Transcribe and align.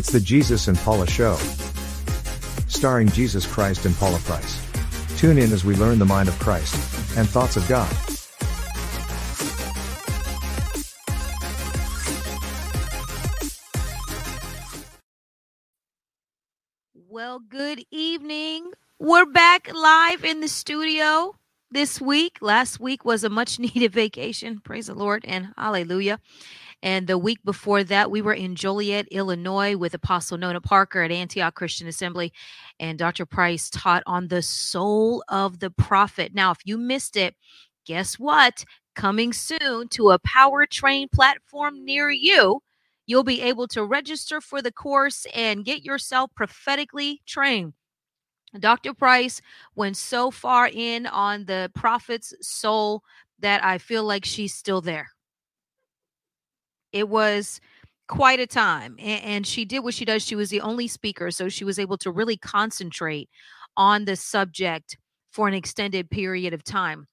It's 0.00 0.12
the 0.12 0.18
Jesus 0.18 0.66
and 0.66 0.78
Paula 0.78 1.06
Show. 1.06 1.36
Starring 2.68 3.08
Jesus 3.08 3.46
Christ 3.46 3.84
and 3.84 3.94
Paula 3.96 4.18
Price. 4.20 4.58
Tune 5.18 5.36
in 5.36 5.52
as 5.52 5.62
we 5.62 5.76
learn 5.76 5.98
the 5.98 6.06
mind 6.06 6.26
of 6.26 6.38
Christ 6.38 6.74
and 7.18 7.28
thoughts 7.28 7.58
of 7.58 7.68
God. 7.68 7.94
Well, 16.94 17.40
good 17.40 17.84
evening. 17.90 18.72
We're 18.98 19.26
back 19.26 19.70
live 19.70 20.24
in 20.24 20.40
the 20.40 20.48
studio 20.48 21.36
this 21.70 22.00
week. 22.00 22.38
Last 22.40 22.80
week 22.80 23.04
was 23.04 23.22
a 23.22 23.28
much 23.28 23.58
needed 23.58 23.92
vacation. 23.92 24.60
Praise 24.60 24.86
the 24.86 24.94
Lord 24.94 25.26
and 25.26 25.48
hallelujah. 25.58 26.20
And 26.82 27.06
the 27.06 27.18
week 27.18 27.38
before 27.44 27.84
that, 27.84 28.10
we 28.10 28.22
were 28.22 28.32
in 28.32 28.54
Joliet, 28.54 29.06
Illinois 29.10 29.76
with 29.76 29.92
Apostle 29.92 30.38
Nona 30.38 30.60
Parker 30.60 31.02
at 31.02 31.10
Antioch 31.10 31.54
Christian 31.54 31.86
Assembly. 31.88 32.32
And 32.78 32.98
Dr. 32.98 33.26
Price 33.26 33.68
taught 33.68 34.02
on 34.06 34.28
the 34.28 34.42
soul 34.42 35.22
of 35.28 35.58
the 35.58 35.70
prophet. 35.70 36.34
Now, 36.34 36.50
if 36.52 36.58
you 36.64 36.78
missed 36.78 37.16
it, 37.16 37.36
guess 37.84 38.18
what? 38.18 38.64
Coming 38.94 39.32
soon 39.32 39.88
to 39.88 40.10
a 40.10 40.18
Powertrain 40.20 41.12
platform 41.12 41.84
near 41.84 42.10
you. 42.10 42.62
You'll 43.06 43.24
be 43.24 43.42
able 43.42 43.66
to 43.68 43.84
register 43.84 44.40
for 44.40 44.62
the 44.62 44.72
course 44.72 45.26
and 45.34 45.64
get 45.64 45.84
yourself 45.84 46.30
prophetically 46.34 47.20
trained. 47.26 47.74
Dr. 48.58 48.94
Price 48.94 49.40
went 49.74 49.96
so 49.96 50.30
far 50.30 50.68
in 50.72 51.06
on 51.06 51.44
the 51.44 51.70
prophet's 51.74 52.34
soul 52.40 53.02
that 53.38 53.64
I 53.64 53.78
feel 53.78 54.04
like 54.04 54.24
she's 54.24 54.54
still 54.54 54.80
there. 54.80 55.08
It 56.92 57.08
was 57.08 57.60
quite 58.10 58.40
a 58.40 58.46
time. 58.46 58.96
And, 58.98 59.46
she 59.46 59.64
did 59.64 59.80
what 59.80 59.94
she 59.94 60.04
does. 60.04 60.24
She 60.24 60.34
was 60.34 60.50
the 60.50 60.60
only 60.60 60.88
speaker. 60.88 61.30
So 61.30 61.48
she 61.48 61.64
was 61.64 61.78
able 61.78 61.96
to 61.98 62.10
really 62.10 62.36
concentrate 62.36 63.30
on 63.76 64.04
the 64.04 64.16
subject 64.16 64.98
for 65.32 65.46
an 65.46 65.54
extended 65.54 66.10
period 66.10 66.52
of 66.52 66.64
time. 66.64 67.06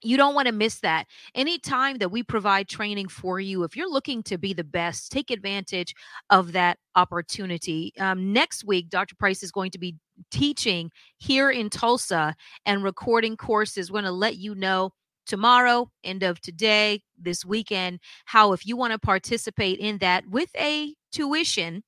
You 0.00 0.16
don't 0.16 0.36
want 0.36 0.46
to 0.46 0.52
miss 0.52 0.78
that. 0.80 1.06
Anytime 1.34 1.98
that 1.98 2.12
we 2.12 2.22
provide 2.22 2.68
training 2.68 3.08
for 3.08 3.40
you, 3.40 3.64
if 3.64 3.76
you're 3.76 3.90
looking 3.90 4.22
to 4.24 4.38
be 4.38 4.52
the 4.52 4.62
best, 4.62 5.10
take 5.10 5.32
advantage 5.32 5.92
of 6.30 6.52
that 6.52 6.78
opportunity. 6.94 7.92
Um, 7.98 8.32
next 8.32 8.64
week, 8.64 8.90
Dr. 8.90 9.16
Price 9.16 9.42
is 9.42 9.50
going 9.50 9.72
to 9.72 9.78
be 9.78 9.96
teaching 10.30 10.92
here 11.16 11.50
in 11.50 11.68
Tulsa 11.68 12.36
and 12.64 12.84
recording 12.84 13.36
courses. 13.36 13.90
We're 13.90 14.02
going 14.02 14.04
to 14.04 14.12
let 14.12 14.36
you 14.36 14.54
know 14.54 14.92
tomorrow, 15.28 15.90
end 16.02 16.24
of 16.24 16.40
today, 16.40 17.02
this 17.16 17.44
weekend, 17.44 18.00
how 18.24 18.52
if 18.52 18.66
you 18.66 18.76
want 18.76 18.92
to 18.92 18.98
participate 18.98 19.78
in 19.78 19.98
that 19.98 20.26
with 20.28 20.50
a 20.56 20.94
tuition, 21.12 21.84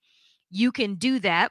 you 0.51 0.71
can 0.71 0.95
do 0.95 1.19
that 1.21 1.51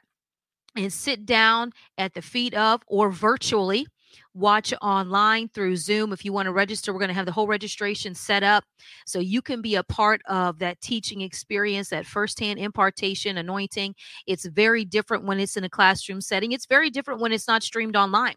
and 0.76 0.92
sit 0.92 1.26
down 1.26 1.72
at 1.98 2.14
the 2.14 2.22
feet 2.22 2.54
of 2.54 2.80
or 2.86 3.10
virtually 3.10 3.86
watch 4.34 4.72
online 4.82 5.48
through 5.48 5.76
Zoom. 5.76 6.12
If 6.12 6.24
you 6.24 6.32
want 6.32 6.46
to 6.46 6.52
register, 6.52 6.92
we're 6.92 7.00
going 7.00 7.08
to 7.08 7.14
have 7.14 7.26
the 7.26 7.32
whole 7.32 7.46
registration 7.46 8.14
set 8.14 8.42
up 8.42 8.64
so 9.06 9.18
you 9.18 9.42
can 9.42 9.60
be 9.62 9.74
a 9.74 9.82
part 9.82 10.20
of 10.28 10.58
that 10.58 10.80
teaching 10.80 11.20
experience, 11.20 11.88
that 11.90 12.06
firsthand 12.06 12.58
impartation, 12.58 13.38
anointing. 13.38 13.94
It's 14.26 14.46
very 14.46 14.84
different 14.84 15.24
when 15.24 15.40
it's 15.40 15.56
in 15.56 15.64
a 15.64 15.68
classroom 15.68 16.20
setting, 16.20 16.52
it's 16.52 16.66
very 16.66 16.90
different 16.90 17.20
when 17.20 17.32
it's 17.32 17.48
not 17.48 17.62
streamed 17.62 17.96
online. 17.96 18.36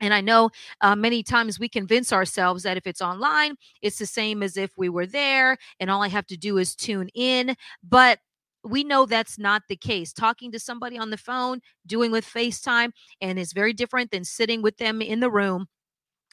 And 0.00 0.14
I 0.14 0.20
know 0.20 0.50
uh, 0.80 0.96
many 0.96 1.22
times 1.22 1.58
we 1.60 1.68
convince 1.68 2.12
ourselves 2.12 2.62
that 2.62 2.76
if 2.76 2.86
it's 2.86 3.02
online, 3.02 3.56
it's 3.82 3.98
the 3.98 4.06
same 4.06 4.42
as 4.42 4.56
if 4.56 4.70
we 4.76 4.88
were 4.88 5.06
there 5.06 5.56
and 5.78 5.90
all 5.90 6.02
I 6.02 6.08
have 6.08 6.26
to 6.28 6.36
do 6.36 6.58
is 6.58 6.74
tune 6.74 7.08
in. 7.14 7.54
But 7.82 8.18
we 8.64 8.84
know 8.84 9.06
that's 9.06 9.38
not 9.38 9.62
the 9.68 9.76
case. 9.76 10.12
Talking 10.12 10.52
to 10.52 10.58
somebody 10.58 10.98
on 10.98 11.10
the 11.10 11.16
phone, 11.16 11.60
doing 11.86 12.10
with 12.10 12.26
FaceTime, 12.26 12.92
and 13.20 13.38
is 13.38 13.52
very 13.52 13.72
different 13.72 14.10
than 14.10 14.24
sitting 14.24 14.62
with 14.62 14.76
them 14.76 15.00
in 15.00 15.20
the 15.20 15.30
room 15.30 15.66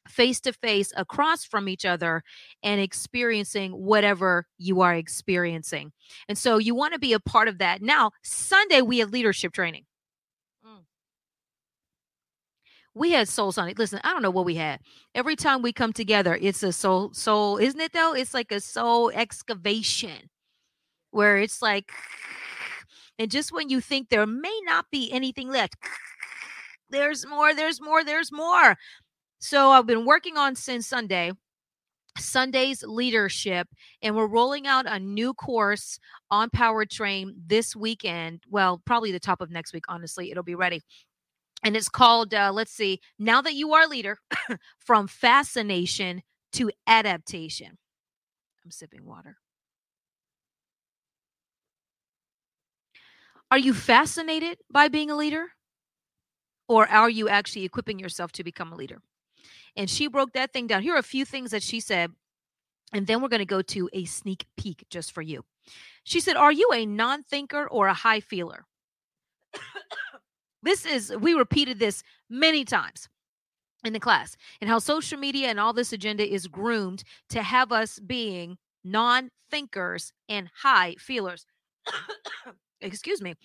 face 0.10 0.40
to 0.40 0.54
face 0.54 0.92
across 0.96 1.44
from 1.44 1.68
each 1.68 1.86
other 1.86 2.24
and 2.64 2.80
experiencing 2.80 3.72
whatever 3.72 4.48
you 4.58 4.82
are 4.82 4.96
experiencing. 4.96 5.92
And 6.30 6.38
so 6.38 6.58
you 6.58 6.76
want 6.76 6.94
to 6.94 7.00
be 7.00 7.14
a 7.14 7.20
part 7.20 7.48
of 7.48 7.58
that. 7.60 7.82
Now, 7.82 8.12
Sunday, 8.24 8.82
we 8.82 9.00
have 9.00 9.12
leadership 9.12 9.54
training 9.54 9.86
we 12.98 13.12
had 13.12 13.28
soul 13.28 13.52
sonic. 13.52 13.80
Listen 13.80 14.00
i 14.04 14.12
don't 14.12 14.22
know 14.22 14.32
what 14.32 14.46
we 14.46 14.56
had. 14.56 14.80
Every 15.16 15.36
time 15.36 15.62
we 15.62 15.72
come 15.74 15.94
together 15.94 16.38
it's 16.42 16.64
a 16.64 16.72
soul 16.72 17.14
soul 17.14 17.58
isn't 17.58 17.80
it 17.80 17.94
though? 17.94 18.14
It's 18.14 18.34
like 18.34 18.52
a 18.52 18.60
soul 18.60 19.12
excavation 19.14 20.30
where 21.12 21.38
it's 21.38 21.62
like 21.62 21.92
and 23.20 23.32
just 23.32 23.52
when 23.52 23.70
you 23.70 23.82
think 23.82 24.10
there 24.10 24.28
may 24.28 24.60
not 24.64 24.86
be 24.92 25.12
anything 25.12 25.50
left 25.50 25.76
there's 26.90 27.26
more 27.28 27.54
there's 27.54 27.82
more 27.82 28.04
there's 28.04 28.32
more. 28.32 28.76
So 29.40 29.72
i've 29.72 29.86
been 29.88 30.06
working 30.06 30.38
on 30.38 30.56
since 30.56 30.88
sunday 30.88 31.32
Sunday's 32.20 32.84
leadership, 32.84 33.68
and 34.02 34.16
we're 34.16 34.28
rolling 34.28 34.68
out 34.68 34.86
a 34.88 35.00
new 35.00 35.34
course 35.34 36.00
on 36.32 36.50
Powertrain 36.50 37.34
this 37.46 37.76
weekend. 37.76 38.42
Well, 38.50 38.82
probably 38.86 39.12
the 39.12 39.20
top 39.20 39.42
of 39.42 39.52
next 39.52 39.74
week, 39.74 39.86
honestly, 39.88 40.32
it'll 40.32 40.44
be 40.44 40.56
ready 40.56 40.82
and 41.64 41.76
it's 41.76 41.90
called 41.90 42.34
uh, 42.34 42.52
let's 42.54 42.72
see 42.72 43.02
now 43.18 43.42
that 43.42 43.54
you 43.54 43.74
are 43.74 43.88
leader 43.88 44.20
from 44.80 45.08
fascination 45.08 46.22
to 46.54 46.72
adaptation. 46.86 47.78
I'm 48.64 48.72
sipping 48.72 49.06
water. 49.06 49.38
Are 53.50 53.58
you 53.58 53.74
fascinated 53.74 54.58
by 54.70 54.88
being 54.90 55.10
a 55.10 55.16
leader? 55.16 55.48
Or 56.68 56.86
are 56.86 57.10
you 57.10 57.30
actually 57.30 57.64
equipping 57.64 57.98
yourself 57.98 58.34
to 58.34 58.44
become 58.44 58.74
a 58.74 58.76
leader? 58.76 59.02
And 59.78 59.90
she 59.90 60.08
broke 60.08 60.34
that 60.34 60.52
thing 60.52 60.68
down. 60.68 60.82
Here 60.82 60.96
are 60.96 61.00
a 61.00 61.04
few 61.04 61.24
things 61.24 61.52
that 61.52 61.64
she 61.64 61.80
said 61.80 62.12
and 62.94 63.06
then 63.06 63.22
we're 63.22 63.28
going 63.28 63.40
to 63.40 63.46
go 63.46 63.62
to 63.62 63.90
a 63.94 64.06
sneak 64.06 64.46
peek 64.56 64.86
just 64.90 65.12
for 65.12 65.22
you. 65.22 65.44
She 66.04 66.20
said 66.20 66.36
are 66.36 66.52
you 66.52 66.72
a 66.74 66.86
non-thinker 66.86 67.68
or 67.68 67.88
a 67.88 67.94
high 67.94 68.20
feeler 68.20 68.66
this 70.68 70.86
is, 70.86 71.16
we 71.16 71.34
repeated 71.34 71.80
this 71.80 72.04
many 72.30 72.66
times 72.66 73.08
in 73.84 73.94
the 73.94 74.00
class 74.00 74.36
and 74.60 74.70
how 74.70 74.80
social 74.80 75.18
media 75.18 75.48
and 75.48 75.60
all 75.60 75.74
this 75.74 75.94
agenda 75.94 76.28
is 76.28 76.48
groomed 76.48 77.04
to 77.30 77.42
have 77.42 77.72
us 77.72 78.00
being 78.00 78.58
non 78.84 79.30
thinkers 79.50 80.12
and 80.28 80.50
high 80.62 80.96
feelers. 81.00 81.46
Excuse 82.82 83.22
me. 83.22 83.36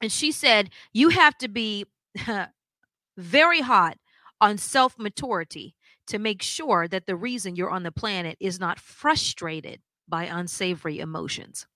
And 0.00 0.12
she 0.12 0.32
said, 0.32 0.70
you 0.92 1.08
have 1.08 1.36
to 1.38 1.48
be 1.48 1.86
very 3.16 3.60
hot 3.60 3.98
on 4.40 4.58
self 4.58 4.98
maturity 4.98 5.74
to 6.06 6.18
make 6.18 6.42
sure 6.42 6.88
that 6.88 7.06
the 7.06 7.16
reason 7.16 7.56
you're 7.56 7.70
on 7.70 7.82
the 7.82 7.92
planet 7.92 8.36
is 8.40 8.58
not 8.58 8.78
frustrated 8.78 9.80
by 10.08 10.24
unsavory 10.24 11.00
emotions. 11.00 11.66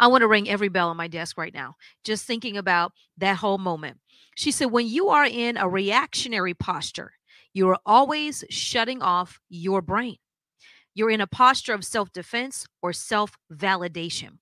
I 0.00 0.08
want 0.08 0.22
to 0.22 0.28
ring 0.28 0.48
every 0.48 0.68
bell 0.68 0.88
on 0.88 0.96
my 0.96 1.08
desk 1.08 1.38
right 1.38 1.54
now, 1.54 1.76
just 2.04 2.26
thinking 2.26 2.56
about 2.56 2.92
that 3.18 3.36
whole 3.36 3.58
moment. 3.58 3.98
She 4.34 4.50
said, 4.50 4.66
when 4.66 4.86
you 4.86 5.08
are 5.08 5.26
in 5.26 5.56
a 5.56 5.68
reactionary 5.68 6.54
posture, 6.54 7.12
you 7.54 7.68
are 7.68 7.78
always 7.84 8.44
shutting 8.50 9.02
off 9.02 9.40
your 9.48 9.82
brain. 9.82 10.16
You're 10.94 11.10
in 11.10 11.20
a 11.20 11.26
posture 11.26 11.74
of 11.74 11.84
self 11.84 12.12
defense 12.12 12.66
or 12.82 12.92
self 12.92 13.36
validation. 13.52 14.38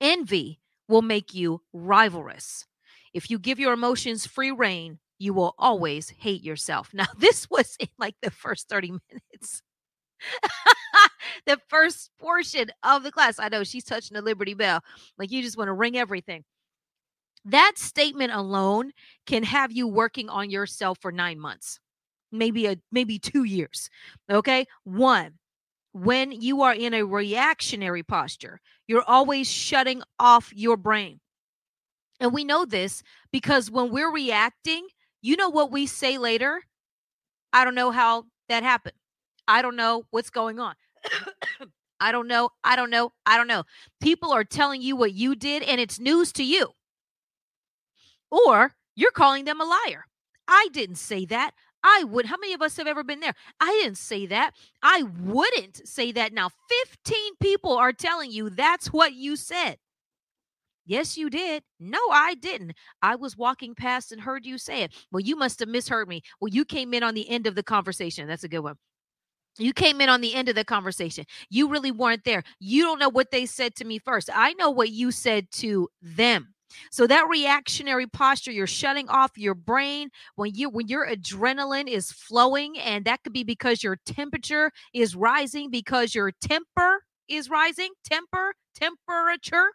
Envy 0.00 0.60
will 0.88 1.02
make 1.02 1.34
you 1.34 1.62
rivalrous. 1.74 2.66
If 3.12 3.30
you 3.30 3.38
give 3.38 3.58
your 3.58 3.72
emotions 3.72 4.26
free 4.26 4.50
rein, 4.50 4.98
you 5.18 5.34
will 5.34 5.54
always 5.58 6.10
hate 6.10 6.42
yourself. 6.42 6.90
Now, 6.94 7.06
this 7.16 7.48
was 7.50 7.76
in 7.80 7.88
like 7.98 8.16
the 8.22 8.30
first 8.30 8.68
30 8.68 8.92
minutes. 9.10 9.62
the 11.46 11.58
first 11.68 12.10
portion 12.18 12.70
of 12.82 13.02
the 13.02 13.12
class. 13.12 13.38
I 13.38 13.48
know 13.48 13.64
she's 13.64 13.84
touching 13.84 14.14
the 14.14 14.22
Liberty 14.22 14.54
Bell. 14.54 14.80
Like 15.18 15.30
you 15.30 15.42
just 15.42 15.56
want 15.56 15.68
to 15.68 15.74
ring 15.74 15.96
everything. 15.96 16.44
That 17.44 17.72
statement 17.76 18.32
alone 18.32 18.92
can 19.26 19.42
have 19.44 19.72
you 19.72 19.86
working 19.86 20.28
on 20.28 20.50
yourself 20.50 20.98
for 21.00 21.12
nine 21.12 21.38
months, 21.38 21.78
maybe 22.30 22.66
a 22.66 22.76
maybe 22.92 23.18
two 23.18 23.44
years. 23.44 23.88
Okay. 24.30 24.66
One, 24.84 25.38
when 25.92 26.32
you 26.32 26.62
are 26.62 26.74
in 26.74 26.94
a 26.94 27.04
reactionary 27.04 28.02
posture, 28.02 28.60
you're 28.86 29.04
always 29.06 29.50
shutting 29.50 30.02
off 30.18 30.52
your 30.54 30.76
brain. 30.76 31.20
And 32.20 32.32
we 32.32 32.44
know 32.44 32.64
this 32.64 33.02
because 33.32 33.70
when 33.70 33.90
we're 33.90 34.12
reacting, 34.12 34.86
you 35.22 35.36
know 35.36 35.48
what 35.48 35.70
we 35.70 35.86
say 35.86 36.18
later? 36.18 36.60
I 37.52 37.64
don't 37.64 37.74
know 37.74 37.90
how 37.90 38.24
that 38.48 38.62
happened. 38.62 38.94
I 39.46 39.62
don't 39.62 39.76
know 39.76 40.04
what's 40.10 40.30
going 40.30 40.58
on. 40.58 40.74
I 42.00 42.12
don't 42.12 42.28
know. 42.28 42.50
I 42.62 42.76
don't 42.76 42.90
know. 42.90 43.12
I 43.26 43.36
don't 43.36 43.48
know. 43.48 43.64
People 44.00 44.32
are 44.32 44.44
telling 44.44 44.82
you 44.82 44.96
what 44.96 45.14
you 45.14 45.34
did 45.34 45.62
and 45.62 45.80
it's 45.80 45.98
news 45.98 46.32
to 46.34 46.44
you. 46.44 46.68
Or 48.30 48.72
you're 48.94 49.10
calling 49.10 49.44
them 49.44 49.60
a 49.60 49.64
liar. 49.64 50.06
I 50.46 50.68
didn't 50.72 50.96
say 50.96 51.24
that. 51.26 51.52
I 51.84 52.04
would. 52.04 52.26
How 52.26 52.36
many 52.40 52.54
of 52.54 52.62
us 52.62 52.76
have 52.76 52.86
ever 52.86 53.04
been 53.04 53.20
there? 53.20 53.34
I 53.60 53.70
didn't 53.82 53.98
say 53.98 54.26
that. 54.26 54.52
I 54.82 55.04
wouldn't 55.20 55.86
say 55.86 56.12
that. 56.12 56.32
Now, 56.32 56.50
15 56.84 57.36
people 57.40 57.76
are 57.76 57.92
telling 57.92 58.30
you 58.30 58.50
that's 58.50 58.88
what 58.92 59.14
you 59.14 59.36
said. 59.36 59.78
Yes, 60.86 61.18
you 61.18 61.28
did. 61.28 61.62
No, 61.78 61.98
I 62.10 62.34
didn't. 62.34 62.72
I 63.02 63.14
was 63.14 63.36
walking 63.36 63.74
past 63.74 64.10
and 64.10 64.20
heard 64.20 64.46
you 64.46 64.56
say 64.56 64.82
it. 64.82 64.94
Well, 65.12 65.20
you 65.20 65.36
must 65.36 65.60
have 65.60 65.68
misheard 65.68 66.08
me. 66.08 66.22
Well, 66.40 66.48
you 66.48 66.64
came 66.64 66.94
in 66.94 67.02
on 67.02 67.14
the 67.14 67.28
end 67.28 67.46
of 67.46 67.54
the 67.54 67.62
conversation. 67.62 68.26
That's 68.26 68.44
a 68.44 68.48
good 68.48 68.60
one. 68.60 68.76
You 69.58 69.72
came 69.72 70.00
in 70.00 70.08
on 70.08 70.20
the 70.20 70.34
end 70.34 70.48
of 70.48 70.54
the 70.54 70.64
conversation. 70.64 71.24
You 71.50 71.68
really 71.68 71.90
weren't 71.90 72.24
there. 72.24 72.42
You 72.60 72.84
don't 72.84 72.98
know 72.98 73.08
what 73.08 73.30
they 73.30 73.46
said 73.46 73.74
to 73.76 73.84
me 73.84 73.98
first. 73.98 74.30
I 74.32 74.54
know 74.54 74.70
what 74.70 74.90
you 74.90 75.10
said 75.10 75.50
to 75.52 75.88
them. 76.00 76.54
So 76.90 77.06
that 77.06 77.28
reactionary 77.28 78.06
posture, 78.06 78.52
you're 78.52 78.66
shutting 78.66 79.08
off 79.08 79.32
your 79.36 79.54
brain 79.54 80.10
when 80.36 80.54
you 80.54 80.68
when 80.68 80.88
your 80.88 81.08
adrenaline 81.08 81.88
is 81.88 82.12
flowing, 82.12 82.78
and 82.78 83.04
that 83.04 83.22
could 83.22 83.32
be 83.32 83.42
because 83.42 83.82
your 83.82 83.96
temperature 84.04 84.70
is 84.92 85.16
rising, 85.16 85.70
because 85.70 86.14
your 86.14 86.30
temper 86.40 87.02
is 87.28 87.50
rising, 87.50 87.90
temper, 88.04 88.54
temperature. 88.74 89.70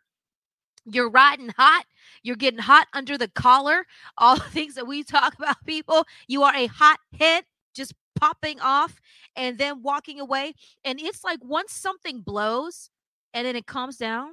You're 0.85 1.09
riding 1.09 1.49
hot. 1.57 1.85
You're 2.23 2.35
getting 2.35 2.59
hot 2.59 2.87
under 2.93 3.17
the 3.17 3.29
collar. 3.29 3.85
All 4.17 4.35
the 4.37 4.43
things 4.43 4.75
that 4.75 4.87
we 4.87 5.03
talk 5.03 5.33
about, 5.37 5.63
people. 5.65 6.05
You 6.27 6.43
are 6.43 6.55
a 6.55 6.67
hot 6.67 6.99
head, 7.19 7.45
just 7.73 7.93
popping 8.15 8.59
off 8.59 8.99
and 9.35 9.57
then 9.57 9.81
walking 9.81 10.19
away. 10.19 10.53
And 10.83 10.99
it's 10.99 11.23
like 11.23 11.39
once 11.43 11.73
something 11.73 12.21
blows 12.21 12.89
and 13.33 13.45
then 13.45 13.55
it 13.55 13.65
calms 13.65 13.97
down, 13.97 14.31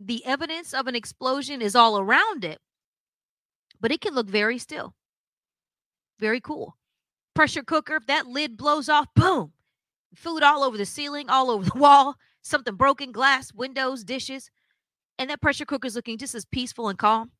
the 0.00 0.24
evidence 0.26 0.74
of 0.74 0.86
an 0.86 0.94
explosion 0.94 1.62
is 1.62 1.76
all 1.76 1.98
around 1.98 2.44
it, 2.44 2.58
but 3.80 3.92
it 3.92 4.00
can 4.00 4.14
look 4.14 4.28
very 4.28 4.58
still. 4.58 4.94
Very 6.18 6.40
cool. 6.40 6.76
Pressure 7.34 7.62
cooker, 7.62 7.96
if 7.96 8.06
that 8.06 8.26
lid 8.26 8.56
blows 8.56 8.88
off, 8.88 9.06
boom, 9.14 9.52
food 10.14 10.42
all 10.42 10.62
over 10.62 10.76
the 10.76 10.86
ceiling, 10.86 11.28
all 11.28 11.50
over 11.50 11.64
the 11.70 11.78
wall, 11.78 12.16
something 12.42 12.74
broken, 12.74 13.12
glass, 13.12 13.52
windows, 13.52 14.04
dishes. 14.04 14.50
And 15.18 15.30
that 15.30 15.40
pressure 15.40 15.64
cooker 15.64 15.86
is 15.86 15.96
looking 15.96 16.18
just 16.18 16.34
as 16.34 16.44
peaceful 16.44 16.88
and 16.88 16.98
calm 16.98 17.30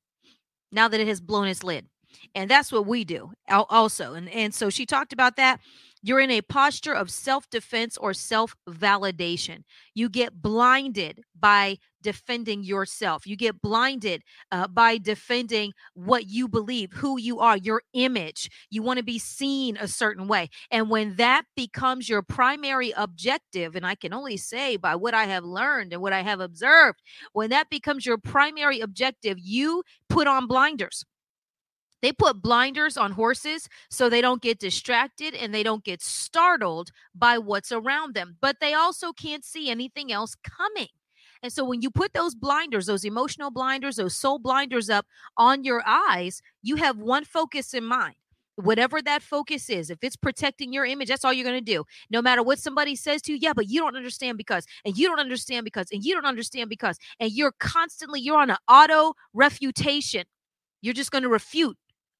now 0.70 0.88
that 0.88 1.00
it 1.00 1.08
has 1.08 1.20
blown 1.20 1.48
its 1.48 1.64
lid. 1.64 1.86
And 2.34 2.50
that's 2.50 2.72
what 2.72 2.86
we 2.86 3.04
do 3.04 3.32
also. 3.48 4.14
And, 4.14 4.28
and 4.30 4.54
so 4.54 4.70
she 4.70 4.86
talked 4.86 5.12
about 5.12 5.36
that. 5.36 5.60
You're 6.06 6.20
in 6.20 6.30
a 6.30 6.42
posture 6.42 6.92
of 6.92 7.10
self 7.10 7.48
defense 7.48 7.96
or 7.96 8.12
self 8.12 8.54
validation. 8.68 9.64
You 9.94 10.10
get 10.10 10.42
blinded 10.42 11.22
by 11.34 11.78
defending 12.02 12.62
yourself. 12.62 13.26
You 13.26 13.36
get 13.36 13.62
blinded 13.62 14.22
uh, 14.52 14.68
by 14.68 14.98
defending 14.98 15.72
what 15.94 16.26
you 16.26 16.46
believe, 16.46 16.92
who 16.92 17.18
you 17.18 17.40
are, 17.40 17.56
your 17.56 17.80
image. 17.94 18.50
You 18.68 18.82
want 18.82 18.98
to 18.98 19.02
be 19.02 19.18
seen 19.18 19.78
a 19.78 19.88
certain 19.88 20.28
way. 20.28 20.50
And 20.70 20.90
when 20.90 21.16
that 21.16 21.44
becomes 21.56 22.06
your 22.06 22.20
primary 22.20 22.92
objective, 22.98 23.74
and 23.74 23.86
I 23.86 23.94
can 23.94 24.12
only 24.12 24.36
say 24.36 24.76
by 24.76 24.96
what 24.96 25.14
I 25.14 25.24
have 25.24 25.44
learned 25.44 25.94
and 25.94 26.02
what 26.02 26.12
I 26.12 26.20
have 26.20 26.40
observed, 26.40 27.00
when 27.32 27.48
that 27.48 27.70
becomes 27.70 28.04
your 28.04 28.18
primary 28.18 28.80
objective, 28.80 29.38
you 29.40 29.82
put 30.10 30.26
on 30.26 30.46
blinders 30.46 31.06
they 32.04 32.12
put 32.12 32.42
blinders 32.42 32.98
on 32.98 33.12
horses 33.12 33.66
so 33.88 34.10
they 34.10 34.20
don't 34.20 34.42
get 34.42 34.58
distracted 34.58 35.34
and 35.34 35.54
they 35.54 35.62
don't 35.62 35.84
get 35.84 36.02
startled 36.02 36.90
by 37.14 37.38
what's 37.38 37.72
around 37.72 38.14
them, 38.14 38.36
but 38.42 38.56
they 38.60 38.74
also 38.74 39.10
can't 39.14 39.42
see 39.42 39.70
anything 39.70 40.12
else 40.12 40.34
coming. 40.34 40.88
And 41.42 41.50
so 41.50 41.64
when 41.64 41.80
you 41.80 41.90
put 41.90 42.12
those 42.12 42.34
blinders, 42.34 42.84
those 42.84 43.06
emotional 43.06 43.50
blinders, 43.50 43.96
those 43.96 44.14
soul 44.14 44.38
blinders 44.38 44.90
up 44.90 45.06
on 45.38 45.64
your 45.64 45.82
eyes, 45.86 46.42
you 46.62 46.76
have 46.76 46.98
one 46.98 47.24
focus 47.24 47.72
in 47.72 47.84
mind. 47.84 48.16
Whatever 48.56 49.00
that 49.00 49.22
focus 49.22 49.70
is, 49.70 49.88
if 49.88 49.98
it's 50.02 50.14
protecting 50.14 50.74
your 50.74 50.84
image, 50.84 51.08
that's 51.08 51.24
all 51.24 51.32
you're 51.32 51.42
going 51.42 51.58
to 51.58 51.72
do. 51.72 51.84
No 52.10 52.20
matter 52.20 52.42
what 52.42 52.58
somebody 52.58 52.96
says 52.96 53.22
to 53.22 53.32
you, 53.32 53.38
yeah, 53.40 53.54
but 53.54 53.70
you 53.70 53.80
don't 53.80 53.96
understand 53.96 54.36
because, 54.36 54.66
and 54.84 54.94
you 54.94 55.08
don't 55.08 55.20
understand 55.20 55.64
because, 55.64 55.86
and 55.90 56.04
you 56.04 56.14
don't 56.14 56.26
understand 56.26 56.68
because, 56.68 56.98
and 57.18 57.32
you're 57.32 57.54
constantly, 57.60 58.20
you're 58.20 58.36
on 58.36 58.50
an 58.50 58.58
auto 58.68 59.14
refutation. 59.32 60.24
You're 60.82 60.92
just 60.92 61.10
going 61.10 61.22
to 61.22 61.30
refute 61.30 61.78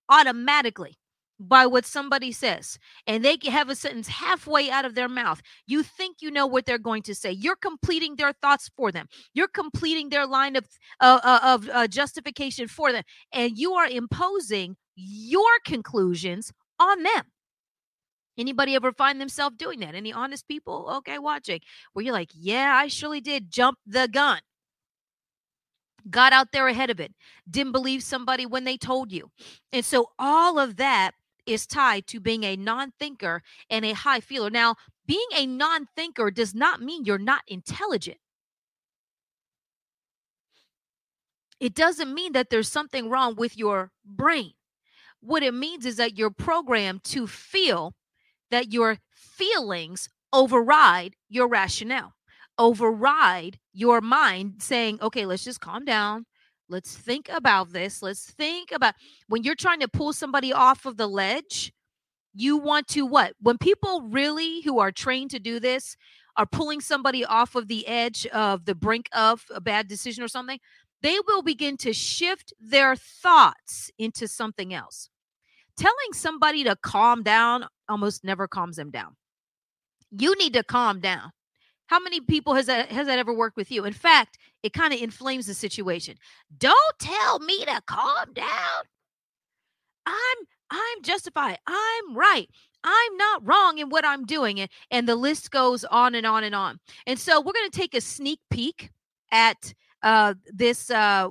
automatically 0.09 0.99
by 1.41 1.67
what 1.67 1.85
somebody 1.85 2.31
says 2.33 2.79
and 3.07 3.25
they 3.25 3.37
can 3.37 3.51
have 3.51 3.69
a 3.69 3.75
sentence 3.75 4.09
halfway 4.09 4.71
out 4.71 4.85
of 4.85 4.95
their 4.95 5.09
mouth. 5.09 5.43
You 5.67 5.83
think 5.83 6.19
you 6.21 6.31
know 6.31 6.47
what 6.47 6.65
they're 6.67 6.79
going 6.79 7.03
to 7.03 7.15
say. 7.15 7.33
You're 7.33 7.57
completing 7.57 8.17
their 8.17 8.33
thoughts 8.41 8.71
for 8.77 8.93
them. 8.93 9.07
You're 9.35 9.49
completing 9.49 10.11
their 10.11 10.27
line 10.27 10.57
of 10.57 10.65
uh, 11.01 11.21
uh 11.23 11.41
of 11.43 11.69
uh, 11.69 11.87
justification 11.89 12.69
for 12.69 12.93
them 12.93 13.03
and 13.33 13.59
you 13.59 13.73
are 13.75 13.89
imposing 13.89 14.77
your 14.97 15.59
conclusions 15.65 16.53
on 16.79 17.03
them. 17.03 17.25
Anybody 18.37 18.75
ever 18.75 18.93
find 18.93 19.21
themselves 19.21 19.57
doing 19.57 19.81
that? 19.81 19.95
Any 19.95 20.13
honest 20.13 20.49
people? 20.49 20.89
Okay 20.99 21.19
watching 21.19 21.61
where 21.93 22.05
you're 22.05 22.15
like 22.15 22.31
yeah 22.35 22.75
i 22.77 22.89
surely 22.89 23.21
did 23.21 23.51
jump 23.51 23.79
the 23.87 24.09
gun 24.09 24.41
got 26.11 26.33
out 26.33 26.53
there 26.53 26.69
ahead 26.69 26.91
of 26.91 27.01
it, 27.01 27.13
didn't 27.51 27.73
believe 27.73 28.03
somebody 28.03 28.47
when 28.47 28.65
they 28.65 28.77
told 28.77 29.13
you. 29.13 29.31
And 29.73 29.85
so 29.85 30.11
all 30.19 30.59
of 30.59 30.77
that 30.77 31.13
is 31.47 31.67
tied 31.67 32.07
to 32.09 32.21
being 32.21 32.45
a 32.45 32.57
non 32.57 32.93
thinker 32.99 33.43
and 33.71 33.85
a 33.85 33.93
high 33.93 34.21
feeler. 34.21 34.51
Now, 34.51 34.77
being 35.07 35.27
a 35.35 35.47
non 35.47 35.87
thinker 35.97 36.31
does 36.31 36.55
not 36.55 36.81
mean 36.81 37.05
you're 37.05 37.19
not 37.19 37.43
intelligent. 37.47 38.19
It 41.61 41.75
doesn't 41.75 42.13
mean 42.13 42.33
that 42.33 42.51
there's 42.51 42.71
something 42.71 43.09
wrong 43.09 43.37
with 43.37 43.57
your 43.57 43.91
brain. 44.05 44.53
What 45.21 45.43
it 45.43 45.55
means 45.55 45.87
is 45.87 45.97
that 45.97 46.19
you're 46.19 46.31
programmed 46.31 47.05
to 47.05 47.27
feel 47.27 47.95
that 48.51 48.73
your 48.73 48.99
feelings 49.15 50.09
override 50.33 51.17
your 51.29 51.49
rationale 51.49 52.15
override 52.59 53.59
your 53.75 54.01
mind 54.01 54.63
saying, 54.63 54.99
okay, 55.03 55.27
let's 55.27 55.45
just 55.45 55.61
calm 55.61 55.85
down. 55.85 56.25
Let's 56.69 56.97
think 56.97 57.29
about 57.29 57.73
this. 57.73 58.01
Let's 58.01 58.31
think 58.31 58.73
about 58.73 58.95
when 59.29 59.43
you're 59.43 59.55
trying 59.55 59.81
to 59.81 59.89
pull 59.89 60.13
somebody 60.13 60.53
off 60.53 60.87
of 60.87 60.97
the 60.97 61.07
ledge, 61.07 61.73
you 62.33 62.57
want 62.57 62.89
to 62.89 63.05
what? 63.05 63.35
When 63.41 63.59
people 63.59 64.03
really 64.03 64.63
who 64.63 64.79
are 64.79 64.91
trained 64.91 65.31
to 65.33 65.39
do 65.39 65.61
this 65.61 65.97
are 66.37 66.47
pulling 66.47 66.81
somebody 66.81 67.25
off 67.25 67.55
of 67.55 67.69
the 67.69 67.87
edge 67.87 68.27
of 68.29 68.65
the 68.65 68.75
brink 68.75 69.09
of 69.13 69.45
a 69.55 69.61
bad 69.61 69.89
decision 69.89 70.25
or 70.25 70.29
something, 70.29 70.59
they 71.03 71.19
will 71.27 71.43
begin 71.43 71.77
to 71.79 71.93
shift 71.93 72.55
their 72.59 72.97
thoughts 72.97 73.91
into 73.99 74.27
something 74.27 74.73
else. 74.73 75.11
Telling 75.77 76.13
somebody 76.13 76.65
to 76.65 76.77
calm 76.77 77.23
down 77.23 77.67
almost 77.89 78.25
never 78.25 78.49
calms 78.49 78.77
them 78.77 78.91
down. 78.91 79.17
You 80.11 80.37
need 80.39 80.55
to 80.55 80.63
calm 80.63 81.01
down. 81.01 81.31
How 81.87 82.01
many 82.01 82.21
people 82.21 82.55
has 82.55 82.67
that 82.67 82.91
has 82.91 83.07
that 83.07 83.19
ever 83.19 83.33
worked 83.33 83.57
with 83.57 83.71
you? 83.71 83.85
In 83.85 83.93
fact, 83.93 84.39
it 84.63 84.73
kind 84.73 84.93
of 84.95 85.01
inflames 85.01 85.47
the 85.47 85.55
situation. 85.55 86.17
Don't 86.59 86.99
tell 86.99 87.39
me 87.41 87.65
to 87.65 87.83
calm 87.87 88.33
down. 88.33 88.85
I'm 90.07 90.37
I'm 90.71 91.03
justified. 91.03 91.59
I'm 91.67 92.17
right. 92.17 92.49
I'm 92.85 93.17
not 93.17 93.47
wrong 93.47 93.79
in 93.79 93.89
what 93.89 94.05
I'm 94.05 94.25
doing. 94.27 94.61
And, 94.61 94.71
and 94.91 95.09
the 95.09 95.17
list 95.17 95.51
goes 95.51 95.85
on 95.85 96.15
and 96.15 96.27
on 96.27 96.45
and 96.45 96.55
on. 96.55 96.79
And 97.07 97.19
so 97.19 97.41
we're 97.41 97.55
going 97.55 97.71
to 97.71 97.79
take 97.79 97.95
a 97.95 98.01
sneak 98.01 98.41
peek 98.51 98.91
at 99.33 99.73
uh, 100.03 100.35
this 100.53 100.91
uh, 100.91 101.29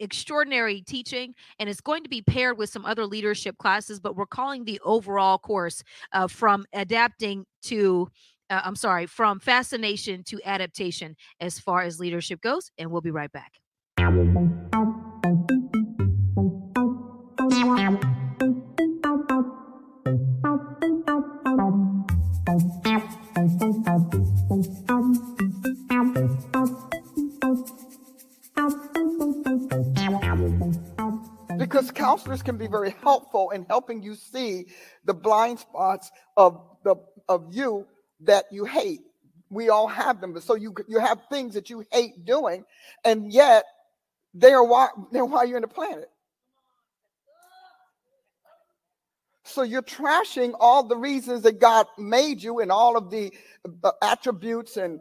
extraordinary 0.00 0.82
teaching 0.82 1.34
and 1.58 1.68
it's 1.68 1.80
going 1.80 2.02
to 2.02 2.08
be 2.08 2.22
paired 2.22 2.58
with 2.58 2.68
some 2.68 2.84
other 2.84 3.06
leadership 3.06 3.56
classes 3.58 4.00
but 4.00 4.16
we're 4.16 4.26
calling 4.26 4.64
the 4.64 4.80
overall 4.84 5.38
course 5.38 5.84
uh, 6.12 6.26
from 6.26 6.66
adapting 6.72 7.46
to 7.62 8.08
uh, 8.50 8.60
I'm 8.64 8.76
sorry, 8.76 9.06
from 9.06 9.40
fascination 9.40 10.22
to 10.24 10.40
adaptation 10.44 11.16
as 11.40 11.58
far 11.58 11.82
as 11.82 11.98
leadership 11.98 12.40
goes. 12.40 12.70
And 12.78 12.90
we'll 12.90 13.00
be 13.00 13.10
right 13.10 13.32
back. 13.32 13.52
Because 31.56 31.90
counselors 31.90 32.42
can 32.42 32.56
be 32.58 32.66
very 32.66 32.94
helpful 33.02 33.50
in 33.50 33.64
helping 33.68 34.02
you 34.02 34.14
see 34.14 34.66
the 35.04 35.14
blind 35.14 35.58
spots 35.60 36.10
of 36.36 36.60
the 36.84 36.96
of 37.28 37.46
you 37.50 37.86
that 38.20 38.46
you 38.50 38.64
hate. 38.64 39.00
We 39.50 39.68
all 39.68 39.86
have 39.88 40.20
them. 40.20 40.38
So 40.40 40.54
you 40.54 40.74
you 40.88 40.98
have 40.98 41.20
things 41.30 41.54
that 41.54 41.70
you 41.70 41.84
hate 41.92 42.24
doing, 42.24 42.64
and 43.04 43.32
yet 43.32 43.64
they 44.32 44.52
are 44.52 44.64
why 44.64 44.88
they're 45.12 45.24
why 45.24 45.44
you're 45.44 45.58
in 45.58 45.62
the 45.62 45.68
planet. 45.68 46.10
So 49.44 49.62
you're 49.62 49.82
trashing 49.82 50.54
all 50.58 50.82
the 50.82 50.96
reasons 50.96 51.42
that 51.42 51.60
God 51.60 51.86
made 51.98 52.42
you 52.42 52.60
and 52.60 52.72
all 52.72 52.96
of 52.96 53.10
the 53.10 53.32
attributes 54.02 54.78
and 54.78 55.00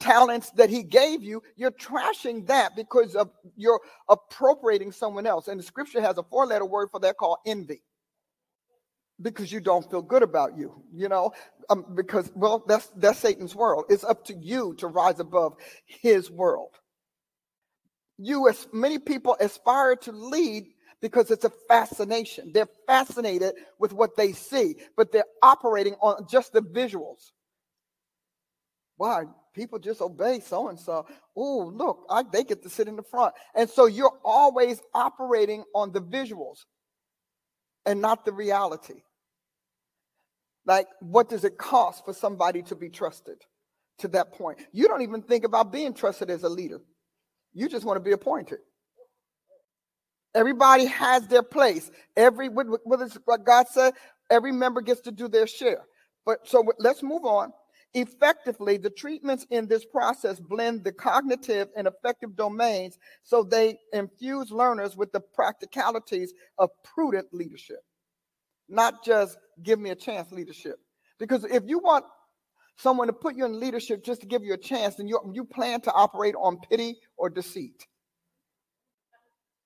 talents 0.00 0.50
that 0.52 0.70
he 0.70 0.84
gave 0.84 1.22
you. 1.22 1.42
You're 1.56 1.72
trashing 1.72 2.46
that 2.46 2.76
because 2.76 3.16
of 3.16 3.30
you're 3.56 3.80
appropriating 4.08 4.92
someone 4.92 5.26
else. 5.26 5.48
And 5.48 5.58
the 5.58 5.64
scripture 5.64 6.00
has 6.00 6.16
a 6.16 6.22
four 6.22 6.46
letter 6.46 6.64
word 6.64 6.90
for 6.90 7.00
that 7.00 7.16
called 7.16 7.38
envy 7.44 7.82
because 9.22 9.50
you 9.50 9.60
don't 9.60 9.88
feel 9.90 10.02
good 10.02 10.22
about 10.22 10.56
you 10.56 10.82
you 10.92 11.08
know 11.08 11.32
um, 11.70 11.86
because 11.94 12.30
well 12.34 12.64
that's 12.66 12.88
that's 12.96 13.18
satan's 13.18 13.54
world 13.54 13.84
it's 13.88 14.04
up 14.04 14.24
to 14.24 14.34
you 14.34 14.74
to 14.78 14.86
rise 14.86 15.20
above 15.20 15.54
his 15.86 16.30
world 16.30 16.78
you 18.18 18.48
as 18.48 18.68
many 18.72 18.98
people 18.98 19.36
aspire 19.40 19.96
to 19.96 20.12
lead 20.12 20.66
because 21.02 21.30
it's 21.30 21.44
a 21.44 21.50
fascination. 21.68 22.52
They're 22.54 22.68
fascinated 22.86 23.54
with 23.78 23.92
what 23.92 24.16
they 24.16 24.32
see, 24.32 24.76
but 24.96 25.12
they're 25.12 25.24
operating 25.42 25.94
on 25.94 26.26
just 26.30 26.52
the 26.52 26.62
visuals. 26.62 27.32
Why? 28.96 29.24
People 29.52 29.80
just 29.80 30.00
obey 30.00 30.40
so 30.40 30.68
and 30.68 30.78
so. 30.78 31.06
Oh, 31.36 31.72
look, 31.74 32.06
I, 32.08 32.22
they 32.22 32.44
get 32.44 32.62
to 32.62 32.70
sit 32.70 32.88
in 32.88 32.96
the 32.96 33.02
front. 33.02 33.34
And 33.54 33.68
so 33.68 33.86
you're 33.86 34.16
always 34.24 34.80
operating 34.94 35.64
on 35.74 35.92
the 35.92 36.00
visuals 36.00 36.60
and 37.84 38.00
not 38.00 38.24
the 38.24 38.32
reality. 38.32 39.02
Like, 40.66 40.86
what 41.00 41.28
does 41.28 41.44
it 41.44 41.58
cost 41.58 42.04
for 42.04 42.12
somebody 42.12 42.62
to 42.62 42.76
be 42.76 42.88
trusted 42.88 43.38
to 43.98 44.08
that 44.08 44.32
point? 44.32 44.58
You 44.72 44.88
don't 44.88 45.02
even 45.02 45.22
think 45.22 45.44
about 45.44 45.72
being 45.72 45.92
trusted 45.92 46.30
as 46.30 46.42
a 46.42 46.48
leader, 46.48 46.80
you 47.52 47.68
just 47.68 47.84
want 47.84 47.96
to 47.96 48.00
be 48.00 48.12
appointed. 48.12 48.58
Everybody 50.34 50.86
has 50.86 51.26
their 51.26 51.42
place. 51.42 51.90
Every 52.16 52.48
what, 52.48 52.66
what 52.84 53.44
God 53.44 53.68
said, 53.68 53.92
every 54.30 54.52
member 54.52 54.80
gets 54.80 55.02
to 55.02 55.12
do 55.12 55.28
their 55.28 55.46
share. 55.46 55.84
But 56.24 56.48
so 56.48 56.64
let's 56.78 57.02
move 57.02 57.24
on. 57.24 57.52
Effectively, 57.94 58.78
the 58.78 58.88
treatments 58.88 59.46
in 59.50 59.66
this 59.66 59.84
process 59.84 60.40
blend 60.40 60.82
the 60.82 60.92
cognitive 60.92 61.68
and 61.76 61.86
affective 61.86 62.34
domains 62.34 62.98
so 63.22 63.42
they 63.42 63.78
infuse 63.92 64.50
learners 64.50 64.96
with 64.96 65.12
the 65.12 65.20
practicalities 65.20 66.32
of 66.58 66.70
prudent 66.82 67.26
leadership, 67.32 67.84
not 68.70 69.04
just 69.04 69.36
give 69.62 69.78
me 69.78 69.90
a 69.90 69.94
chance 69.94 70.30
leadership. 70.32 70.76
Because 71.18 71.44
if 71.44 71.64
you 71.66 71.78
want 71.78 72.04
someone 72.76 73.06
to 73.06 73.12
put 73.12 73.36
you 73.36 73.44
in 73.44 73.60
leadership 73.60 74.04
just 74.04 74.20
to 74.22 74.26
give 74.26 74.42
you 74.42 74.54
a 74.54 74.58
chance, 74.58 74.96
then 74.96 75.08
you, 75.08 75.18
you 75.32 75.44
plan 75.44 75.80
to 75.82 75.92
operate 75.92 76.34
on 76.34 76.58
pity 76.68 76.96
or 77.16 77.30
deceit. 77.30 77.86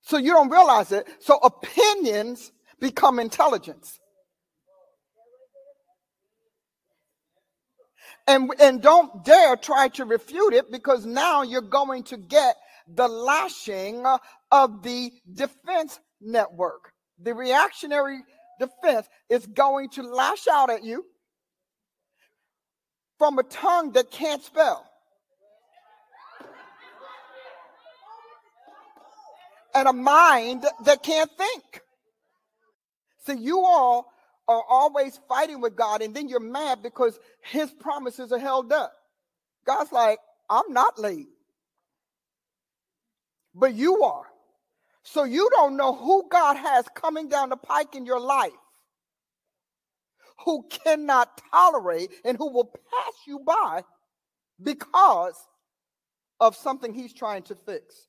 So 0.03 0.19
you 0.19 0.33
don't 0.33 0.50
realize 0.50 0.93
it. 0.93 1.09
So 1.21 1.38
opinions 1.38 2.53
become 2.81 3.19
intelligence. 3.19 3.99
And, 8.29 8.50
and 8.61 8.83
don't 8.83 9.25
dare 9.25 9.57
try 9.57 9.88
to 9.88 10.05
refute 10.05 10.55
it 10.55 10.71
because 10.71 11.07
now 11.07 11.43
you're 11.43 11.61
going 11.61 12.03
to 12.05 12.17
get 12.17 12.57
the 12.88 13.09
lashing 13.09 14.05
of 14.50 14.83
the 14.83 15.11
defense 15.33 15.99
network. 16.21 16.93
The 17.21 17.35
reactionary 17.35 18.21
defense 18.59 19.09
is 19.29 19.47
going 19.47 19.91
to 19.91 20.03
lash 20.03 20.47
out 20.51 20.71
at 20.71 20.85
you 20.85 21.05
from 23.19 23.39
a 23.39 23.43
tongue 23.43 23.93
that 23.93 24.11
can't 24.11 24.43
spell. 24.43 24.85
And 29.75 29.89
a 29.89 29.93
mind 29.93 30.65
that 30.85 31.03
can't 31.03 31.31
think. 31.37 31.83
So 33.27 33.33
you 33.33 33.61
all 33.61 34.07
are 34.49 34.63
always 34.69 35.19
fighting 35.29 35.61
with 35.61 35.77
God, 35.77 36.01
and 36.01 36.15
then 36.15 36.29
you're 36.29 36.41
mad 36.41 36.83
because 36.83 37.19
his 37.43 37.71
promises 37.73 38.33
are 38.33 38.39
held 38.39 38.73
up. 38.73 38.93
God's 39.67 39.93
like, 39.93 40.19
I'm 40.49 40.73
not 40.73 40.99
late, 40.99 41.27
but 43.55 43.75
you 43.75 44.05
are. 44.05 44.27
So 45.09 45.23
you 45.23 45.49
don't 45.53 45.77
know 45.77 45.95
who 45.95 46.29
God 46.29 46.57
has 46.57 46.85
coming 46.97 47.29
down 47.29 47.51
the 47.51 47.57
pike 47.57 47.95
in 47.95 48.05
your 48.05 48.19
life 48.19 48.51
who 50.45 50.67
cannot 50.69 51.41
tolerate 51.53 52.11
and 52.25 52.37
who 52.37 52.53
will 52.53 52.65
pass 52.65 53.15
you 53.25 53.39
by 53.39 53.85
because 54.61 55.37
of 56.41 56.57
something 56.57 56.93
he's 56.93 57.15
trying 57.15 57.45
to 57.45 57.55
fix. 57.55 58.09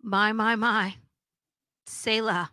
My, 0.00 0.32
my, 0.32 0.54
my. 0.54 0.94
Selah. 1.84 2.52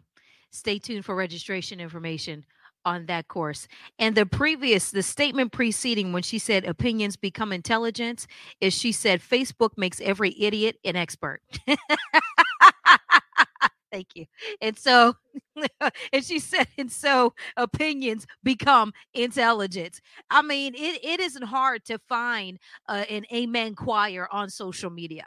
Stay 0.50 0.80
tuned 0.80 1.06
for 1.06 1.16
registration 1.16 1.80
information 1.80 2.44
on 2.88 3.06
that 3.08 3.28
course. 3.28 3.68
And 4.00 4.16
the 4.16 4.26
previous, 4.26 4.92
the 4.92 5.04
statement 5.04 5.52
preceding 5.52 6.14
when 6.14 6.24
she 6.24 6.40
said 6.40 6.64
opinions 6.64 7.18
become 7.18 7.52
intelligence, 7.52 8.28
is 8.62 8.74
she 8.74 8.94
said 8.94 9.22
Facebook 9.22 9.72
makes 9.78 10.00
every 10.00 10.34
idiot 10.42 10.78
an 10.86 10.96
expert. 10.96 11.42
Thank 13.92 14.08
you. 14.16 14.26
And 14.62 14.78
so, 14.78 15.16
and 16.14 16.24
she 16.24 16.40
said, 16.40 16.68
and 16.78 16.92
so 16.92 17.34
opinions 17.58 18.26
become 18.44 18.94
intelligence. 19.14 20.02
I 20.30 20.42
mean, 20.42 20.74
it, 20.76 21.04
it 21.04 21.20
isn't 21.20 21.44
hard 21.44 21.84
to 21.86 22.00
find 22.08 22.58
uh, 22.88 23.06
an 23.10 23.26
amen 23.34 23.76
choir 23.76 24.28
on 24.32 24.50
social 24.50 24.90
media. 24.90 25.26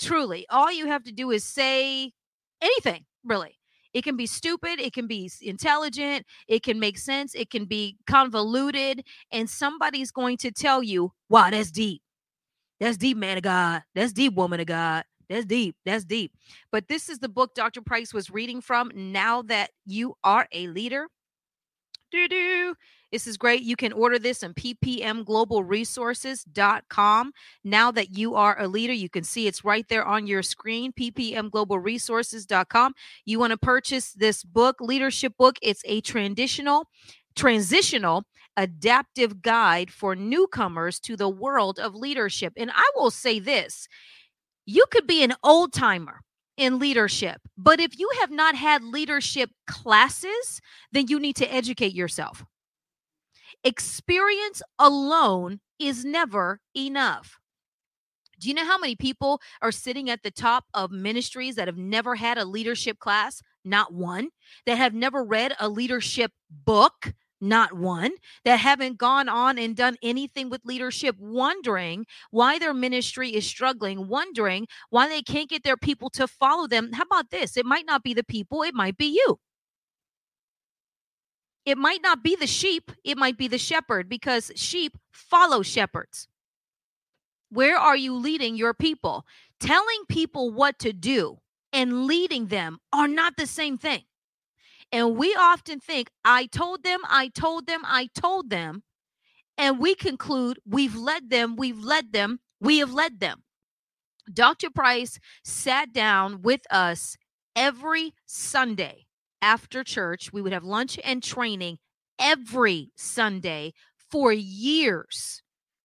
Truly, 0.00 0.46
all 0.50 0.72
you 0.72 0.86
have 0.86 1.04
to 1.04 1.12
do 1.12 1.30
is 1.30 1.44
say 1.44 2.12
anything, 2.60 3.04
really. 3.24 3.58
It 3.94 4.04
can 4.04 4.16
be 4.16 4.26
stupid, 4.26 4.80
it 4.80 4.92
can 4.92 5.06
be 5.06 5.30
intelligent, 5.40 6.26
it 6.48 6.62
can 6.62 6.80
make 6.80 6.98
sense, 6.98 7.34
it 7.34 7.50
can 7.50 7.66
be 7.66 7.96
convoluted, 8.06 9.04
and 9.30 9.48
somebody's 9.48 10.10
going 10.10 10.38
to 10.38 10.50
tell 10.50 10.82
you, 10.82 11.12
wow, 11.28 11.50
that's 11.50 11.70
deep. 11.70 12.02
That's 12.80 12.96
deep, 12.96 13.16
man 13.16 13.36
of 13.36 13.42
God. 13.44 13.82
That's 13.94 14.12
deep, 14.12 14.34
woman 14.34 14.60
of 14.60 14.66
God. 14.66 15.04
That's 15.28 15.46
deep. 15.46 15.76
That's 15.84 16.04
deep. 16.04 16.32
But 16.70 16.88
this 16.88 17.08
is 17.08 17.18
the 17.18 17.28
book 17.28 17.54
Dr. 17.54 17.80
Price 17.80 18.12
was 18.12 18.30
reading 18.30 18.60
from. 18.60 18.90
Now 18.94 19.42
that 19.42 19.70
you 19.86 20.14
are 20.24 20.46
a 20.52 20.66
leader, 20.68 21.06
this 23.12 23.26
is 23.26 23.36
great. 23.36 23.62
You 23.62 23.76
can 23.76 23.92
order 23.92 24.18
this 24.18 24.42
on 24.42 24.54
ppmglobalresources.com. 24.54 27.32
Now 27.62 27.90
that 27.90 28.16
you 28.16 28.34
are 28.34 28.58
a 28.58 28.66
leader, 28.66 28.94
you 28.94 29.10
can 29.10 29.24
see 29.24 29.46
it's 29.46 29.64
right 29.64 29.86
there 29.88 30.04
on 30.04 30.26
your 30.26 30.42
screen, 30.42 30.92
ppmglobalresources.com. 30.92 32.94
You 33.26 33.38
want 33.38 33.50
to 33.50 33.58
purchase 33.58 34.12
this 34.12 34.42
book, 34.42 34.80
leadership 34.80 35.34
book. 35.36 35.58
It's 35.60 35.82
a 35.84 36.00
transitional, 36.00 36.88
transitional 37.36 38.24
adaptive 38.56 39.42
guide 39.42 39.90
for 39.90 40.16
newcomers 40.16 40.98
to 41.00 41.16
the 41.16 41.28
world 41.28 41.78
of 41.78 41.94
leadership. 41.94 42.54
And 42.56 42.70
I 42.74 42.90
will 42.96 43.10
say 43.10 43.38
this 43.38 43.88
you 44.64 44.84
could 44.90 45.06
be 45.06 45.22
an 45.22 45.34
old 45.42 45.72
timer 45.72 46.20
in 46.56 46.78
leadership, 46.78 47.40
but 47.56 47.80
if 47.80 47.98
you 47.98 48.10
have 48.20 48.30
not 48.30 48.54
had 48.54 48.84
leadership 48.84 49.50
classes, 49.66 50.60
then 50.92 51.06
you 51.08 51.18
need 51.18 51.36
to 51.36 51.52
educate 51.52 51.94
yourself. 51.94 52.44
Experience 53.64 54.62
alone 54.78 55.60
is 55.78 56.04
never 56.04 56.60
enough. 56.76 57.38
Do 58.38 58.48
you 58.48 58.54
know 58.54 58.64
how 58.64 58.78
many 58.78 58.96
people 58.96 59.40
are 59.60 59.70
sitting 59.70 60.10
at 60.10 60.24
the 60.24 60.30
top 60.32 60.64
of 60.74 60.90
ministries 60.90 61.54
that 61.54 61.68
have 61.68 61.76
never 61.76 62.16
had 62.16 62.38
a 62.38 62.44
leadership 62.44 62.98
class? 62.98 63.40
Not 63.64 63.94
one. 63.94 64.30
That 64.66 64.78
have 64.78 64.94
never 64.94 65.22
read 65.22 65.54
a 65.60 65.68
leadership 65.68 66.32
book? 66.50 67.14
Not 67.44 67.72
one. 67.72 68.12
That 68.44 68.60
haven't 68.60 68.98
gone 68.98 69.28
on 69.28 69.58
and 69.58 69.74
done 69.74 69.96
anything 70.00 70.48
with 70.48 70.64
leadership, 70.64 71.16
wondering 71.18 72.06
why 72.30 72.60
their 72.60 72.72
ministry 72.72 73.34
is 73.34 73.44
struggling, 73.44 74.06
wondering 74.06 74.68
why 74.90 75.08
they 75.08 75.22
can't 75.22 75.50
get 75.50 75.64
their 75.64 75.76
people 75.76 76.08
to 76.10 76.28
follow 76.28 76.68
them. 76.68 76.92
How 76.92 77.02
about 77.02 77.30
this? 77.30 77.56
It 77.56 77.66
might 77.66 77.84
not 77.84 78.04
be 78.04 78.14
the 78.14 78.22
people, 78.22 78.62
it 78.62 78.74
might 78.74 78.96
be 78.96 79.06
you. 79.06 79.40
It 81.66 81.78
might 81.78 82.00
not 82.00 82.22
be 82.22 82.36
the 82.36 82.46
sheep, 82.46 82.92
it 83.04 83.18
might 83.18 83.36
be 83.36 83.48
the 83.48 83.58
shepherd 83.58 84.08
because 84.08 84.52
sheep 84.54 84.96
follow 85.10 85.62
shepherds. 85.62 86.28
Where 87.50 87.76
are 87.76 87.96
you 87.96 88.14
leading 88.14 88.56
your 88.56 88.72
people? 88.72 89.26
Telling 89.58 90.04
people 90.08 90.52
what 90.52 90.78
to 90.78 90.92
do 90.92 91.38
and 91.72 92.06
leading 92.06 92.46
them 92.46 92.78
are 92.92 93.08
not 93.08 93.36
the 93.36 93.48
same 93.48 93.78
thing. 93.78 94.02
And 94.92 95.16
we 95.16 95.34
often 95.34 95.80
think, 95.80 96.10
I 96.24 96.46
told 96.46 96.84
them, 96.84 97.00
I 97.08 97.28
told 97.28 97.66
them, 97.66 97.80
I 97.84 98.10
told 98.14 98.50
them. 98.50 98.82
And 99.56 99.78
we 99.78 99.94
conclude, 99.94 100.58
we've 100.66 100.94
led 100.94 101.30
them, 101.30 101.56
we've 101.56 101.82
led 101.82 102.12
them, 102.12 102.40
we 102.60 102.78
have 102.78 102.92
led 102.92 103.20
them. 103.20 103.42
Dr. 104.32 104.70
Price 104.70 105.18
sat 105.44 105.92
down 105.92 106.42
with 106.42 106.60
us 106.70 107.16
every 107.56 108.14
Sunday 108.26 109.06
after 109.40 109.82
church. 109.82 110.32
We 110.32 110.42
would 110.42 110.52
have 110.52 110.64
lunch 110.64 110.98
and 111.02 111.22
training 111.22 111.78
every 112.18 112.92
Sunday 112.96 113.72
for 114.10 114.32
years, 114.32 115.42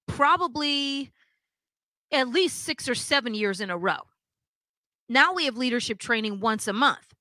probably 0.08 1.12
at 2.12 2.30
least 2.30 2.64
six 2.64 2.88
or 2.88 2.96
seven 2.96 3.34
years 3.34 3.60
in 3.60 3.70
a 3.70 3.78
row. 3.78 4.00
Now 5.10 5.34
we 5.34 5.46
have 5.46 5.58
leadership 5.58 5.98
training 5.98 6.40
once 6.40 6.68
a 6.68 6.74
month. 6.74 7.14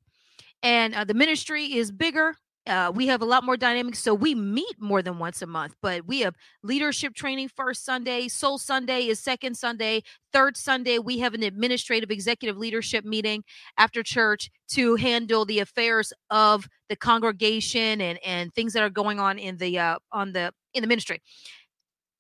And 0.63 0.95
uh, 0.95 1.05
the 1.05 1.15
ministry 1.15 1.75
is 1.75 1.91
bigger, 1.91 2.35
uh, 2.67 2.91
we 2.93 3.07
have 3.07 3.23
a 3.23 3.25
lot 3.25 3.45
more 3.45 3.57
dynamics. 3.57 4.01
So 4.01 4.13
we 4.13 4.35
meet 4.35 4.81
more 4.81 5.01
than 5.01 5.19
once 5.19 5.41
a 5.41 5.47
month, 5.47 5.77
but 5.81 6.07
we 6.07 6.21
have 6.21 6.35
leadership 6.63 7.15
training 7.15 7.49
first 7.49 7.85
Sunday, 7.85 8.27
Soul 8.29 8.59
Sunday 8.59 9.07
is 9.07 9.21
second 9.21 9.57
Sunday, 9.57 10.03
third 10.33 10.57
Sunday, 10.57 10.99
we 10.99 11.19
have 11.19 11.35
an 11.35 11.45
administrative 11.45 12.11
executive 12.11 12.57
leadership 12.57 13.05
meeting 13.05 13.45
after 13.79 14.03
church 14.03 14.51
to 14.71 14.97
handle 14.97 15.45
the 15.45 15.61
affairs 15.61 16.13
of 16.31 16.69
the 16.89 16.97
congregation 16.97 18.01
and, 18.01 18.19
and 18.25 18.53
things 18.53 18.73
that 18.73 18.83
are 18.83 18.91
going 18.91 19.21
on 19.21 19.39
in 19.39 19.57
the 19.59 19.79
uh, 19.79 19.99
on 20.11 20.33
the 20.33 20.53
in 20.75 20.83
the 20.83 20.89
ministry. 20.89 21.23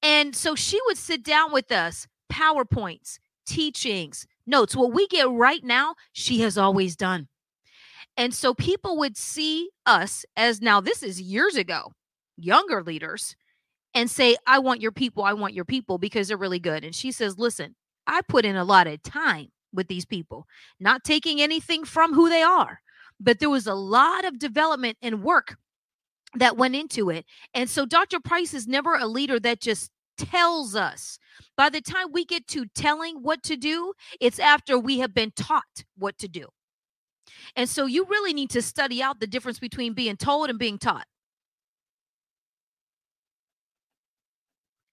And 0.02 0.36
so 0.36 0.54
she 0.54 0.78
would 0.86 0.98
sit 0.98 1.24
down 1.24 1.52
with 1.52 1.72
us, 1.72 2.06
PowerPoints, 2.32 3.18
teachings, 3.46 4.26
notes. 4.46 4.76
What 4.76 4.92
we 4.92 5.08
get 5.08 5.28
right 5.28 5.64
now, 5.64 5.96
she 6.12 6.40
has 6.42 6.56
always 6.56 6.94
done. 6.94 7.28
And 8.16 8.34
so 8.34 8.54
people 8.54 8.96
would 8.98 9.16
see 9.16 9.70
us 9.84 10.24
as 10.36 10.60
now, 10.60 10.80
this 10.80 11.02
is 11.02 11.20
years 11.20 11.56
ago, 11.56 11.92
younger 12.36 12.82
leaders, 12.82 13.36
and 13.94 14.10
say, 14.10 14.36
I 14.46 14.58
want 14.58 14.80
your 14.80 14.92
people, 14.92 15.22
I 15.24 15.32
want 15.32 15.54
your 15.54 15.64
people 15.64 15.98
because 15.98 16.28
they're 16.28 16.36
really 16.36 16.58
good. 16.58 16.84
And 16.84 16.94
she 16.94 17.12
says, 17.12 17.38
Listen, 17.38 17.74
I 18.06 18.20
put 18.28 18.44
in 18.44 18.56
a 18.56 18.64
lot 18.64 18.86
of 18.86 19.02
time 19.02 19.48
with 19.72 19.88
these 19.88 20.04
people, 20.04 20.46
not 20.80 21.04
taking 21.04 21.40
anything 21.40 21.84
from 21.84 22.14
who 22.14 22.28
they 22.28 22.42
are, 22.42 22.80
but 23.20 23.38
there 23.38 23.50
was 23.50 23.66
a 23.66 23.74
lot 23.74 24.24
of 24.24 24.38
development 24.38 24.96
and 25.02 25.22
work 25.22 25.56
that 26.34 26.56
went 26.56 26.74
into 26.74 27.10
it. 27.10 27.24
And 27.54 27.68
so 27.68 27.86
Dr. 27.86 28.20
Price 28.20 28.54
is 28.54 28.66
never 28.66 28.94
a 28.94 29.06
leader 29.06 29.40
that 29.40 29.60
just 29.60 29.90
tells 30.18 30.74
us. 30.74 31.18
By 31.56 31.68
the 31.70 31.80
time 31.80 32.12
we 32.12 32.24
get 32.24 32.46
to 32.48 32.66
telling 32.74 33.16
what 33.22 33.42
to 33.44 33.56
do, 33.56 33.92
it's 34.20 34.38
after 34.38 34.78
we 34.78 34.98
have 34.98 35.14
been 35.14 35.32
taught 35.36 35.84
what 35.96 36.18
to 36.18 36.28
do. 36.28 36.46
And 37.54 37.68
so 37.68 37.86
you 37.86 38.04
really 38.04 38.32
need 38.32 38.50
to 38.50 38.62
study 38.62 39.02
out 39.02 39.20
the 39.20 39.26
difference 39.26 39.58
between 39.58 39.92
being 39.92 40.16
told 40.16 40.50
and 40.50 40.58
being 40.58 40.78
taught. 40.78 41.06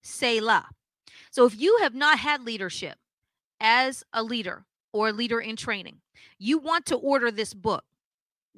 Selah. 0.01 0.67
So 1.31 1.45
if 1.45 1.59
you 1.59 1.79
have 1.81 1.95
not 1.95 2.19
had 2.19 2.43
leadership 2.43 2.97
as 3.59 4.03
a 4.13 4.21
leader 4.23 4.65
or 4.91 5.09
a 5.09 5.13
leader 5.13 5.39
in 5.39 5.55
training, 5.55 6.01
you 6.37 6.57
want 6.57 6.85
to 6.87 6.95
order 6.95 7.31
this 7.31 7.53
book 7.53 7.83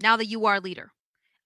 now 0.01 0.18
that 0.18 0.27
you 0.27 0.46
are 0.46 0.56
a 0.56 0.60
leader. 0.60 0.92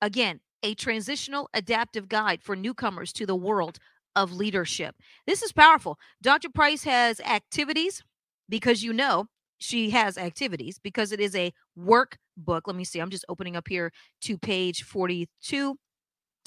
Again, 0.02 0.40
a 0.64 0.74
transitional 0.74 1.50
adaptive 1.54 2.10
guide 2.10 2.42
for 2.42 2.56
newcomers 2.56 3.14
to 3.14 3.26
the 3.26 3.36
world 3.36 3.80
of 4.16 4.34
leadership. 4.34 4.96
This 5.28 5.42
is 5.42 5.52
powerful. 5.52 6.00
Dr. 6.22 6.50
Price 6.50 6.84
has 6.84 7.20
activities 7.22 8.04
because 8.48 8.84
you 8.84 8.92
know 8.92 9.28
she 9.58 9.92
has 9.92 10.18
activities 10.18 10.80
because 10.80 11.12
it 11.12 11.20
is 11.20 11.36
a 11.36 11.54
workbook. 12.46 12.62
Let 12.66 12.76
me 12.76 12.84
see. 12.84 13.00
I'm 13.00 13.10
just 13.10 13.26
opening 13.30 13.56
up 13.56 13.68
here 13.68 13.92
to 14.22 14.38
page 14.38 14.84
42. 14.84 15.78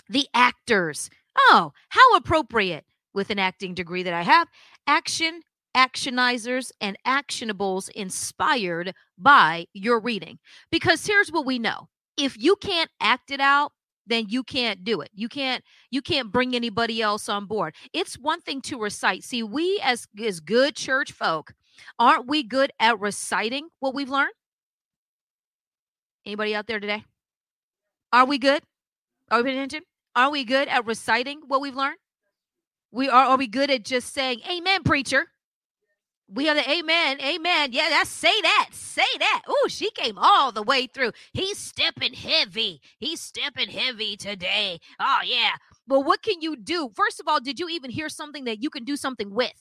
The 0.09 0.27
actors. 0.35 1.11
Oh, 1.37 1.73
how 1.89 2.17
appropriate 2.17 2.85
with 3.15 3.31
an 3.31 3.39
acting 3.39 3.75
degree 3.75 4.03
that 4.03 4.15
I 4.15 4.23
have. 4.23 4.49
Action, 4.87 5.41
actionizers, 5.77 6.71
and 6.81 6.97
actionables 7.07 7.91
inspired 7.91 8.95
by 9.19 9.67
your 9.73 10.01
reading. 10.01 10.39
Because 10.71 11.07
here's 11.07 11.33
what 11.33 11.47
we 11.47 11.59
know 11.59 11.89
if 12.17 12.37
you 12.39 12.57
can't 12.57 12.91
act 13.01 13.31
it 13.31 13.41
out, 13.41 13.73
then 14.07 14.27
you 14.29 14.43
can't 14.43 14.85
do 14.85 15.01
it. 15.01 15.11
You 15.15 15.29
can't 15.29 15.65
you 15.91 16.03
can't 16.03 16.33
bring 16.33 16.55
anybody 16.55 17.01
else 17.01 17.29
on 17.29 17.47
board. 17.47 17.75
It's 17.93 18.19
one 18.19 18.41
thing 18.41 18.61
to 18.63 18.79
recite. 18.79 19.25
See, 19.25 19.43
we 19.43 19.81
as 19.83 20.07
as 20.23 20.41
good 20.41 20.77
church 20.77 21.13
folk 21.13 21.55
Aren't 21.99 22.27
we 22.27 22.43
good 22.43 22.73
at 22.81 23.01
reciting 23.01 23.69
what 23.81 23.95
we've 23.95 24.09
learned? 24.09 24.33
Anybody 26.25 26.55
out 26.55 26.67
there 26.67 26.81
today? 26.81 27.05
Are 28.13 28.27
we 28.27 28.39
good? 28.39 28.63
Are 29.31 29.39
we 29.39 29.45
paying 29.45 29.59
attention? 29.59 29.83
Are 30.15 30.31
we 30.31 30.45
good 30.45 30.69
at 30.69 30.87
reciting 30.87 31.41
what 31.47 31.61
we've 31.61 31.75
learned? 31.75 31.97
We 32.91 33.09
are 33.09 33.25
are 33.25 33.39
we 33.39 33.47
good 33.47 33.71
at 33.71 33.85
just 33.85 34.13
saying 34.13 34.41
amen, 34.51 34.83
preacher? 34.83 35.27
We 36.29 36.47
have 36.47 36.57
the 36.57 36.71
amen, 36.71 37.21
amen. 37.21 37.73
Yeah, 37.73 37.89
that's 37.91 38.09
say 38.09 38.41
that, 38.41 38.69
say 38.73 39.03
that. 39.19 39.43
Oh, 39.47 39.67
she 39.69 39.91
came 39.91 40.17
all 40.17 40.51
the 40.51 40.63
way 40.63 40.87
through. 40.87 41.13
He's 41.33 41.59
stepping 41.59 42.15
heavy. 42.15 42.81
He's 42.99 43.21
stepping 43.21 43.69
heavy 43.69 44.17
today. 44.17 44.81
Oh, 44.99 45.19
yeah. 45.25 45.53
But 45.87 46.01
what 46.01 46.23
can 46.23 46.41
you 46.41 46.57
do? 46.57 46.91
First 46.95 47.21
of 47.21 47.29
all, 47.29 47.41
did 47.41 47.61
you 47.61 47.69
even 47.69 47.91
hear 47.91 48.09
something 48.09 48.45
that 48.45 48.63
you 48.63 48.71
can 48.71 48.85
do 48.85 48.97
something 48.97 49.35
with? 49.35 49.53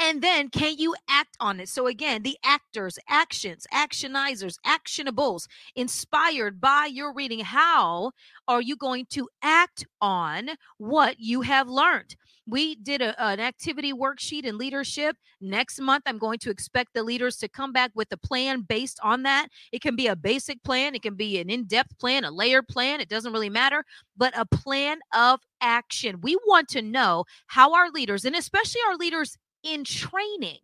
And 0.00 0.22
then 0.22 0.48
can 0.48 0.76
you 0.78 0.94
act 1.10 1.36
on 1.40 1.58
it? 1.58 1.68
So 1.68 1.88
again, 1.88 2.22
the 2.22 2.38
actors, 2.44 3.00
actions, 3.08 3.66
actionizers, 3.74 4.56
actionables 4.64 5.48
inspired 5.74 6.60
by 6.60 6.88
your 6.90 7.12
reading. 7.12 7.40
How 7.40 8.12
are 8.46 8.62
you 8.62 8.76
going 8.76 9.06
to 9.10 9.28
act 9.42 9.86
on 10.00 10.50
what 10.78 11.16
you 11.18 11.40
have 11.42 11.68
learned? 11.68 12.14
We 12.46 12.76
did 12.76 13.02
a, 13.02 13.20
an 13.22 13.40
activity 13.40 13.92
worksheet 13.92 14.44
in 14.44 14.56
leadership. 14.56 15.16
Next 15.40 15.80
month, 15.80 16.04
I'm 16.06 16.16
going 16.16 16.38
to 16.38 16.50
expect 16.50 16.94
the 16.94 17.02
leaders 17.02 17.36
to 17.38 17.48
come 17.48 17.72
back 17.72 17.90
with 17.94 18.08
a 18.12 18.16
plan 18.16 18.62
based 18.62 18.98
on 19.02 19.24
that. 19.24 19.48
It 19.72 19.82
can 19.82 19.96
be 19.96 20.06
a 20.06 20.16
basic 20.16 20.62
plan, 20.62 20.94
it 20.94 21.02
can 21.02 21.14
be 21.14 21.40
an 21.40 21.50
in 21.50 21.64
depth 21.64 21.98
plan, 21.98 22.24
a 22.24 22.30
layered 22.30 22.68
plan. 22.68 23.00
It 23.00 23.08
doesn't 23.10 23.32
really 23.32 23.50
matter, 23.50 23.84
but 24.16 24.32
a 24.38 24.46
plan 24.46 25.00
of 25.14 25.40
action. 25.60 26.20
We 26.22 26.36
want 26.46 26.68
to 26.68 26.82
know 26.82 27.24
how 27.48 27.74
our 27.74 27.90
leaders, 27.90 28.24
and 28.24 28.34
especially 28.36 28.80
our 28.88 28.96
leaders 28.96 29.36
in 29.62 29.84
training 29.84 30.58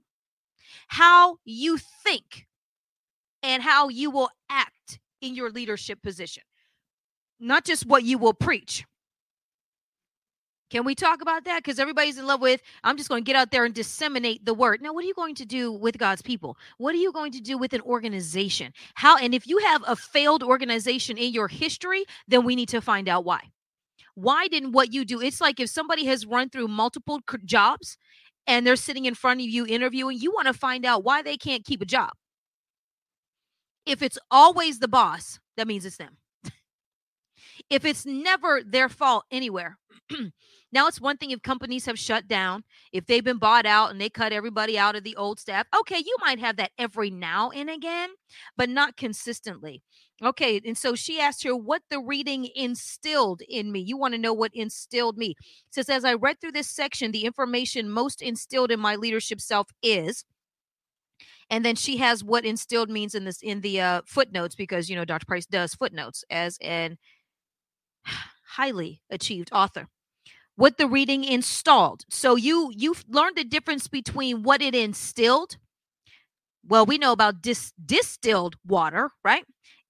how 0.88 1.38
you 1.44 1.78
think 2.02 2.46
and 3.42 3.62
how 3.62 3.88
you 3.88 4.10
will 4.10 4.30
act 4.48 4.98
in 5.20 5.34
your 5.34 5.50
leadership 5.50 6.02
position, 6.02 6.42
not 7.40 7.64
just 7.64 7.86
what 7.86 8.04
you 8.04 8.18
will 8.18 8.34
preach. 8.34 8.84
Can 10.70 10.84
we 10.84 10.94
talk 10.94 11.22
about 11.22 11.44
that? 11.44 11.62
Because 11.62 11.78
everybody's 11.78 12.18
in 12.18 12.26
love 12.26 12.40
with, 12.40 12.60
I'm 12.82 12.96
just 12.96 13.08
going 13.08 13.22
to 13.22 13.26
get 13.26 13.36
out 13.36 13.52
there 13.52 13.64
and 13.64 13.72
disseminate 13.72 14.44
the 14.44 14.54
word. 14.54 14.82
Now, 14.82 14.92
what 14.92 15.04
are 15.04 15.06
you 15.06 15.14
going 15.14 15.36
to 15.36 15.44
do 15.44 15.70
with 15.70 15.98
God's 15.98 16.22
people? 16.22 16.56
What 16.78 16.94
are 16.94 16.98
you 16.98 17.12
going 17.12 17.30
to 17.32 17.40
do 17.40 17.56
with 17.56 17.74
an 17.74 17.80
organization? 17.82 18.72
How, 18.94 19.16
and 19.18 19.34
if 19.34 19.46
you 19.46 19.58
have 19.58 19.84
a 19.86 19.94
failed 19.94 20.42
organization 20.42 21.16
in 21.16 21.32
your 21.32 21.46
history, 21.46 22.04
then 22.26 22.44
we 22.44 22.56
need 22.56 22.70
to 22.70 22.80
find 22.80 23.08
out 23.08 23.24
why. 23.24 23.40
Why 24.16 24.48
didn't 24.48 24.72
what 24.72 24.92
you 24.92 25.04
do? 25.04 25.20
It's 25.20 25.40
like 25.40 25.60
if 25.60 25.68
somebody 25.68 26.06
has 26.06 26.26
run 26.26 26.48
through 26.48 26.68
multiple 26.68 27.20
jobs 27.44 27.96
and 28.46 28.66
they're 28.66 28.76
sitting 28.76 29.04
in 29.04 29.14
front 29.14 29.40
of 29.40 29.46
you 29.46 29.66
interviewing, 29.66 30.18
you 30.18 30.32
want 30.32 30.46
to 30.46 30.52
find 30.52 30.84
out 30.84 31.04
why 31.04 31.22
they 31.22 31.36
can't 31.36 31.64
keep 31.64 31.80
a 31.80 31.86
job. 31.86 32.12
If 33.86 34.02
it's 34.02 34.18
always 34.30 34.78
the 34.78 34.88
boss, 34.88 35.38
that 35.56 35.66
means 35.66 35.84
it's 35.84 35.96
them. 35.96 36.16
if 37.70 37.84
it's 37.84 38.06
never 38.06 38.62
their 38.64 38.88
fault 38.88 39.24
anywhere, 39.30 39.78
now 40.72 40.86
it's 40.86 41.00
one 41.00 41.16
thing 41.16 41.30
if 41.30 41.42
companies 41.42 41.86
have 41.86 41.98
shut 41.98 42.26
down, 42.26 42.64
if 42.92 43.06
they've 43.06 43.24
been 43.24 43.38
bought 43.38 43.66
out 43.66 43.90
and 43.90 44.00
they 44.00 44.08
cut 44.08 44.32
everybody 44.32 44.78
out 44.78 44.96
of 44.96 45.04
the 45.04 45.16
old 45.16 45.38
staff. 45.38 45.66
Okay, 45.78 45.98
you 45.98 46.16
might 46.20 46.38
have 46.38 46.56
that 46.56 46.72
every 46.78 47.10
now 47.10 47.50
and 47.50 47.68
again, 47.68 48.10
but 48.56 48.68
not 48.68 48.96
consistently. 48.96 49.82
Okay, 50.22 50.60
and 50.64 50.78
so 50.78 50.94
she 50.94 51.20
asked 51.20 51.42
her 51.42 51.56
what 51.56 51.82
the 51.90 51.98
reading 51.98 52.48
instilled 52.54 53.42
in 53.48 53.72
me. 53.72 53.80
You 53.80 53.96
want 53.96 54.14
to 54.14 54.18
know 54.18 54.32
what 54.32 54.54
instilled 54.54 55.18
me? 55.18 55.30
It 55.30 55.74
says 55.74 55.88
as 55.88 56.04
I 56.04 56.14
read 56.14 56.40
through 56.40 56.52
this 56.52 56.70
section, 56.70 57.10
the 57.10 57.24
information 57.24 57.90
most 57.90 58.22
instilled 58.22 58.70
in 58.70 58.78
my 58.78 58.94
leadership 58.96 59.40
self 59.40 59.68
is 59.82 60.24
and 61.50 61.64
then 61.64 61.76
she 61.76 61.98
has 61.98 62.24
what 62.24 62.44
instilled 62.44 62.90
means 62.90 63.14
in 63.14 63.24
this 63.24 63.40
in 63.42 63.60
the 63.60 63.80
uh, 63.80 64.02
footnotes 64.06 64.54
because 64.54 64.88
you 64.88 64.96
know 64.96 65.04
Dr. 65.04 65.26
Price 65.26 65.46
does 65.46 65.74
footnotes 65.74 66.24
as 66.30 66.58
an 66.60 66.98
highly 68.56 69.02
achieved 69.10 69.50
author. 69.52 69.88
What 70.56 70.78
the 70.78 70.88
reading 70.88 71.24
installed. 71.24 72.04
So 72.10 72.36
you 72.36 72.72
you've 72.76 73.04
learned 73.08 73.36
the 73.36 73.44
difference 73.44 73.88
between 73.88 74.42
what 74.42 74.62
it 74.62 74.74
instilled. 74.74 75.58
Well, 76.66 76.86
we 76.86 76.98
know 76.98 77.12
about 77.12 77.42
dis- 77.42 77.72
distilled 77.84 78.56
water, 78.66 79.10
right? 79.22 79.44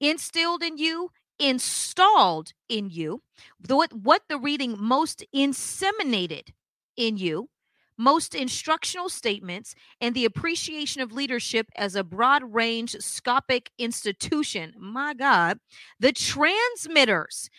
Instilled 0.08 0.62
in 0.62 0.78
you, 0.78 1.10
installed 1.38 2.52
in 2.68 2.90
you, 2.90 3.22
what, 3.66 3.92
what 3.92 4.22
the 4.28 4.38
reading 4.38 4.76
most 4.78 5.24
inseminated 5.34 6.48
in 6.96 7.16
you, 7.16 7.48
most 7.96 8.34
instructional 8.34 9.08
statements, 9.08 9.74
and 10.00 10.14
the 10.14 10.24
appreciation 10.24 11.00
of 11.00 11.12
leadership 11.12 11.68
as 11.76 11.94
a 11.94 12.04
broad 12.04 12.42
range 12.52 12.92
scopic 12.94 13.68
institution. 13.78 14.72
My 14.78 15.14
God, 15.14 15.58
the 16.00 16.12
transmitters. 16.12 17.50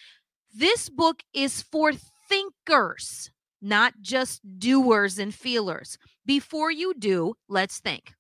This 0.53 0.89
book 0.89 1.23
is 1.33 1.61
for 1.63 1.91
thinkers, 2.29 3.31
not 3.61 3.93
just 4.01 4.41
doers 4.59 5.19
and 5.19 5.33
feelers. 5.33 5.97
Before 6.25 6.71
you 6.71 6.93
do, 6.97 7.35
let's 7.47 7.79
think. 7.79 8.13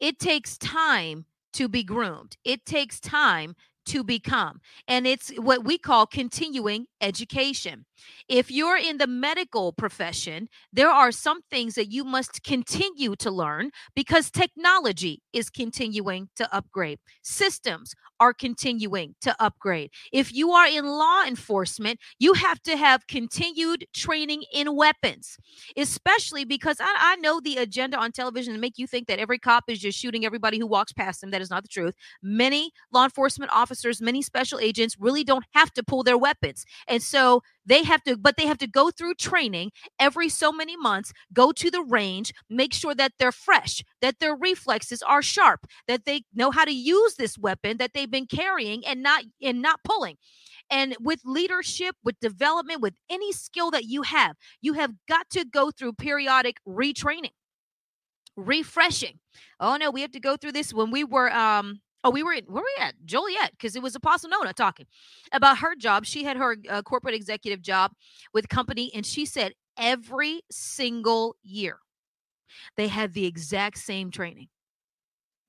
It 0.00 0.18
takes 0.18 0.58
time 0.58 1.26
to 1.52 1.68
be 1.68 1.82
groomed. 1.84 2.36
It 2.44 2.64
takes 2.66 3.00
time 3.00 3.54
to 3.86 4.04
become. 4.04 4.60
And 4.88 5.06
it's 5.06 5.30
what 5.36 5.64
we 5.64 5.78
call 5.78 6.06
continuing 6.06 6.86
education. 7.00 7.84
If 8.28 8.50
you're 8.50 8.76
in 8.76 8.98
the 8.98 9.06
medical 9.06 9.72
profession, 9.72 10.48
there 10.72 10.90
are 10.90 11.12
some 11.12 11.42
things 11.50 11.74
that 11.74 11.92
you 11.92 12.04
must 12.04 12.42
continue 12.42 13.14
to 13.16 13.30
learn 13.30 13.70
because 13.94 14.30
technology 14.30 15.22
is 15.32 15.50
continuing 15.50 16.28
to 16.36 16.54
upgrade. 16.54 16.98
Systems 17.22 17.94
are 18.20 18.32
continuing 18.32 19.14
to 19.20 19.34
upgrade. 19.40 19.90
If 20.12 20.32
you 20.32 20.52
are 20.52 20.68
in 20.68 20.86
law 20.86 21.24
enforcement, 21.26 21.98
you 22.18 22.34
have 22.34 22.62
to 22.62 22.76
have 22.76 23.06
continued 23.08 23.86
training 23.92 24.44
in 24.52 24.76
weapons, 24.76 25.36
especially 25.76 26.44
because 26.44 26.76
I, 26.80 26.94
I 26.98 27.16
know 27.16 27.40
the 27.40 27.56
agenda 27.56 27.98
on 27.98 28.12
television 28.12 28.54
to 28.54 28.60
make 28.60 28.78
you 28.78 28.86
think 28.86 29.08
that 29.08 29.18
every 29.18 29.38
cop 29.38 29.64
is 29.68 29.80
just 29.80 29.98
shooting 29.98 30.24
everybody 30.24 30.58
who 30.58 30.66
walks 30.66 30.92
past 30.92 31.20
them. 31.20 31.30
That 31.30 31.40
is 31.40 31.50
not 31.50 31.62
the 31.62 31.68
truth. 31.68 31.94
Many 32.22 32.70
law 32.92 33.04
enforcement 33.04 33.50
officers, 33.52 33.71
many 34.00 34.22
special 34.22 34.58
agents 34.58 34.96
really 34.98 35.24
don't 35.24 35.44
have 35.54 35.72
to 35.74 35.82
pull 35.82 36.02
their 36.02 36.18
weapons. 36.18 36.64
And 36.86 37.02
so 37.02 37.42
they 37.64 37.82
have 37.84 38.02
to, 38.04 38.16
but 38.16 38.36
they 38.36 38.46
have 38.46 38.58
to 38.58 38.66
go 38.66 38.90
through 38.90 39.14
training 39.14 39.70
every 39.98 40.28
so 40.28 40.52
many 40.52 40.76
months, 40.76 41.12
go 41.32 41.52
to 41.52 41.70
the 41.70 41.82
range, 41.82 42.32
make 42.50 42.74
sure 42.74 42.94
that 42.94 43.12
they're 43.18 43.32
fresh, 43.32 43.82
that 44.00 44.18
their 44.18 44.34
reflexes 44.34 45.02
are 45.02 45.22
sharp, 45.22 45.66
that 45.86 46.04
they 46.04 46.22
know 46.34 46.50
how 46.50 46.64
to 46.64 46.74
use 46.74 47.14
this 47.14 47.38
weapon 47.38 47.76
that 47.78 47.92
they've 47.94 48.10
been 48.10 48.26
carrying 48.26 48.84
and 48.86 49.02
not 49.02 49.24
and 49.40 49.62
not 49.62 49.80
pulling. 49.84 50.16
And 50.70 50.96
with 51.00 51.20
leadership, 51.24 51.96
with 52.02 52.18
development, 52.20 52.80
with 52.80 52.94
any 53.10 53.32
skill 53.32 53.70
that 53.72 53.84
you 53.84 54.02
have, 54.02 54.36
you 54.60 54.72
have 54.74 54.92
got 55.08 55.28
to 55.30 55.44
go 55.44 55.70
through 55.70 55.94
periodic 55.94 56.56
retraining, 56.66 57.32
refreshing. 58.36 59.18
Oh 59.60 59.76
no, 59.76 59.90
we 59.90 60.00
have 60.00 60.12
to 60.12 60.20
go 60.20 60.36
through 60.36 60.52
this 60.52 60.72
when 60.72 60.90
we 60.90 61.04
were 61.04 61.30
um 61.32 61.80
Oh, 62.04 62.10
we 62.10 62.22
were 62.22 62.32
in, 62.32 62.44
where 62.46 62.62
were 62.62 62.68
we 62.78 62.84
at? 62.84 62.94
Joliet, 63.04 63.52
because 63.52 63.76
it 63.76 63.82
was 63.82 63.94
Apostle 63.94 64.30
Nona 64.30 64.52
talking 64.52 64.86
about 65.32 65.58
her 65.58 65.76
job. 65.76 66.04
She 66.04 66.24
had 66.24 66.36
her 66.36 66.56
uh, 66.68 66.82
corporate 66.82 67.14
executive 67.14 67.62
job 67.62 67.92
with 68.34 68.48
company, 68.48 68.90
and 68.94 69.06
she 69.06 69.24
said 69.24 69.52
every 69.78 70.42
single 70.50 71.36
year 71.42 71.78
they 72.76 72.88
had 72.88 73.14
the 73.14 73.26
exact 73.26 73.78
same 73.78 74.10
training, 74.10 74.48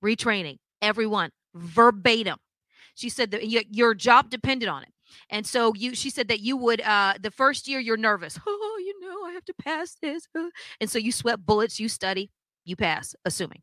retraining, 0.03 0.57
everyone 0.81 1.31
verbatim. 1.55 2.37
She 2.95 3.09
said 3.09 3.31
that 3.31 3.47
your 3.73 3.95
job 3.95 4.29
depended 4.29 4.69
on 4.69 4.83
it. 4.83 4.89
And 5.29 5.45
so 5.45 5.73
you, 5.75 5.95
she 5.95 6.09
said 6.09 6.27
that 6.27 6.39
you 6.39 6.57
would, 6.57 6.81
uh, 6.81 7.13
the 7.21 7.31
first 7.31 7.67
year 7.67 7.79
you're 7.79 7.97
nervous. 7.97 8.39
Oh, 8.47 8.79
you 8.79 8.99
know, 8.99 9.25
I 9.25 9.31
have 9.31 9.45
to 9.45 9.53
pass 9.53 9.95
this. 10.01 10.27
And 10.79 10.89
so 10.89 10.99
you 10.99 11.11
sweat 11.11 11.45
bullets, 11.45 11.79
you 11.79 11.87
study, 11.87 12.31
you 12.65 12.75
pass, 12.75 13.15
assuming. 13.25 13.61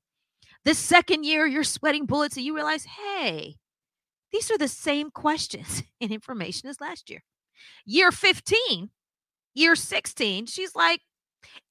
The 0.64 0.75
second 0.75 1.25
year, 1.25 1.46
you're 1.46 1.64
sweating 1.64 2.07
bullets 2.07 2.37
and 2.37 2.44
you 2.44 2.55
realize, 2.55 2.85
hey, 2.85 3.57
these 4.33 4.51
are 4.51 4.59
the 4.59 4.68
same 4.68 5.11
questions 5.11 5.83
and 6.01 6.11
information 6.11 6.68
as 6.68 6.81
last 6.81 7.11
year. 7.11 7.23
Year 7.85 8.11
15, 8.11 8.90
year 9.55 9.75
16, 9.75 10.46
she's 10.46 10.75
like, 10.75 11.01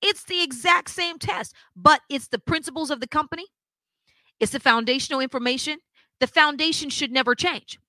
it's 0.02 0.24
the 0.24 0.42
exact 0.42 0.90
same 0.90 1.20
test, 1.20 1.54
but 1.76 2.02
it's 2.10 2.28
the 2.28 2.40
principles 2.40 2.90
of 2.90 3.00
the 3.00 3.08
company, 3.08 3.46
it's 4.40 4.52
the 4.52 4.60
foundational 4.60 5.20
information. 5.20 5.80
The 6.20 6.28
foundation 6.28 6.90
should 6.90 7.12
never 7.12 7.34
change. 7.34 7.80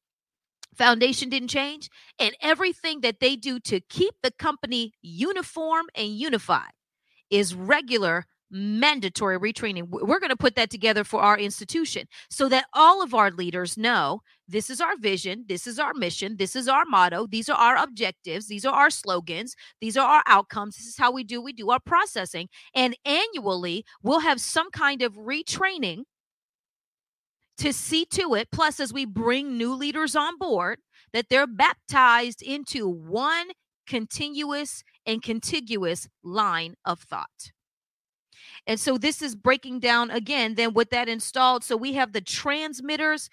Foundation 0.76 1.28
didn't 1.28 1.48
change, 1.48 1.90
and 2.18 2.36
everything 2.40 3.00
that 3.00 3.18
they 3.20 3.34
do 3.34 3.58
to 3.60 3.80
keep 3.80 4.14
the 4.22 4.30
company 4.30 4.92
uniform 5.02 5.86
and 5.96 6.08
unified 6.08 6.70
is 7.28 7.54
regular 7.54 8.26
mandatory 8.50 9.38
retraining. 9.38 9.88
We're 9.88 10.20
going 10.20 10.30
to 10.30 10.36
put 10.36 10.56
that 10.56 10.70
together 10.70 11.04
for 11.04 11.20
our 11.20 11.38
institution 11.38 12.06
so 12.28 12.48
that 12.48 12.66
all 12.72 13.02
of 13.02 13.14
our 13.14 13.30
leaders 13.30 13.76
know 13.76 14.22
this 14.48 14.70
is 14.70 14.80
our 14.80 14.96
vision, 14.98 15.44
this 15.48 15.66
is 15.66 15.78
our 15.78 15.94
mission, 15.94 16.36
this 16.36 16.56
is 16.56 16.66
our 16.68 16.84
motto, 16.84 17.26
these 17.26 17.48
are 17.48 17.56
our 17.56 17.76
objectives, 17.76 18.48
these 18.48 18.64
are 18.64 18.74
our 18.74 18.90
slogans, 18.90 19.54
these 19.80 19.96
are 19.96 20.06
our 20.06 20.22
outcomes. 20.26 20.76
This 20.76 20.86
is 20.86 20.96
how 20.96 21.12
we 21.12 21.24
do 21.24 21.40
we 21.40 21.52
do 21.52 21.70
our 21.70 21.80
processing. 21.80 22.48
And 22.74 22.96
annually, 23.04 23.84
we'll 24.02 24.20
have 24.20 24.40
some 24.40 24.70
kind 24.70 25.02
of 25.02 25.14
retraining 25.14 26.02
to 27.58 27.72
see 27.72 28.06
to 28.06 28.34
it 28.34 28.48
plus 28.50 28.80
as 28.80 28.92
we 28.92 29.04
bring 29.04 29.56
new 29.58 29.74
leaders 29.74 30.16
on 30.16 30.38
board 30.38 30.78
that 31.12 31.28
they're 31.28 31.46
baptized 31.46 32.42
into 32.42 32.88
one 32.88 33.48
continuous 33.86 34.82
and 35.04 35.22
contiguous 35.22 36.08
line 36.22 36.74
of 36.84 37.00
thought. 37.00 37.52
And 38.66 38.78
so 38.78 38.98
this 38.98 39.22
is 39.22 39.34
breaking 39.34 39.80
down 39.80 40.10
again 40.10 40.54
then 40.54 40.74
with 40.74 40.90
that 40.90 41.08
installed. 41.08 41.64
So 41.64 41.76
we 41.76 41.94
have 41.94 42.12
the 42.12 42.20
transmitters 42.20 43.28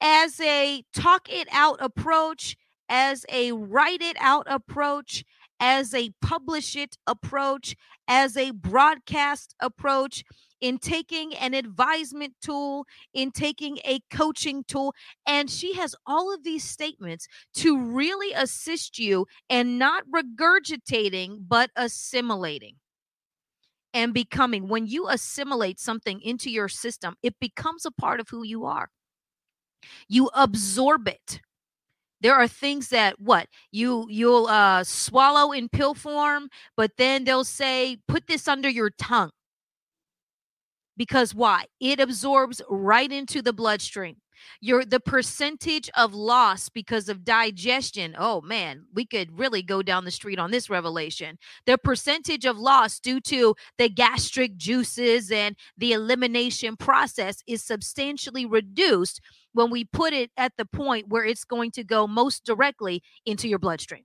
as 0.00 0.40
a 0.40 0.84
talk 0.94 1.28
it 1.30 1.48
out 1.52 1.78
approach, 1.80 2.56
as 2.88 3.26
a 3.30 3.52
write 3.52 4.02
it 4.02 4.16
out 4.20 4.46
approach, 4.48 5.24
as 5.60 5.92
a 5.94 6.10
publish 6.22 6.76
it 6.76 6.96
approach, 7.06 7.74
as 8.06 8.36
a 8.36 8.52
broadcast 8.52 9.54
approach, 9.60 10.24
in 10.60 10.78
taking 10.78 11.34
an 11.36 11.54
advisement 11.54 12.34
tool, 12.42 12.84
in 13.14 13.30
taking 13.30 13.78
a 13.84 14.00
coaching 14.10 14.64
tool. 14.64 14.94
And 15.26 15.50
she 15.50 15.74
has 15.74 15.94
all 16.06 16.32
of 16.32 16.42
these 16.42 16.64
statements 16.64 17.28
to 17.54 17.80
really 17.80 18.32
assist 18.32 18.98
you 18.98 19.26
and 19.48 19.78
not 19.78 20.04
regurgitating, 20.12 21.44
but 21.48 21.70
assimilating 21.76 22.76
and 23.94 24.14
becoming. 24.14 24.68
When 24.68 24.86
you 24.86 25.08
assimilate 25.08 25.78
something 25.78 26.20
into 26.20 26.50
your 26.50 26.68
system, 26.68 27.14
it 27.22 27.34
becomes 27.40 27.84
a 27.84 27.90
part 27.90 28.20
of 28.20 28.28
who 28.28 28.44
you 28.44 28.64
are. 28.64 28.90
You 30.08 30.30
absorb 30.34 31.08
it. 31.08 31.40
There 32.20 32.34
are 32.34 32.48
things 32.48 32.88
that 32.88 33.20
what 33.20 33.46
you 33.70 34.06
you'll 34.10 34.48
uh, 34.48 34.82
swallow 34.82 35.52
in 35.52 35.68
pill 35.68 35.94
form, 35.94 36.48
but 36.76 36.92
then 36.98 37.24
they'll 37.24 37.44
say 37.44 37.98
put 38.08 38.26
this 38.26 38.48
under 38.48 38.68
your 38.68 38.90
tongue. 38.90 39.30
Because 40.96 41.32
why? 41.32 41.66
It 41.78 42.00
absorbs 42.00 42.60
right 42.68 43.10
into 43.10 43.40
the 43.40 43.52
bloodstream 43.52 44.16
your 44.60 44.84
the 44.84 45.00
percentage 45.00 45.90
of 45.96 46.14
loss 46.14 46.68
because 46.68 47.08
of 47.08 47.24
digestion. 47.24 48.14
Oh 48.18 48.40
man 48.40 48.84
we 48.94 49.04
could 49.04 49.38
really 49.38 49.62
go 49.62 49.82
down 49.82 50.04
the 50.04 50.10
street 50.10 50.38
on 50.38 50.50
this 50.50 50.70
revelation. 50.70 51.38
The 51.66 51.78
percentage 51.78 52.44
of 52.44 52.58
loss 52.58 52.98
due 52.98 53.20
to 53.22 53.54
the 53.78 53.88
gastric 53.88 54.56
juices 54.56 55.30
and 55.30 55.56
the 55.76 55.92
elimination 55.92 56.76
process 56.76 57.42
is 57.46 57.64
substantially 57.64 58.46
reduced 58.46 59.20
when 59.52 59.70
we 59.70 59.84
put 59.84 60.12
it 60.12 60.30
at 60.36 60.52
the 60.56 60.64
point 60.64 61.08
where 61.08 61.24
it's 61.24 61.44
going 61.44 61.70
to 61.72 61.84
go 61.84 62.06
most 62.06 62.44
directly 62.44 63.02
into 63.26 63.48
your 63.48 63.58
bloodstream 63.58 64.04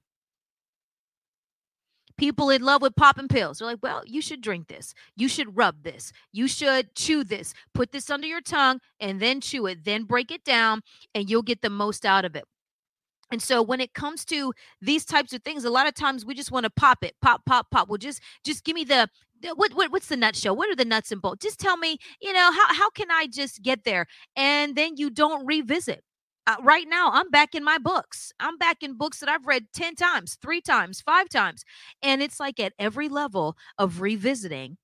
people 2.17 2.49
in 2.49 2.63
love 2.63 2.81
with 2.81 2.95
popping 2.95 3.27
pills. 3.27 3.59
They're 3.59 3.67
like, 3.67 3.81
well, 3.81 4.03
you 4.05 4.21
should 4.21 4.41
drink 4.41 4.67
this. 4.67 4.93
You 5.15 5.27
should 5.27 5.57
rub 5.57 5.83
this. 5.83 6.11
You 6.31 6.47
should 6.47 6.95
chew 6.95 7.23
this. 7.23 7.53
Put 7.73 7.91
this 7.91 8.09
under 8.09 8.27
your 8.27 8.41
tongue 8.41 8.79
and 8.99 9.19
then 9.19 9.41
chew 9.41 9.65
it. 9.67 9.83
Then 9.83 10.03
break 10.03 10.31
it 10.31 10.43
down 10.43 10.81
and 11.13 11.29
you'll 11.29 11.41
get 11.41 11.61
the 11.61 11.69
most 11.69 12.05
out 12.05 12.25
of 12.25 12.35
it. 12.35 12.45
And 13.31 13.41
so 13.41 13.63
when 13.63 13.81
it 13.81 13.93
comes 13.93 14.25
to 14.25 14.53
these 14.79 15.05
types 15.05 15.33
of 15.33 15.41
things, 15.41 15.65
a 15.65 15.69
lot 15.71 15.87
of 15.87 15.95
times 15.95 16.25
we 16.25 16.35
just 16.35 16.51
want 16.51 16.65
to 16.65 16.69
pop 16.69 17.03
it, 17.03 17.15
pop, 17.21 17.43
pop, 17.45 17.67
pop. 17.71 17.89
Well, 17.89 17.97
just 17.97 18.21
just 18.43 18.63
give 18.63 18.75
me 18.75 18.83
the 18.83 19.09
what, 19.55 19.73
what 19.73 19.91
what's 19.91 20.07
the 20.07 20.17
nutshell? 20.17 20.55
What 20.55 20.69
are 20.69 20.75
the 20.75 20.85
nuts 20.85 21.11
and 21.11 21.21
bolts? 21.21 21.43
Just 21.43 21.59
tell 21.59 21.75
me, 21.77 21.97
you 22.21 22.31
know, 22.31 22.51
how 22.51 22.73
how 22.73 22.89
can 22.91 23.09
I 23.09 23.27
just 23.27 23.63
get 23.63 23.85
there? 23.85 24.05
And 24.35 24.75
then 24.75 24.97
you 24.97 25.09
don't 25.09 25.45
revisit 25.45 26.03
uh, 26.47 26.55
right 26.61 26.85
now 26.87 27.09
i'm 27.13 27.29
back 27.29 27.55
in 27.55 27.63
my 27.63 27.77
books. 27.77 28.31
I'm 28.39 28.57
back 28.57 28.83
in 28.83 28.97
books 28.97 29.19
that 29.19 29.29
i've 29.29 29.45
read 29.45 29.67
10 29.73 29.95
times 29.95 30.37
three 30.41 30.61
times 30.61 31.01
five 31.01 31.29
times 31.29 31.63
and 32.01 32.21
it's 32.21 32.39
like 32.39 32.59
at 32.59 32.73
every 32.79 33.09
level 33.09 33.57
of 33.77 34.01
revisiting 34.01 34.77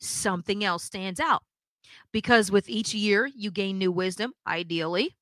something 0.00 0.64
else 0.64 0.84
stands 0.84 1.20
out 1.20 1.42
because 2.12 2.50
with 2.50 2.68
each 2.68 2.94
year 2.94 3.28
you 3.34 3.50
gain 3.50 3.78
new 3.78 3.92
wisdom 3.92 4.32
ideally 4.46 5.16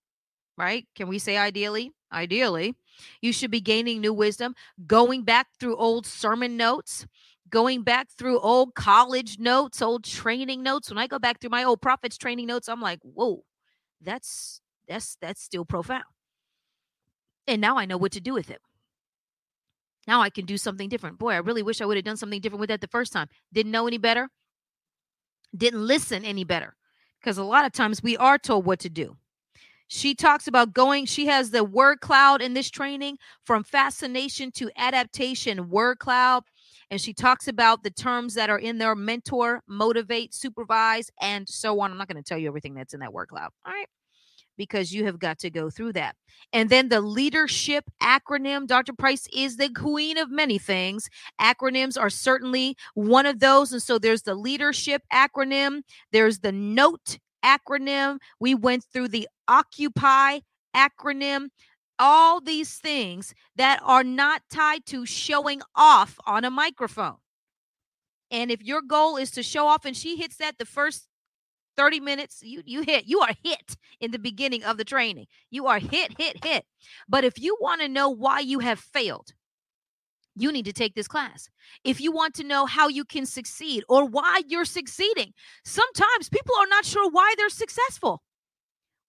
right? 0.57 0.87
Can 0.95 1.09
we 1.09 1.19
say 1.19 1.37
ideally? 1.37 1.93
Ideally. 2.13 2.75
You 3.21 3.33
should 3.33 3.51
be 3.51 3.61
gaining 3.61 4.01
new 4.01 4.13
wisdom 4.15 4.55
going 4.87 5.23
back 5.23 5.49
through 5.59 5.77
old 5.77 6.07
sermon 6.07 6.57
notes 6.57 7.07
going 7.49 7.83
back 7.83 8.09
through 8.11 8.41
old 8.41 8.75
college 8.75 9.39
notes 9.39 9.81
old 9.81 10.03
training 10.03 10.63
notes. 10.63 10.91
When 10.91 10.99
i 10.99 11.07
go 11.07 11.19
back 11.19 11.41
through 11.41 11.51
my 11.51 11.65
old 11.65 11.81
prophets 11.81 12.19
training 12.19 12.47
notes 12.47 12.69
i'm 12.69 12.81
like 12.81 13.01
whoa 13.03 13.45
that's 14.01 14.61
that's 14.89 15.17
that's 15.21 15.43
still 15.43 15.65
profound. 15.65 16.05
And 17.47 17.61
now 17.61 17.79
I 17.79 17.85
know 17.85 17.97
what 17.97 18.13
to 18.13 18.21
do 18.21 18.35
with 18.35 18.51
it. 18.51 18.61
Now 20.07 20.21
I 20.21 20.31
can 20.31 20.45
do 20.45 20.57
something 20.57 20.89
different. 20.89 21.19
Boy, 21.19 21.33
I 21.33 21.39
really 21.39 21.63
wish 21.63 21.81
I 21.81 21.87
would 21.87 21.97
have 21.97 22.05
done 22.05 22.17
something 22.17 22.41
different 22.41 22.61
with 22.61 22.69
that 22.69 22.81
the 22.81 22.89
first 22.89 23.13
time. 23.13 23.29
Didn't 23.53 23.73
know 23.73 23.87
any 23.87 23.99
better. 23.99 24.29
Didn't 25.57 25.85
listen 25.87 26.25
any 26.25 26.45
better. 26.45 26.77
Because 27.21 27.39
a 27.39 27.45
lot 27.45 27.65
of 27.65 27.73
times 27.73 28.03
we 28.03 28.17
are 28.17 28.39
told 28.39 28.67
what 28.67 28.79
to 28.81 28.89
do. 28.89 29.17
She 29.89 30.15
talks 30.15 30.49
about 30.49 30.73
going, 30.73 31.07
she 31.07 31.27
has 31.27 31.51
the 31.51 31.63
word 31.63 32.01
cloud 32.01 32.43
in 32.43 32.55
this 32.55 32.71
training 32.71 33.19
from 33.45 33.63
fascination 33.63 34.51
to 34.53 34.71
adaptation, 34.77 35.71
word 35.71 35.99
cloud. 36.01 36.43
And 36.91 37.01
she 37.01 37.13
talks 37.13 37.49
about 37.49 37.83
the 37.83 37.91
terms 37.91 38.35
that 38.35 38.51
are 38.51 38.59
in 38.59 38.79
there 38.79 38.95
mentor, 38.95 39.63
motivate, 39.69 40.35
supervise, 40.35 41.11
and 41.21 41.49
so 41.49 41.81
on. 41.81 41.91
I'm 41.91 41.99
not 41.99 42.09
going 42.09 42.23
to 42.23 42.29
tell 42.29 42.39
you 42.39 42.49
everything 42.49 42.75
that's 42.75 42.95
in 42.95 43.01
that 43.01 43.13
word 43.13 43.29
cloud. 43.29 43.51
All 43.65 43.73
right. 43.73 43.89
Because 44.57 44.93
you 44.93 45.05
have 45.05 45.19
got 45.19 45.39
to 45.41 45.51
go 45.51 45.71
through 45.71 45.93
that. 45.95 46.17
And 46.53 46.71
then 46.71 46.89
the 46.89 47.01
leadership 47.01 47.85
acronym, 48.03 48.67
Dr. 48.67 48.93
Price 48.93 49.27
is 49.35 49.57
the 49.57 49.69
queen 49.71 50.19
of 50.19 50.31
many 50.31 50.59
things. 50.59 51.09
Acronyms 51.41 52.01
are 52.01 52.11
certainly 52.11 52.77
one 52.95 53.27
of 53.27 53.41
those. 53.41 53.73
And 53.73 53.83
so 53.83 53.99
there's 53.99 54.23
the 54.23 54.35
leadership 54.35 55.03
acronym, 55.13 55.83
there's 56.13 56.41
the 56.41 56.53
NOTE 56.53 57.19
acronym. 57.45 58.19
We 58.41 58.55
went 58.55 58.85
through 58.85 59.09
the 59.09 59.29
Occupy 59.49 60.41
acronym. 60.75 61.49
All 61.99 62.43
these 62.43 62.75
things 62.75 63.35
that 63.57 63.81
are 63.83 64.05
not 64.05 64.43
tied 64.51 64.85
to 64.87 65.07
showing 65.07 65.63
off 65.75 66.19
on 66.27 66.45
a 66.45 66.51
microphone. 66.51 67.17
And 68.31 68.51
if 68.51 68.63
your 68.63 68.83
goal 68.83 69.17
is 69.17 69.31
to 69.33 69.43
show 69.43 69.67
off 69.67 69.85
and 69.85 69.97
she 69.97 70.17
hits 70.17 70.37
that 70.37 70.59
the 70.59 70.67
first 70.67 71.09
30 71.77 72.01
minutes 72.01 72.41
you 72.43 72.63
you 72.65 72.83
hit 72.83 73.07
you 73.07 73.21
are 73.21 73.35
hit 73.43 73.77
in 74.01 74.11
the 74.11 74.19
beginning 74.19 74.65
of 74.65 74.77
the 74.77 74.85
training 74.85 75.27
you 75.51 75.67
are 75.67 75.79
hit 75.79 76.17
hit 76.19 76.45
hit 76.45 76.65
but 77.09 77.25
if 77.25 77.39
you 77.39 77.57
want 77.61 77.81
to 77.81 77.89
know 77.89 78.09
why 78.09 78.41
you 78.41 78.61
have 78.61 78.79
failed 78.79 79.33
you 80.39 80.53
need 80.53 80.65
to 80.65 80.73
take 80.73 80.95
this 80.95 81.09
class 81.09 81.49
if 81.85 82.01
you 82.01 82.13
want 82.13 82.35
to 82.35 82.45
know 82.45 82.67
how 82.67 82.89
you 82.89 83.05
can 83.05 83.27
succeed 83.27 83.85
or 83.89 84.05
why 84.05 84.43
you're 84.49 84.65
succeeding 84.65 85.33
sometimes 85.65 86.29
people 86.29 86.55
are 86.59 86.69
not 86.69 86.85
sure 86.85 87.11
why 87.11 87.35
they're 87.37 87.49
successful 87.49 88.23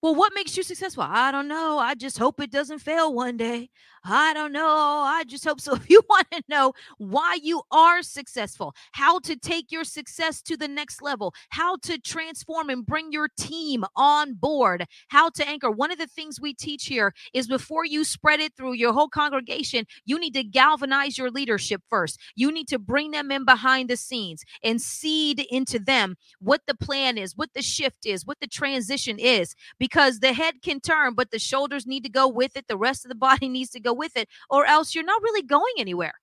well, 0.02 0.14
what 0.14 0.34
makes 0.36 0.56
you 0.56 0.62
successful? 0.62 1.04
I 1.04 1.32
don't 1.32 1.48
know. 1.48 1.80
I 1.80 1.96
just 1.96 2.20
hope 2.20 2.40
it 2.40 2.52
doesn't 2.52 2.80
fail 2.80 3.14
one 3.14 3.36
day. 3.36 3.72
I 4.04 4.34
don't 4.34 4.52
know. 4.52 4.66
I 4.68 5.24
just 5.28 5.44
hope 5.46 5.62
so. 5.62 5.76
If 5.88 5.92
you 5.92 6.02
want 6.10 6.30
to 6.32 6.44
know 6.50 6.74
why 6.98 7.38
you 7.42 7.62
are 7.72 8.02
successful, 8.02 8.74
how 8.94 9.20
to 9.20 9.38
take 9.38 9.72
your 9.72 9.84
success 9.84 10.42
to 10.42 10.58
the 10.58 10.68
next 10.68 11.02
level, 11.02 11.34
how 11.50 11.78
to 11.84 12.00
transform 12.00 12.70
and 12.70 12.86
bring 12.86 13.12
your 13.12 13.30
team 13.40 13.86
on 13.96 14.34
board, 14.34 14.86
how 15.10 15.30
to 15.30 15.48
anchor. 15.48 15.72
One 15.72 15.92
of 15.92 15.98
the 15.98 16.08
things 16.08 16.42
we 16.42 16.54
teach 16.54 16.86
here 16.88 17.14
is 17.34 17.48
before 17.48 17.86
you 17.86 18.04
spread 18.04 18.40
it 18.40 18.54
through 18.58 18.74
your 18.74 18.92
whole 18.92 19.08
congregation, 19.08 19.86
you 20.06 20.20
need 20.20 20.34
to 20.34 20.44
galvanize 20.44 21.18
your 21.18 21.32
leadership 21.32 21.82
first. 21.90 22.20
You 22.36 22.52
need 22.52 22.68
to 22.70 22.80
bring 22.80 23.12
them 23.12 23.32
in 23.32 23.46
behind 23.46 23.90
the 23.90 23.98
scenes 23.98 24.44
and 24.64 24.82
seed 24.82 25.46
into 25.50 25.80
them 25.80 26.16
what 26.40 26.62
the 26.68 26.76
plan 26.76 27.18
is, 27.18 27.36
what 27.36 27.54
the 27.54 27.62
shift 27.62 28.06
is, 28.06 28.26
what 28.26 28.40
the 28.42 28.48
transition 28.48 29.20
is, 29.20 29.56
because 29.80 30.20
the 30.20 30.34
head 30.34 30.56
can 30.64 30.80
turn, 30.80 31.14
but 31.14 31.32
the 31.32 31.40
shoulders 31.40 31.88
need 31.88 32.04
to 32.04 32.10
go 32.10 32.28
with 32.28 32.58
it. 32.58 32.66
The 32.68 32.78
rest 32.78 33.06
of 33.06 33.10
the 33.10 33.16
body 33.28 33.48
needs 33.48 33.70
to 33.72 33.80
go 33.80 33.87
with 33.94 34.16
it, 34.18 34.28
or 34.50 34.66
else 34.66 34.96
you're 34.96 35.04
not 35.04 35.22
really 35.22 35.44
going 35.44 35.74
anywhere. 35.78 36.14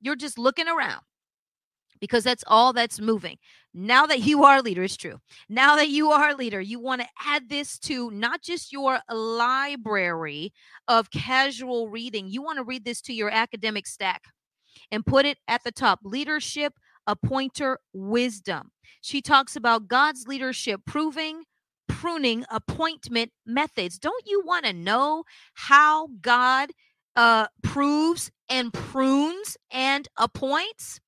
You're 0.00 0.16
just 0.16 0.38
looking 0.38 0.68
around 0.68 1.00
because 2.00 2.24
that's 2.24 2.44
all 2.46 2.72
that's 2.72 3.00
moving. 3.00 3.38
Now 3.72 4.06
that 4.06 4.20
you 4.20 4.44
are 4.44 4.58
a 4.58 4.62
leader, 4.62 4.82
it's 4.82 4.96
true. 4.96 5.18
Now 5.48 5.76
that 5.76 5.88
you 5.88 6.10
are 6.10 6.30
a 6.30 6.36
leader, 6.36 6.60
you 6.60 6.78
want 6.78 7.00
to 7.00 7.08
add 7.24 7.48
this 7.48 7.78
to 7.80 8.10
not 8.10 8.42
just 8.42 8.72
your 8.72 9.00
library 9.10 10.52
of 10.86 11.10
casual 11.10 11.88
reading, 11.88 12.28
you 12.28 12.42
want 12.42 12.58
to 12.58 12.64
read 12.64 12.84
this 12.84 13.00
to 13.02 13.12
your 13.12 13.30
academic 13.30 13.86
stack 13.86 14.22
and 14.90 15.04
put 15.06 15.24
it 15.24 15.38
at 15.48 15.64
the 15.64 15.72
top 15.72 16.00
leadership, 16.04 16.74
a 17.06 17.16
pointer, 17.16 17.78
wisdom. 17.92 18.70
She 19.00 19.20
talks 19.20 19.56
about 19.56 19.88
God's 19.88 20.26
leadership 20.28 20.82
proving 20.86 21.42
pruning 21.88 22.44
appointment 22.50 23.32
methods. 23.46 23.98
Don't 23.98 24.26
you 24.26 24.42
want 24.44 24.64
to 24.66 24.72
know 24.72 25.24
how 25.54 26.08
God 26.20 26.70
uh, 27.16 27.46
proves 27.62 28.30
and 28.48 28.72
prunes 28.72 29.56
and 29.70 30.08
appoints? 30.18 31.00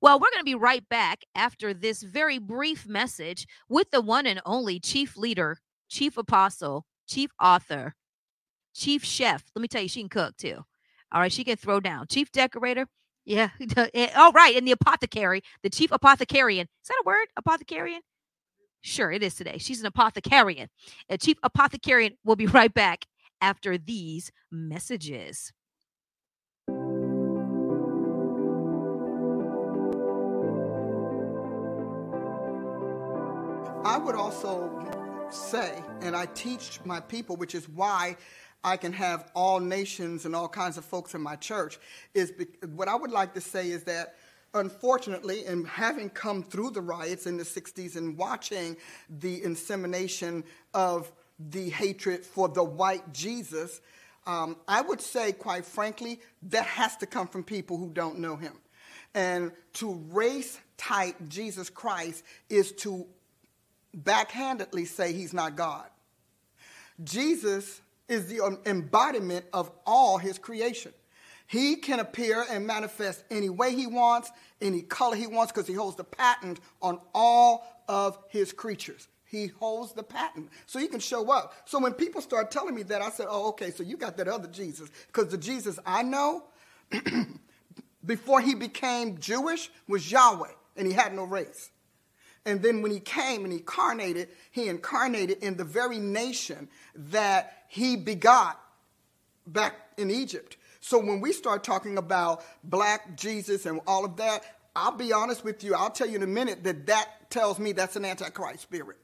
Well, 0.00 0.18
we're 0.18 0.30
going 0.30 0.40
to 0.40 0.44
be 0.44 0.54
right 0.54 0.86
back 0.88 1.22
after 1.34 1.72
this 1.72 2.02
very 2.02 2.38
brief 2.38 2.86
message 2.86 3.46
with 3.68 3.90
the 3.90 4.00
one 4.00 4.26
and 4.26 4.40
only 4.44 4.78
chief 4.78 5.16
leader, 5.16 5.58
chief 5.88 6.16
apostle, 6.16 6.84
chief 7.08 7.30
author, 7.40 7.94
chief 8.74 9.04
chef. 9.04 9.44
Let 9.54 9.62
me 9.62 9.68
tell 9.68 9.82
you, 9.82 9.88
she 9.88 10.00
can 10.00 10.08
cook 10.08 10.36
too. 10.36 10.64
All 11.12 11.20
right, 11.20 11.32
she 11.32 11.44
can 11.44 11.56
throw 11.56 11.80
down. 11.80 12.06
Chief 12.08 12.30
decorator. 12.32 12.86
Yeah. 13.24 13.50
All 14.16 14.32
right. 14.32 14.54
And 14.56 14.66
the 14.66 14.72
apothecary, 14.72 15.42
the 15.62 15.70
chief 15.70 15.90
apothecarian. 15.90 16.62
Is 16.62 16.88
that 16.88 17.00
a 17.00 17.06
word? 17.06 17.26
Apothecarian? 17.38 18.00
Sure, 18.86 19.10
it 19.10 19.22
is 19.22 19.34
today. 19.34 19.56
She's 19.56 19.82
an 19.82 19.90
apothecarian. 19.90 20.68
A 21.08 21.16
chief 21.16 21.38
apothecarian 21.40 22.16
will 22.22 22.36
be 22.36 22.46
right 22.58 22.72
back 22.72 23.06
after 23.40 23.78
these 23.78 24.30
messages. 24.52 25.54
I 33.86 33.96
would 33.96 34.16
also 34.16 34.70
say, 35.30 35.82
and 36.02 36.14
I 36.14 36.26
teach 36.34 36.78
my 36.84 37.00
people, 37.00 37.36
which 37.36 37.54
is 37.54 37.66
why 37.70 38.18
I 38.62 38.76
can 38.76 38.92
have 38.92 39.30
all 39.34 39.60
nations 39.60 40.26
and 40.26 40.36
all 40.36 40.48
kinds 40.48 40.76
of 40.76 40.84
folks 40.84 41.14
in 41.14 41.22
my 41.22 41.36
church, 41.36 41.78
is 42.12 42.32
be- 42.32 42.48
what 42.74 42.88
I 42.88 42.96
would 42.96 43.10
like 43.10 43.32
to 43.32 43.40
say 43.40 43.70
is 43.70 43.84
that 43.84 44.16
unfortunately, 44.54 45.44
and 45.46 45.66
having 45.66 46.08
come 46.08 46.42
through 46.42 46.70
the 46.70 46.80
riots 46.80 47.26
in 47.26 47.36
the 47.36 47.44
60s 47.44 47.96
and 47.96 48.16
watching 48.16 48.76
the 49.08 49.42
insemination 49.42 50.44
of 50.72 51.12
the 51.38 51.68
hatred 51.70 52.24
for 52.24 52.48
the 52.48 52.62
white 52.62 53.12
Jesus, 53.12 53.80
um, 54.26 54.56
I 54.66 54.80
would 54.80 55.00
say, 55.00 55.32
quite 55.32 55.66
frankly, 55.66 56.20
that 56.44 56.66
has 56.66 56.96
to 56.98 57.06
come 57.06 57.26
from 57.26 57.44
people 57.44 57.76
who 57.76 57.90
don't 57.90 58.18
know 58.18 58.36
him. 58.36 58.54
And 59.14 59.52
to 59.74 59.94
race 60.10 60.58
type 60.76 61.16
Jesus 61.28 61.70
Christ 61.70 62.24
is 62.48 62.72
to 62.72 63.06
backhandedly 63.96 64.86
say 64.86 65.12
he's 65.12 65.32
not 65.32 65.56
God. 65.56 65.86
Jesus 67.02 67.80
is 68.08 68.26
the 68.28 68.58
embodiment 68.66 69.46
of 69.52 69.70
all 69.86 70.18
his 70.18 70.38
creation. 70.38 70.92
He 71.46 71.76
can 71.76 72.00
appear 72.00 72.44
and 72.50 72.66
manifest 72.66 73.24
any 73.30 73.50
way 73.50 73.74
he 73.74 73.86
wants, 73.86 74.30
any 74.60 74.82
color 74.82 75.16
he 75.16 75.26
wants, 75.26 75.52
because 75.52 75.66
he 75.66 75.74
holds 75.74 75.96
the 75.96 76.04
patent 76.04 76.60
on 76.80 76.98
all 77.14 77.66
of 77.88 78.18
his 78.28 78.52
creatures. 78.52 79.08
He 79.24 79.48
holds 79.48 79.92
the 79.92 80.02
patent. 80.02 80.48
So 80.66 80.78
he 80.78 80.86
can 80.86 81.00
show 81.00 81.30
up. 81.30 81.54
So 81.64 81.78
when 81.78 81.92
people 81.92 82.20
start 82.20 82.50
telling 82.50 82.74
me 82.74 82.82
that, 82.84 83.02
I 83.02 83.10
said, 83.10 83.26
oh, 83.28 83.48
okay, 83.48 83.70
so 83.70 83.82
you 83.82 83.96
got 83.96 84.16
that 84.16 84.28
other 84.28 84.48
Jesus. 84.48 84.88
Because 85.08 85.28
the 85.28 85.38
Jesus 85.38 85.78
I 85.84 86.02
know, 86.02 86.44
before 88.06 88.40
he 88.40 88.54
became 88.54 89.18
Jewish, 89.18 89.70
was 89.88 90.10
Yahweh, 90.10 90.52
and 90.76 90.86
he 90.86 90.92
had 90.92 91.14
no 91.14 91.24
race. 91.24 91.70
And 92.46 92.62
then 92.62 92.82
when 92.82 92.92
he 92.92 93.00
came 93.00 93.44
and 93.44 93.52
incarnated, 93.52 94.28
he 94.50 94.68
incarnated 94.68 95.42
in 95.42 95.56
the 95.56 95.64
very 95.64 95.98
nation 95.98 96.68
that 96.94 97.64
he 97.68 97.96
begot 97.96 98.60
back 99.46 99.74
in 99.96 100.10
Egypt. 100.10 100.56
So 100.84 100.98
when 100.98 101.22
we 101.22 101.32
start 101.32 101.64
talking 101.64 101.96
about 101.96 102.44
black 102.62 103.16
Jesus 103.16 103.64
and 103.64 103.80
all 103.86 104.04
of 104.04 104.18
that, 104.18 104.44
I'll 104.76 104.92
be 104.92 105.14
honest 105.14 105.42
with 105.42 105.64
you, 105.64 105.74
I'll 105.74 105.88
tell 105.88 106.06
you 106.06 106.16
in 106.16 106.22
a 106.22 106.26
minute 106.26 106.62
that 106.64 106.84
that 106.88 107.30
tells 107.30 107.58
me 107.58 107.72
that's 107.72 107.96
an 107.96 108.04
antichrist 108.04 108.60
spirit. 108.60 108.98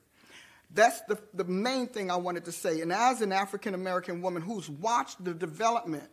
That's 0.74 1.00
the, 1.08 1.18
the 1.32 1.44
main 1.44 1.86
thing 1.86 2.10
I 2.10 2.16
wanted 2.16 2.44
to 2.44 2.52
say. 2.52 2.82
And 2.82 2.92
as 2.92 3.22
an 3.22 3.32
African 3.32 3.72
American 3.72 4.20
woman 4.20 4.42
who's 4.42 4.68
watched 4.68 5.24
the 5.24 5.32
development 5.32 6.04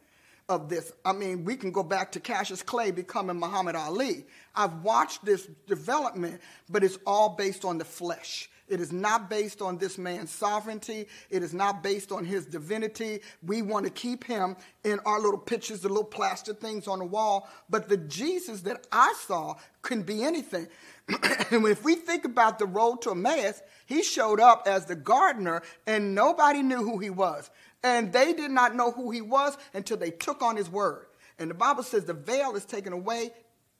of 0.47 0.69
this, 0.69 0.93
I 1.03 1.11
mean, 1.11 1.43
we 1.43 1.57
can 1.57 1.73
go 1.73 1.83
back 1.83 2.13
to 2.13 2.21
Cassius 2.21 2.63
Clay 2.63 2.91
becoming 2.91 3.37
Muhammad 3.37 3.75
Ali. 3.75 4.25
I've 4.55 4.83
watched 4.83 5.25
this 5.25 5.49
development, 5.67 6.39
but 6.69 6.81
it's 6.81 6.97
all 7.05 7.35
based 7.35 7.65
on 7.65 7.77
the 7.77 7.83
flesh. 7.83 8.49
It 8.67 8.81
is 8.81 8.91
not 8.91 9.29
based 9.29 9.61
on 9.61 9.77
this 9.77 9.97
man's 9.97 10.31
sovereignty. 10.31 11.07
It 11.29 11.41
is 11.41 11.53
not 11.53 11.81
based 11.81 12.11
on 12.11 12.25
his 12.25 12.45
divinity. 12.45 13.21
We 13.45 13.61
want 13.61 13.85
to 13.85 13.91
keep 13.91 14.25
him 14.25 14.57
in 14.83 14.99
our 15.05 15.19
little 15.19 15.39
pictures, 15.39 15.81
the 15.81 15.89
little 15.89 16.03
plaster 16.03 16.53
things 16.53 16.87
on 16.87 16.99
the 16.99 17.05
wall. 17.05 17.49
But 17.69 17.87
the 17.87 17.97
Jesus 17.97 18.61
that 18.61 18.85
I 18.91 19.13
saw 19.25 19.55
can 19.81 20.01
be 20.01 20.23
anything. 20.23 20.67
and 21.07 21.65
if 21.65 21.83
we 21.83 21.95
think 21.95 22.25
about 22.25 22.59
the 22.59 22.65
road 22.65 23.01
to 23.03 23.11
Emmaus, 23.11 23.61
he 23.85 24.03
showed 24.03 24.39
up 24.39 24.67
as 24.67 24.85
the 24.85 24.95
gardener 24.95 25.61
and 25.85 26.13
nobody 26.13 26.61
knew 26.61 26.83
who 26.83 26.97
he 26.97 27.09
was. 27.09 27.49
And 27.83 28.11
they 28.11 28.33
did 28.33 28.51
not 28.51 28.75
know 28.75 28.91
who 28.91 29.11
he 29.11 29.21
was 29.21 29.57
until 29.73 29.97
they 29.97 30.11
took 30.11 30.41
on 30.41 30.57
his 30.57 30.69
word. 30.69 31.05
And 31.39 31.49
the 31.49 31.55
Bible 31.55 31.83
says 31.83 32.05
the 32.05 32.13
veil 32.13 32.55
is 32.55 32.65
taken 32.65 32.91
away 32.91 33.31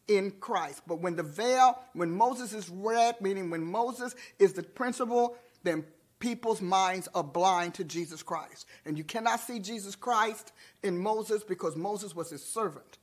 in 0.08 0.32
Christ. 0.40 0.82
But 0.88 1.02
when 1.02 1.16
the 1.16 1.24
veil, 1.24 1.80
when 1.94 2.12
Moses 2.12 2.54
is 2.54 2.70
read, 2.70 3.20
meaning 3.22 3.50
when 3.50 3.64
Moses 3.64 4.16
is 4.40 4.54
the 4.54 4.64
principle, 4.64 5.38
then 5.64 5.84
people's 6.20 6.62
minds 6.62 7.08
are 7.14 7.24
blind 7.24 7.74
to 7.76 7.84
Jesus 7.84 8.24
Christ. 8.24 8.66
And 8.86 8.98
you 8.98 9.04
cannot 9.04 9.40
see 9.40 9.60
Jesus 9.60 9.96
Christ 9.96 10.52
in 10.84 10.98
Moses 10.98 11.44
because 11.44 11.76
Moses 11.76 12.16
was 12.16 12.30
his 12.30 12.44
servant. 12.44 12.98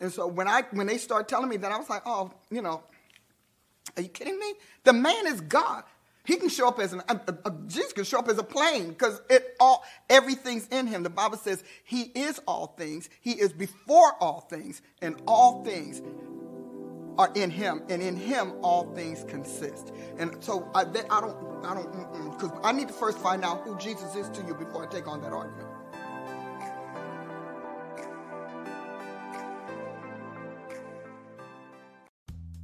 And 0.00 0.12
so 0.12 0.26
when 0.26 0.46
I 0.46 0.62
when 0.72 0.86
they 0.86 0.98
start 0.98 1.28
telling 1.28 1.48
me 1.48 1.56
that, 1.58 1.72
I 1.72 1.78
was 1.78 1.88
like, 1.88 2.02
oh, 2.04 2.30
you 2.50 2.62
know, 2.62 2.82
are 3.96 4.02
you 4.02 4.08
kidding 4.08 4.38
me? 4.38 4.54
The 4.84 4.92
man 4.92 5.26
is 5.26 5.40
God. 5.40 5.84
He 6.24 6.36
can 6.36 6.48
show 6.48 6.68
up 6.68 6.80
as 6.80 6.92
an 6.92 7.02
a, 7.08 7.20
a, 7.44 7.52
Jesus 7.66 7.92
can 7.92 8.04
show 8.04 8.18
up 8.18 8.28
as 8.28 8.36
a 8.36 8.42
plane 8.42 8.88
because 8.88 9.22
it 9.30 9.56
all 9.60 9.84
everything's 10.10 10.66
in 10.68 10.86
him. 10.86 11.02
The 11.02 11.10
Bible 11.10 11.38
says 11.38 11.62
he 11.84 12.02
is 12.14 12.40
all 12.46 12.74
things. 12.76 13.08
He 13.20 13.32
is 13.32 13.52
before 13.52 14.12
all 14.20 14.40
things, 14.40 14.82
and 15.00 15.16
all 15.26 15.64
things 15.64 16.02
are 17.18 17.30
in 17.34 17.50
him 17.50 17.82
and 17.88 18.02
in 18.02 18.16
him 18.16 18.52
all 18.62 18.84
things 18.94 19.24
consist 19.28 19.92
and 20.18 20.36
so 20.40 20.70
i, 20.74 20.82
I 20.82 21.20
don't 21.20 21.64
i 21.64 21.74
don't 21.74 22.32
because 22.32 22.50
i 22.62 22.72
need 22.72 22.88
to 22.88 22.94
first 22.94 23.18
find 23.18 23.44
out 23.44 23.62
who 23.62 23.76
jesus 23.78 24.14
is 24.14 24.28
to 24.30 24.42
you 24.46 24.54
before 24.54 24.84
i 24.84 24.86
take 24.86 25.06
on 25.06 25.20
that 25.22 25.32
argument 25.32 25.68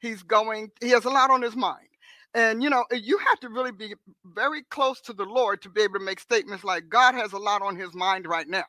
He's 0.00 0.24
going, 0.24 0.70
he 0.80 0.90
has 0.90 1.04
a 1.04 1.10
lot 1.10 1.30
on 1.30 1.40
his 1.40 1.54
mind. 1.54 1.86
And 2.34 2.62
you 2.62 2.70
know, 2.70 2.84
you 2.92 3.18
have 3.18 3.40
to 3.40 3.48
really 3.48 3.72
be 3.72 3.94
very 4.24 4.62
close 4.70 5.00
to 5.02 5.12
the 5.12 5.24
Lord 5.24 5.62
to 5.62 5.70
be 5.70 5.82
able 5.82 6.00
to 6.00 6.04
make 6.04 6.18
statements 6.18 6.64
like 6.64 6.88
God 6.88 7.14
has 7.14 7.32
a 7.32 7.38
lot 7.38 7.62
on 7.62 7.76
his 7.76 7.94
mind 7.94 8.26
right 8.26 8.48
now. 8.48 8.64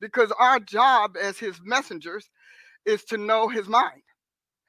Because 0.00 0.32
our 0.38 0.58
job 0.60 1.16
as 1.20 1.38
his 1.38 1.60
messengers 1.62 2.30
is 2.86 3.04
to 3.04 3.16
know 3.16 3.48
his 3.48 3.68
mind. 3.68 4.02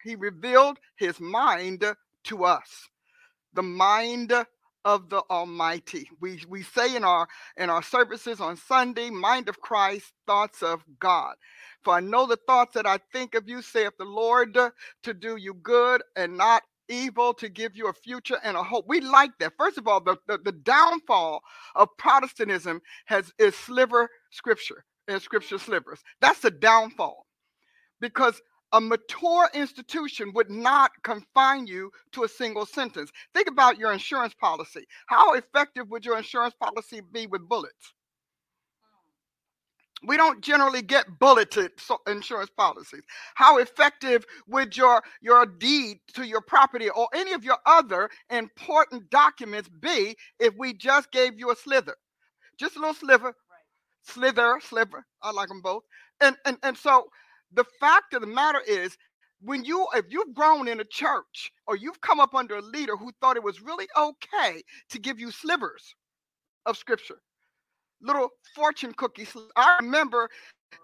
He 0.03 0.15
revealed 0.15 0.77
his 0.97 1.19
mind 1.19 1.85
to 2.25 2.43
us. 2.43 2.89
The 3.53 3.63
mind 3.63 4.33
of 4.83 5.09
the 5.09 5.21
Almighty. 5.29 6.09
We 6.19 6.41
we 6.49 6.63
say 6.63 6.95
in 6.95 7.03
our 7.03 7.27
in 7.57 7.69
our 7.69 7.83
services 7.83 8.39
on 8.41 8.57
Sunday, 8.57 9.09
mind 9.09 9.47
of 9.49 9.59
Christ, 9.59 10.11
thoughts 10.25 10.63
of 10.63 10.83
God. 10.99 11.35
For 11.83 11.93
I 11.93 11.99
know 11.99 12.25
the 12.25 12.39
thoughts 12.47 12.73
that 12.75 12.87
I 12.87 12.99
think 13.11 13.35
of 13.35 13.47
you, 13.47 13.61
saith 13.61 13.93
the 13.97 14.05
Lord, 14.05 14.53
to 14.55 15.13
do 15.13 15.35
you 15.35 15.53
good 15.55 16.01
and 16.15 16.37
not 16.37 16.63
evil, 16.89 17.33
to 17.35 17.49
give 17.49 17.75
you 17.75 17.87
a 17.87 17.93
future 17.93 18.37
and 18.43 18.57
a 18.57 18.63
hope. 18.63 18.85
We 18.87 19.01
like 19.01 19.31
that. 19.39 19.53
First 19.57 19.77
of 19.77 19.87
all, 19.87 20.01
the, 20.01 20.17
the, 20.27 20.39
the 20.39 20.51
downfall 20.51 21.41
of 21.75 21.89
Protestantism 21.97 22.81
has 23.05 23.31
is 23.37 23.55
sliver 23.55 24.09
scripture 24.31 24.83
and 25.07 25.21
scripture 25.21 25.57
slivers. 25.57 26.01
That's 26.19 26.39
the 26.39 26.51
downfall. 26.51 27.25
Because 27.99 28.41
a 28.73 28.81
mature 28.81 29.49
institution 29.53 30.31
would 30.33 30.49
not 30.49 30.91
confine 31.03 31.67
you 31.67 31.91
to 32.13 32.23
a 32.23 32.29
single 32.29 32.65
sentence. 32.65 33.11
Think 33.33 33.49
about 33.49 33.77
your 33.77 33.91
insurance 33.91 34.33
policy. 34.33 34.85
How 35.07 35.33
effective 35.33 35.89
would 35.89 36.05
your 36.05 36.17
insurance 36.17 36.53
policy 36.59 37.01
be 37.11 37.27
with 37.27 37.47
bullets? 37.47 37.93
we 40.03 40.17
don't 40.17 40.41
generally 40.41 40.81
get 40.81 41.05
bulleted 41.19 41.69
insurance 42.07 42.49
policies 42.57 43.03
how 43.35 43.59
effective 43.59 44.25
would 44.47 44.75
your 44.75 45.03
your 45.21 45.45
deed 45.45 45.99
to 46.11 46.23
your 46.23 46.41
property 46.41 46.89
or 46.89 47.07
any 47.13 47.33
of 47.33 47.43
your 47.43 47.59
other 47.67 48.09
important 48.31 49.07
documents 49.11 49.69
be 49.79 50.15
if 50.39 50.55
we 50.57 50.73
just 50.73 51.11
gave 51.11 51.37
you 51.37 51.51
a 51.51 51.55
slither 51.55 51.95
just 52.61 52.75
a 52.75 52.79
little 52.79 52.93
sliver. 52.93 53.33
Slither 54.03 54.59
sliver 54.61 55.05
i 55.21 55.31
like 55.31 55.47
them 55.47 55.61
both 55.61 55.83
and, 56.21 56.35
and 56.45 56.57
and 56.63 56.77
so 56.77 57.05
the 57.53 57.65
fact 57.79 58.13
of 58.13 58.21
the 58.21 58.27
matter 58.27 58.61
is 58.67 58.97
when 59.41 59.63
you 59.65 59.87
if 59.95 60.05
you've 60.09 60.33
grown 60.33 60.67
in 60.67 60.79
a 60.79 60.85
church 60.85 61.51
or 61.67 61.75
you've 61.75 62.01
come 62.01 62.19
up 62.19 62.35
under 62.35 62.57
a 62.57 62.61
leader 62.61 62.95
who 62.95 63.11
thought 63.19 63.37
it 63.37 63.43
was 63.43 63.61
really 63.61 63.87
okay 63.97 64.61
to 64.89 64.99
give 64.99 65.19
you 65.19 65.31
slivers 65.31 65.95
of 66.65 66.77
scripture 66.77 67.21
little 68.01 68.29
fortune 68.55 68.93
cookies. 68.93 69.35
I 69.55 69.77
remember 69.81 70.29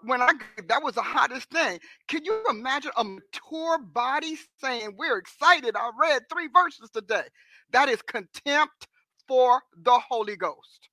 when 0.02 0.22
I 0.22 0.32
that 0.68 0.82
was 0.82 0.94
the 0.94 1.02
hottest 1.02 1.50
thing. 1.50 1.78
Can 2.08 2.24
you 2.24 2.42
imagine 2.48 2.92
a 2.96 3.04
mature 3.04 3.78
body 3.78 4.36
saying, 4.62 4.94
We're 4.96 5.18
excited? 5.18 5.76
I 5.76 5.90
read 5.98 6.22
three 6.30 6.48
verses 6.52 6.90
today. 6.90 7.24
That 7.72 7.88
is 7.88 8.00
contempt 8.02 8.86
for 9.26 9.62
the 9.82 9.98
Holy 9.98 10.36
Ghost. 10.36 10.88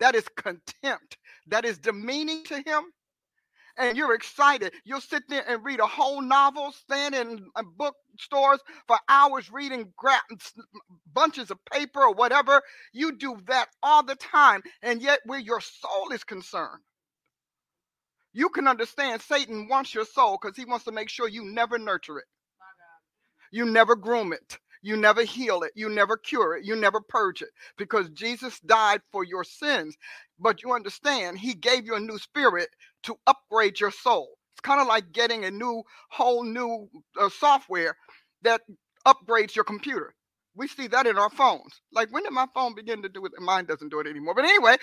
That 0.00 0.14
is 0.14 0.26
contempt. 0.36 1.16
That 1.48 1.64
is 1.64 1.78
demeaning 1.78 2.44
to 2.44 2.62
him 2.66 2.84
and 3.78 3.98
you're 3.98 4.14
excited. 4.14 4.74
You'll 4.84 5.02
sit 5.02 5.24
there 5.28 5.44
and 5.48 5.64
read 5.64 5.80
a 5.80 5.88
whole 5.88 6.22
novel, 6.22 6.72
stand 6.72 7.16
in 7.16 7.46
uh, 7.56 7.64
bookstores 7.76 8.60
for 8.88 8.98
hours 9.10 9.52
reading 9.52 9.92
gra- 9.98 10.22
bunches 11.14 11.52
of 11.52 11.58
paper 11.72 12.02
or 12.02 12.14
whatever. 12.14 12.62
You 12.94 13.18
do 13.18 13.38
that 13.48 13.68
all 13.82 14.04
the 14.04 14.16
time, 14.16 14.62
and 14.82 15.02
yet 15.02 15.20
where 15.26 15.40
your 15.40 15.62
soul 15.62 16.10
is 16.12 16.24
concerned, 16.24 16.82
you 18.32 18.48
can 18.50 18.68
understand 18.68 19.22
Satan 19.22 19.68
wants 19.68 19.94
your 19.94 20.06
soul 20.06 20.38
because 20.40 20.56
he 20.56 20.66
wants 20.66 20.86
to 20.86 20.92
make 20.92 21.10
sure 21.10 21.28
you 21.28 21.44
never 21.44 21.78
nurture 21.78 22.18
it, 22.18 22.26
you 23.52 23.66
never 23.66 23.96
groom 23.96 24.32
it. 24.32 24.58
You 24.82 24.96
never 24.96 25.24
heal 25.24 25.62
it. 25.62 25.72
You 25.76 25.88
never 25.88 26.16
cure 26.16 26.56
it. 26.56 26.64
You 26.64 26.76
never 26.76 27.00
purge 27.00 27.42
it 27.42 27.50
because 27.78 28.10
Jesus 28.10 28.60
died 28.60 29.00
for 29.12 29.24
your 29.24 29.44
sins. 29.44 29.96
But 30.38 30.62
you 30.62 30.72
understand, 30.72 31.38
He 31.38 31.54
gave 31.54 31.86
you 31.86 31.96
a 31.96 32.00
new 32.00 32.18
spirit 32.18 32.68
to 33.04 33.16
upgrade 33.26 33.80
your 33.80 33.90
soul. 33.90 34.30
It's 34.54 34.60
kind 34.60 34.80
of 34.80 34.86
like 34.86 35.12
getting 35.12 35.44
a 35.44 35.50
new, 35.50 35.82
whole 36.10 36.44
new 36.44 36.88
uh, 37.20 37.28
software 37.30 37.96
that 38.42 38.62
upgrades 39.06 39.54
your 39.54 39.64
computer. 39.64 40.14
We 40.54 40.68
see 40.68 40.88
that 40.88 41.06
in 41.06 41.18
our 41.18 41.30
phones. 41.30 41.80
Like, 41.92 42.12
when 42.12 42.24
did 42.24 42.32
my 42.32 42.46
phone 42.54 42.74
begin 42.74 43.02
to 43.02 43.08
do 43.08 43.24
it? 43.26 43.32
Mine 43.40 43.64
doesn't 43.66 43.90
do 43.90 44.00
it 44.00 44.06
anymore. 44.08 44.34
But 44.34 44.44
anyway, 44.46 44.76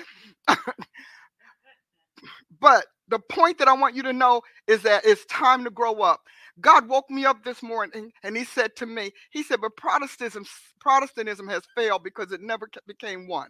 but 2.59 2.85
the 3.09 3.19
point 3.19 3.59
that 3.59 3.67
I 3.67 3.73
want 3.73 3.95
you 3.95 4.03
to 4.03 4.13
know 4.13 4.41
is 4.67 4.83
that 4.83 5.05
it's 5.05 5.25
time 5.25 5.63
to 5.65 5.69
grow 5.71 5.95
up. 6.01 6.21
God 6.61 6.87
woke 6.87 7.09
me 7.09 7.25
up 7.25 7.43
this 7.43 7.63
morning 7.63 8.11
and 8.23 8.37
he 8.37 8.43
said 8.43 8.75
to 8.77 8.85
me, 8.85 9.11
he 9.31 9.43
said, 9.43 9.61
but 9.61 9.77
Protestantism, 9.77 10.45
Protestantism 10.79 11.47
has 11.47 11.63
failed 11.75 12.03
because 12.03 12.31
it 12.31 12.41
never 12.41 12.69
became 12.87 13.27
one. 13.27 13.49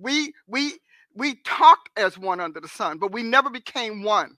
We 0.00 0.32
we 0.46 0.78
we 1.14 1.36
talked 1.44 1.90
as 1.96 2.18
one 2.18 2.40
under 2.40 2.60
the 2.60 2.68
sun, 2.68 2.98
but 2.98 3.12
we 3.12 3.22
never 3.22 3.50
became 3.50 4.02
one, 4.02 4.36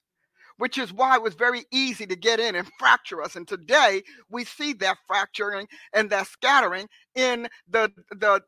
which 0.58 0.78
is 0.78 0.92
why 0.92 1.16
it 1.16 1.22
was 1.22 1.34
very 1.34 1.64
easy 1.72 2.06
to 2.06 2.16
get 2.16 2.40
in 2.40 2.54
and 2.56 2.70
fracture 2.78 3.22
us. 3.22 3.36
And 3.36 3.48
today 3.48 4.02
we 4.30 4.44
see 4.44 4.72
that 4.74 4.98
fracturing 5.06 5.68
and 5.94 6.10
that 6.10 6.28
scattering 6.28 6.88
in 7.14 7.48
the 7.68 7.92
the 8.10 8.42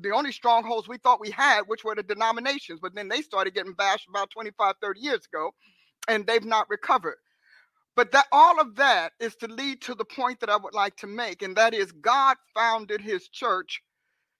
the 0.00 0.12
only 0.12 0.32
strongholds 0.32 0.88
we 0.88 0.98
thought 0.98 1.20
we 1.20 1.30
had, 1.30 1.62
which 1.66 1.84
were 1.84 1.94
the 1.96 2.02
denominations, 2.04 2.80
but 2.80 2.94
then 2.94 3.08
they 3.08 3.22
started 3.22 3.54
getting 3.54 3.74
bashed 3.74 4.08
about 4.08 4.30
25, 4.30 4.74
30 4.80 5.00
years 5.00 5.26
ago, 5.32 5.50
and 6.08 6.26
they've 6.26 6.44
not 6.44 6.70
recovered. 6.70 7.18
But 7.96 8.12
that 8.12 8.26
all 8.32 8.60
of 8.60 8.76
that 8.76 9.12
is 9.20 9.36
to 9.36 9.48
lead 9.48 9.82
to 9.82 9.94
the 9.94 10.04
point 10.04 10.40
that 10.40 10.50
I 10.50 10.56
would 10.56 10.74
like 10.74 10.96
to 10.98 11.06
make, 11.06 11.42
and 11.42 11.56
that 11.56 11.74
is 11.74 11.92
God 11.92 12.36
founded 12.54 13.00
his 13.02 13.28
church, 13.28 13.82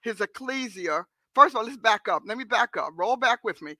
his 0.02 0.20
ecclesia. 0.20 1.06
First 1.34 1.54
of 1.54 1.58
all, 1.60 1.64
let's 1.66 1.78
back 1.78 2.08
up. 2.08 2.22
Let 2.26 2.38
me 2.38 2.44
back 2.44 2.76
up. 2.76 2.90
Roll 2.96 3.16
back 3.16 3.40
with 3.44 3.62
me. 3.62 3.76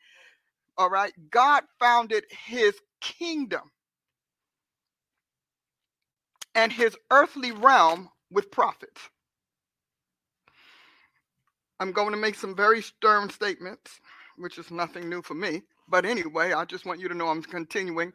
All 0.78 0.90
right. 0.90 1.12
God 1.30 1.64
founded 1.80 2.24
his 2.46 2.74
kingdom 3.00 3.70
and 6.54 6.72
his 6.72 6.96
earthly 7.12 7.52
realm 7.52 8.10
with 8.30 8.50
prophets. 8.52 9.00
I'm 11.80 11.92
going 11.92 12.12
to 12.12 12.16
make 12.16 12.34
some 12.34 12.56
very 12.56 12.82
stern 12.82 13.30
statements, 13.30 14.00
which 14.36 14.58
is 14.58 14.70
nothing 14.70 15.08
new 15.08 15.22
for 15.22 15.34
me. 15.34 15.62
But 15.88 16.04
anyway, 16.04 16.52
I 16.52 16.64
just 16.64 16.86
want 16.86 17.00
you 17.00 17.08
to 17.08 17.14
know 17.14 17.28
I'm 17.28 17.42
continuing 17.42 18.12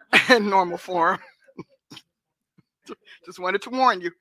in 0.30 0.50
normal 0.50 0.78
form. 0.78 1.18
Just 3.26 3.38
wanted 3.40 3.62
to 3.62 3.70
warn 3.70 4.00
you. 4.02 4.12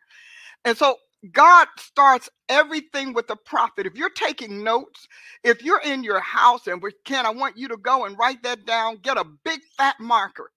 And 0.66 0.78
so 0.78 0.98
God 1.34 1.68
starts 1.80 2.30
everything 2.50 3.14
with 3.14 3.30
a 3.32 3.36
prophet. 3.38 3.88
If 3.88 3.96
you're 3.96 4.10
taking 4.12 4.64
notes, 4.64 5.08
if 5.44 5.64
you're 5.64 5.82
in 5.82 6.04
your 6.04 6.22
house 6.22 6.68
and 6.68 6.82
we 6.84 6.92
can, 7.06 7.26
I 7.26 7.32
want 7.32 7.58
you 7.58 7.70
to 7.70 7.78
go 7.78 8.06
and 8.06 8.18
write 8.18 8.44
that 8.44 8.66
down. 8.66 8.98
Get 9.04 9.18
a 9.18 9.26
big 9.46 9.62
fat 9.78 9.98
marker. 10.00 10.50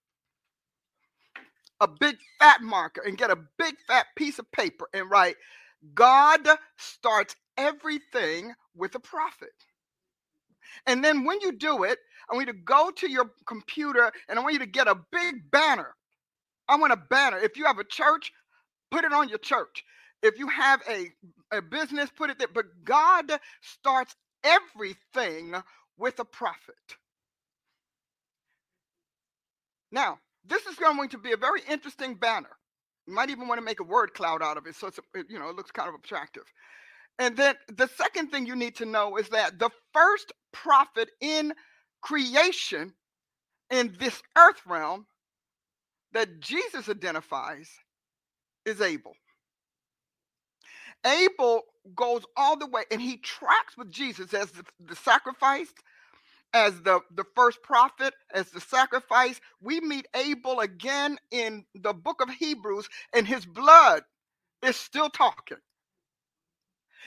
a 1.81 1.89
big 1.89 2.19
fat 2.41 2.63
marker 2.63 3.03
and 3.07 3.19
get 3.19 3.31
a 3.33 3.39
big 3.59 3.77
fat 3.89 4.07
piece 4.17 4.41
of 4.41 4.53
paper 4.53 4.89
and 4.95 5.11
write, 5.11 5.37
God 5.95 6.49
starts 6.79 7.37
everything 7.59 8.55
with 8.77 8.97
a 8.97 9.01
prophet. 9.01 9.55
And 10.87 11.05
then 11.05 11.25
when 11.25 11.41
you 11.41 11.53
do 11.53 11.85
it, 11.85 11.99
I 12.31 12.35
want 12.37 12.47
you 12.49 12.53
to 12.55 12.59
go 12.61 12.91
to 12.91 13.11
your 13.11 13.31
computer 13.47 14.13
and 14.29 14.39
I 14.39 14.43
want 14.43 14.55
you 14.55 14.61
to 14.61 14.67
get 14.67 14.89
a 14.89 14.97
big 15.13 15.51
banner. 15.51 15.95
I 16.69 16.77
want 16.77 16.93
a 16.93 16.97
banner. 16.97 17.39
If 17.39 17.57
you 17.57 17.67
have 17.67 17.79
a 17.79 17.85
church, 17.85 18.33
put 18.91 19.05
it 19.05 19.13
on 19.13 19.29
your 19.29 19.39
church. 19.39 19.85
If 20.23 20.39
you 20.39 20.49
have 20.49 20.83
a, 20.89 21.09
a 21.57 21.63
business, 21.63 22.11
put 22.17 22.31
it 22.31 22.39
there. 22.39 22.49
But 22.53 22.67
God 22.85 23.33
starts 23.63 24.15
everything 24.45 25.55
with 25.99 26.19
a 26.21 26.25
prophet. 26.25 26.77
Now, 29.93 30.19
this 30.47 30.67
is 30.67 30.77
going 30.77 31.09
to 31.11 31.19
be 31.19 31.33
a 31.33 31.37
very 31.37 31.63
interesting 31.69 32.15
banner. 32.15 32.51
You 33.07 33.15
might 33.15 33.31
even 33.31 33.49
want 33.49 33.59
to 33.59 33.65
make 33.65 33.81
a 33.81 33.85
word 33.85 34.15
cloud 34.15 34.43
out 34.43 34.57
of 34.59 34.67
it, 34.67 34.77
so 34.77 34.89
it's 34.89 35.01
you 35.31 35.39
know 35.39 35.49
it 35.49 35.57
looks 35.57 35.71
kind 35.71 35.89
of 35.89 35.95
attractive. 35.95 36.45
And 37.19 37.37
then 37.37 37.57
the 37.69 37.89
second 37.97 38.31
thing 38.31 38.47
you 38.47 38.57
need 38.57 38.77
to 38.77 38.87
know 38.87 39.17
is 39.19 39.31
that 39.31 39.59
the 39.59 39.71
first 39.95 40.33
prophet 40.53 41.11
in 41.21 41.55
creation 42.03 42.95
in 43.71 43.97
this 43.99 44.23
earth 44.37 44.61
realm 44.67 45.07
that 46.13 46.41
Jesus 46.41 46.89
identifies 46.89 47.71
is 48.65 48.81
Abel. 48.81 49.15
Abel 51.07 51.63
goes 51.95 52.23
all 52.37 52.57
the 52.59 52.67
way 52.67 52.83
and 52.91 53.01
he 53.01 53.17
tracks 53.19 53.77
with 53.77 53.91
Jesus 53.91 54.35
as 54.35 54.51
the, 54.53 54.65
the 54.85 54.97
sacrifice, 54.97 55.69
as 56.55 56.81
the, 56.83 57.01
the 57.15 57.25
first 57.37 57.63
prophet, 57.63 58.15
as 58.35 58.51
the 58.51 58.61
sacrifice. 58.61 59.41
We 59.61 59.81
meet 59.81 60.07
Abel 60.15 60.61
again 60.61 61.19
in 61.31 61.65
the 61.75 61.93
book 61.95 62.21
of 62.23 62.31
Hebrews, 62.31 62.89
and 63.15 63.27
his 63.27 63.47
blood 63.47 64.03
is 64.63 64.77
still 64.77 65.11
talking. 65.11 65.59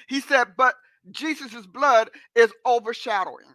He 0.08 0.22
said, 0.22 0.50
but 0.58 0.76
Jesus' 1.12 1.66
blood 1.68 2.10
is 2.36 2.52
overshadowing. 2.66 3.46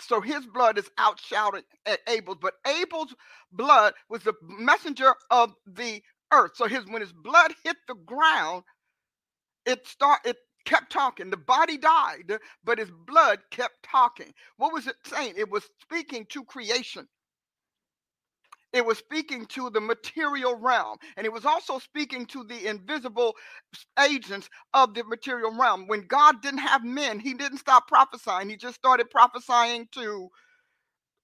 So 0.00 0.20
his 0.20 0.46
blood 0.46 0.78
is 0.78 0.90
outshouted 0.98 1.64
at 1.86 2.00
Abel's, 2.08 2.38
but 2.40 2.54
Abel's 2.66 3.14
blood 3.52 3.94
was 4.10 4.22
the 4.22 4.34
messenger 4.42 5.14
of 5.30 5.54
the 5.66 6.02
earth. 6.32 6.52
So 6.56 6.66
his 6.66 6.86
when 6.86 7.02
his 7.02 7.12
blood 7.12 7.54
hit 7.64 7.76
the 7.88 7.94
ground, 7.94 8.64
it 9.66 9.86
start 9.86 10.20
it 10.24 10.36
kept 10.64 10.92
talking. 10.92 11.30
The 11.30 11.36
body 11.36 11.78
died, 11.78 12.38
but 12.64 12.78
his 12.78 12.90
blood 13.06 13.40
kept 13.50 13.82
talking. 13.84 14.32
What 14.56 14.72
was 14.72 14.86
it 14.86 14.96
saying? 15.06 15.34
It 15.36 15.50
was 15.50 15.64
speaking 15.82 16.26
to 16.30 16.44
creation. 16.44 17.08
It 18.76 18.86
was 18.86 18.98
speaking 18.98 19.46
to 19.48 19.70
the 19.70 19.82
material 19.82 20.56
realm, 20.56 20.98
and 21.16 21.26
it 21.26 21.32
was 21.32 21.46
also 21.46 21.80
speaking 21.80 22.26
to 22.28 22.44
the 22.44 22.68
invisible 22.68 23.34
agents 24.00 24.50
of 24.74 24.94
the 24.94 25.04
material 25.04 25.52
realm. 25.58 25.88
When 25.88 26.02
God 26.08 26.42
didn't 26.42 26.60
have 26.60 26.84
men, 26.84 27.20
he 27.20 27.34
didn't 27.34 27.58
stop 27.58 27.88
prophesying. 27.88 28.50
He 28.50 28.56
just 28.56 28.76
started 28.76 29.10
prophesying 29.10 29.88
to 29.94 30.30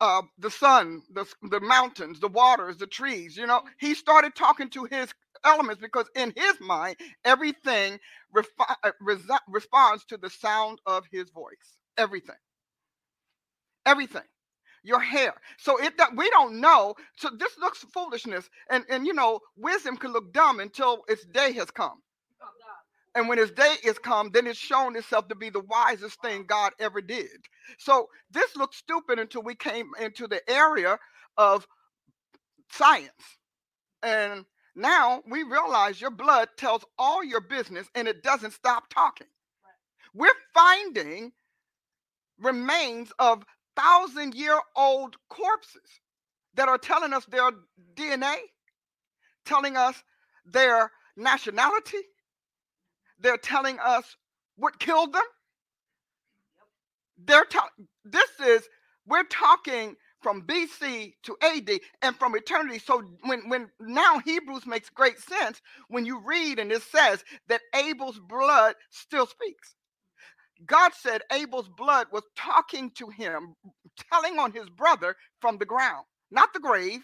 uh, 0.00 0.22
the 0.38 0.50
sun, 0.53 1.03
the, 1.14 1.26
the 1.50 1.61
mountains, 1.61 2.20
the 2.20 2.28
waters, 2.28 2.78
the 2.78 2.88
trees. 2.88 3.36
You 3.36 3.48
know, 3.48 3.62
he 3.80 3.94
started 3.94 4.36
talking 4.36 4.70
to 4.70 4.86
his 4.86 5.12
elements 5.44 5.82
because 5.82 6.07
in 6.16 6.34
his 6.36 6.61
mind, 6.61 6.96
everything 7.26 8.00
refi- 8.36 8.76
uh, 8.84 8.92
res- 9.03 9.22
responds 9.48 10.07
to 10.07 10.18
the 10.18 10.30
sound 10.30 10.80
of 10.86 11.07
his 11.12 11.30
voice. 11.30 11.78
Everything. 11.98 12.36
Everything. 13.86 14.22
Your 14.83 15.01
hair. 15.01 15.35
So 15.59 15.78
it 15.83 15.97
that 15.99 16.16
we 16.16 16.28
don't 16.30 16.61
know. 16.61 16.95
So 17.16 17.30
this 17.39 17.57
looks 17.59 17.85
foolishness, 17.95 18.51
and 18.70 18.85
and 18.91 19.07
you 19.07 19.14
know 19.14 19.41
wisdom 19.57 19.97
can 19.97 20.12
look 20.12 20.33
dumb 20.33 20.61
until 20.61 21.05
its 21.09 21.24
day 21.26 21.53
has 21.53 21.70
come. 21.70 22.03
And 23.14 23.28
when 23.28 23.39
his 23.39 23.51
day 23.51 23.76
is 23.85 23.99
come, 23.99 24.30
then 24.33 24.47
it's 24.47 24.59
shown 24.59 24.97
itself 24.97 25.28
to 25.28 25.35
be 25.35 25.51
the 25.51 25.61
wisest 25.61 26.20
thing 26.22 26.47
God 26.47 26.72
ever 26.80 27.01
did. 27.03 27.28
So 27.78 28.09
this 28.30 28.57
looked 28.57 28.74
stupid 28.74 29.18
until 29.18 29.43
we 29.43 29.55
came 29.55 29.91
into 30.01 30.26
the 30.26 30.41
area 30.51 30.99
of 31.37 31.66
science. 32.70 33.12
And 34.03 34.47
now 34.74 35.22
we 35.28 35.43
realize 35.43 36.01
your 36.01 36.11
blood 36.11 36.49
tells 36.57 36.85
all 36.99 37.22
your 37.22 37.43
business 37.43 37.89
and 37.95 38.09
it 38.09 38.22
doesn't 38.22 38.55
stop 38.55 38.85
talking. 38.89 39.26
We're 40.14 40.30
finding 40.55 41.33
remains 42.39 43.12
of 43.18 43.45
thousand 43.76 44.34
year 44.34 44.58
old 44.76 45.16
corpses 45.28 46.00
that 46.54 46.68
are 46.68 46.78
telling 46.78 47.12
us 47.12 47.24
their 47.26 47.50
DNA, 47.94 48.36
telling 49.44 49.76
us 49.76 50.02
their 50.46 50.90
nationality, 51.16 51.98
they're 53.18 53.36
telling 53.36 53.78
us 53.78 54.16
what 54.56 54.78
killed 54.78 55.12
them. 55.12 55.22
They're 57.24 57.44
telling 57.44 57.70
this 58.04 58.30
is 58.44 58.62
we're 59.06 59.24
talking 59.24 59.96
from 60.22 60.42
BC 60.42 61.14
to 61.24 61.36
AD 61.42 61.70
and 62.02 62.16
from 62.16 62.34
eternity. 62.36 62.78
So 62.78 63.02
when 63.24 63.48
when 63.48 63.70
now 63.80 64.20
Hebrews 64.20 64.66
makes 64.66 64.90
great 64.90 65.18
sense 65.18 65.60
when 65.88 66.06
you 66.06 66.20
read 66.24 66.58
and 66.58 66.72
it 66.72 66.82
says 66.82 67.24
that 67.48 67.60
Abel's 67.74 68.18
blood 68.18 68.74
still 68.90 69.26
speaks. 69.26 69.74
God 70.66 70.92
said 70.94 71.22
Abel's 71.32 71.68
blood 71.68 72.08
was 72.12 72.22
talking 72.36 72.90
to 72.92 73.08
him, 73.08 73.54
telling 74.12 74.38
on 74.38 74.52
his 74.52 74.68
brother 74.70 75.16
from 75.40 75.58
the 75.58 75.64
ground, 75.64 76.04
not 76.30 76.52
the 76.52 76.60
grave, 76.60 77.00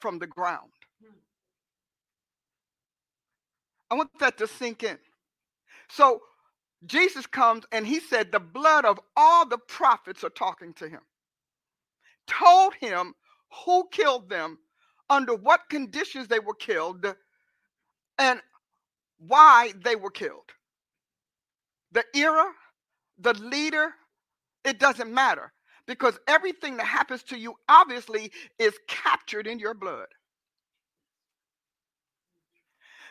from 0.00 0.18
the 0.18 0.26
ground. 0.26 0.70
I 3.90 3.94
want 3.94 4.10
that 4.20 4.38
to 4.38 4.46
sink 4.46 4.82
in. 4.82 4.98
So 5.88 6.20
Jesus 6.86 7.26
comes 7.26 7.64
and 7.72 7.86
he 7.86 8.00
said, 8.00 8.30
The 8.30 8.40
blood 8.40 8.84
of 8.84 9.00
all 9.16 9.46
the 9.48 9.58
prophets 9.58 10.22
are 10.22 10.30
talking 10.30 10.74
to 10.74 10.88
him. 10.88 11.00
Told 12.26 12.74
him 12.74 13.14
who 13.64 13.88
killed 13.90 14.28
them, 14.28 14.58
under 15.10 15.34
what 15.34 15.70
conditions 15.70 16.28
they 16.28 16.38
were 16.38 16.54
killed, 16.54 17.06
and 18.18 18.40
why 19.18 19.72
they 19.82 19.96
were 19.96 20.10
killed. 20.10 20.52
The 21.92 22.04
era, 22.14 22.50
the 23.18 23.34
leader, 23.34 23.90
it 24.64 24.78
doesn't 24.80 25.12
matter 25.12 25.52
because 25.86 26.18
everything 26.28 26.76
that 26.78 26.86
happens 26.86 27.22
to 27.24 27.38
you 27.38 27.54
obviously 27.68 28.32
is 28.58 28.74
captured 28.88 29.46
in 29.46 29.58
your 29.58 29.74
blood. 29.74 30.06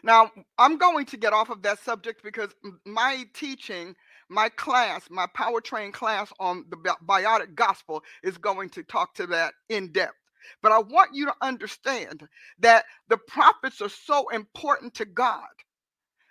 Now, 0.03 0.31
I'm 0.57 0.77
going 0.77 1.05
to 1.07 1.17
get 1.17 1.33
off 1.33 1.49
of 1.49 1.63
that 1.63 1.79
subject 1.83 2.23
because 2.23 2.51
my 2.85 3.25
teaching, 3.33 3.95
my 4.29 4.49
class, 4.49 5.03
my 5.09 5.27
powertrain 5.37 5.91
class 5.93 6.31
on 6.39 6.65
the 6.69 6.77
biotic 7.07 7.55
gospel 7.55 8.03
is 8.23 8.37
going 8.37 8.69
to 8.71 8.83
talk 8.83 9.15
to 9.15 9.27
that 9.27 9.53
in 9.69 9.91
depth. 9.91 10.15
But 10.61 10.71
I 10.71 10.79
want 10.79 11.13
you 11.13 11.25
to 11.25 11.35
understand 11.41 12.27
that 12.59 12.85
the 13.09 13.17
prophets 13.17 13.81
are 13.81 13.89
so 13.89 14.29
important 14.29 14.93
to 14.95 15.05
God 15.05 15.43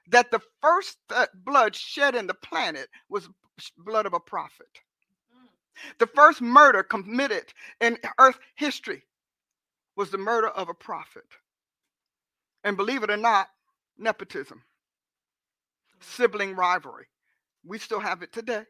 that 0.09 0.30
the 0.30 0.40
first 0.62 0.98
uh, 1.11 1.26
blood 1.44 1.74
shed 1.74 2.14
in 2.14 2.26
the 2.26 2.34
planet 2.34 2.88
was 3.09 3.28
blood 3.78 4.07
of 4.07 4.12
a 4.14 4.20
prophet. 4.20 4.68
The 5.98 6.07
first 6.07 6.40
murder 6.40 6.82
committed 6.82 7.52
in 7.80 7.98
earth 8.18 8.38
history 8.54 9.02
was 9.96 10.11
the 10.11 10.18
murder 10.18 10.48
of 10.48 10.68
a 10.68 10.74
prophet. 10.74 11.24
And 12.64 12.76
believe 12.76 13.02
it 13.02 13.11
or 13.11 13.16
not, 13.16 13.48
nepotism, 13.98 14.62
sibling 16.00 16.54
rivalry. 16.54 17.07
We 17.64 17.78
still 17.78 18.00
have 18.00 18.22
it 18.22 18.32
today. 18.32 18.62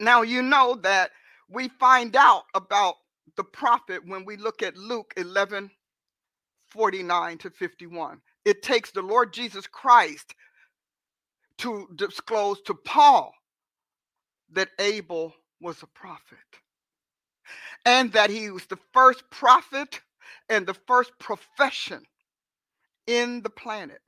Now, 0.00 0.22
you 0.22 0.42
know 0.42 0.78
that 0.82 1.10
we 1.48 1.68
find 1.68 2.16
out 2.16 2.44
about 2.54 2.96
the 3.36 3.44
prophet 3.44 4.02
when 4.06 4.24
we 4.24 4.36
look 4.36 4.62
at 4.62 4.76
Luke 4.76 5.12
11 5.16 5.70
49 6.68 7.38
to 7.38 7.50
51. 7.50 8.20
It 8.46 8.62
takes 8.62 8.92
the 8.92 9.02
Lord 9.02 9.32
Jesus 9.32 9.66
Christ 9.66 10.32
to 11.58 11.88
disclose 11.96 12.62
to 12.62 12.74
Paul 12.74 13.34
that 14.52 14.68
Abel 14.78 15.34
was 15.60 15.82
a 15.82 15.88
prophet 15.88 16.38
and 17.84 18.12
that 18.12 18.30
he 18.30 18.48
was 18.50 18.64
the 18.66 18.78
first 18.92 19.28
prophet 19.30 20.00
and 20.48 20.64
the 20.64 20.74
first 20.86 21.10
profession 21.18 22.04
in 23.08 23.42
the 23.42 23.50
planet. 23.50 24.00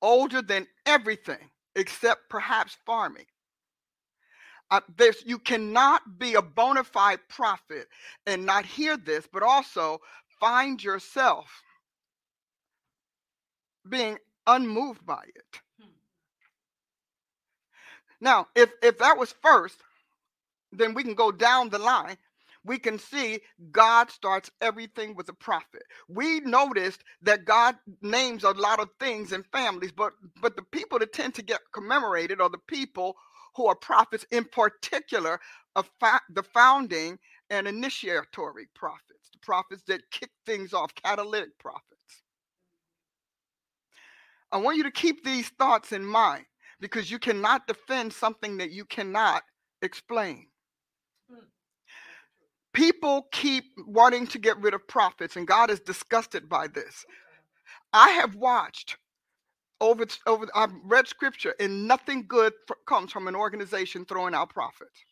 Older 0.00 0.40
than 0.40 0.66
everything 0.86 1.50
except 1.74 2.30
perhaps 2.30 2.78
farming. 2.86 3.26
Uh, 4.70 4.80
you 5.26 5.38
cannot 5.38 6.18
be 6.18 6.32
a 6.32 6.40
bona 6.40 6.82
fide 6.82 7.20
prophet 7.28 7.88
and 8.26 8.46
not 8.46 8.64
hear 8.64 8.96
this, 8.96 9.28
but 9.30 9.42
also 9.42 10.00
find 10.40 10.82
yourself 10.82 11.62
being 13.90 14.18
unmoved 14.46 15.06
by 15.06 15.22
it. 15.34 15.60
Hmm. 15.80 15.88
Now, 18.20 18.48
if 18.56 18.70
if 18.82 18.98
that 18.98 19.18
was 19.18 19.34
first, 19.42 19.78
then 20.72 20.94
we 20.94 21.02
can 21.04 21.14
go 21.14 21.32
down 21.32 21.70
the 21.70 21.78
line. 21.78 22.16
we 22.64 22.78
can 22.78 22.98
see 22.98 23.40
God 23.72 24.10
starts 24.10 24.50
everything 24.60 25.14
with 25.14 25.28
a 25.28 25.32
prophet. 25.34 25.82
We 26.08 26.40
noticed 26.40 27.02
that 27.22 27.44
God 27.44 27.76
names 28.02 28.44
a 28.44 28.50
lot 28.50 28.80
of 28.80 28.90
things 29.00 29.32
and 29.32 29.46
families, 29.46 29.92
but 29.92 30.12
but 30.42 30.56
the 30.56 30.62
people 30.62 30.98
that 30.98 31.12
tend 31.12 31.34
to 31.36 31.42
get 31.42 31.60
commemorated 31.72 32.40
are 32.40 32.50
the 32.50 32.58
people 32.68 33.16
who 33.56 33.66
are 33.66 33.74
prophets, 33.76 34.26
in 34.30 34.44
particular, 34.44 35.40
of 35.76 35.90
fa- 36.00 36.20
the 36.30 36.42
founding 36.42 37.18
and 37.50 37.66
initiatory 37.66 38.66
prophets, 38.74 39.30
the 39.32 39.38
prophets 39.40 39.82
that 39.88 40.02
kick 40.10 40.30
things 40.46 40.74
off, 40.74 40.94
catalytic 40.94 41.58
prophets. 41.58 41.95
I 44.52 44.58
want 44.58 44.76
you 44.76 44.84
to 44.84 44.90
keep 44.90 45.24
these 45.24 45.48
thoughts 45.50 45.92
in 45.92 46.04
mind 46.04 46.44
because 46.80 47.10
you 47.10 47.18
cannot 47.18 47.66
defend 47.66 48.12
something 48.12 48.58
that 48.58 48.70
you 48.70 48.84
cannot 48.84 49.42
explain. 49.82 50.46
Hmm. 51.30 51.44
People 52.72 53.26
keep 53.32 53.64
wanting 53.86 54.26
to 54.28 54.38
get 54.38 54.60
rid 54.60 54.74
of 54.74 54.86
prophets, 54.86 55.36
and 55.36 55.46
God 55.46 55.70
is 55.70 55.80
disgusted 55.80 56.48
by 56.48 56.68
this. 56.68 57.04
I 57.92 58.10
have 58.10 58.34
watched 58.34 58.96
over 59.80 60.06
over 60.26 60.46
I've 60.54 60.72
read 60.84 61.08
scripture, 61.08 61.54
and 61.60 61.86
nothing 61.86 62.26
good 62.26 62.52
comes 62.86 63.12
from 63.12 63.28
an 63.28 63.34
organization 63.34 64.04
throwing 64.04 64.34
out 64.34 64.50
prophets. 64.50 65.04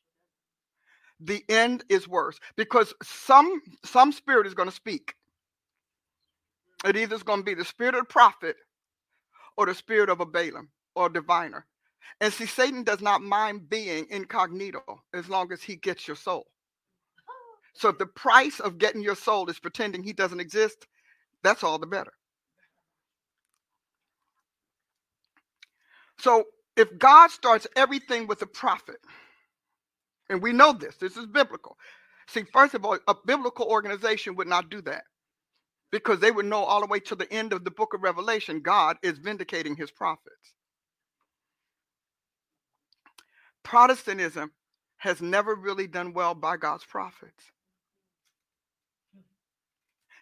The 1.20 1.44
end 1.48 1.84
is 1.88 2.08
worse 2.08 2.38
because 2.56 2.94
some 3.02 3.60
some 3.84 4.12
spirit 4.12 4.46
is 4.46 4.54
going 4.54 4.68
to 4.68 4.74
speak. 4.74 5.14
It 6.84 6.96
either 6.96 7.16
is 7.16 7.22
going 7.22 7.40
to 7.40 7.44
be 7.44 7.54
the 7.54 7.64
spirit 7.64 7.94
of 7.94 8.02
the 8.02 8.12
prophet 8.12 8.56
or 9.56 9.66
the 9.66 9.74
spirit 9.74 10.10
of 10.10 10.20
a 10.20 10.26
Balaam 10.26 10.68
or 10.94 11.06
a 11.06 11.12
diviner. 11.12 11.66
And 12.20 12.32
see, 12.32 12.46
Satan 12.46 12.84
does 12.84 13.00
not 13.00 13.22
mind 13.22 13.68
being 13.68 14.06
incognito 14.10 14.82
as 15.12 15.28
long 15.28 15.52
as 15.52 15.62
he 15.62 15.76
gets 15.76 16.06
your 16.06 16.16
soul. 16.16 16.46
So 17.74 17.88
if 17.88 17.98
the 17.98 18.06
price 18.06 18.60
of 18.60 18.78
getting 18.78 19.02
your 19.02 19.16
soul 19.16 19.50
is 19.50 19.58
pretending 19.58 20.02
he 20.02 20.12
doesn't 20.12 20.40
exist, 20.40 20.86
that's 21.42 21.64
all 21.64 21.78
the 21.78 21.86
better. 21.86 22.12
So 26.18 26.44
if 26.76 26.96
God 26.98 27.30
starts 27.30 27.66
everything 27.76 28.26
with 28.26 28.42
a 28.42 28.46
prophet, 28.46 28.96
and 30.30 30.40
we 30.40 30.52
know 30.52 30.72
this, 30.72 30.96
this 30.96 31.16
is 31.16 31.26
biblical. 31.26 31.76
See, 32.28 32.44
first 32.52 32.74
of 32.74 32.84
all, 32.84 32.98
a 33.08 33.14
biblical 33.26 33.66
organization 33.66 34.36
would 34.36 34.48
not 34.48 34.70
do 34.70 34.80
that 34.82 35.04
because 35.94 36.18
they 36.18 36.32
would 36.32 36.44
know 36.44 36.64
all 36.64 36.80
the 36.80 36.88
way 36.88 36.98
to 36.98 37.14
the 37.14 37.32
end 37.32 37.52
of 37.52 37.62
the 37.62 37.70
book 37.70 37.94
of 37.94 38.02
Revelation, 38.02 38.58
God 38.58 38.96
is 39.04 39.16
vindicating 39.18 39.76
his 39.76 39.92
prophets. 39.92 40.54
Protestantism 43.62 44.50
has 44.96 45.22
never 45.22 45.54
really 45.54 45.86
done 45.86 46.12
well 46.12 46.34
by 46.34 46.56
God's 46.56 46.84
prophets 46.84 47.44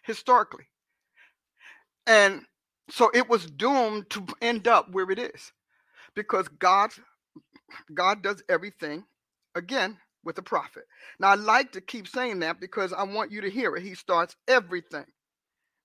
historically. 0.03 0.65
And 2.05 2.43
so 2.91 3.09
it 3.11 3.27
was 3.27 3.47
doomed 3.47 4.11
to 4.11 4.27
end 4.43 4.67
up 4.67 4.91
where 4.91 5.09
it 5.09 5.17
is 5.17 5.53
because 6.13 6.47
God 6.49 6.91
God 7.95 8.21
does 8.21 8.43
everything 8.47 9.05
again 9.55 9.97
with 10.23 10.37
a 10.37 10.43
prophet. 10.43 10.83
Now 11.19 11.29
I 11.29 11.35
like 11.35 11.71
to 11.71 11.81
keep 11.81 12.07
saying 12.07 12.41
that 12.41 12.59
because 12.59 12.93
I 12.93 13.01
want 13.01 13.31
you 13.31 13.41
to 13.41 13.49
hear 13.49 13.75
it. 13.75 13.81
He 13.81 13.95
starts 13.95 14.35
everything 14.47 15.05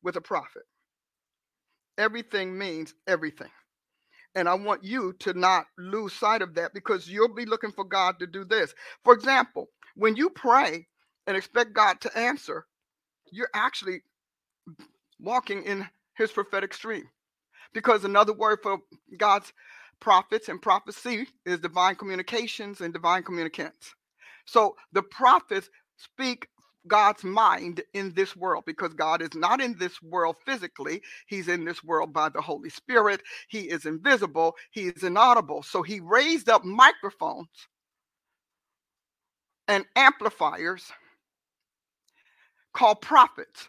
with 0.03 0.17
a 0.17 0.21
prophet. 0.21 0.63
Everything 1.99 2.57
means 2.59 2.95
everything. 3.07 3.51
And 4.35 4.49
I 4.49 4.55
want 4.55 4.85
you 4.85 5.15
to 5.21 5.35
not 5.35 5.67
lose 5.79 6.15
sight 6.15 6.43
of 6.43 6.55
that 6.57 6.75
because 6.75 7.09
you'll 7.09 7.35
be 7.35 7.47
looking 7.47 7.73
for 7.73 7.85
God 7.85 8.19
to 8.21 8.27
do 8.27 8.45
this. 8.45 8.75
For 9.05 9.15
example, 9.15 9.69
when 9.97 10.17
you 10.17 10.31
pray 10.31 10.87
and 11.27 11.37
expect 11.37 11.75
God 11.75 12.01
to 12.03 12.19
answer, 12.19 12.67
you're 13.33 13.51
actually 13.55 14.03
walking 15.21 15.65
in 15.65 15.89
his 16.17 16.33
prophetic 16.33 16.75
stream. 16.75 17.05
Because 17.75 18.05
another 18.05 18.33
word 18.33 18.61
for 18.63 18.79
God's 19.19 19.53
prophets 20.01 20.49
and 20.49 20.63
prophecy 20.63 21.27
is 21.47 21.61
divine 21.61 21.97
communications 21.97 22.81
and 22.81 22.93
divine 22.93 23.23
communicants. 23.25 23.95
So 24.47 24.77
the 24.93 25.03
prophets 25.03 25.71
speak 25.97 26.49
God's 26.89 27.25
mind 27.25 27.83
in 27.95 28.13
this 28.15 28.37
world 28.37 28.65
because 28.67 28.95
God 28.95 29.23
is 29.23 29.35
not 29.35 29.61
in 29.61 29.77
this 29.79 30.03
world 30.03 30.37
physically. 30.47 31.03
He's 31.27 31.49
in 31.49 31.65
this 31.65 31.85
world 31.85 32.13
by 32.13 32.31
the 32.31 32.41
Holy 32.41 32.71
Spirit. 32.71 33.23
He 33.49 33.61
is 33.63 33.87
invisible. 33.87 34.57
He 34.73 34.89
is 34.89 35.05
inaudible. 35.05 35.63
So 35.63 35.83
he 35.83 36.01
raised 36.01 36.49
up 36.49 36.65
microphones 36.65 37.49
and 39.69 39.85
amplifiers 39.97 40.91
called 42.75 43.01
prophets 43.03 43.69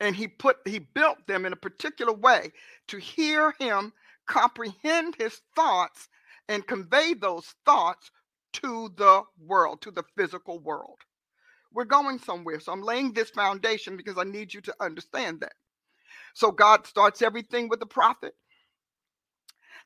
and 0.00 0.16
he 0.16 0.28
put 0.28 0.56
he 0.64 0.78
built 0.78 1.18
them 1.26 1.46
in 1.46 1.52
a 1.52 1.56
particular 1.56 2.12
way 2.12 2.50
to 2.88 2.98
hear 2.98 3.54
him 3.58 3.92
comprehend 4.26 5.14
his 5.18 5.40
thoughts 5.54 6.08
and 6.48 6.66
convey 6.66 7.14
those 7.14 7.54
thoughts 7.64 8.10
to 8.52 8.90
the 8.96 9.22
world 9.46 9.80
to 9.82 9.90
the 9.90 10.02
physical 10.16 10.58
world 10.60 10.98
we're 11.74 11.84
going 11.84 12.18
somewhere 12.18 12.60
so 12.60 12.72
i'm 12.72 12.82
laying 12.82 13.12
this 13.12 13.30
foundation 13.30 13.96
because 13.96 14.18
i 14.18 14.24
need 14.24 14.52
you 14.54 14.60
to 14.60 14.74
understand 14.80 15.40
that 15.40 15.54
so 16.34 16.50
god 16.52 16.86
starts 16.86 17.22
everything 17.22 17.68
with 17.68 17.80
the 17.80 17.86
prophet 17.86 18.32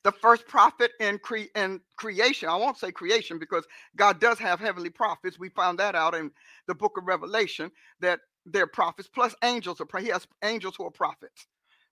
the 0.04 0.12
first 0.12 0.48
prophet 0.48 0.92
in, 1.00 1.18
cre- 1.20 1.52
in 1.56 1.82
creation. 1.98 2.48
I 2.48 2.56
won't 2.56 2.78
say 2.78 2.92
creation 2.92 3.38
because 3.38 3.66
God 3.96 4.20
does 4.20 4.40
have 4.40 4.60
heavenly 4.60 4.90
prophets. 4.90 5.38
We 5.38 5.50
found 5.50 5.80
that 5.80 5.96
out 5.96 6.16
in 6.16 6.32
the 6.68 6.76
book 6.76 6.98
of 6.98 7.06
Revelation 7.06 7.72
that 8.00 8.20
they're 8.46 8.68
prophets, 8.68 9.10
plus 9.14 9.36
angels 9.44 9.82
are 9.82 10.00
he 10.00 10.08
has 10.08 10.26
angels 10.44 10.76
who 10.78 10.86
are 10.86 10.92
prophets. 10.92 11.48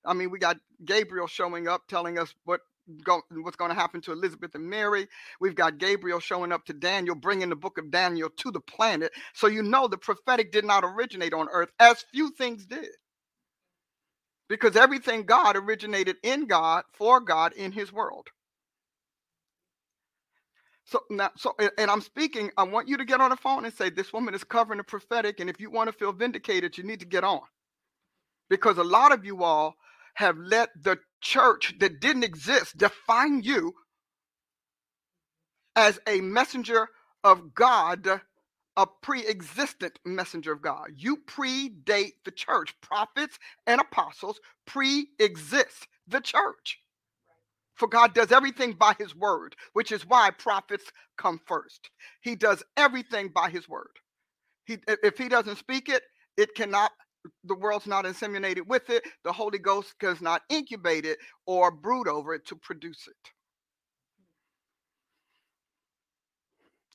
I 0.07 0.15
mean, 0.15 0.33
we 0.33 0.41
got 0.41 0.59
Gabriel 0.87 1.29
showing 1.29 1.69
up 1.69 1.85
telling 1.89 2.19
us 2.19 2.35
what 2.47 2.63
go, 3.05 3.23
what's 3.43 3.57
going 3.57 3.71
to 3.71 3.77
happen 3.77 4.01
to 4.03 4.13
Elizabeth 4.13 4.55
and 4.55 4.69
Mary. 4.71 5.09
We've 5.41 5.55
got 5.57 5.79
Gabriel 5.79 6.21
showing 6.21 6.53
up 6.53 6.65
to 6.67 6.75
Daniel, 6.75 7.15
bringing 7.17 7.51
the 7.51 7.57
book 7.57 7.79
of 7.79 7.91
Daniel 7.91 8.31
to 8.39 8.51
the 8.53 8.61
planet. 8.61 9.13
So 9.35 9.49
you 9.49 9.63
know 9.63 9.89
the 9.89 9.99
prophetic 9.99 10.53
did 10.53 10.65
not 10.65 10.85
originate 10.85 11.35
on 11.35 11.49
earth, 11.53 11.71
as 11.81 12.05
few 12.13 12.31
things 12.33 12.67
did. 12.67 12.89
Because 14.49 14.77
everything 14.77 15.25
God 15.25 15.57
originated 15.57 16.17
in 16.23 16.47
God, 16.47 16.85
for 16.95 17.21
God, 17.21 17.53
in 17.55 17.73
his 17.73 17.93
world. 17.93 18.29
So 20.87 21.01
now, 21.11 21.31
so 21.37 21.55
and 21.79 21.91
I'm 21.91 22.03
speaking. 22.03 22.51
I 22.59 22.65
want 22.65 22.89
you 22.89 22.99
to 22.99 23.07
get 23.07 23.21
on 23.23 23.31
the 23.31 23.37
phone 23.37 23.65
and 23.65 23.75
say, 23.75 23.91
"This 23.91 24.13
woman 24.13 24.35
is 24.35 24.45
covering 24.45 24.79
the 24.79 24.85
prophetic," 24.85 25.41
and 25.41 25.51
if 25.51 25.61
you 25.61 25.71
want 25.71 25.89
to 25.89 25.93
feel 25.93 26.13
vindicated, 26.13 26.79
you 26.79 26.85
need 26.85 27.01
to 27.01 27.07
get 27.07 27.25
on, 27.25 27.43
because 28.51 28.79
a 28.79 28.85
lot 28.85 29.13
of 29.13 29.25
you 29.25 29.45
all 29.45 29.77
have 30.15 30.37
let 30.39 30.71
the 30.81 30.99
church 31.21 31.75
that 31.81 32.01
didn't 32.01 32.25
exist 32.25 32.77
define 32.77 33.43
you 33.43 33.75
as 35.77 36.01
a 36.07 36.21
messenger 36.21 36.89
of 37.25 37.55
God, 37.55 38.21
a 38.77 38.87
pre-existent 39.03 39.99
messenger 40.05 40.53
of 40.53 40.63
God. 40.63 40.91
You 40.97 41.19
predate 41.27 42.13
the 42.25 42.31
church. 42.31 42.75
Prophets 42.81 43.39
and 43.67 43.81
apostles 43.81 44.41
pre-exist 44.67 45.89
the 46.07 46.21
church. 46.21 46.81
For 47.75 47.89
God 47.89 48.15
does 48.15 48.33
everything 48.33 48.75
by 48.75 48.95
his 48.99 49.15
word, 49.17 49.57
which 49.73 49.93
is 49.93 50.07
why 50.07 50.31
prophets 50.31 50.85
come 51.17 51.41
first. 51.47 51.91
He 52.21 52.37
does 52.37 52.63
everything 52.77 53.31
by 53.35 53.51
his 53.51 53.69
word. 53.69 53.91
He, 54.67 54.79
if 54.89 55.19
he 55.19 55.29
doesn't 55.29 55.59
speak 55.59 55.89
it, 55.89 56.03
it 56.37 56.55
cannot, 56.55 56.93
the 57.45 57.55
world's 57.57 57.87
not 57.87 58.05
inseminated 58.05 58.67
with 58.67 58.91
it. 58.91 59.05
The 59.25 59.33
Holy 59.33 59.59
Ghost 59.59 59.95
does 60.01 60.21
not 60.21 60.43
incubate 60.51 61.05
it 61.07 61.19
or 61.47 61.71
brood 61.71 62.09
over 62.09 62.35
it 62.35 62.47
to 62.47 62.57
produce 62.57 63.07
it. 63.09 63.31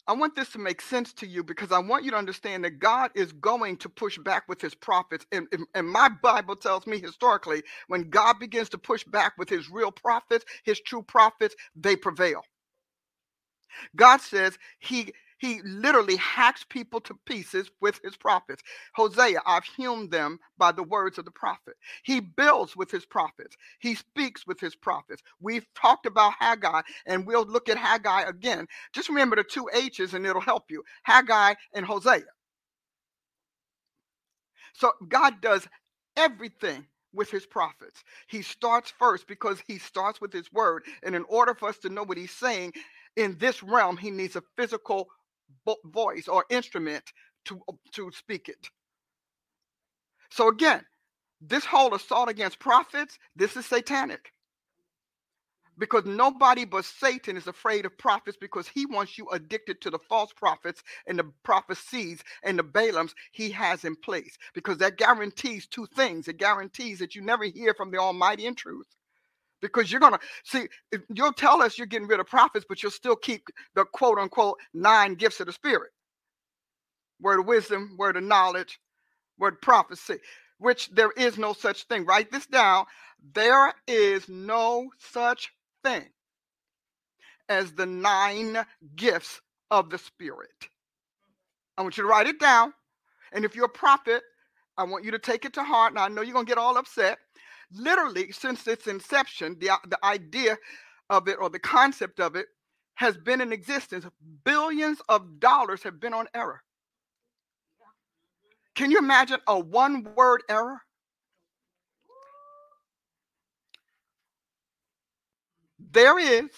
I 0.08 0.14
want 0.14 0.36
this 0.36 0.50
to 0.52 0.60
make 0.60 0.82
sense 0.82 1.14
to 1.16 1.28
you 1.28 1.44
because 1.44 1.72
I 1.72 1.80
want 1.80 2.06
you 2.06 2.12
to 2.12 2.18
understand 2.18 2.64
that 2.66 2.80
God 2.80 3.12
is 3.16 3.34
going 3.34 3.78
to 3.78 3.90
push 3.90 4.18
back 4.20 4.48
with 4.50 4.62
his 4.62 4.76
prophets. 4.76 5.26
And, 5.34 5.48
and, 5.52 5.66
and, 5.76 5.88
my 5.88 6.10
Bible 6.24 6.56
tells 6.56 6.88
me 6.88 7.00
historically, 7.00 7.64
when 7.88 8.10
God 8.10 8.40
begins 8.40 8.70
to 8.70 8.78
push 8.78 9.04
back 9.06 9.34
with 9.38 9.50
his 9.50 9.70
real 9.70 9.92
prophets, 9.92 10.46
his 10.64 10.80
true 10.82 11.04
prophets, 11.04 11.56
they 11.76 11.98
prevail. 11.98 12.42
God 13.96 14.22
says 14.22 14.58
he 14.80 15.14
he 15.38 15.62
literally 15.64 16.16
hacks 16.18 16.66
people 16.68 17.00
to 17.02 17.18
pieces 17.26 17.70
with 17.82 18.00
his 18.04 18.18
prophets. 18.18 18.64
Hosea, 18.96 19.40
I've 19.46 19.64
hewn 19.64 20.10
them 20.10 20.40
by 20.58 20.72
the 20.72 20.84
words 20.84 21.18
of 21.18 21.26
the 21.26 21.32
prophet. 21.32 21.76
He 22.04 22.20
builds 22.20 22.76
with 22.76 22.92
his 22.92 23.06
prophets. 23.06 23.56
He 23.80 23.96
speaks 23.96 24.48
with 24.48 24.60
his 24.60 24.76
prophets. 24.76 25.22
We've 25.40 25.66
talked 25.76 26.06
about 26.06 26.34
Haggai, 26.40 26.82
and 27.06 27.26
we'll 27.26 27.46
look 27.46 27.70
at 27.70 27.78
Haggai 27.78 28.24
again. 28.24 28.68
Just 28.94 29.10
remember 29.10 29.36
the 29.36 29.44
two 29.44 29.70
H's, 29.74 30.14
and 30.14 30.26
it'll 30.26 30.42
help 30.42 30.66
you 30.70 30.84
Haggai 31.04 31.54
and 31.74 31.86
Hosea. 31.86 32.24
So 34.74 34.94
God 35.08 35.42
does 35.42 35.68
everything 36.16 36.86
with 37.14 37.32
his 37.32 37.46
prophets. 37.46 38.04
He 38.28 38.42
starts 38.42 38.92
first 38.98 39.28
because 39.28 39.62
he 39.66 39.80
starts 39.80 40.22
with 40.22 40.32
his 40.32 40.52
word. 40.54 40.84
And 41.04 41.16
in 41.16 41.24
order 41.28 41.56
for 41.56 41.70
us 41.70 41.78
to 41.80 41.90
know 41.90 42.04
what 42.04 42.18
he's 42.18 42.32
saying 42.32 42.74
in 43.16 43.38
this 43.40 43.64
realm, 43.64 43.98
he 43.98 44.12
needs 44.12 44.36
a 44.36 44.44
physical 44.56 45.10
voice 45.86 46.28
or 46.28 46.46
instrument 46.50 47.04
to, 47.46 47.62
uh, 47.70 47.74
to 47.94 48.12
speak 48.12 48.50
it. 48.50 48.70
So 50.30 50.50
again, 50.50 50.86
this 51.42 51.66
whole 51.66 51.94
assault 51.94 52.30
against 52.30 52.60
prophets, 52.60 53.18
this 53.36 53.56
is 53.56 53.66
satanic. 53.66 54.34
Because 55.80 56.06
nobody 56.06 56.66
but 56.66 56.86
Satan 56.86 57.38
is 57.38 57.46
afraid 57.46 57.86
of 57.86 57.98
prophets 58.00 58.36
because 58.42 58.68
he 58.68 58.88
wants 58.88 59.18
you 59.18 59.30
addicted 59.30 59.80
to 59.82 59.92
the 59.92 60.00
false 60.10 60.34
prophets 60.34 60.82
and 61.06 61.20
the 61.20 61.32
prophecies 61.44 62.24
and 62.44 62.58
the 62.58 62.64
Balaams 62.64 63.14
he 63.32 63.52
has 63.52 63.86
in 63.86 63.96
place. 63.96 64.38
Because 64.56 64.80
that 64.80 64.98
guarantees 64.98 65.68
two 65.68 65.86
things. 65.96 66.28
It 66.28 66.38
guarantees 66.38 66.98
that 66.98 67.14
you 67.14 67.22
never 67.22 67.44
hear 67.46 67.76
from 67.76 67.92
the 67.92 68.00
Almighty 68.00 68.48
in 68.48 68.56
truth. 68.56 68.88
Because 69.62 69.92
you're 69.92 70.02
gonna 70.02 70.20
see, 70.46 70.68
you'll 71.14 71.34
tell 71.34 71.62
us 71.62 71.78
you're 71.78 71.88
getting 71.88 72.08
rid 72.08 72.20
of 72.20 72.28
prophets, 72.28 72.66
but 72.68 72.84
you'll 72.84 72.92
still 72.92 73.16
keep 73.18 73.48
the 73.76 73.86
quote 73.86 74.20
unquote 74.20 74.60
nine 74.74 75.16
gifts 75.16 75.40
of 75.40 75.48
the 75.48 75.54
spirit. 75.54 75.92
Word 77.22 77.40
of 77.42 77.48
wisdom, 77.48 77.96
word 77.98 78.18
of 78.18 78.24
knowledge, 78.24 78.80
word 79.40 79.56
of 79.56 79.62
prophecy 79.62 80.18
which 80.60 80.90
there 80.92 81.12
is 81.18 81.38
no 81.38 81.54
such 81.54 81.84
thing. 81.86 82.06
Write 82.06 82.32
this 82.32 82.46
down. 82.48 82.86
There 83.34 83.74
is 83.88 84.28
no 84.30 84.90
such 85.12 85.52
thing 85.84 86.06
as 87.50 87.74
the 87.74 87.86
nine 87.86 88.58
gifts 88.96 89.42
of 89.72 89.90
the 89.90 89.98
Spirit. 89.98 90.52
I 91.78 91.82
want 91.84 91.98
you 91.98 92.04
to 92.04 92.10
write 92.10 92.28
it 92.28 92.40
down. 92.40 92.74
And 93.34 93.46
if 93.46 93.56
you're 93.56 93.66
a 93.66 93.70
prophet, 93.70 94.24
I 94.78 94.86
want 94.86 95.06
you 95.06 95.12
to 95.12 95.20
take 95.20 95.46
it 95.46 95.54
to 95.54 95.64
heart. 95.64 95.94
And 95.94 96.00
I 96.00 96.08
know 96.10 96.22
you're 96.22 96.34
going 96.34 96.46
to 96.46 96.50
get 96.50 96.60
all 96.60 96.78
upset. 96.78 97.20
Literally, 97.72 98.32
since 98.32 98.68
its 98.68 98.88
inception, 98.88 99.58
the, 99.60 99.72
uh, 99.72 99.78
the 99.88 100.04
idea 100.06 100.58
of 101.10 101.28
it 101.28 101.38
or 101.40 101.50
the 101.50 101.60
concept 101.60 102.20
of 102.20 102.36
it 102.36 102.48
has 102.96 103.18
been 103.18 103.42
in 103.42 103.54
existence. 103.54 104.06
Billions 104.44 105.00
of 105.10 105.40
dollars 105.40 105.84
have 105.84 106.00
been 106.00 106.14
on 106.14 106.28
error. 106.34 106.62
Can 108.76 108.92
you 108.92 109.00
imagine 109.00 109.40
a 109.48 109.60
one 109.60 110.08
word 110.16 110.44
error? 110.50 110.80
There 115.92 116.20
is, 116.20 116.50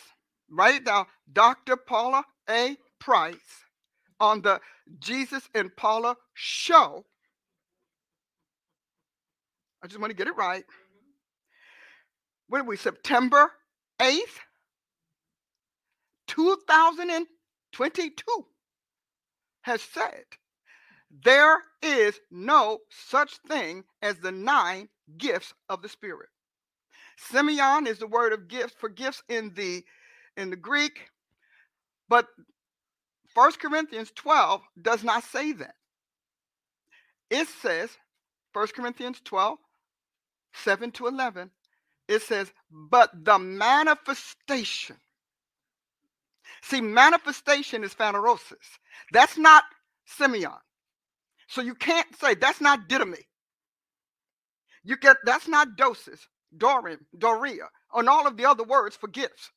right 0.49 0.84
now 0.84 1.07
Dr. 1.32 1.78
Paula 1.78 2.24
A. 2.49 2.78
Price 2.99 3.36
on 4.20 4.41
the 4.41 4.60
Jesus 4.99 5.47
and 5.55 5.74
Paula 5.76 6.16
show. 6.34 7.05
I 9.82 9.88
just 9.88 9.99
want 9.99 10.12
to 10.12 10.16
get 10.18 10.28
it 10.28 10.36
right. 10.36 10.66
When 12.50 12.66
we 12.66 12.76
September 12.78 13.52
8th, 14.02 14.39
2022 16.28 18.24
has 19.62 19.82
said 19.82 20.24
there 21.24 21.62
is 21.82 22.20
no 22.32 22.80
such 22.89 23.38
thing 23.47 23.84
as 24.02 24.18
the 24.18 24.32
nine 24.32 24.89
gifts 25.18 25.54
of 25.70 25.82
the 25.84 25.89
Spirit. 25.89 26.30
Simeon 27.18 27.86
is 27.86 28.00
the 28.00 28.08
word 28.08 28.34
of 28.34 28.47
gifts 28.47 28.74
for 28.80 28.89
gifts 28.89 29.22
in 29.30 29.54
the 29.54 29.84
in 30.36 30.50
the 30.50 30.56
Greek, 30.56 31.10
but 32.08 32.28
First 33.36 33.60
Corinthians 33.60 34.12
12 34.16 34.62
does 34.82 35.04
not 35.04 35.24
say 35.24 35.52
that. 35.54 35.76
It 37.30 37.47
says, 37.47 37.91
First 38.54 38.74
Corinthians 38.74 39.22
12, 39.24 39.60
7 40.54 40.91
to 40.93 41.08
11, 41.08 41.52
it 42.10 42.24
says, 42.24 42.51
but 42.72 43.12
the 43.26 43.39
manifestation. 43.39 44.97
See, 46.64 46.82
manifestation 46.82 47.84
is 47.86 47.93
phanerosis. 47.95 48.80
That's 49.14 49.38
not 49.38 49.64
Simeon. 50.05 50.51
So 51.47 51.62
you 51.62 51.76
can't 51.76 52.07
say 52.20 52.36
that's 52.36 52.62
not 52.62 52.89
didomi. 52.89 53.24
You 54.84 54.97
get 54.97 55.18
that's 55.26 55.47
not 55.47 55.78
doses, 55.78 56.22
dorim, 56.57 56.99
doria, 57.18 57.70
and 57.95 58.10
all 58.10 58.28
of 58.28 58.38
the 58.38 58.45
other 58.47 58.66
words 58.66 58.97
for 58.97 59.07
gifts. 59.10 59.51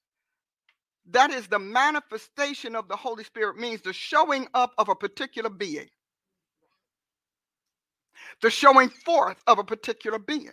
That 1.11 1.31
is 1.33 1.49
the 1.49 1.59
manifestation 1.61 2.77
of 2.77 2.89
the 2.89 2.97
Holy 2.97 3.25
Spirit, 3.25 3.59
means 3.59 3.83
the 3.83 3.93
showing 3.93 4.49
up 4.55 4.73
of 4.79 4.89
a 4.89 4.95
particular 4.95 5.51
being, 5.51 5.89
the 8.43 8.51
showing 8.51 8.91
forth 8.91 9.39
of 9.47 9.59
a 9.59 9.65
particular 9.65 10.19
being. 10.19 10.53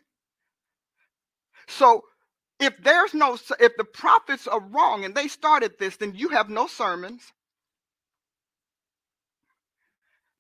So 1.69 2.03
if 2.59 2.75
there's 2.83 3.13
no, 3.15 3.37
if 3.59 3.77
the 3.77 3.85
prophets 3.85 4.47
are 4.47 4.61
wrong 4.61 5.05
and 5.05 5.15
they 5.15 5.29
started 5.29 5.73
this, 5.79 5.97
then 5.97 6.15
you 6.15 6.29
have 6.29 6.49
no 6.49 6.67
sermons, 6.67 7.23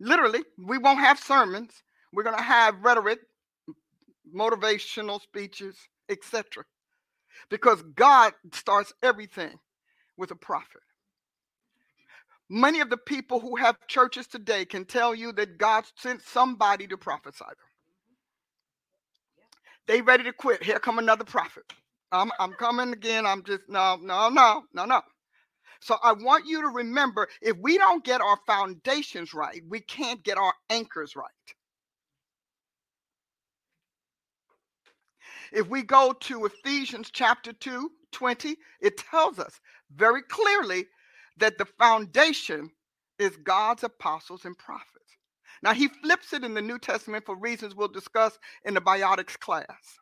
Literally, 0.01 0.41
we 0.59 0.79
won't 0.79 0.99
have 1.01 1.19
sermons. 1.19 1.71
We're 2.13 2.23
going 2.23 2.37
to 2.37 2.43
have 2.43 2.83
rhetoric, 2.83 3.21
motivational 4.35 5.21
speeches, 5.21 5.77
etc. 6.09 6.65
Because 7.49 7.81
God 7.95 8.33
starts 8.53 8.93
everything 9.03 9.59
with 10.17 10.31
a 10.31 10.35
prophet. 10.35 10.81
Many 12.49 12.81
of 12.81 12.89
the 12.89 12.97
people 12.97 13.39
who 13.41 13.57
have 13.57 13.77
churches 13.87 14.27
today 14.27 14.65
can 14.65 14.85
tell 14.85 15.15
you 15.15 15.33
that 15.33 15.57
God 15.59 15.85
sent 15.97 16.21
somebody 16.23 16.87
to 16.87 16.97
prophesy 16.97 17.45
them. 17.45 17.68
They 19.89 20.01
ready 20.01 20.25
to 20.25 20.33
quit. 20.33 20.63
Here 20.63 20.79
come 20.79 20.99
another 20.99 21.25
prophet. 21.25 21.65
I'm, 22.13 22.31
I'm 22.39 22.53
coming 22.55 22.93
again. 22.93 23.27
I'm 23.27 23.43
just 23.43 23.63
no, 23.69 23.97
no, 24.01 24.29
no, 24.29 24.63
no, 24.73 24.85
no. 24.85 25.01
So 25.81 25.97
I 26.03 26.13
want 26.13 26.47
you 26.47 26.61
to 26.63 26.69
remember 26.69 27.27
if 27.41 27.57
we 27.57 27.77
don't 27.77 28.03
get 28.05 28.21
our 28.21 28.37
foundations 28.47 29.33
right, 29.33 29.61
we 29.69 29.81
can't 29.81 30.23
get 30.23 30.37
our 30.37 30.53
anchors 30.69 31.15
right. 31.15 31.29
If 35.53 35.69
we 35.69 35.83
go 35.83 36.13
to 36.13 36.45
Ephesians 36.45 37.09
chapter 37.13 37.53
2, 37.53 37.91
20, 38.13 38.57
it 38.81 38.97
tells 38.97 39.39
us 39.39 39.59
very 39.95 40.23
clearly 40.23 40.85
that 41.39 41.57
the 41.57 41.65
foundation 41.79 42.71
is 43.19 43.37
God's 43.37 43.83
apostles 43.85 44.45
and 44.45 44.57
prophets. 44.57 45.08
Now, 45.61 45.73
he 45.73 45.87
flips 45.87 46.33
it 46.33 46.43
in 46.43 46.53
the 46.53 46.61
New 46.61 46.79
Testament 46.79 47.25
for 47.25 47.35
reasons 47.35 47.75
we'll 47.75 47.89
discuss 47.89 48.37
in 48.63 48.73
the 48.73 48.81
biotics 48.81 49.37
class. 49.39 49.99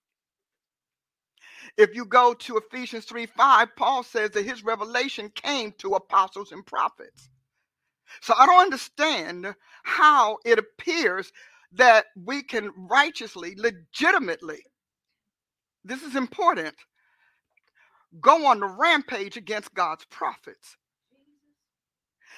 If 1.78 1.96
you 1.96 2.06
go 2.06 2.34
to 2.34 2.58
Ephesians 2.58 3.06
3 3.06 3.26
5, 3.26 3.76
Paul 3.76 4.04
says 4.04 4.32
that 4.32 4.46
his 4.46 4.64
revelation 4.64 5.32
came 5.36 5.74
to 5.80 5.96
apostles 5.96 6.52
and 6.52 6.66
prophets. 6.66 7.30
So 8.22 8.34
I 8.38 8.46
don't 8.46 8.62
understand 8.62 9.54
how 9.84 10.38
it 10.46 10.60
appears 10.60 11.32
that 11.74 12.06
we 12.16 12.44
can 12.44 12.72
righteously, 12.90 13.56
legitimately, 13.58 14.64
this 15.84 16.04
is 16.04 16.16
important, 16.16 16.76
go 18.20 18.46
on 18.46 18.60
the 18.60 18.68
rampage 18.68 19.38
against 19.38 19.74
God's 19.74 20.06
prophets. 20.06 20.78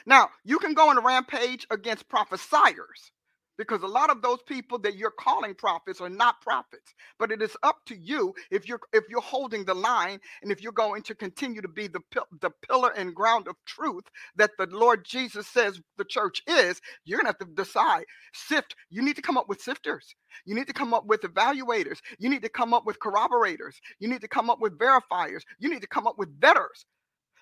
Now, 0.05 0.29
you 0.45 0.59
can 0.59 0.73
go 0.73 0.89
on 0.89 0.97
a 0.97 1.01
rampage 1.01 1.67
against 1.71 2.09
prophesiers 2.09 3.11
because 3.57 3.83
a 3.83 3.87
lot 3.87 4.09
of 4.09 4.21
those 4.21 4.39
people 4.47 4.79
that 4.79 4.95
you're 4.97 5.11
calling 5.11 5.53
prophets 5.55 6.01
are 6.01 6.09
not 6.09 6.41
prophets. 6.41 6.93
But 7.19 7.31
it 7.31 7.41
is 7.41 7.55
up 7.63 7.77
to 7.87 7.95
you 7.95 8.33
if 8.51 8.67
you're 8.67 8.79
if 8.93 9.05
you're 9.09 9.21
holding 9.21 9.65
the 9.65 9.75
line 9.75 10.19
and 10.41 10.51
if 10.51 10.61
you're 10.61 10.71
going 10.71 11.03
to 11.03 11.15
continue 11.15 11.61
to 11.61 11.67
be 11.67 11.87
the 11.87 12.01
the 12.41 12.51
pillar 12.69 12.91
and 12.95 13.15
ground 13.15 13.47
of 13.47 13.55
truth 13.65 14.05
that 14.35 14.51
the 14.57 14.67
lord 14.67 15.05
jesus 15.05 15.47
says 15.47 15.81
the 15.97 16.05
church 16.05 16.41
is 16.47 16.81
you're 17.05 17.19
going 17.19 17.31
to 17.33 17.37
have 17.39 17.49
to 17.49 17.55
decide. 17.55 18.05
Sift 18.33 18.75
you 18.89 19.01
need 19.03 19.15
to 19.17 19.21
come 19.21 19.37
up 19.37 19.49
with 19.49 19.61
sifters. 19.61 20.15
You 20.45 20.55
need 20.55 20.67
to 20.67 20.73
come 20.73 20.93
up 20.93 21.05
with 21.05 21.21
evaluators. 21.21 21.99
You 22.19 22.29
need 22.29 22.41
to 22.43 22.49
come 22.49 22.73
up 22.73 22.85
with 22.85 22.99
corroborators. 22.99 23.79
You 23.99 24.07
need 24.09 24.21
to 24.21 24.27
come 24.27 24.49
up 24.49 24.59
with 24.61 24.77
verifiers. 24.77 25.41
You 25.59 25.69
need 25.69 25.81
to 25.81 25.87
come 25.87 26.07
up 26.07 26.17
with 26.17 26.39
vetters 26.39 26.85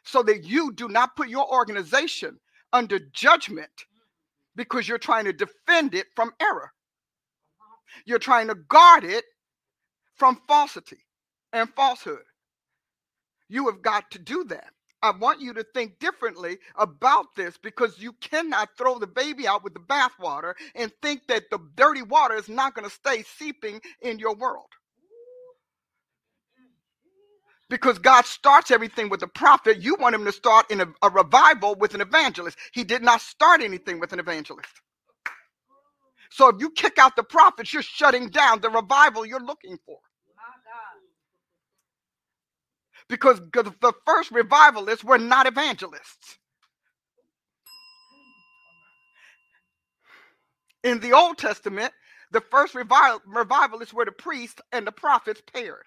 so 0.06 0.24
that 0.24 0.46
you 0.46 0.74
do 0.74 0.90
not 0.90 1.16
put 1.18 1.30
your 1.30 1.52
organization 1.54 2.40
under 2.74 3.00
judgment 3.14 3.70
because 4.56 4.88
you're 4.88 4.98
trying 4.98 5.26
to 5.26 5.34
defend 5.34 5.96
it 5.96 6.08
from 6.16 6.34
error. 6.42 6.72
You're 8.06 8.20
trying 8.20 8.48
to 8.48 8.56
guard 8.56 9.04
it 9.04 9.26
from 10.16 10.42
falsity 10.48 11.00
and 11.54 11.70
falsehood. 11.76 12.24
You 13.50 13.68
have 13.68 13.82
got 13.82 14.12
to 14.12 14.20
do 14.20 14.44
that. 14.46 14.72
I 15.04 15.12
want 15.12 15.42
you 15.42 15.54
to 15.54 15.66
think 15.76 16.00
differently 16.00 16.58
about 16.76 17.28
this 17.36 17.58
because 17.58 18.00
you 18.00 18.14
cannot 18.14 18.70
throw 18.78 19.00
the 19.00 19.08
baby 19.08 19.48
out 19.48 19.64
with 19.64 19.74
the 19.74 19.80
bathwater 19.80 20.54
and 20.76 20.92
think 21.02 21.28
that 21.28 21.44
the 21.52 21.60
dirty 21.76 22.02
water 22.02 22.36
is 22.36 22.50
not 22.50 22.74
going 22.74 22.90
to 22.90 22.94
stay 22.96 23.24
seeping 23.24 23.82
in 24.02 24.20
your 24.20 24.36
world 24.36 24.68
because 27.70 28.00
God 28.00 28.26
starts 28.26 28.72
everything 28.72 29.10
with 29.10 29.22
a 29.24 29.28
prophet. 29.28 29.82
You 29.82 29.96
want 30.00 30.16
him 30.16 30.26
to 30.26 30.32
start 30.32 30.72
in 30.72 30.82
a, 30.82 30.88
a, 31.02 31.10
revival 31.10 31.76
with 31.76 31.94
an 31.94 32.02
evangelist. 32.02 32.58
He 32.74 32.84
did 32.84 33.04
not 33.04 33.22
start 33.22 33.62
anything 33.62 34.00
with 34.00 34.14
an 34.14 34.20
evangelist. 34.20 34.70
So 36.30 36.50
if 36.50 36.58
you 36.60 36.72
kick 36.72 36.98
out 36.98 37.16
the 37.16 37.24
prophets, 37.24 37.74
you're 37.74 37.82
shutting 37.84 38.30
down 38.30 38.62
the 38.62 38.70
revival 38.70 39.26
you're 39.26 39.40
looking 39.40 39.78
for. 39.86 40.00
Because 43.10 43.40
the 43.52 43.94
first 44.06 44.32
revivalists 44.32 45.04
were 45.04 45.18
not 45.18 45.48
evangelists. 45.48 46.38
In 50.84 51.00
the 51.00 51.14
Old 51.14 51.38
Testament, 51.38 51.94
the 52.32 52.42
first 52.42 52.76
revival, 52.76 53.22
revival 53.26 53.82
is 53.82 53.94
where 53.94 54.06
the 54.06 54.12
priests 54.12 54.62
and 54.72 54.86
the 54.86 54.92
prophets 54.92 55.42
paired. 55.54 55.84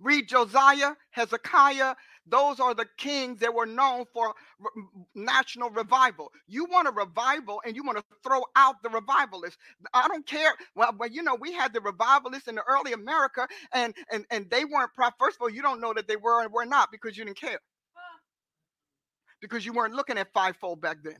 Read 0.00 0.28
Josiah, 0.28 0.92
Hezekiah. 1.10 1.94
Those 2.26 2.60
are 2.60 2.74
the 2.74 2.86
kings 2.98 3.40
that 3.40 3.54
were 3.54 3.66
known 3.66 4.04
for 4.12 4.34
re- 4.60 4.84
national 5.14 5.70
revival. 5.70 6.32
You 6.48 6.66
want 6.66 6.88
a 6.88 6.92
revival 6.92 7.62
and 7.66 7.76
you 7.76 7.84
want 7.84 7.98
to 7.98 8.04
throw 8.24 8.42
out 8.56 8.82
the 8.82 8.90
revivalists. 8.90 9.58
I 9.94 10.08
don't 10.08 10.26
care. 10.26 10.52
Well, 10.76 10.94
well, 10.98 11.10
you 11.10 11.22
know, 11.22 11.36
we 11.36 11.52
had 11.52 11.72
the 11.72 11.80
revivalists 11.80 12.48
in 12.48 12.56
the 12.56 12.62
early 12.68 12.92
America, 12.92 13.48
and 13.74 13.94
and 14.12 14.26
and 14.30 14.48
they 14.50 14.64
weren't. 14.64 14.90
First 15.18 15.36
of 15.36 15.42
all, 15.42 15.50
you 15.50 15.62
don't 15.62 15.80
know 15.80 15.94
that 15.94 16.08
they 16.08 16.16
were 16.16 16.42
and 16.42 16.52
were 16.52 16.66
not 16.66 16.90
because 16.92 17.16
you 17.16 17.24
didn't 17.24 17.40
care. 17.40 17.60
Because 19.40 19.66
you 19.66 19.72
weren't 19.72 19.94
looking 19.94 20.18
at 20.18 20.32
fivefold 20.32 20.80
back 20.80 20.98
then. 21.04 21.16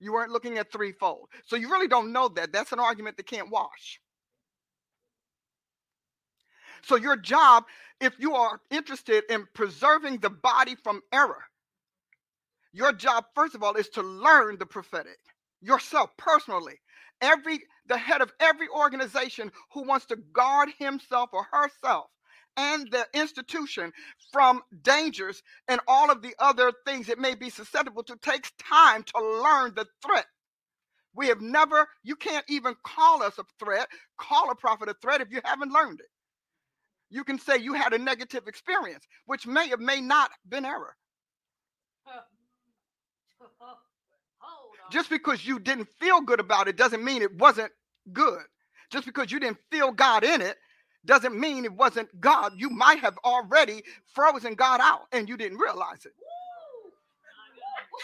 You 0.00 0.12
weren't 0.12 0.32
looking 0.32 0.58
at 0.58 0.72
threefold. 0.72 1.28
So 1.46 1.56
you 1.56 1.70
really 1.70 1.88
don't 1.88 2.12
know 2.12 2.28
that. 2.28 2.52
That's 2.52 2.72
an 2.72 2.80
argument 2.80 3.16
that 3.18 3.26
can't 3.26 3.50
wash. 3.50 4.00
So 6.86 6.96
your 6.96 7.16
job, 7.16 7.64
if 8.00 8.14
you 8.18 8.34
are 8.34 8.60
interested 8.70 9.24
in 9.30 9.46
preserving 9.54 10.18
the 10.18 10.30
body 10.30 10.76
from 10.82 11.00
error, 11.12 11.44
your 12.72 12.92
job, 12.92 13.24
first 13.34 13.54
of 13.54 13.62
all, 13.62 13.74
is 13.76 13.88
to 13.90 14.02
learn 14.02 14.58
the 14.58 14.66
prophetic 14.66 15.18
yourself 15.62 16.10
personally. 16.18 16.80
Every 17.22 17.60
the 17.86 17.96
head 17.98 18.20
of 18.20 18.32
every 18.40 18.68
organization 18.68 19.50
who 19.72 19.82
wants 19.84 20.06
to 20.06 20.16
guard 20.32 20.70
himself 20.78 21.30
or 21.32 21.46
herself 21.52 22.06
and 22.56 22.90
the 22.90 23.06
institution 23.14 23.92
from 24.32 24.62
dangers 24.82 25.42
and 25.68 25.80
all 25.88 26.10
of 26.10 26.22
the 26.22 26.34
other 26.38 26.72
things 26.86 27.08
it 27.08 27.18
may 27.18 27.34
be 27.34 27.50
susceptible 27.50 28.02
to 28.04 28.16
takes 28.16 28.52
time 28.58 29.02
to 29.04 29.20
learn 29.42 29.74
the 29.74 29.86
threat. 30.04 30.26
We 31.14 31.28
have 31.28 31.40
never, 31.40 31.88
you 32.04 32.16
can't 32.16 32.44
even 32.48 32.74
call 32.84 33.22
us 33.22 33.38
a 33.38 33.44
threat, 33.58 33.88
call 34.18 34.50
a 34.50 34.54
prophet 34.56 34.88
a 34.88 34.94
threat 35.02 35.20
if 35.20 35.30
you 35.32 35.40
haven't 35.44 35.72
learned 35.72 36.00
it. 36.00 36.06
You 37.14 37.22
can 37.22 37.38
say 37.38 37.58
you 37.58 37.74
had 37.74 37.92
a 37.92 37.98
negative 37.98 38.48
experience, 38.48 39.06
which 39.26 39.46
may 39.46 39.68
have 39.68 39.78
may 39.78 40.00
not 40.00 40.32
been 40.48 40.64
error. 40.64 40.96
Just 44.90 45.10
because 45.10 45.46
you 45.46 45.60
didn't 45.60 45.88
feel 46.00 46.20
good 46.20 46.40
about 46.40 46.66
it 46.66 46.76
doesn't 46.76 47.04
mean 47.04 47.22
it 47.22 47.32
wasn't 47.38 47.70
good. 48.12 48.42
Just 48.90 49.06
because 49.06 49.30
you 49.30 49.38
didn't 49.38 49.58
feel 49.70 49.92
God 49.92 50.24
in 50.24 50.40
it 50.40 50.56
doesn't 51.06 51.38
mean 51.38 51.64
it 51.64 51.72
wasn't 51.72 52.08
God. 52.20 52.52
You 52.56 52.68
might 52.68 52.98
have 52.98 53.16
already 53.24 53.84
frozen 54.12 54.54
God 54.54 54.80
out 54.82 55.02
and 55.12 55.28
you 55.28 55.36
didn't 55.36 55.58
realize 55.58 56.04
it. 56.04 56.14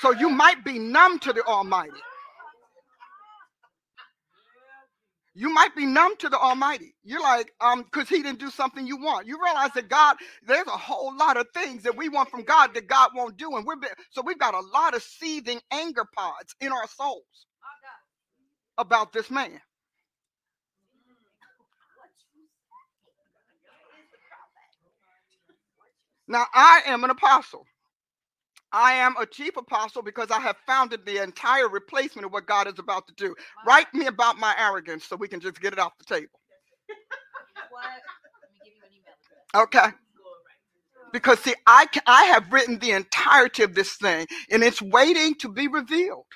So 0.01 0.13
you 0.13 0.31
might 0.31 0.65
be 0.65 0.79
numb 0.79 1.19
to 1.19 1.33
the 1.33 1.43
Almighty. 1.47 1.99
You 5.35 5.51
might 5.55 5.77
be 5.77 5.87
numb 5.87 6.17
to 6.19 6.29
the 6.29 6.39
Almighty. 6.39 6.95
You're 7.05 7.23
like, 7.23 7.53
um, 7.61 7.85
because 7.85 8.09
He 8.09 8.23
didn't 8.23 8.41
do 8.41 8.51
something 8.51 8.87
you 8.87 8.97
want. 8.99 9.27
You 9.29 9.39
realize 9.43 9.71
that 9.75 9.89
God, 9.89 10.17
there's 10.47 10.67
a 10.67 10.71
whole 10.73 11.17
lot 11.17 11.37
of 11.37 11.47
things 11.55 11.85
that 11.85 11.97
we 11.97 12.09
want 12.09 12.31
from 12.31 12.43
God 12.43 12.75
that 12.75 12.89
God 12.89 13.11
won't 13.15 13.37
do, 13.37 13.57
and 13.57 13.67
we're 13.67 13.77
so 14.11 14.23
we've 14.25 14.39
got 14.39 14.55
a 14.55 14.61
lot 14.61 14.95
of 14.95 15.03
seething 15.03 15.61
anger 15.73 16.05
pods 16.17 16.55
in 16.61 16.73
our 16.73 16.89
souls 16.89 17.25
about 18.79 19.13
this 19.13 19.31
man. 19.31 19.61
Now, 26.29 26.47
I 26.55 26.83
am 26.87 27.05
an 27.05 27.11
apostle. 27.11 27.67
I 28.73 28.95
am 28.95 29.17
a 29.19 29.27
chief 29.27 29.57
apostle 29.57 30.03
because 30.03 30.31
I 30.31 30.41
have 30.41 30.57
founded 30.67 31.07
the 31.07 31.23
entire 31.23 31.69
replacement 31.69 32.27
of 32.27 32.33
what 32.33 32.47
God 32.47 32.69
is 32.69 32.79
about 32.79 33.07
to 33.09 33.15
do. 33.15 33.35
Write 33.67 33.93
me 33.95 34.07
about 34.07 34.39
my 34.39 34.55
arrogance 34.59 35.07
so 35.07 35.17
we 35.17 35.29
can 35.29 35.41
just 35.41 35.61
get 35.61 35.73
it 35.75 35.81
off 35.81 35.99
the 35.99 36.05
table. 36.07 36.41
Okay. 39.55 39.89
Because 41.13 41.41
see, 41.41 41.55
I 41.67 41.87
I 42.07 42.25
have 42.25 42.53
written 42.53 42.79
the 42.79 42.93
entirety 42.93 43.63
of 43.65 43.75
this 43.75 43.95
thing, 43.95 44.27
and 44.51 44.63
it's 44.65 44.83
waiting 44.83 45.35
to 45.37 45.49
be 45.49 45.69
revealed. 45.69 46.27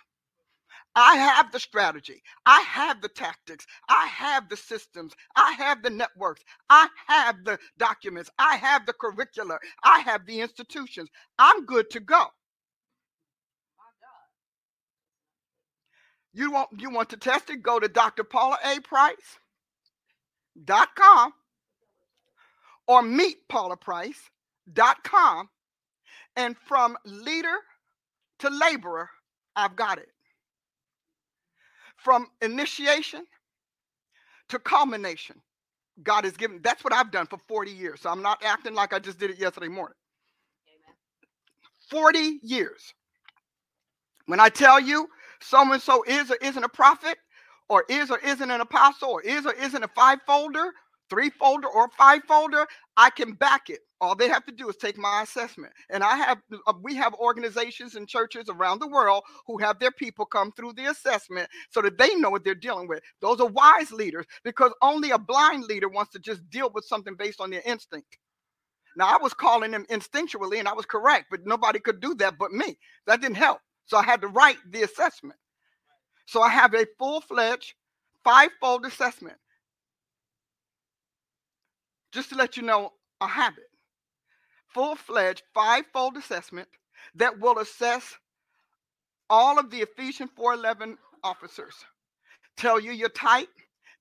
I 0.96 1.16
have 1.16 1.52
the 1.52 1.60
strategy. 1.60 2.22
I 2.46 2.60
have 2.62 3.00
the 3.02 3.08
tactics. 3.08 3.66
I 3.88 4.06
have 4.06 4.48
the 4.48 4.56
systems. 4.56 5.14
I 5.36 5.52
have 5.52 5.82
the 5.82 5.90
networks. 5.90 6.42
I 6.70 6.88
have 7.08 7.44
the 7.44 7.58
documents. 7.78 8.30
I 8.38 8.56
have 8.56 8.86
the 8.86 8.92
curricula. 8.92 9.58
I 9.84 10.00
have 10.00 10.26
the 10.26 10.40
institutions. 10.40 11.08
I'm 11.38 11.64
good 11.66 11.90
to 11.90 12.00
go. 12.00 12.26
You 16.32 16.50
want 16.52 16.70
you 16.78 16.90
want 16.90 17.10
to 17.10 17.16
test 17.16 17.50
it? 17.50 17.62
Go 17.62 17.80
to 17.80 17.88
Dr. 17.88 18.24
Paula 18.24 18.58
A. 18.64 18.80
Price 18.80 19.38
dot 20.64 20.88
com 20.96 21.32
or 22.88 23.02
meet 23.02 23.36
Paula 23.48 23.76
Price 23.76 24.30
dot 24.72 25.04
com 25.04 25.48
and 26.36 26.56
from 26.58 26.96
leader 27.04 27.56
to 28.40 28.50
laborer, 28.50 29.10
I've 29.56 29.76
got 29.76 29.98
it 29.98 30.08
from 32.04 32.28
initiation 32.42 33.24
to 34.50 34.58
culmination. 34.58 35.40
God 36.02 36.24
has 36.24 36.36
given, 36.36 36.60
that's 36.62 36.84
what 36.84 36.92
I've 36.92 37.10
done 37.10 37.26
for 37.26 37.38
40 37.48 37.70
years. 37.70 38.00
So 38.02 38.10
I'm 38.10 38.22
not 38.22 38.42
acting 38.44 38.74
like 38.74 38.92
I 38.92 38.98
just 38.98 39.18
did 39.18 39.30
it 39.30 39.38
yesterday 39.38 39.68
morning. 39.68 39.96
Amen. 40.68 40.96
40 41.90 42.40
years. 42.42 42.94
When 44.26 44.40
I 44.40 44.48
tell 44.48 44.80
you 44.80 45.08
so 45.40 45.72
and 45.72 45.82
so 45.82 46.04
is 46.06 46.30
or 46.30 46.36
isn't 46.42 46.64
a 46.64 46.68
prophet, 46.68 47.18
or 47.68 47.84
is 47.88 48.10
or 48.10 48.18
isn't 48.18 48.50
an 48.50 48.60
apostle, 48.60 49.10
or 49.10 49.22
is 49.22 49.46
or 49.46 49.52
isn't 49.54 49.82
a 49.82 49.88
five 49.88 50.20
folder, 50.26 50.72
three 51.10 51.30
folder, 51.30 51.68
or 51.68 51.88
five 51.96 52.22
folder, 52.24 52.66
I 52.96 53.10
can 53.10 53.32
back 53.32 53.70
it. 53.70 53.80
All 54.00 54.14
they 54.14 54.28
have 54.28 54.44
to 54.46 54.52
do 54.52 54.68
is 54.68 54.76
take 54.76 54.98
my 54.98 55.22
assessment. 55.22 55.72
And 55.90 56.02
I 56.02 56.16
have, 56.16 56.38
uh, 56.66 56.72
we 56.82 56.94
have 56.96 57.14
organizations 57.14 57.94
and 57.94 58.08
churches 58.08 58.46
around 58.48 58.80
the 58.80 58.88
world 58.88 59.22
who 59.46 59.56
have 59.58 59.78
their 59.78 59.90
people 59.90 60.26
come 60.26 60.52
through 60.52 60.74
the 60.74 60.90
assessment 60.90 61.48
so 61.70 61.80
that 61.80 61.96
they 61.96 62.14
know 62.14 62.30
what 62.30 62.44
they're 62.44 62.54
dealing 62.54 62.88
with. 62.88 63.02
Those 63.20 63.40
are 63.40 63.46
wise 63.46 63.92
leaders 63.92 64.26
because 64.42 64.72
only 64.82 65.10
a 65.10 65.18
blind 65.18 65.64
leader 65.64 65.88
wants 65.88 66.12
to 66.12 66.18
just 66.18 66.48
deal 66.50 66.70
with 66.74 66.84
something 66.84 67.14
based 67.14 67.40
on 67.40 67.50
their 67.50 67.62
instinct. 67.64 68.18
Now, 68.96 69.06
I 69.06 69.18
was 69.20 69.34
calling 69.34 69.70
them 69.70 69.86
instinctually 69.90 70.58
and 70.58 70.68
I 70.68 70.72
was 70.72 70.86
correct, 70.86 71.26
but 71.30 71.46
nobody 71.46 71.80
could 71.80 72.00
do 72.00 72.14
that 72.16 72.38
but 72.38 72.52
me. 72.52 72.78
That 73.06 73.20
didn't 73.20 73.36
help. 73.36 73.60
So 73.86 73.96
I 73.96 74.02
had 74.04 74.20
to 74.20 74.28
write 74.28 74.58
the 74.70 74.82
assessment. 74.82 75.38
So 76.26 76.42
I 76.42 76.48
have 76.48 76.74
a 76.74 76.86
full 76.98 77.20
fledged 77.20 77.74
five 78.22 78.50
fold 78.60 78.86
assessment. 78.86 79.36
Just 82.14 82.30
to 82.30 82.36
let 82.36 82.56
you 82.56 82.64
know, 82.64 82.94
I 83.20 83.28
have 83.28 83.58
it 83.58 83.64
full 84.68 84.96
fledged 84.96 85.42
five 85.54 85.84
fold 85.92 86.16
assessment 86.16 86.68
that 87.16 87.40
will 87.40 87.58
assess 87.60 88.16
all 89.30 89.58
of 89.58 89.70
the 89.70 89.78
Ephesians 89.82 90.30
4:11 90.38 90.96
officers. 91.24 91.74
Tell 92.56 92.80
you 92.80 92.92
your 92.92 93.10
type, 93.10 93.48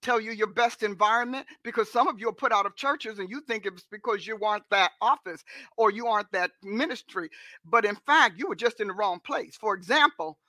tell 0.02 0.22
you 0.22 0.32
your 0.32 0.48
best 0.48 0.84
environment, 0.84 1.48
because 1.64 1.92
some 1.92 2.08
of 2.08 2.20
you 2.20 2.30
are 2.30 2.34
put 2.34 2.52
out 2.54 2.66
of 2.68 2.76
churches 2.76 3.20
and 3.20 3.30
you 3.30 3.42
think 3.42 3.66
it's 3.66 3.86
because 3.92 4.28
you 4.28 4.40
aren't 4.44 4.70
that 4.72 4.92
office 5.02 5.44
or 5.78 5.92
you 5.92 6.08
aren't 6.08 6.32
that 6.34 6.52
ministry. 6.64 7.30
But 7.66 7.86
in 7.86 7.96
fact, 8.08 8.40
you 8.40 8.48
were 8.50 8.56
just 8.56 8.82
in 8.82 8.90
the 8.90 8.94
wrong 8.96 9.20
place. 9.22 9.58
For 9.58 9.76
example, 9.76 10.40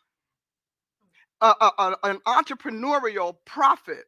a, 1.41 1.47
a, 1.61 1.97
an 2.05 2.19
entrepreneurial 2.27 3.37
prophet 3.47 4.05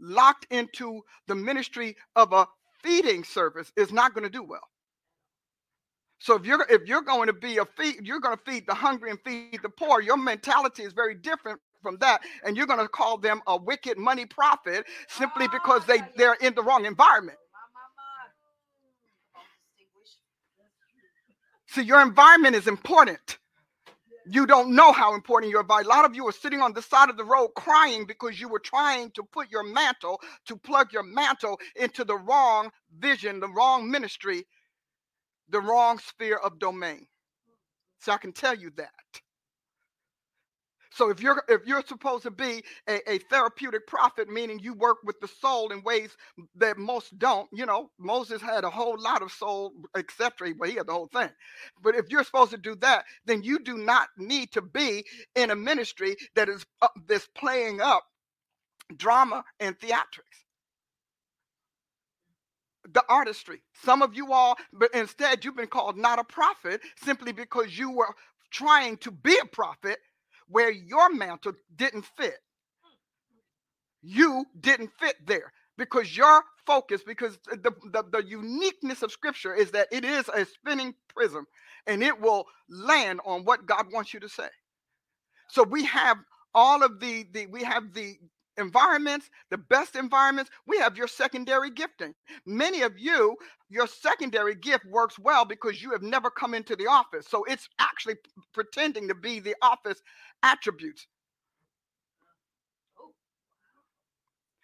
locked 0.00 0.46
into 0.50 1.02
the 1.26 1.34
ministry 1.34 1.96
of 2.16 2.32
a 2.32 2.46
feeding 2.82 3.24
service 3.24 3.72
is 3.76 3.92
not 3.92 4.14
going 4.14 4.24
to 4.24 4.30
do 4.30 4.42
well. 4.42 4.68
So 6.20 6.34
if 6.34 6.44
you're 6.44 6.66
if 6.68 6.86
you're 6.86 7.02
going 7.02 7.28
to 7.28 7.32
be 7.32 7.58
a 7.58 7.64
feed, 7.64 8.00
you're 8.02 8.20
going 8.20 8.36
to 8.36 8.42
feed 8.50 8.66
the 8.66 8.74
hungry 8.74 9.10
and 9.10 9.18
feed 9.24 9.60
the 9.62 9.68
poor. 9.68 10.00
Your 10.00 10.16
mentality 10.16 10.82
is 10.82 10.92
very 10.92 11.14
different 11.14 11.60
from 11.80 11.96
that, 11.98 12.22
and 12.44 12.56
you're 12.56 12.66
going 12.66 12.80
to 12.80 12.88
call 12.88 13.18
them 13.18 13.40
a 13.46 13.56
wicked 13.56 13.98
money 13.98 14.26
prophet 14.26 14.84
simply 15.08 15.46
because 15.48 15.84
they 15.86 16.00
they're 16.16 16.34
in 16.34 16.54
the 16.54 16.62
wrong 16.62 16.86
environment. 16.86 17.38
See, 21.66 21.82
your 21.82 22.00
environment 22.00 22.56
is 22.56 22.66
important. 22.66 23.38
You 24.30 24.46
don't 24.46 24.74
know 24.74 24.92
how 24.92 25.14
important 25.14 25.50
your 25.50 25.62
environment. 25.62 25.92
A 25.92 25.96
lot 25.96 26.04
of 26.04 26.14
you 26.14 26.26
are 26.28 26.32
sitting 26.32 26.60
on 26.60 26.74
the 26.74 26.82
side 26.82 27.10
of 27.10 27.16
the 27.16 27.24
road 27.24 27.50
crying 27.56 28.06
because 28.06 28.40
you 28.40 28.48
were 28.48 28.60
trying 28.60 29.10
to 29.12 29.22
put 29.22 29.50
your 29.50 29.64
mantle, 29.64 30.20
to 30.46 30.56
plug 30.56 30.92
your 30.92 31.02
mantle 31.02 31.58
into 31.76 32.04
the 32.04 32.16
wrong 32.16 32.70
vision, 32.98 33.40
the 33.40 33.48
wrong 33.48 33.90
ministry, 33.90 34.46
the 35.48 35.60
wrong 35.60 35.98
sphere 35.98 36.36
of 36.36 36.58
domain. 36.58 37.06
So 38.00 38.12
I 38.12 38.18
can 38.18 38.32
tell 38.32 38.54
you 38.54 38.70
that. 38.76 38.90
So 40.98 41.10
if 41.10 41.22
you're 41.22 41.40
if 41.48 41.64
you're 41.64 41.84
supposed 41.86 42.24
to 42.24 42.32
be 42.32 42.64
a, 42.88 43.12
a, 43.12 43.18
therapeutic 43.18 43.86
prophet, 43.86 44.28
meaning 44.28 44.58
you 44.58 44.74
work 44.74 44.98
with 45.04 45.20
the 45.20 45.28
soul 45.28 45.70
in 45.70 45.84
ways 45.84 46.16
that 46.56 46.76
most 46.76 47.16
don't, 47.20 47.48
you 47.52 47.66
know, 47.66 47.92
Moses 48.00 48.42
had 48.42 48.64
a 48.64 48.70
whole 48.70 48.98
lot 49.00 49.22
of 49.22 49.30
soul, 49.30 49.72
etc. 49.96 50.54
But 50.58 50.70
he 50.70 50.74
had 50.74 50.88
the 50.88 50.92
whole 50.92 51.06
thing. 51.06 51.30
But 51.80 51.94
if 51.94 52.06
you're 52.10 52.24
supposed 52.24 52.50
to 52.50 52.58
do 52.58 52.74
that, 52.80 53.04
then 53.26 53.44
you 53.44 53.60
do 53.60 53.78
not 53.78 54.08
need 54.18 54.50
to 54.54 54.60
be 54.60 55.04
in 55.36 55.52
a 55.52 55.56
ministry 55.56 56.16
that 56.34 56.48
is 56.48 56.66
uh, 56.82 56.88
this 57.06 57.28
playing 57.36 57.80
up 57.80 58.02
drama 58.96 59.44
and 59.60 59.78
theatrics 59.78 60.38
the 62.92 63.04
artistry. 63.08 63.62
Some 63.84 64.02
of 64.02 64.14
you 64.16 64.32
all, 64.32 64.56
but 64.72 64.94
instead 64.94 65.44
you've 65.44 65.56
been 65.56 65.68
called 65.68 65.98
not 65.98 66.18
a 66.18 66.24
prophet 66.24 66.80
simply 66.96 67.32
because 67.32 67.78
you 67.78 67.90
were 67.90 68.14
trying 68.50 68.96
to 68.98 69.10
be 69.10 69.36
a 69.42 69.46
prophet 69.46 69.98
where 70.48 70.70
your 70.70 71.12
mantle 71.12 71.52
didn't 71.76 72.04
fit. 72.16 72.38
You 74.02 74.44
didn't 74.60 74.90
fit 74.98 75.16
there 75.26 75.52
because 75.76 76.16
your 76.16 76.42
focus, 76.66 77.02
because 77.04 77.38
the, 77.46 77.72
the, 77.92 78.04
the, 78.10 78.24
uniqueness 78.24 79.02
of 79.02 79.10
scripture 79.10 79.54
is 79.54 79.70
that 79.72 79.88
it 79.90 80.04
is 80.04 80.28
a 80.28 80.44
spinning 80.44 80.94
prism 81.14 81.46
and 81.86 82.02
it 82.02 82.20
will 82.20 82.44
land 82.68 83.20
on 83.24 83.44
what 83.44 83.66
God 83.66 83.86
wants 83.92 84.12
you 84.12 84.20
to 84.20 84.28
say. 84.28 84.48
So 85.48 85.62
we 85.62 85.84
have 85.84 86.18
all 86.54 86.82
of 86.82 87.00
the, 87.00 87.26
the 87.32 87.46
we 87.46 87.62
have 87.64 87.92
the 87.94 88.16
environments, 88.58 89.30
the 89.50 89.58
best 89.58 89.96
environments, 89.96 90.50
we 90.66 90.78
have 90.78 90.96
your 90.96 91.08
secondary 91.08 91.70
gifting. 91.70 92.14
Many 92.46 92.82
of 92.82 92.98
you, 92.98 93.36
your 93.70 93.86
secondary 93.86 94.54
gift 94.54 94.84
works 94.86 95.18
well 95.18 95.44
because 95.44 95.82
you 95.82 95.90
have 95.92 96.02
never 96.02 96.30
come 96.30 96.54
into 96.54 96.76
the 96.76 96.86
office. 96.86 97.26
So 97.28 97.44
it's 97.44 97.68
actually 97.78 98.16
pretending 98.52 99.08
to 99.08 99.14
be 99.14 99.40
the 99.40 99.56
office 99.62 100.02
attributes. 100.42 101.06
Oh, 103.00 103.12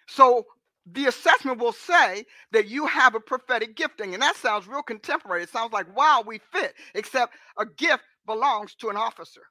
so 0.08 0.44
the 0.86 1.06
assessment 1.06 1.58
will 1.58 1.72
say 1.72 2.24
that 2.52 2.68
you 2.68 2.86
have 2.86 3.14
a 3.14 3.20
prophetic 3.20 3.76
gifting. 3.76 4.14
And 4.14 4.22
that 4.22 4.36
sounds 4.36 4.66
real 4.68 4.82
contemporary. 4.82 5.42
It 5.42 5.50
sounds 5.50 5.72
like, 5.72 5.94
wow, 5.96 6.22
we 6.26 6.40
fit, 6.52 6.74
except 6.94 7.34
a 7.58 7.66
gift 7.66 8.02
belongs 8.26 8.74
to 8.76 8.90
an 8.90 8.96
officer 8.96 9.42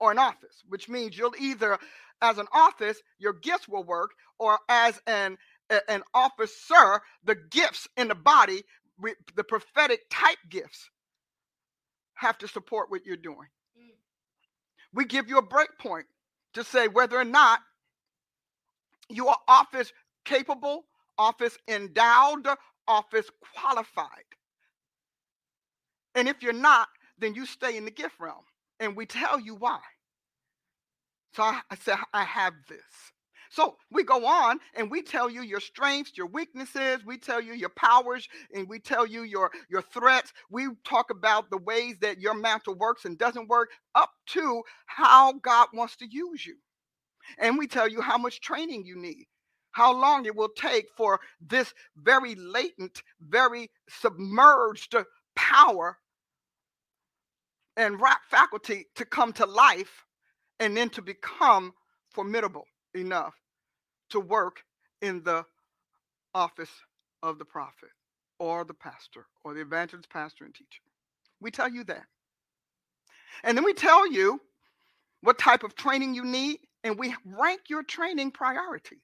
or 0.00 0.12
an 0.12 0.18
office, 0.18 0.62
which 0.68 0.88
means 0.88 1.18
you'll 1.18 1.34
either 1.38 1.78
as 2.20 2.38
an 2.38 2.46
office, 2.52 3.00
your 3.18 3.32
gifts 3.32 3.68
will 3.68 3.84
work, 3.84 4.10
or 4.38 4.58
as 4.68 5.00
an 5.06 5.38
an 5.88 6.02
officer, 6.14 7.02
the 7.24 7.34
gifts 7.34 7.88
in 7.96 8.08
the 8.08 8.14
body, 8.14 8.62
the 9.36 9.44
prophetic 9.44 10.00
type 10.10 10.38
gifts, 10.48 10.88
have 12.14 12.38
to 12.38 12.48
support 12.48 12.90
what 12.90 13.04
you're 13.04 13.16
doing. 13.16 13.48
Mm. 13.78 13.94
We 14.94 15.04
give 15.04 15.28
you 15.28 15.36
a 15.36 15.42
break 15.42 15.68
point 15.78 16.06
to 16.54 16.64
say 16.64 16.88
whether 16.88 17.18
or 17.18 17.24
not 17.24 17.60
you 19.10 19.28
are 19.28 19.36
office 19.46 19.92
capable, 20.24 20.84
office 21.18 21.56
endowed, 21.68 22.46
office 22.86 23.30
qualified. 23.54 24.08
And 26.14 26.28
if 26.28 26.42
you're 26.42 26.52
not, 26.52 26.88
then 27.18 27.34
you 27.34 27.46
stay 27.46 27.76
in 27.76 27.84
the 27.84 27.90
gift 27.90 28.14
realm. 28.18 28.42
And 28.80 28.96
we 28.96 29.06
tell 29.06 29.38
you 29.38 29.54
why. 29.54 29.80
So 31.32 31.42
I, 31.42 31.60
I 31.70 31.76
said, 31.76 31.96
I 32.12 32.24
have 32.24 32.54
this. 32.68 33.12
So 33.50 33.76
we 33.90 34.04
go 34.04 34.26
on 34.26 34.60
and 34.74 34.90
we 34.90 35.02
tell 35.02 35.30
you 35.30 35.42
your 35.42 35.60
strengths, 35.60 36.16
your 36.16 36.26
weaknesses, 36.26 37.04
we 37.04 37.16
tell 37.16 37.40
you 37.40 37.54
your 37.54 37.70
powers, 37.70 38.28
and 38.54 38.68
we 38.68 38.78
tell 38.78 39.06
you 39.06 39.22
your, 39.22 39.50
your 39.70 39.82
threats. 39.82 40.32
We 40.50 40.68
talk 40.84 41.10
about 41.10 41.50
the 41.50 41.58
ways 41.58 41.96
that 42.00 42.20
your 42.20 42.34
mantle 42.34 42.74
works 42.74 43.04
and 43.04 43.16
doesn't 43.16 43.48
work, 43.48 43.70
up 43.94 44.10
to 44.28 44.62
how 44.86 45.32
God 45.32 45.68
wants 45.72 45.96
to 45.96 46.06
use 46.10 46.44
you. 46.44 46.56
And 47.38 47.58
we 47.58 47.66
tell 47.66 47.88
you 47.88 48.00
how 48.00 48.18
much 48.18 48.40
training 48.40 48.84
you 48.84 48.96
need, 48.96 49.26
how 49.72 49.98
long 49.98 50.26
it 50.26 50.36
will 50.36 50.50
take 50.56 50.86
for 50.96 51.20
this 51.40 51.72
very 51.96 52.34
latent, 52.34 53.02
very 53.20 53.70
submerged 53.88 54.94
power 55.36 55.98
and 57.76 58.00
rap 58.00 58.20
faculty 58.28 58.86
to 58.96 59.04
come 59.04 59.32
to 59.34 59.46
life 59.46 60.04
and 60.60 60.76
then 60.76 60.90
to 60.90 61.02
become 61.02 61.72
formidable 62.10 62.64
enough 62.94 63.34
to 64.10 64.20
work 64.20 64.64
in 65.02 65.22
the 65.22 65.44
office 66.34 66.70
of 67.22 67.38
the 67.38 67.44
prophet 67.44 67.90
or 68.38 68.64
the 68.64 68.74
pastor 68.74 69.26
or 69.44 69.54
the 69.54 69.60
evangelist, 69.60 70.08
pastor, 70.10 70.44
and 70.44 70.54
teacher. 70.54 70.82
We 71.40 71.50
tell 71.50 71.70
you 71.70 71.84
that. 71.84 72.04
And 73.44 73.56
then 73.56 73.64
we 73.64 73.74
tell 73.74 74.10
you 74.10 74.40
what 75.20 75.38
type 75.38 75.62
of 75.62 75.74
training 75.74 76.14
you 76.14 76.24
need, 76.24 76.58
and 76.84 76.98
we 76.98 77.14
rank 77.24 77.62
your 77.68 77.82
training 77.82 78.30
priorities 78.30 78.98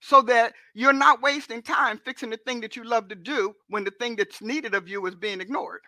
so 0.00 0.22
that 0.22 0.54
you're 0.74 0.92
not 0.92 1.22
wasting 1.22 1.60
time 1.60 2.00
fixing 2.04 2.30
the 2.30 2.38
thing 2.46 2.60
that 2.60 2.76
you 2.76 2.84
love 2.84 3.08
to 3.08 3.14
do 3.14 3.54
when 3.68 3.84
the 3.84 3.90
thing 3.90 4.16
that's 4.16 4.40
needed 4.40 4.74
of 4.74 4.88
you 4.88 5.04
is 5.06 5.14
being 5.14 5.40
ignored. 5.40 5.80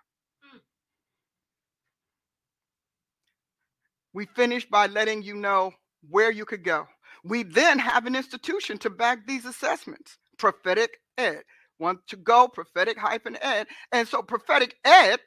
We 4.13 4.27
finish 4.27 4.69
by 4.69 4.87
letting 4.87 5.23
you 5.23 5.35
know 5.35 5.73
where 6.09 6.31
you 6.31 6.45
could 6.45 6.65
go. 6.65 6.87
We 7.25 7.43
then 7.43 7.79
have 7.79 8.07
an 8.07 8.17
institution 8.17 8.79
to 8.79 8.91
back 8.91 9.27
these 9.27 9.45
assessments 9.45 10.19
prophetic 10.39 10.99
ed. 11.19 11.43
Want 11.79 12.01
to 12.09 12.17
go 12.17 12.49
prophetic 12.49 12.99
hyphen 12.99 13.37
ed. 13.41 13.67
And 13.93 14.09
so 14.09 14.23
prophetic 14.23 14.77
ed 14.85 15.21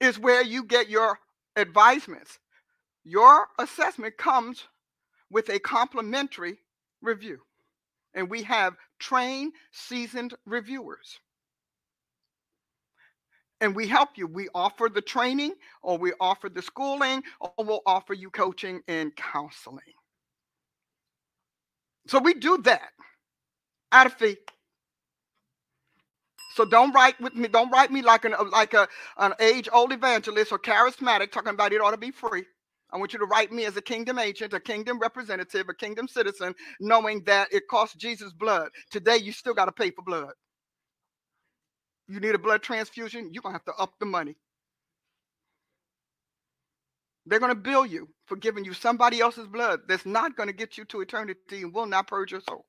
is 0.00 0.18
where 0.18 0.42
you 0.42 0.64
get 0.64 0.88
your 0.88 1.18
advisements. 1.56 2.38
Your 3.04 3.46
assessment 3.58 4.16
comes 4.16 4.64
with 5.30 5.48
a 5.48 5.58
complimentary 5.58 6.58
review. 7.02 7.40
And 8.14 8.30
we 8.30 8.42
have 8.44 8.74
trained, 8.98 9.52
seasoned 9.72 10.34
reviewers 10.46 11.20
and 13.60 13.76
we 13.76 13.88
help 13.88 14.10
you. 14.16 14.26
We 14.26 14.48
offer 14.54 14.90
the 14.92 15.02
training, 15.02 15.54
or 15.82 15.98
we 15.98 16.12
offer 16.20 16.48
the 16.50 16.62
schooling, 16.62 17.22
or 17.40 17.52
we'll 17.58 17.82
offer 17.86 18.14
you 18.14 18.30
coaching 18.30 18.82
and 18.88 19.14
counseling. 19.16 19.80
So 22.08 22.20
we 22.20 22.34
do 22.34 22.58
that 22.64 22.90
at 23.92 24.08
a 24.08 24.10
fee. 24.10 24.38
So 26.54 26.64
don't 26.64 26.92
write 26.94 27.20
with 27.20 27.34
me. 27.34 27.48
Don't 27.48 27.70
write 27.70 27.92
me 27.92 28.02
like 28.02 28.24
an 28.26 28.34
uh, 28.34 28.44
like 28.52 28.74
a 28.74 28.88
an 29.18 29.34
age 29.40 29.68
old 29.72 29.92
evangelist 29.92 30.52
or 30.52 30.58
charismatic 30.58 31.32
talking 31.32 31.50
about 31.54 31.72
it 31.72 31.80
ought 31.82 31.92
to 31.92 31.98
be 31.98 32.12
free. 32.12 32.44
I 32.92 32.98
want 32.98 33.12
you 33.12 33.18
to 33.20 33.26
write 33.26 33.52
me 33.52 33.66
as 33.66 33.76
a 33.76 33.82
kingdom 33.82 34.18
agent, 34.18 34.54
a 34.54 34.60
kingdom 34.60 34.98
representative, 34.98 35.68
a 35.68 35.74
kingdom 35.74 36.08
citizen, 36.08 36.54
knowing 36.80 37.22
that 37.24 37.48
it 37.52 37.68
costs 37.68 37.96
Jesus 37.96 38.32
blood. 38.32 38.70
Today, 38.90 39.18
you 39.18 39.32
still 39.32 39.54
got 39.54 39.66
to 39.66 39.72
pay 39.72 39.90
for 39.90 40.02
blood 40.02 40.32
you 42.10 42.18
need 42.18 42.34
a 42.34 42.38
blood 42.38 42.62
transfusion, 42.62 43.30
you're 43.32 43.42
going 43.42 43.54
to 43.54 43.58
have 43.58 43.64
to 43.76 43.80
up 43.80 43.94
the 44.00 44.06
money. 44.06 44.34
They're 47.24 47.38
going 47.38 47.52
to 47.52 47.60
bill 47.60 47.86
you 47.86 48.08
for 48.26 48.34
giving 48.34 48.64
you 48.64 48.72
somebody 48.74 49.20
else's 49.20 49.46
blood 49.46 49.80
that's 49.86 50.04
not 50.04 50.36
going 50.36 50.48
to 50.48 50.52
get 50.52 50.76
you 50.76 50.84
to 50.86 51.02
eternity 51.02 51.62
and 51.62 51.72
will 51.72 51.86
not 51.86 52.08
purge 52.08 52.32
your 52.32 52.40
soul. 52.40 52.64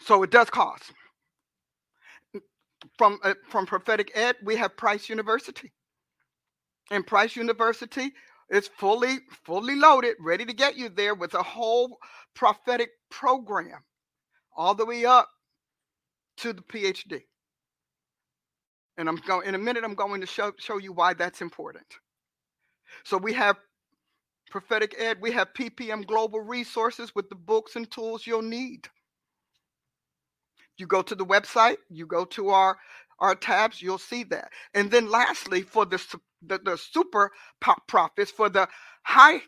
So 0.00 0.22
it 0.22 0.30
does 0.30 0.48
cost. 0.48 0.92
From, 2.96 3.18
uh, 3.22 3.34
from 3.50 3.66
prophetic 3.66 4.12
ed, 4.14 4.36
we 4.42 4.56
have 4.56 4.76
Price 4.76 5.10
University. 5.10 5.72
And 6.90 7.06
Price 7.06 7.36
University 7.36 8.12
is 8.48 8.68
fully 8.78 9.18
fully 9.44 9.74
loaded, 9.74 10.14
ready 10.20 10.46
to 10.46 10.52
get 10.52 10.76
you 10.76 10.88
there 10.88 11.16
with 11.16 11.34
a 11.34 11.42
whole 11.42 11.98
prophetic 12.34 12.90
program 13.10 13.82
all 14.56 14.74
the 14.74 14.86
way 14.86 15.04
up 15.04 15.28
to 16.38 16.52
the 16.52 16.62
PhD. 16.62 17.22
And 18.98 19.08
I'm 19.08 19.16
going 19.16 19.46
in 19.46 19.54
a 19.54 19.58
minute, 19.58 19.84
I'm 19.84 19.94
going 19.94 20.20
to 20.22 20.26
show, 20.26 20.52
show 20.58 20.78
you 20.78 20.92
why 20.92 21.14
that's 21.14 21.42
important. 21.42 21.86
So 23.04 23.18
we 23.18 23.34
have 23.34 23.56
prophetic 24.50 24.94
ed, 24.98 25.18
we 25.20 25.32
have 25.32 25.48
PPM 25.54 26.06
global 26.06 26.40
resources 26.40 27.14
with 27.14 27.28
the 27.28 27.34
books 27.34 27.76
and 27.76 27.90
tools 27.90 28.26
you'll 28.26 28.42
need. 28.42 28.88
You 30.78 30.86
go 30.86 31.02
to 31.02 31.14
the 31.14 31.24
website, 31.26 31.76
you 31.90 32.06
go 32.06 32.24
to 32.26 32.50
our 32.50 32.76
our 33.18 33.34
tabs, 33.34 33.80
you'll 33.80 33.98
see 33.98 34.24
that. 34.24 34.50
And 34.74 34.90
then 34.90 35.10
lastly, 35.10 35.62
for 35.62 35.86
the 35.86 36.02
the, 36.42 36.58
the 36.58 36.76
super 36.76 37.30
prophets, 37.88 38.30
for 38.30 38.48
the 38.48 38.68
high 39.04 39.40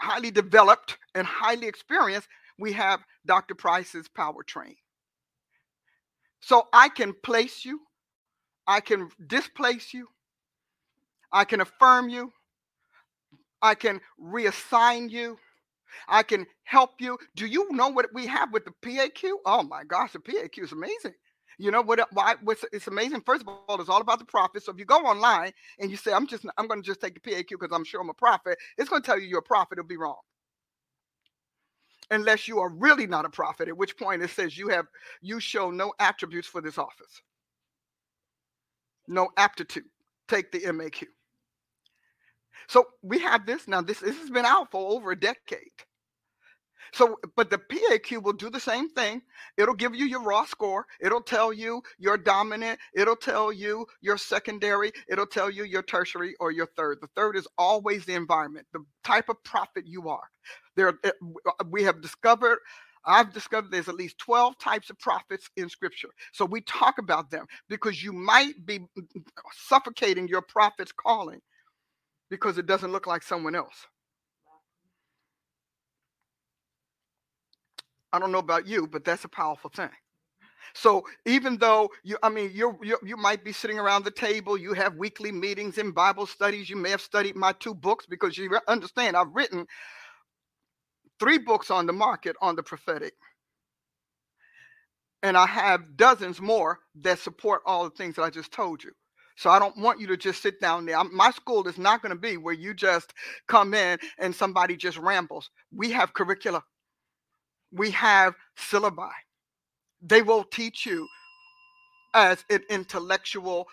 highly 0.00 0.30
developed 0.30 0.98
and 1.14 1.26
highly 1.26 1.66
experienced, 1.66 2.28
we 2.58 2.72
have 2.72 3.00
Dr. 3.28 3.54
Price's 3.54 4.08
powertrain. 4.08 4.76
So 6.40 6.64
I 6.72 6.88
can 6.88 7.14
place 7.22 7.64
you, 7.64 7.80
I 8.66 8.80
can 8.80 9.10
displace 9.26 9.94
you, 9.94 10.08
I 11.32 11.44
can 11.44 11.60
affirm 11.60 12.08
you, 12.08 12.32
I 13.62 13.74
can 13.74 14.00
reassign 14.20 15.10
you, 15.10 15.38
I 16.08 16.22
can 16.22 16.46
help 16.64 17.00
you. 17.00 17.18
Do 17.36 17.46
you 17.46 17.68
know 17.72 17.88
what 17.88 18.06
we 18.14 18.26
have 18.26 18.52
with 18.52 18.64
the 18.64 18.72
PAQ? 18.82 19.30
Oh 19.46 19.62
my 19.62 19.84
gosh, 19.84 20.12
the 20.12 20.20
PAQ 20.20 20.64
is 20.64 20.72
amazing. 20.72 21.14
You 21.58 21.72
know 21.72 21.82
what? 21.82 22.00
Why? 22.12 22.36
What's 22.42 22.64
it's 22.72 22.86
amazing. 22.86 23.22
First 23.26 23.42
of 23.42 23.48
all, 23.48 23.80
it's 23.80 23.90
all 23.90 24.00
about 24.00 24.20
the 24.20 24.24
prophet. 24.24 24.62
So 24.64 24.72
if 24.72 24.78
you 24.78 24.84
go 24.84 24.98
online 24.98 25.52
and 25.80 25.90
you 25.90 25.96
say, 25.96 26.12
"I'm 26.12 26.26
just, 26.26 26.46
I'm 26.56 26.68
going 26.68 26.82
to 26.82 26.86
just 26.86 27.00
take 27.00 27.14
the 27.14 27.20
PAQ 27.20 27.48
because 27.50 27.70
I'm 27.72 27.84
sure 27.84 28.00
I'm 28.00 28.10
a 28.10 28.14
prophet," 28.14 28.58
it's 28.78 28.88
going 28.88 29.02
to 29.02 29.06
tell 29.06 29.18
you 29.18 29.26
you're 29.26 29.40
a 29.40 29.42
prophet. 29.42 29.78
It'll 29.78 29.88
be 29.88 29.96
wrong, 29.96 30.18
unless 32.10 32.48
you 32.48 32.60
are 32.60 32.70
really 32.70 33.06
not 33.06 33.24
a 33.26 33.30
prophet. 33.30 33.68
At 33.68 33.76
which 33.76 33.96
point 33.96 34.22
it 34.22 34.30
says 34.30 34.58
you 34.58 34.68
have, 34.68 34.86
you 35.22 35.40
show 35.40 35.70
no 35.70 35.92
attributes 36.00 36.48
for 36.48 36.60
this 36.60 36.78
office, 36.78 37.22
no 39.08 39.28
aptitude. 39.36 39.84
Take 40.28 40.52
the 40.52 40.60
MAQ. 40.60 41.06
So 42.68 42.86
we 43.02 43.18
have 43.20 43.46
this 43.46 43.68
now. 43.68 43.82
This 43.82 44.00
this 44.00 44.18
has 44.18 44.30
been 44.30 44.46
out 44.46 44.70
for 44.70 44.92
over 44.92 45.12
a 45.12 45.20
decade. 45.20 45.72
So, 46.92 47.18
but 47.36 47.50
the 47.50 47.58
PAQ 47.58 48.22
will 48.22 48.32
do 48.32 48.50
the 48.50 48.60
same 48.60 48.88
thing. 48.90 49.22
It'll 49.58 49.74
give 49.74 49.94
you 49.94 50.06
your 50.06 50.22
raw 50.22 50.44
score. 50.44 50.86
It'll 51.00 51.22
tell 51.22 51.52
you 51.52 51.82
your 51.98 52.16
dominant. 52.16 52.78
It'll 52.94 53.16
tell 53.16 53.52
you 53.52 53.86
your 54.00 54.16
secondary. 54.18 54.92
It'll 55.08 55.26
tell 55.26 55.50
you 55.50 55.64
your 55.64 55.82
tertiary 55.82 56.34
or 56.40 56.50
your 56.50 56.68
third. 56.76 56.98
The 57.00 57.08
third 57.16 57.36
is 57.36 57.46
always 57.58 58.06
the 58.06 58.14
environment, 58.14 58.66
the 58.72 58.84
type 59.04 59.28
of 59.28 59.42
prophet 59.44 59.86
you 59.86 60.08
are. 60.08 60.28
There, 60.78 60.94
eh, 61.04 61.12
uh, 61.46 61.64
we 61.70 61.84
have 61.84 62.02
discovered. 62.02 62.60
I've 63.06 63.34
discovered 63.34 63.72
there's 63.72 63.90
at 63.90 63.96
least 63.96 64.18
12 64.20 64.58
types 64.58 64.90
of 64.90 64.98
prophets 65.00 65.50
in 65.58 65.70
scripture. 65.70 66.10
So 66.32 66.46
we 66.46 66.62
talk 66.62 66.98
about 66.98 67.30
them 67.32 67.46
because 67.68 68.04
you 68.04 68.14
might 68.14 68.66
be 68.66 68.80
mm, 68.80 68.86
mm, 68.98 69.24
suffocating 69.54 70.28
your 70.28 70.42
prophet's 70.42 70.92
calling 70.92 71.40
because 72.30 72.58
it 72.58 72.66
doesn't 72.66 72.92
look 72.92 73.06
like 73.08 73.22
someone 73.24 73.56
else. 73.56 73.86
I 78.12 78.20
don't 78.20 78.32
know 78.32 78.38
about 78.38 78.66
you, 78.68 78.88
but 78.88 79.04
that's 79.04 79.24
a 79.24 79.30
powerful 79.30 79.70
thing. 79.70 79.90
So 80.74 81.04
even 81.26 81.58
though 81.58 81.90
you, 82.04 82.18
I 82.22 82.30
mean, 82.30 82.52
you 82.54 82.78
you 83.04 83.16
might 83.18 83.44
be 83.44 83.52
sitting 83.52 83.78
around 83.78 84.04
the 84.04 84.12
table, 84.12 84.58
you 84.58 84.74
have 84.74 84.96
weekly 84.96 85.32
meetings 85.32 85.78
and 85.78 85.94
Bible 85.94 86.26
studies. 86.26 86.70
You 86.70 86.76
may 86.76 86.90
have 86.90 87.02
studied 87.02 87.36
my 87.36 87.52
two 87.52 87.74
books 87.74 88.06
because 88.06 88.38
you 88.38 88.58
understand 88.68 89.16
I've 89.16 89.34
written 89.34 89.66
three 91.20 91.38
books 91.38 91.70
on 91.70 91.86
the 91.86 91.92
market 91.92 92.36
on 92.40 92.56
the 92.56 92.62
prophetic, 92.62 93.14
and 95.22 95.36
I 95.36 95.46
have 95.46 95.96
dozens 95.96 96.40
more 96.40 96.78
that 97.02 97.18
support 97.18 97.62
all 97.66 97.84
the 97.84 97.90
things 97.90 98.16
that 98.16 98.22
I 98.22 98.30
just 98.30 98.52
told 98.52 98.84
you. 98.84 98.92
So 99.36 99.50
I 99.50 99.58
don't 99.58 99.78
want 99.78 100.00
you 100.00 100.08
to 100.08 100.16
just 100.16 100.42
sit 100.42 100.60
down 100.60 100.86
there. 100.86 101.02
my 101.04 101.30
school 101.30 101.66
is 101.68 101.78
not 101.78 102.02
going 102.02 102.14
to 102.14 102.20
be 102.20 102.36
where 102.36 102.54
you 102.54 102.74
just 102.74 103.14
come 103.46 103.74
in 103.74 103.98
and 104.18 104.34
somebody 104.34 104.76
just 104.76 104.98
rambles. 104.98 105.50
We 105.72 105.92
have 105.92 106.14
curricula 106.14 106.62
we 107.72 107.90
have 107.92 108.34
syllabi. 108.58 109.10
They 110.02 110.22
will 110.22 110.44
teach 110.44 110.86
you 110.86 111.06
as 112.14 112.44
an 112.50 112.62
intellectual 112.70 113.66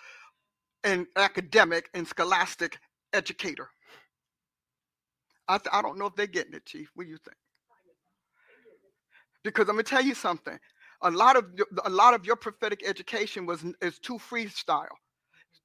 and 0.83 1.07
academic 1.15 1.89
and 1.93 2.07
scholastic 2.07 2.77
educator. 3.13 3.69
I, 5.47 5.59
I 5.71 5.81
don't 5.81 5.97
know 5.99 6.07
if 6.07 6.15
they're 6.15 6.27
getting 6.27 6.53
it, 6.55 6.65
Chief. 6.65 6.89
What 6.95 7.05
do 7.05 7.11
you 7.11 7.17
think? 7.17 7.37
Because 9.43 9.69
I'm 9.69 9.75
gonna 9.75 9.83
tell 9.83 10.03
you 10.03 10.15
something. 10.15 10.57
A 11.03 11.11
lot 11.11 11.37
of 11.37 11.45
a 11.85 11.89
lot 11.89 12.13
of 12.13 12.25
your 12.25 12.35
prophetic 12.37 12.87
education 12.87 13.45
was 13.45 13.65
is 13.81 13.99
too 13.99 14.17
freestyle, 14.19 14.87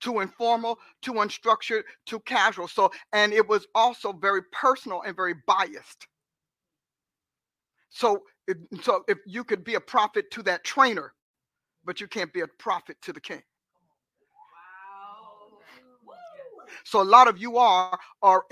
too 0.01 0.20
informal, 0.20 0.78
too 1.03 1.14
unstructured, 1.14 1.83
too 2.07 2.20
casual. 2.20 2.68
So, 2.68 2.93
and 3.12 3.33
it 3.33 3.49
was 3.49 3.66
also 3.74 4.12
very 4.12 4.43
personal 4.53 5.03
and 5.03 5.16
very 5.16 5.35
biased. 5.47 6.07
So, 7.91 8.22
so 8.83 9.05
if 9.09 9.18
you 9.26 9.45
could 9.45 9.64
be 9.64 9.74
a 9.76 9.81
prophet 9.81 10.31
to 10.33 10.43
that 10.45 10.64
trainer, 10.64 11.14
but 11.85 12.01
you 12.01 12.09
can't 12.09 12.33
be 12.33 12.41
a 12.41 12.49
prophet 12.49 12.97
to 13.03 13.12
the 13.12 13.20
king. 13.20 13.43
So 16.85 17.01
a 17.01 17.05
lot 17.05 17.28
of 17.28 17.39
you 17.39 17.59
are 17.59 17.99
are 18.22 18.45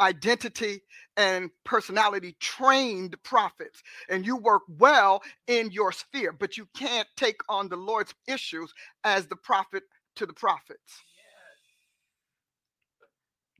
identity 0.00 0.82
and 1.16 1.50
personality 1.64 2.36
trained 2.40 3.16
prophets, 3.22 3.82
and 4.08 4.26
you 4.26 4.36
work 4.36 4.62
well 4.78 5.22
in 5.46 5.70
your 5.70 5.92
sphere, 5.92 6.32
but 6.32 6.56
you 6.56 6.66
can't 6.76 7.08
take 7.16 7.40
on 7.48 7.68
the 7.68 7.76
Lord's 7.76 8.14
issues 8.26 8.72
as 9.04 9.26
the 9.26 9.36
prophet 9.36 9.84
to 10.16 10.26
the 10.26 10.32
prophets. 10.32 11.02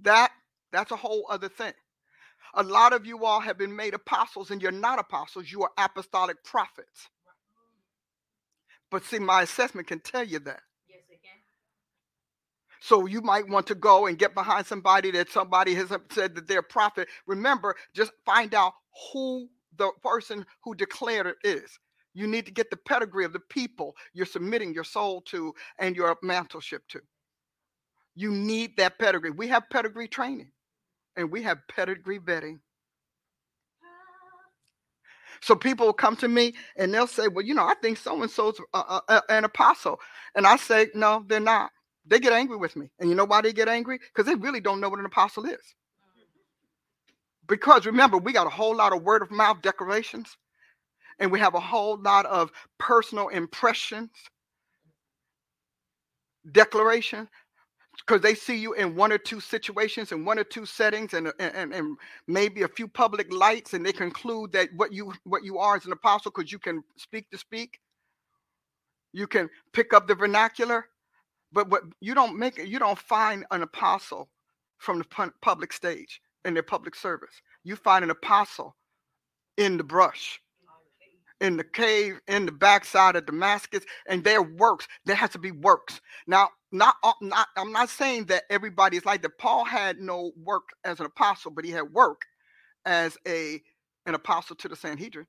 That 0.00 0.32
that's 0.72 0.90
a 0.90 0.96
whole 0.96 1.26
other 1.30 1.48
thing. 1.48 1.74
A 2.54 2.62
lot 2.62 2.92
of 2.92 3.06
you 3.06 3.24
all 3.24 3.40
have 3.40 3.58
been 3.58 3.74
made 3.74 3.94
apostles, 3.94 4.50
and 4.50 4.60
you're 4.60 4.72
not 4.72 4.98
apostles, 4.98 5.50
you 5.50 5.62
are 5.62 5.70
apostolic 5.78 6.42
prophets. 6.44 7.08
But 8.90 9.04
see, 9.04 9.18
my 9.18 9.42
assessment 9.42 9.86
can 9.86 10.00
tell 10.00 10.24
you 10.24 10.38
that. 10.40 10.60
So 12.82 13.06
you 13.06 13.20
might 13.20 13.48
want 13.48 13.68
to 13.68 13.76
go 13.76 14.06
and 14.06 14.18
get 14.18 14.34
behind 14.34 14.66
somebody 14.66 15.12
that 15.12 15.30
somebody 15.30 15.74
has 15.74 15.90
said 16.10 16.34
that 16.34 16.48
they're 16.48 16.60
a 16.60 16.64
prophet. 16.64 17.08
Remember, 17.28 17.76
just 17.94 18.10
find 18.26 18.54
out 18.54 18.72
who 19.12 19.48
the 19.76 19.92
person 20.02 20.44
who 20.64 20.74
declared 20.74 21.28
it 21.28 21.36
is. 21.44 21.78
You 22.12 22.26
need 22.26 22.44
to 22.46 22.52
get 22.52 22.70
the 22.70 22.76
pedigree 22.76 23.24
of 23.24 23.32
the 23.32 23.40
people 23.40 23.94
you're 24.14 24.26
submitting 24.26 24.74
your 24.74 24.84
soul 24.84 25.22
to 25.26 25.54
and 25.78 25.94
your 25.96 26.16
mantleship 26.24 26.80
to. 26.88 27.00
You 28.16 28.32
need 28.32 28.76
that 28.78 28.98
pedigree. 28.98 29.30
We 29.30 29.48
have 29.48 29.70
pedigree 29.70 30.08
training 30.08 30.50
and 31.16 31.30
we 31.30 31.44
have 31.44 31.58
pedigree 31.68 32.18
vetting. 32.18 32.58
So 35.40 35.54
people 35.56 35.86
will 35.86 35.92
come 35.94 36.16
to 36.16 36.28
me 36.28 36.54
and 36.76 36.92
they'll 36.92 37.06
say, 37.06 37.28
"Well, 37.28 37.44
you 37.44 37.54
know, 37.54 37.66
I 37.66 37.74
think 37.82 37.98
so 37.98 38.20
and 38.22 38.30
so's 38.30 38.60
an 39.28 39.44
apostle," 39.44 40.00
and 40.34 40.46
I 40.46 40.56
say, 40.56 40.88
"No, 40.94 41.24
they're 41.26 41.40
not." 41.40 41.72
They 42.06 42.20
get 42.20 42.32
angry 42.32 42.56
with 42.56 42.76
me, 42.76 42.90
and 42.98 43.08
you 43.08 43.16
know 43.16 43.24
why 43.24 43.42
they 43.42 43.52
get 43.52 43.68
angry? 43.68 43.98
Because 43.98 44.26
they 44.26 44.34
really 44.34 44.60
don't 44.60 44.80
know 44.80 44.88
what 44.88 44.98
an 44.98 45.06
apostle 45.06 45.44
is. 45.44 45.74
Because 47.48 47.86
remember, 47.86 48.18
we 48.18 48.32
got 48.32 48.46
a 48.46 48.50
whole 48.50 48.76
lot 48.76 48.92
of 48.94 49.02
word 49.02 49.22
of 49.22 49.30
mouth 49.30 49.62
declarations, 49.62 50.36
and 51.18 51.30
we 51.30 51.40
have 51.40 51.54
a 51.54 51.60
whole 51.60 52.00
lot 52.00 52.26
of 52.26 52.50
personal 52.78 53.28
impressions, 53.28 54.10
declaration 56.52 57.28
because 58.06 58.20
they 58.20 58.34
see 58.34 58.56
you 58.56 58.72
in 58.74 58.96
one 58.96 59.12
or 59.12 59.18
two 59.18 59.40
situations 59.40 60.12
in 60.12 60.24
one 60.24 60.38
or 60.38 60.44
two 60.44 60.66
settings 60.66 61.14
and, 61.14 61.32
and 61.38 61.72
and 61.72 61.96
maybe 62.26 62.62
a 62.62 62.68
few 62.68 62.88
public 62.88 63.32
lights 63.32 63.74
and 63.74 63.84
they 63.84 63.92
conclude 63.92 64.52
that 64.52 64.68
what 64.76 64.92
you 64.92 65.12
what 65.24 65.44
you 65.44 65.58
are 65.58 65.76
is 65.76 65.86
an 65.86 65.92
apostle 65.92 66.32
because 66.34 66.50
you 66.50 66.58
can 66.58 66.82
speak 66.96 67.30
to 67.30 67.38
speak 67.38 67.78
you 69.12 69.26
can 69.26 69.48
pick 69.72 69.92
up 69.92 70.08
the 70.08 70.14
vernacular 70.14 70.86
but 71.52 71.68
what 71.70 71.82
you 72.00 72.14
don't 72.14 72.38
make 72.38 72.58
you 72.58 72.78
don't 72.78 72.98
find 72.98 73.44
an 73.50 73.62
apostle 73.62 74.30
from 74.78 74.98
the 74.98 75.32
public 75.42 75.72
stage 75.72 76.20
in 76.44 76.54
their 76.54 76.62
public 76.62 76.94
service 76.94 77.42
you 77.64 77.76
find 77.76 78.04
an 78.04 78.10
apostle 78.10 78.76
in 79.58 79.76
the 79.78 79.84
brush 79.84 80.40
in 81.40 81.58
the 81.58 81.64
cave 81.64 82.20
in 82.28 82.46
the 82.46 82.52
backside 82.52 83.16
of 83.16 83.26
Damascus, 83.26 83.84
and 84.08 84.24
their 84.24 84.42
works. 84.42 84.88
There 85.06 85.16
has 85.16 85.30
to 85.32 85.40
be 85.40 85.52
works. 85.52 86.02
Now, 86.26 86.50
not 86.72 86.96
not 87.22 87.48
I'm 87.56 87.72
not 87.72 87.90
saying 87.90 88.26
that 88.26 88.44
everybody 88.50 88.98
is 88.98 89.06
like 89.06 89.22
that. 89.22 89.38
Paul 89.38 89.64
had 89.66 90.00
no 90.00 90.32
work 90.42 90.70
as 90.84 91.00
an 91.00 91.06
apostle, 91.06 91.52
but 91.52 91.66
he 91.66 91.72
had 91.72 91.92
work 91.92 92.22
as 92.86 93.16
a 93.28 93.62
an 94.06 94.14
apostle 94.14 94.56
to 94.56 94.68
the 94.68 94.76
Sanhedrin. 94.76 95.26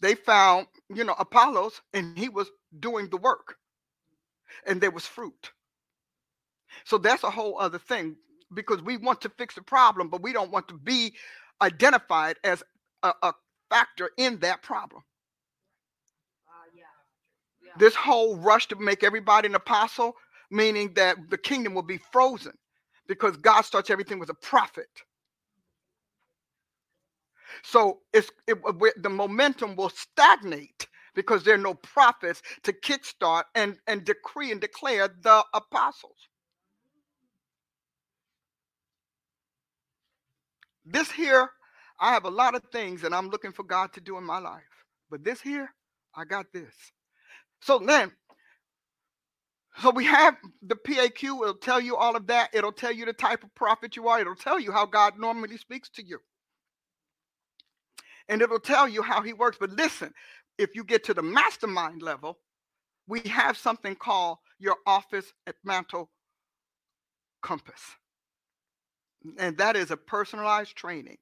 They 0.00 0.14
found, 0.14 0.66
you 0.94 1.04
know, 1.04 1.14
Apollos, 1.18 1.80
and 1.94 2.16
he 2.18 2.28
was 2.28 2.50
doing 2.80 3.08
the 3.10 3.18
work, 3.18 3.56
and 4.66 4.80
there 4.80 4.90
was 4.90 5.06
fruit. 5.06 5.52
So 6.84 6.98
that's 6.98 7.24
a 7.24 7.30
whole 7.30 7.58
other 7.60 7.78
thing 7.78 8.16
because 8.54 8.82
we 8.82 8.96
want 8.96 9.20
to 9.22 9.30
fix 9.30 9.54
the 9.54 9.62
problem, 9.62 10.08
but 10.08 10.22
we 10.22 10.32
don't 10.32 10.52
want 10.52 10.68
to 10.68 10.74
be 10.74 11.14
identified 11.62 12.36
as 12.44 12.62
a, 13.02 13.14
a 13.22 13.34
factor 13.70 14.10
in 14.18 14.38
that 14.40 14.62
problem. 14.62 15.02
This 17.78 17.94
whole 17.94 18.36
rush 18.36 18.68
to 18.68 18.76
make 18.76 19.04
everybody 19.04 19.48
an 19.48 19.54
apostle, 19.54 20.16
meaning 20.50 20.94
that 20.94 21.16
the 21.30 21.38
kingdom 21.38 21.74
will 21.74 21.82
be 21.82 21.98
frozen 22.12 22.52
because 23.08 23.36
God 23.36 23.62
starts 23.62 23.90
everything 23.90 24.18
with 24.18 24.30
a 24.30 24.34
prophet. 24.34 24.88
So 27.62 28.00
it's 28.12 28.30
it, 28.46 28.58
uh, 28.66 28.72
the 28.98 29.10
momentum 29.10 29.76
will 29.76 29.90
stagnate 29.90 30.88
because 31.14 31.44
there 31.44 31.54
are 31.54 31.58
no 31.58 31.74
prophets 31.74 32.42
to 32.64 32.72
kickstart 32.72 33.44
and, 33.54 33.78
and 33.86 34.04
decree 34.04 34.52
and 34.52 34.60
declare 34.60 35.08
the 35.22 35.44
apostles. 35.54 36.28
This 40.86 41.10
here, 41.12 41.50
I 42.00 42.12
have 42.12 42.24
a 42.24 42.30
lot 42.30 42.54
of 42.54 42.62
things 42.72 43.02
that 43.02 43.14
I'm 43.14 43.30
looking 43.30 43.52
for 43.52 43.64
God 43.64 43.92
to 43.94 44.00
do 44.00 44.18
in 44.18 44.24
my 44.24 44.38
life. 44.38 44.62
But 45.10 45.24
this 45.24 45.40
here, 45.40 45.70
I 46.16 46.24
got 46.24 46.46
this. 46.52 46.74
So 47.62 47.78
then, 47.78 48.12
so 49.80 49.90
we 49.90 50.04
have 50.06 50.36
the 50.62 50.76
PAQ, 50.76 51.24
it'll 51.24 51.54
tell 51.54 51.80
you 51.80 51.96
all 51.96 52.16
of 52.16 52.26
that. 52.28 52.50
It'll 52.54 52.72
tell 52.72 52.92
you 52.92 53.06
the 53.06 53.12
type 53.14 53.44
of 53.44 53.54
prophet 53.54 53.96
you 53.96 54.08
are. 54.08 54.20
It'll 54.20 54.34
tell 54.34 54.60
you 54.60 54.72
how 54.72 54.86
God 54.86 55.18
normally 55.18 55.58
speaks 55.58 55.90
to 55.90 56.04
you. 56.06 56.20
And 58.30 58.40
it'll 58.40 58.60
tell 58.60 58.88
you 58.88 59.02
how 59.02 59.22
he 59.22 59.32
works. 59.32 59.56
But 59.58 59.70
listen, 59.70 60.14
if 60.56 60.76
you 60.76 60.84
get 60.84 61.02
to 61.04 61.14
the 61.14 61.22
mastermind 61.22 62.00
level, 62.00 62.38
we 63.08 63.20
have 63.22 63.56
something 63.56 63.96
called 63.96 64.38
your 64.60 64.76
office 64.86 65.32
at 65.48 65.56
mantle 65.64 66.10
compass. 67.42 67.96
And 69.36 69.58
that 69.58 69.74
is 69.74 69.90
a 69.90 69.96
personalized 69.96 70.76
training 70.76 71.18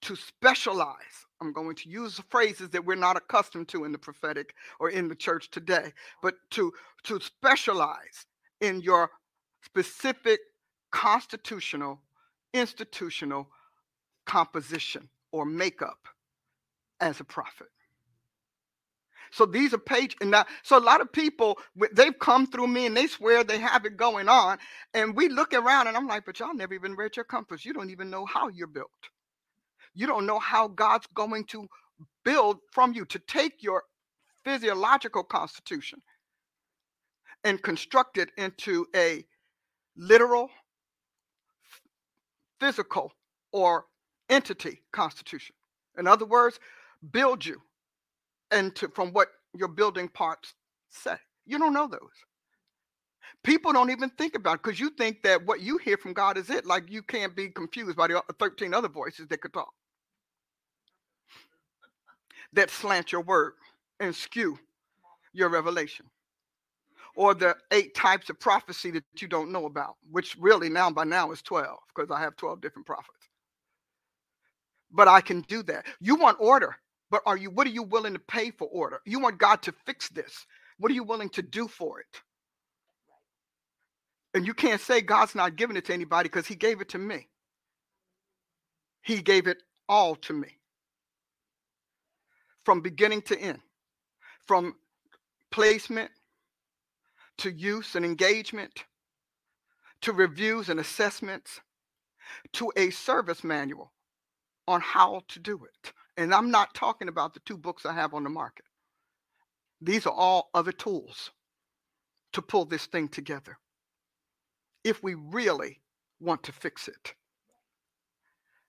to 0.00 0.16
specialize. 0.16 1.26
I'm 1.42 1.52
going 1.52 1.76
to 1.76 1.90
use 1.90 2.22
phrases 2.30 2.70
that 2.70 2.86
we're 2.86 2.94
not 2.96 3.18
accustomed 3.18 3.68
to 3.68 3.84
in 3.84 3.92
the 3.92 3.98
prophetic 3.98 4.54
or 4.80 4.88
in 4.88 5.08
the 5.08 5.14
church 5.14 5.50
today, 5.50 5.92
but 6.22 6.36
to, 6.52 6.72
to 7.04 7.20
specialize 7.20 8.24
in 8.62 8.80
your 8.80 9.10
specific 9.62 10.40
constitutional, 10.90 12.00
institutional 12.54 13.50
composition 14.24 15.10
or 15.32 15.44
makeup 15.46 15.98
as 17.00 17.20
a 17.20 17.24
prophet. 17.24 17.68
So 19.32 19.46
these 19.46 19.74
are 19.74 19.78
page 19.78 20.16
and 20.20 20.30
now 20.30 20.46
so 20.62 20.78
a 20.78 20.80
lot 20.80 21.00
of 21.00 21.12
people 21.12 21.58
they've 21.92 22.18
come 22.18 22.46
through 22.46 22.68
me 22.68 22.86
and 22.86 22.96
they 22.96 23.06
swear 23.06 23.44
they 23.44 23.58
have 23.58 23.84
it 23.84 23.96
going 23.96 24.28
on 24.28 24.58
and 24.94 25.16
we 25.16 25.28
look 25.28 25.52
around 25.54 25.88
and 25.88 25.96
I'm 25.96 26.06
like 26.06 26.24
but 26.24 26.40
y'all 26.40 26.54
never 26.54 26.74
even 26.74 26.94
read 26.96 27.16
your 27.16 27.24
compass 27.26 27.64
you 27.64 27.72
don't 27.74 27.90
even 27.90 28.10
know 28.10 28.24
how 28.26 28.48
you're 28.48 28.66
built 28.68 28.90
you 29.94 30.06
don't 30.06 30.26
know 30.26 30.38
how 30.38 30.68
God's 30.68 31.06
going 31.14 31.44
to 31.46 31.66
build 32.24 32.58
from 32.72 32.94
you 32.94 33.04
to 33.06 33.18
take 33.20 33.62
your 33.62 33.84
physiological 34.44 35.24
constitution 35.24 36.00
and 37.44 37.62
construct 37.62 38.18
it 38.18 38.30
into 38.38 38.86
a 38.96 39.24
literal 39.96 40.50
physical 42.60 43.12
or 43.52 43.86
entity 44.28 44.82
constitution 44.92 45.54
in 45.98 46.06
other 46.06 46.26
words 46.26 46.58
build 47.12 47.44
you 47.44 47.60
and 48.50 48.76
from 48.94 49.12
what 49.12 49.28
your 49.54 49.68
building 49.68 50.08
parts 50.08 50.54
say. 50.88 51.16
You 51.46 51.58
don't 51.58 51.72
know 51.72 51.88
those. 51.88 52.00
People 53.42 53.72
don't 53.72 53.90
even 53.90 54.10
think 54.10 54.34
about 54.34 54.56
it 54.56 54.62
because 54.62 54.80
you 54.80 54.90
think 54.90 55.22
that 55.22 55.44
what 55.46 55.60
you 55.60 55.78
hear 55.78 55.96
from 55.96 56.12
God 56.12 56.36
is 56.36 56.50
it. 56.50 56.66
Like 56.66 56.90
you 56.90 57.02
can't 57.02 57.36
be 57.36 57.48
confused 57.48 57.96
by 57.96 58.08
the 58.08 58.18
uh, 58.18 58.22
13 58.38 58.74
other 58.74 58.88
voices 58.88 59.28
that 59.28 59.40
could 59.40 59.52
talk 59.52 59.72
that 62.52 62.70
slant 62.70 63.12
your 63.12 63.20
word 63.22 63.52
and 64.00 64.14
skew 64.14 64.58
your 65.32 65.48
revelation. 65.48 66.06
Or 67.16 67.34
the 67.34 67.56
eight 67.72 67.94
types 67.94 68.30
of 68.30 68.38
prophecy 68.38 68.90
that 68.92 69.04
you 69.18 69.28
don't 69.28 69.52
know 69.52 69.66
about, 69.66 69.96
which 70.10 70.36
really 70.38 70.68
now 70.68 70.90
by 70.90 71.04
now 71.04 71.30
is 71.32 71.42
12 71.42 71.78
because 71.94 72.10
I 72.10 72.20
have 72.20 72.36
12 72.36 72.60
different 72.60 72.86
prophets. 72.86 73.15
But 74.90 75.08
I 75.08 75.20
can 75.20 75.42
do 75.42 75.62
that. 75.64 75.86
You 76.00 76.16
want 76.16 76.38
order. 76.40 76.76
But 77.10 77.22
are 77.26 77.36
you 77.36 77.50
what 77.50 77.66
are 77.66 77.70
you 77.70 77.82
willing 77.82 78.14
to 78.14 78.18
pay 78.18 78.50
for 78.50 78.68
order? 78.68 79.00
You 79.04 79.20
want 79.20 79.38
God 79.38 79.62
to 79.62 79.74
fix 79.86 80.08
this. 80.08 80.46
What 80.78 80.90
are 80.90 80.94
you 80.94 81.04
willing 81.04 81.30
to 81.30 81.42
do 81.42 81.68
for 81.68 82.00
it? 82.00 82.22
And 84.34 84.46
you 84.46 84.54
can't 84.54 84.80
say 84.80 85.00
God's 85.00 85.34
not 85.34 85.56
giving 85.56 85.76
it 85.76 85.86
to 85.86 85.94
anybody 85.94 86.28
because 86.28 86.46
he 86.46 86.54
gave 86.56 86.80
it 86.80 86.90
to 86.90 86.98
me. 86.98 87.28
He 89.02 89.22
gave 89.22 89.46
it 89.46 89.62
all 89.88 90.16
to 90.16 90.32
me. 90.32 90.48
From 92.64 92.80
beginning 92.80 93.22
to 93.22 93.38
end. 93.40 93.60
From 94.46 94.74
placement 95.50 96.10
to 97.38 97.50
use 97.50 97.94
and 97.94 98.04
engagement 98.04 98.84
to 100.02 100.12
reviews 100.12 100.68
and 100.68 100.80
assessments 100.80 101.60
to 102.52 102.72
a 102.76 102.90
service 102.90 103.44
manual 103.44 103.92
on 104.68 104.80
how 104.80 105.22
to 105.28 105.38
do 105.38 105.64
it. 105.64 105.92
And 106.16 106.34
I'm 106.34 106.50
not 106.50 106.74
talking 106.74 107.08
about 107.08 107.34
the 107.34 107.40
two 107.40 107.56
books 107.56 107.86
I 107.86 107.92
have 107.92 108.14
on 108.14 108.24
the 108.24 108.30
market. 108.30 108.64
These 109.80 110.06
are 110.06 110.12
all 110.12 110.50
other 110.54 110.72
tools 110.72 111.30
to 112.32 112.42
pull 112.42 112.64
this 112.64 112.86
thing 112.86 113.08
together 113.08 113.58
if 114.84 115.02
we 115.02 115.14
really 115.14 115.80
want 116.20 116.42
to 116.44 116.52
fix 116.52 116.88
it. 116.88 117.14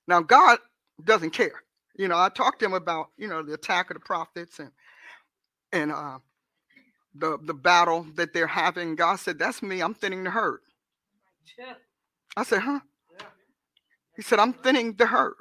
Now, 0.07 0.21
God 0.21 0.59
doesn't 1.03 1.31
care. 1.31 1.63
You 1.95 2.07
know, 2.07 2.17
I 2.17 2.29
talked 2.29 2.59
to 2.59 2.65
him 2.65 2.73
about, 2.73 3.09
you 3.17 3.27
know, 3.27 3.43
the 3.43 3.53
attack 3.53 3.89
of 3.89 3.95
the 3.95 4.01
prophets 4.01 4.59
and 4.59 4.71
and 5.73 5.91
uh, 5.91 6.19
the 7.15 7.37
the 7.43 7.53
battle 7.53 8.05
that 8.15 8.33
they're 8.33 8.47
having. 8.47 8.95
God 8.95 9.17
said, 9.19 9.39
"That's 9.39 9.61
me. 9.61 9.81
I'm 9.81 9.93
thinning 9.93 10.23
the 10.23 10.29
herd." 10.29 10.59
I 12.35 12.43
said, 12.43 12.61
"Huh?" 12.61 12.79
He 14.15 14.21
said, 14.21 14.39
"I'm 14.39 14.53
thinning 14.53 14.93
the 14.93 15.07
herd." 15.07 15.35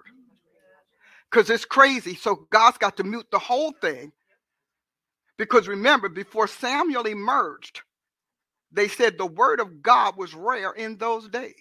Because 1.31 1.51
it's 1.51 1.65
crazy. 1.65 2.15
So 2.15 2.47
God's 2.51 2.79
got 2.79 2.97
to 2.99 3.05
mute 3.05 3.27
the 3.31 3.39
whole 3.39 3.73
thing. 3.81 4.13
Because 5.39 5.69
remember, 5.69 6.09
before 6.09 6.49
Samuel 6.49 7.07
emerged, 7.07 7.83
they 8.73 8.89
said 8.89 9.19
the 9.19 9.27
word 9.27 9.61
of 9.61 9.83
God 9.83 10.17
was 10.17 10.35
rare 10.35 10.73
in 10.73 10.97
those 10.99 11.29
days. 11.29 11.55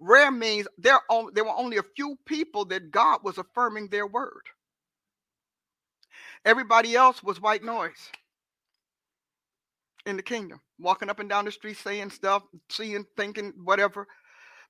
Rare 0.00 0.30
means 0.30 0.66
there, 0.78 1.00
there 1.34 1.44
were 1.44 1.56
only 1.56 1.78
a 1.78 1.82
few 1.96 2.16
people 2.26 2.64
that 2.66 2.90
God 2.90 3.20
was 3.22 3.38
affirming 3.38 3.88
their 3.88 4.06
word. 4.06 4.42
Everybody 6.44 6.96
else 6.96 7.22
was 7.22 7.40
white 7.40 7.64
noise 7.64 8.10
in 10.06 10.16
the 10.16 10.22
kingdom, 10.22 10.60
walking 10.80 11.08
up 11.10 11.20
and 11.20 11.28
down 11.28 11.44
the 11.44 11.52
street 11.52 11.76
saying 11.76 12.10
stuff, 12.10 12.42
seeing, 12.68 13.04
thinking, 13.16 13.52
whatever, 13.64 14.08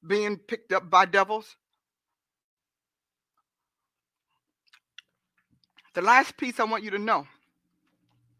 being 0.06 0.36
picked 0.38 0.72
up 0.72 0.90
by 0.90 1.06
devils. 1.06 1.56
The 5.94 6.02
last 6.02 6.36
piece 6.36 6.58
I 6.58 6.64
want 6.64 6.84
you 6.84 6.90
to 6.90 6.98
know 6.98 7.26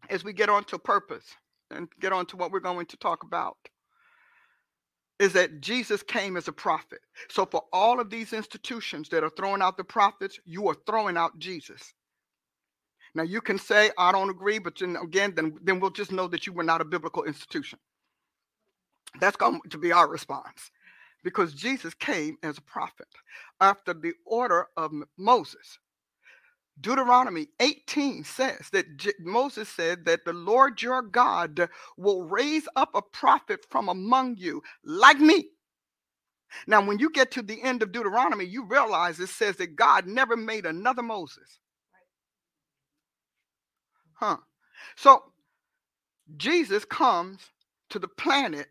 as 0.09 0.23
we 0.23 0.33
get 0.33 0.49
on 0.49 0.63
to 0.65 0.79
purpose 0.79 1.25
and 1.71 1.87
get 1.99 2.13
on 2.13 2.25
to 2.27 2.37
what 2.37 2.51
we're 2.51 2.59
going 2.59 2.87
to 2.87 2.97
talk 2.97 3.23
about 3.23 3.57
is 5.19 5.33
that 5.33 5.61
Jesus 5.61 6.03
came 6.03 6.35
as 6.35 6.47
a 6.47 6.51
prophet. 6.51 6.99
So 7.29 7.45
for 7.45 7.63
all 7.71 7.99
of 7.99 8.09
these 8.09 8.33
institutions 8.33 9.09
that 9.09 9.23
are 9.23 9.29
throwing 9.29 9.61
out 9.61 9.77
the 9.77 9.83
prophets, 9.83 10.39
you 10.45 10.67
are 10.67 10.75
throwing 10.85 11.17
out 11.17 11.37
Jesus. 11.37 11.93
Now 13.15 13.23
you 13.23 13.39
can 13.39 13.59
say 13.59 13.91
I 13.97 14.11
don't 14.11 14.31
agree, 14.31 14.57
but 14.57 14.79
then 14.79 14.95
again, 14.95 15.33
then, 15.35 15.57
then 15.61 15.79
we'll 15.79 15.91
just 15.91 16.11
know 16.11 16.27
that 16.27 16.47
you 16.47 16.53
were 16.53 16.63
not 16.63 16.81
a 16.81 16.85
biblical 16.85 17.23
institution. 17.23 17.79
That's 19.19 19.37
going 19.37 19.61
to 19.69 19.77
be 19.77 19.91
our 19.91 20.09
response. 20.09 20.71
Because 21.23 21.53
Jesus 21.53 21.93
came 21.93 22.37
as 22.43 22.57
a 22.57 22.61
prophet 22.61 23.07
after 23.61 23.93
the 23.93 24.13
order 24.25 24.67
of 24.75 24.91
Moses. 25.17 25.77
Deuteronomy 26.81 27.47
18 27.59 28.23
says 28.25 28.69
that 28.73 28.97
J- 28.97 29.13
Moses 29.19 29.69
said 29.69 30.05
that 30.05 30.25
the 30.25 30.33
Lord 30.33 30.81
your 30.81 31.01
God 31.01 31.69
will 31.97 32.23
raise 32.23 32.67
up 32.75 32.91
a 32.95 33.01
prophet 33.01 33.65
from 33.69 33.89
among 33.89 34.37
you 34.37 34.61
like 34.85 35.19
me. 35.19 35.49
Now, 36.67 36.85
when 36.85 36.99
you 36.99 37.09
get 37.09 37.31
to 37.31 37.41
the 37.41 37.61
end 37.61 37.83
of 37.83 37.91
Deuteronomy, 37.91 38.45
you 38.45 38.65
realize 38.65 39.19
it 39.19 39.27
says 39.29 39.57
that 39.57 39.75
God 39.75 40.07
never 40.07 40.37
made 40.37 40.65
another 40.65 41.03
Moses. 41.03 41.59
Huh. 44.15 44.37
So, 44.97 45.23
Jesus 46.37 46.85
comes 46.85 47.39
to 47.89 47.99
the 47.99 48.07
planet 48.09 48.67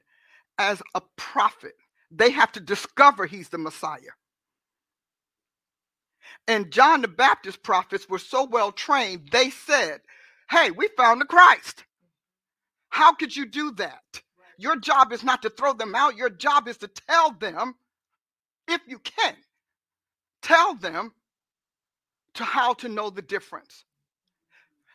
as 0.59 0.83
a 0.95 1.03
prophet. 1.17 1.75
They 2.11 2.31
have 2.31 2.53
to 2.53 2.61
discover 2.61 3.27
he's 3.27 3.51
the 3.51 3.59
Messiah. 3.59 4.15
And 6.49 6.71
John 6.71 7.03
the 7.03 7.09
Baptist 7.09 7.63
prophets 7.63 8.09
were 8.09 8.19
so 8.19 8.45
well 8.45 8.73
trained, 8.73 9.29
they 9.33 9.51
said, 9.51 10.01
Hey, 10.51 10.71
we 10.71 10.89
found 10.97 11.21
the 11.21 11.25
Christ. 11.27 11.85
How 12.91 13.15
could 13.15 13.35
you 13.35 13.47
do 13.47 13.73
that? 13.73 14.03
Your 14.59 14.77
job 14.77 15.13
is 15.13 15.25
not 15.25 15.43
to 15.43 15.51
throw 15.51 15.73
them 15.73 15.95
out, 15.95 16.17
your 16.17 16.31
job 16.31 16.69
is 16.69 16.77
to 16.79 16.89
tell 16.89 17.33
them, 17.33 17.75
if 18.69 18.81
you 18.87 18.99
can, 18.99 19.35
tell 20.43 20.75
them 20.75 21.13
to 22.35 22.45
how 22.45 22.75
to 22.75 22.89
know 22.89 23.11
the 23.11 23.23
difference. 23.23 23.85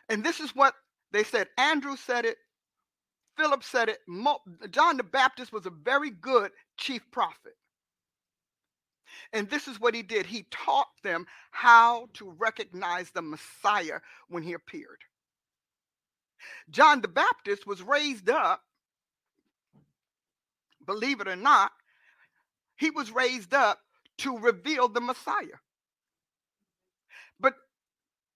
And 0.08 0.24
this 0.24 0.40
is 0.40 0.54
what 0.54 0.74
they 1.12 1.24
said. 1.24 1.48
Andrew 1.58 1.96
said 1.96 2.24
it, 2.24 2.38
Philip 3.36 3.62
said 3.62 3.88
it. 3.88 3.98
John 4.70 4.96
the 4.96 5.04
Baptist 5.04 5.52
was 5.52 5.66
a 5.66 5.70
very 5.70 6.10
good 6.10 6.50
chief 6.76 7.02
prophet. 7.10 7.54
And 9.32 9.48
this 9.48 9.68
is 9.68 9.80
what 9.80 9.94
he 9.94 10.02
did 10.02 10.26
he 10.26 10.46
taught 10.50 10.88
them 11.02 11.26
how 11.50 12.08
to 12.14 12.30
recognize 12.30 13.10
the 13.10 13.22
Messiah 13.22 14.00
when 14.28 14.42
he 14.42 14.52
appeared. 14.52 15.00
John 16.70 17.00
the 17.00 17.08
Baptist 17.08 17.66
was 17.66 17.82
raised 17.82 18.30
up, 18.30 18.62
believe 20.86 21.20
it 21.20 21.28
or 21.28 21.36
not, 21.36 21.72
he 22.76 22.90
was 22.90 23.10
raised 23.10 23.54
up 23.54 23.80
to 24.18 24.38
reveal 24.38 24.88
the 24.88 25.00
Messiah. 25.00 25.58
But 27.40 27.54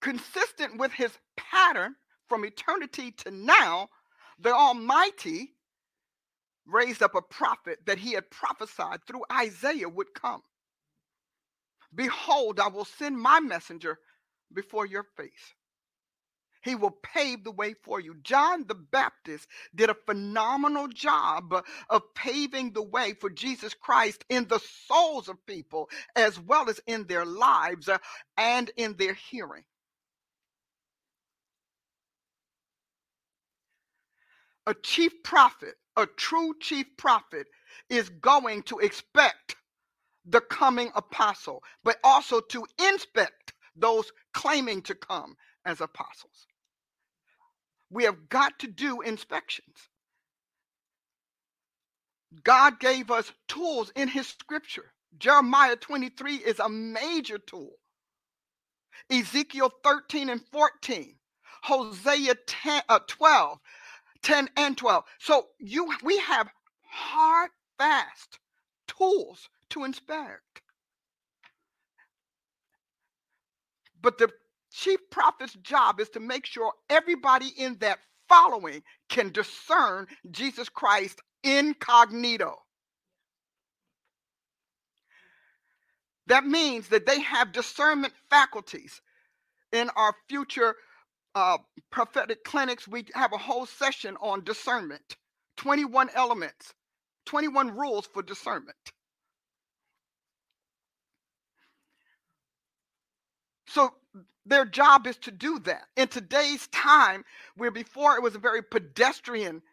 consistent 0.01 0.77
with 0.77 0.91
his 0.91 1.11
pattern 1.37 1.95
from 2.27 2.45
eternity 2.45 3.11
to 3.11 3.31
now, 3.31 3.89
the 4.39 4.53
Almighty 4.53 5.53
raised 6.65 7.03
up 7.03 7.15
a 7.15 7.21
prophet 7.21 7.79
that 7.85 7.97
he 7.97 8.13
had 8.13 8.29
prophesied 8.29 8.99
through 9.05 9.23
Isaiah 9.31 9.89
would 9.89 10.13
come. 10.13 10.41
Behold, 11.95 12.59
I 12.59 12.67
will 12.69 12.85
send 12.85 13.19
my 13.19 13.39
messenger 13.39 13.99
before 14.53 14.85
your 14.85 15.05
face. 15.17 15.53
He 16.63 16.75
will 16.75 16.91
pave 17.03 17.43
the 17.43 17.51
way 17.51 17.75
for 17.83 17.99
you. 17.99 18.15
John 18.23 18.65
the 18.67 18.75
Baptist 18.75 19.47
did 19.75 19.89
a 19.89 19.95
phenomenal 20.07 20.87
job 20.89 21.53
of 21.89 22.13
paving 22.15 22.73
the 22.73 22.83
way 22.83 23.13
for 23.13 23.29
Jesus 23.29 23.73
Christ 23.73 24.25
in 24.29 24.47
the 24.47 24.59
souls 24.87 25.29
of 25.29 25.45
people, 25.45 25.89
as 26.15 26.39
well 26.39 26.69
as 26.69 26.81
in 26.87 27.07
their 27.07 27.25
lives 27.25 27.89
uh, 27.89 27.99
and 28.37 28.71
in 28.77 28.95
their 28.97 29.13
hearing. 29.13 29.63
A 34.67 34.73
chief 34.73 35.23
prophet, 35.23 35.75
a 35.97 36.05
true 36.05 36.55
chief 36.61 36.87
prophet, 36.97 37.47
is 37.89 38.09
going 38.09 38.63
to 38.63 38.79
expect 38.79 39.57
the 40.25 40.41
coming 40.41 40.91
apostle, 40.95 41.63
but 41.83 41.97
also 42.03 42.41
to 42.41 42.65
inspect 42.79 43.53
those 43.75 44.11
claiming 44.33 44.81
to 44.83 44.95
come 44.95 45.35
as 45.65 45.81
apostles 45.81 46.47
we 47.91 48.03
have 48.05 48.29
got 48.29 48.59
to 48.59 48.67
do 48.67 49.01
inspections. 49.01 49.89
God 52.43 52.79
gave 52.79 53.11
us 53.11 53.31
tools 53.47 53.91
in 53.95 54.07
his 54.07 54.27
scripture. 54.27 54.93
Jeremiah 55.17 55.75
23 55.75 56.37
is 56.37 56.59
a 56.59 56.69
major 56.69 57.37
tool. 57.37 57.71
Ezekiel 59.11 59.71
13 59.83 60.29
and 60.29 60.41
14, 60.51 61.15
Hosea 61.63 62.35
10, 62.47 62.83
uh, 62.89 62.99
12, 63.07 63.59
10 64.23 64.49
and 64.57 64.77
12. 64.77 65.03
So 65.19 65.47
you 65.59 65.91
we 66.03 66.17
have 66.19 66.49
hard, 66.87 67.51
fast 67.77 68.39
tools 68.87 69.49
to 69.73 69.83
inspect. 69.83 70.61
But 74.01 74.17
the 74.17 74.29
chief 74.71 74.99
prophet's 75.11 75.53
job 75.53 75.99
is 75.99 76.09
to 76.09 76.19
make 76.19 76.45
sure 76.45 76.73
everybody 76.89 77.47
in 77.57 77.77
that 77.79 77.99
following 78.29 78.83
can 79.09 79.31
discern 79.31 80.07
Jesus 80.31 80.69
Christ 80.69 81.21
incognito. 81.43 82.55
That 86.27 86.45
means 86.45 86.89
that 86.89 87.05
they 87.05 87.19
have 87.21 87.51
discernment 87.51 88.13
faculties. 88.29 89.01
In 89.71 89.89
our 89.95 90.15
future 90.29 90.75
uh, 91.35 91.57
prophetic 91.91 92.43
clinics, 92.43 92.87
we 92.87 93.05
have 93.15 93.33
a 93.33 93.37
whole 93.37 93.65
session 93.65 94.17
on 94.21 94.43
discernment 94.43 95.15
21 95.57 96.09
elements, 96.15 96.73
21 97.25 97.75
rules 97.75 98.07
for 98.07 98.21
discernment. 98.23 98.77
So 103.73 103.91
their 104.45 104.65
job 104.65 105.07
is 105.07 105.17
to 105.17 105.31
do 105.31 105.57
that. 105.59 105.83
In 105.97 106.07
today's 106.07 106.67
time, 106.67 107.25
where 107.57 107.71
before 107.71 108.15
it 108.15 108.21
was 108.21 108.35
a 108.35 108.39
very 108.39 108.61
pedestrian 108.61 109.63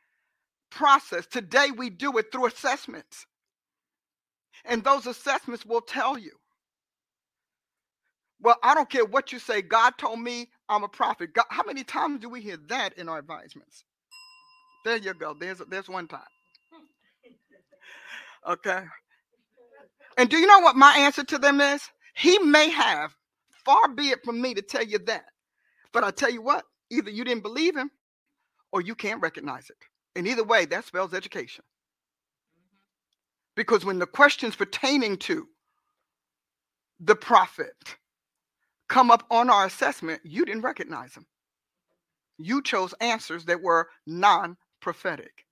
process, 0.71 1.27
today 1.27 1.71
we 1.77 1.91
do 1.91 2.17
it 2.17 2.33
through 2.33 2.47
assessments. 2.47 3.27
And 4.65 4.83
those 4.83 5.07
assessments 5.07 5.67
will 5.67 5.83
tell 5.83 6.17
you. 6.17 6.33
Well, 8.41 8.57
I 8.63 8.75
don't 8.75 8.89
care 8.89 9.05
what 9.05 9.33
you 9.33 9.39
say. 9.39 9.61
God 9.61 9.99
told 9.99 10.19
me 10.19 10.49
I'm 10.71 10.83
a 10.83 10.89
prophet. 10.89 11.35
God, 11.35 11.45
how 11.51 11.63
many 11.65 11.85
times 11.85 12.21
do 12.21 12.31
we 12.31 12.41
hear 12.41 12.57
that 12.69 12.97
in 12.97 13.07
our 13.07 13.19
advisements? 13.19 13.85
There 14.87 14.97
you 14.97 15.13
go. 15.13 15.35
There's 15.39 15.59
there's 15.69 15.91
one 15.91 16.09
time. 16.09 16.21
Okay. 18.49 18.83
And 20.17 20.31
do 20.31 20.39
you 20.39 20.47
know 20.47 20.61
what 20.61 20.75
my 20.75 20.97
answer 20.97 21.23
to 21.25 21.39
them 21.39 21.61
is? 21.61 21.83
He 22.15 22.39
may 22.39 22.71
have 22.71 23.15
Far 23.65 23.89
be 23.89 24.09
it 24.11 24.25
from 24.25 24.41
me 24.41 24.55
to 24.55 24.63
tell 24.63 24.85
you 24.85 24.99
that. 25.07 25.27
But 25.93 26.05
I 26.05 26.11
tell 26.11 26.31
you 26.31 26.43
what, 26.43 26.65
either 26.91 27.11
you 27.11 27.25
didn't 27.25 27.43
believe 27.43 27.77
him 27.77 27.91
or 28.73 28.81
you 28.81 28.95
can't 28.95 29.21
recognize 29.23 29.71
it. 29.71 29.77
And 30.17 30.27
either 30.27 30.45
way, 30.45 30.65
that 30.67 30.85
spells 30.85 31.15
education. 31.15 31.65
Mm-hmm. 32.59 32.77
Because 33.57 33.85
when 33.85 33.99
the 33.99 34.07
questions 34.07 34.57
pertaining 34.57 35.17
to 35.19 35.47
the 37.01 37.17
prophet 37.17 37.75
come 38.89 39.11
up 39.11 39.25
on 39.31 39.51
our 39.51 39.67
assessment, 39.67 40.21
you 40.25 40.45
didn't 40.45 40.63
recognize 40.63 41.13
them. 41.13 41.27
You 42.39 42.63
chose 42.63 42.95
answers 43.01 43.45
that 43.47 43.63
were 43.63 43.89
non 44.07 44.57
prophetic. 44.81 45.45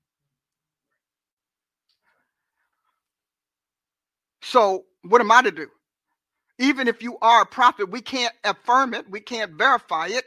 So, 4.43 4.85
what 5.03 5.21
am 5.21 5.31
I 5.31 5.43
to 5.43 5.51
do? 5.51 5.69
Even 6.59 6.89
if 6.89 7.03
you 7.03 7.19
are 7.23 7.43
a 7.43 7.47
prophet, 7.47 7.91
we 7.91 8.01
can't 8.03 8.35
affirm 8.45 8.95
it, 8.95 9.11
we 9.11 9.21
can't 9.21 9.55
verify 9.55 10.09
it. 10.09 10.25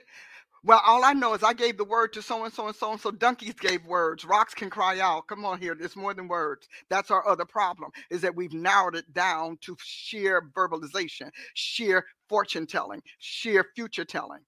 Well, 0.64 0.82
all 0.86 1.06
I 1.06 1.14
know 1.14 1.34
is 1.34 1.44
I 1.44 1.54
gave 1.54 1.78
the 1.78 1.86
word 1.86 2.12
to 2.14 2.22
so 2.22 2.44
and 2.44 2.54
so 2.54 2.68
and 2.68 2.76
so 2.76 2.92
and 2.92 3.00
so. 3.00 3.12
Donkeys 3.12 3.54
gave 3.54 3.86
words. 3.86 4.26
Rocks 4.26 4.54
can 4.54 4.70
cry 4.70 5.00
out. 5.00 5.28
Come 5.28 5.46
on 5.46 5.60
here. 5.60 5.76
It's 5.80 5.96
more 5.96 6.14
than 6.14 6.28
words. 6.28 6.68
That's 6.90 7.12
our 7.12 7.28
other 7.28 7.46
problem 7.46 7.92
is 8.12 8.22
that 8.22 8.36
we've 8.36 8.54
narrowed 8.54 8.96
it 8.96 9.14
down 9.14 9.58
to 9.62 9.78
sheer 9.82 10.42
verbalization, 10.56 11.32
sheer 11.56 12.06
fortune 12.28 12.68
telling, 12.68 13.02
sheer 13.20 13.66
future 13.76 14.06
telling, 14.06 14.42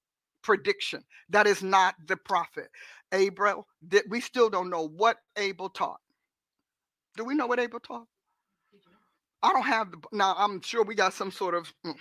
prediction. 0.43 1.03
That 1.29 1.47
is 1.47 1.63
not 1.63 1.95
the 2.07 2.17
prophet. 2.17 2.69
Abel, 3.13 3.67
we 4.09 4.19
still 4.21 4.49
don't 4.49 4.69
know 4.69 4.87
what 4.87 5.17
Abel 5.37 5.69
taught. 5.69 6.01
Do 7.17 7.25
we 7.25 7.35
know 7.35 7.47
what 7.47 7.59
Abel 7.59 7.79
taught? 7.81 8.07
I 9.43 9.53
don't 9.53 9.63
have 9.63 9.91
the 9.91 9.99
now. 10.13 10.35
I'm 10.37 10.61
sure 10.61 10.83
we 10.83 10.95
got 10.95 11.13
some 11.13 11.31
sort 11.31 11.55
of 11.55 11.73
mm, 11.85 11.95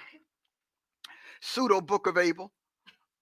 pseudo 1.42 1.80
book 1.80 2.06
of 2.06 2.18
Abel, 2.18 2.52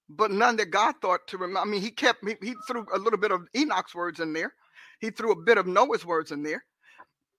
but 0.09 0.31
none 0.33 0.57
that 0.57 0.71
God 0.71 0.97
thought 1.03 1.27
to 1.29 1.39
remember. 1.39 1.61
I 1.61 1.65
mean, 1.67 1.83
he 1.83 1.91
kept 1.91 2.27
he, 2.29 2.37
he 2.43 2.55
threw 2.69 2.87
a 2.95 2.99
little 2.99 3.19
bit 3.21 3.33
of 3.33 3.43
Enoch's 3.57 3.95
words 3.95 4.21
in 4.21 4.33
there. 4.35 4.55
He 5.01 5.11
threw 5.11 5.33
a 5.33 5.43
bit 5.45 5.59
of 5.59 5.67
Noah's 5.67 6.07
words 6.07 6.33
in 6.33 6.43
there. 6.43 6.65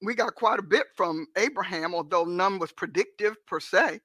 We 0.04 0.16
got 0.16 0.36
quite 0.36 0.60
a 0.60 0.64
bit 0.64 0.88
from 0.98 1.28
Abraham, 1.38 1.96
although 1.96 2.26
none 2.26 2.60
was 2.60 2.72
predictive 2.74 3.36
per 3.48 3.60
se. 3.60 4.02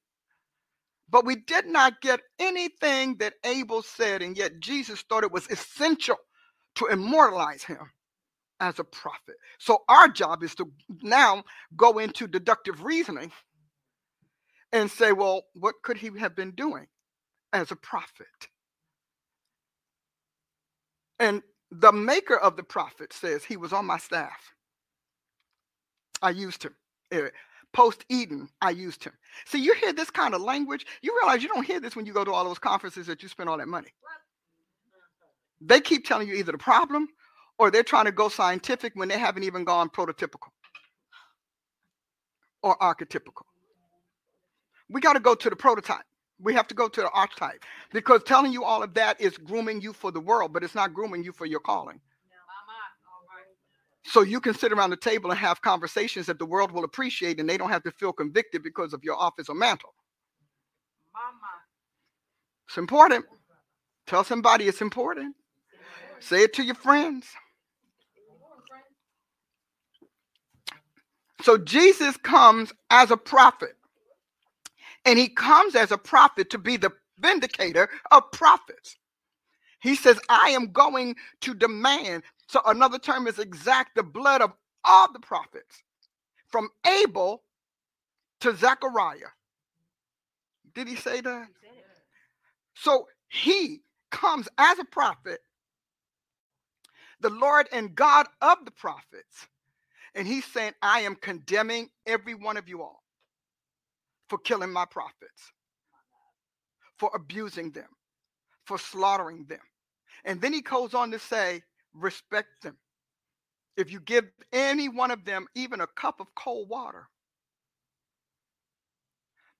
But 1.10 1.26
we 1.26 1.36
did 1.36 1.66
not 1.66 2.00
get 2.02 2.20
anything 2.38 3.16
that 3.18 3.34
Abel 3.44 3.82
said, 3.82 4.22
and 4.22 4.36
yet 4.36 4.60
Jesus 4.60 5.02
thought 5.02 5.24
it 5.24 5.32
was 5.32 5.48
essential 5.50 6.16
to 6.76 6.86
immortalize 6.86 7.64
him 7.64 7.78
as 8.60 8.78
a 8.78 8.84
prophet. 8.84 9.36
So 9.58 9.82
our 9.88 10.08
job 10.08 10.42
is 10.42 10.54
to 10.56 10.70
now 11.02 11.44
go 11.76 11.98
into 11.98 12.26
deductive 12.26 12.84
reasoning 12.84 13.32
and 14.72 14.90
say, 14.90 15.12
well, 15.12 15.44
what 15.54 15.76
could 15.82 15.98
he 15.98 16.10
have 16.18 16.34
been 16.34 16.52
doing 16.52 16.86
as 17.52 17.70
a 17.70 17.76
prophet? 17.76 18.26
And 21.18 21.42
the 21.70 21.92
maker 21.92 22.36
of 22.36 22.56
the 22.56 22.62
prophet 22.62 23.12
says 23.12 23.44
he 23.44 23.56
was 23.56 23.72
on 23.72 23.86
my 23.86 23.98
staff. 23.98 24.52
I 26.22 26.30
used 26.30 26.62
him. 26.64 26.74
Eh, 27.10 27.28
Post 27.72 28.04
Eden, 28.08 28.48
I 28.60 28.70
used 28.70 29.04
him. 29.04 29.12
See, 29.44 29.58
you 29.58 29.74
hear 29.74 29.92
this 29.92 30.10
kind 30.10 30.34
of 30.34 30.40
language, 30.40 30.86
you 31.02 31.14
realize 31.20 31.42
you 31.42 31.48
don't 31.48 31.66
hear 31.66 31.80
this 31.80 31.94
when 31.94 32.06
you 32.06 32.12
go 32.12 32.24
to 32.24 32.32
all 32.32 32.44
those 32.44 32.58
conferences 32.58 33.06
that 33.06 33.22
you 33.22 33.28
spend 33.28 33.48
all 33.50 33.58
that 33.58 33.68
money. 33.68 33.92
They 35.60 35.80
keep 35.80 36.06
telling 36.06 36.28
you 36.28 36.34
either 36.34 36.52
the 36.52 36.58
problem 36.58 37.08
or 37.58 37.70
they're 37.70 37.82
trying 37.82 38.04
to 38.04 38.12
go 38.12 38.28
scientific 38.28 38.92
when 38.94 39.08
they 39.08 39.18
haven't 39.18 39.44
even 39.44 39.64
gone 39.64 39.88
prototypical 39.88 40.50
or 42.62 42.76
archetypical. 42.78 43.44
We 44.88 45.00
got 45.00 45.14
to 45.14 45.20
go 45.20 45.34
to 45.34 45.50
the 45.50 45.56
prototype. 45.56 46.04
We 46.38 46.52
have 46.54 46.68
to 46.68 46.74
go 46.74 46.88
to 46.88 47.00
the 47.00 47.10
archetype 47.10 47.64
because 47.92 48.22
telling 48.24 48.52
you 48.52 48.62
all 48.62 48.82
of 48.82 48.92
that 48.94 49.20
is 49.20 49.38
grooming 49.38 49.80
you 49.80 49.92
for 49.92 50.12
the 50.12 50.20
world, 50.20 50.52
but 50.52 50.62
it's 50.62 50.74
not 50.74 50.92
grooming 50.92 51.24
you 51.24 51.32
for 51.32 51.46
your 51.46 51.60
calling. 51.60 52.00
So 54.04 54.22
you 54.22 54.40
can 54.40 54.54
sit 54.54 54.72
around 54.72 54.90
the 54.90 54.96
table 54.96 55.30
and 55.30 55.40
have 55.40 55.60
conversations 55.62 56.26
that 56.26 56.38
the 56.38 56.46
world 56.46 56.70
will 56.70 56.84
appreciate 56.84 57.40
and 57.40 57.48
they 57.48 57.56
don't 57.56 57.70
have 57.70 57.82
to 57.84 57.90
feel 57.90 58.12
convicted 58.12 58.62
because 58.62 58.92
of 58.92 59.02
your 59.02 59.16
office 59.16 59.48
or 59.48 59.56
mantle. 59.56 59.94
It's 62.68 62.78
important. 62.78 63.24
Tell 64.06 64.22
somebody 64.22 64.68
it's 64.68 64.80
important. 64.80 65.34
Say 66.20 66.42
it 66.42 66.52
to 66.54 66.62
your 66.62 66.74
friends. 66.74 67.26
So 71.42 71.58
Jesus 71.58 72.16
comes 72.18 72.72
as 72.90 73.10
a 73.10 73.16
prophet. 73.16 73.76
And 75.04 75.18
he 75.18 75.28
comes 75.28 75.74
as 75.74 75.92
a 75.92 75.98
prophet 75.98 76.50
to 76.50 76.58
be 76.58 76.76
the 76.76 76.92
vindicator 77.18 77.88
of 78.10 78.30
prophets. 78.32 78.96
He 79.80 79.94
says, 79.94 80.18
I 80.28 80.50
am 80.50 80.72
going 80.72 81.16
to 81.42 81.54
demand. 81.54 82.24
So 82.48 82.60
another 82.66 82.98
term 82.98 83.26
is 83.26 83.38
exact 83.38 83.96
the 83.96 84.02
blood 84.02 84.42
of 84.42 84.52
all 84.84 85.12
the 85.12 85.20
prophets, 85.20 85.82
from 86.48 86.68
Abel 86.86 87.42
to 88.40 88.54
Zechariah. 88.56 89.32
Did 90.74 90.88
he 90.88 90.96
say 90.96 91.20
that? 91.20 91.48
So 92.74 93.08
he 93.28 93.82
comes 94.10 94.48
as 94.58 94.78
a 94.78 94.84
prophet, 94.84 95.40
the 97.20 97.30
Lord 97.30 97.68
and 97.72 97.94
God 97.94 98.26
of 98.42 98.64
the 98.64 98.70
prophets 98.70 99.48
and 100.16 100.26
he's 100.26 100.46
saying, 100.46 100.72
I 100.80 101.00
am 101.00 101.14
condemning 101.14 101.90
every 102.06 102.34
one 102.34 102.56
of 102.56 102.68
you 102.68 102.82
all 102.82 103.02
for 104.28 104.38
killing 104.38 104.72
my 104.72 104.86
prophets, 104.86 105.52
for 106.98 107.10
abusing 107.14 107.70
them, 107.70 107.88
for 108.64 108.78
slaughtering 108.78 109.44
them. 109.46 109.60
And 110.24 110.40
then 110.40 110.54
he 110.54 110.62
goes 110.62 110.94
on 110.94 111.10
to 111.10 111.18
say, 111.18 111.62
respect 111.92 112.48
them. 112.62 112.78
If 113.76 113.92
you 113.92 114.00
give 114.00 114.24
any 114.54 114.88
one 114.88 115.10
of 115.10 115.26
them 115.26 115.46
even 115.54 115.82
a 115.82 115.86
cup 115.86 116.18
of 116.18 116.34
cold 116.34 116.70
water. 116.70 117.08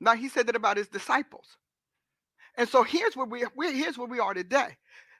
Now 0.01 0.15
he 0.15 0.31
said 0.31 0.47
that 0.47 0.57
about 0.57 0.78
his 0.78 0.89
disciples. 0.89 1.59
And 2.57 2.66
so 2.66 2.83
here's 2.83 3.15
where 3.15 3.27
we 3.27 3.45
here's 3.74 3.99
where 3.99 4.09
we 4.09 4.20
are 4.20 4.33
today. 4.33 4.77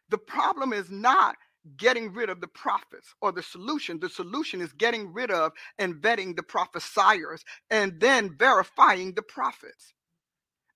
The 0.09 0.19
problem 0.19 0.73
is 0.73 0.91
not 0.91 1.37
getting 1.77 2.13
rid 2.13 2.31
of 2.31 2.41
the 2.41 2.49
prophets 2.49 3.15
or 3.21 3.33
the 3.33 3.43
solution. 3.43 4.01
The 4.01 4.09
solution 4.09 4.61
is 4.61 4.73
getting 4.73 5.13
rid 5.13 5.31
of 5.31 5.53
and 5.79 5.97
vetting 5.97 6.37
the 6.37 6.43
prophesiers 6.43 7.45
and 7.71 8.01
then 8.01 8.37
verifying 8.39 9.15
the 9.15 9.23
prophets. 9.23 9.95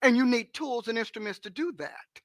And 0.02 0.16
you 0.16 0.24
need 0.26 0.54
tools 0.54 0.88
and 0.88 0.98
instruments 0.98 1.38
to 1.40 1.50
do 1.50 1.72
that. 1.78 2.20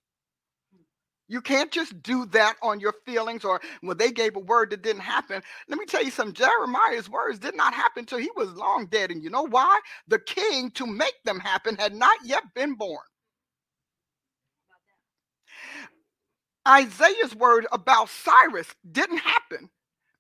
You 1.27 1.41
can't 1.41 1.71
just 1.71 2.03
do 2.03 2.25
that 2.27 2.55
on 2.61 2.79
your 2.79 2.93
feelings 3.05 3.43
or 3.43 3.59
when 3.81 3.97
they 3.97 4.11
gave 4.11 4.35
a 4.35 4.39
word 4.39 4.69
that 4.71 4.83
didn't 4.83 5.01
happen. 5.01 5.41
Let 5.67 5.79
me 5.79 5.85
tell 5.85 6.03
you 6.03 6.11
something 6.11 6.35
Jeremiah's 6.35 7.09
words 7.09 7.39
did 7.39 7.55
not 7.55 7.73
happen 7.73 8.01
until 8.01 8.19
he 8.19 8.29
was 8.35 8.53
long 8.53 8.87
dead. 8.87 9.09
And 9.11 9.23
you 9.23 9.31
know 9.31 9.47
why? 9.47 9.79
The 10.07 10.19
king 10.19 10.69
to 10.71 10.85
make 10.85 11.15
them 11.25 11.39
happen 11.39 11.75
had 11.77 11.95
not 11.95 12.17
yet 12.23 12.43
been 12.53 12.75
born. 12.75 13.03
Isaiah's 16.67 17.35
word 17.35 17.67
about 17.71 18.09
Cyrus 18.09 18.67
didn't 18.91 19.19
happen. 19.19 19.69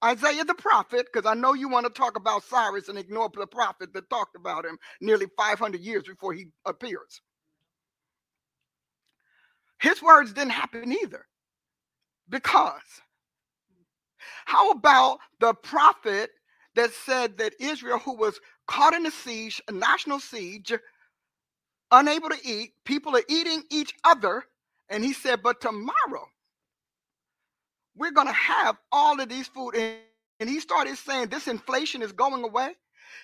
Isaiah 0.03 0.45
the 0.45 0.55
prophet, 0.55 1.07
because 1.11 1.27
I 1.29 1.35
know 1.35 1.53
you 1.53 1.69
want 1.69 1.85
to 1.87 1.91
talk 1.93 2.17
about 2.17 2.43
Cyrus 2.43 2.89
and 2.89 2.97
ignore 2.97 3.29
the 3.33 3.47
prophet 3.47 3.93
that 3.93 4.09
talked 4.09 4.35
about 4.35 4.65
him 4.65 4.77
nearly 5.01 5.27
500 5.37 5.81
years 5.81 6.03
before 6.03 6.33
he 6.33 6.47
appears. 6.65 7.21
His 9.81 10.01
words 10.01 10.33
didn't 10.33 10.51
happen 10.51 10.91
either. 10.91 11.25
Because 12.29 12.81
how 14.45 14.71
about 14.71 15.19
the 15.39 15.53
prophet 15.53 16.31
that 16.75 16.91
said 16.91 17.37
that 17.37 17.53
Israel, 17.59 17.99
who 17.99 18.15
was 18.17 18.39
caught 18.67 18.93
in 18.93 19.05
a 19.05 19.11
siege, 19.11 19.61
a 19.67 19.71
national 19.71 20.19
siege, 20.19 20.73
unable 21.91 22.29
to 22.29 22.37
eat, 22.43 22.71
people 22.85 23.15
are 23.15 23.23
eating 23.29 23.63
each 23.71 23.93
other, 24.03 24.43
and 24.89 25.03
he 25.03 25.13
said, 25.13 25.43
But 25.43 25.61
tomorrow 25.61 26.27
we're 27.95 28.11
going 28.11 28.27
to 28.27 28.33
have 28.33 28.77
all 28.91 29.19
of 29.19 29.29
these 29.29 29.47
food. 29.47 29.75
And 30.39 30.49
he 30.49 30.59
started 30.59 30.97
saying 30.97 31.27
this 31.29 31.47
inflation 31.47 32.01
is 32.01 32.11
going 32.11 32.43
away. 32.43 32.75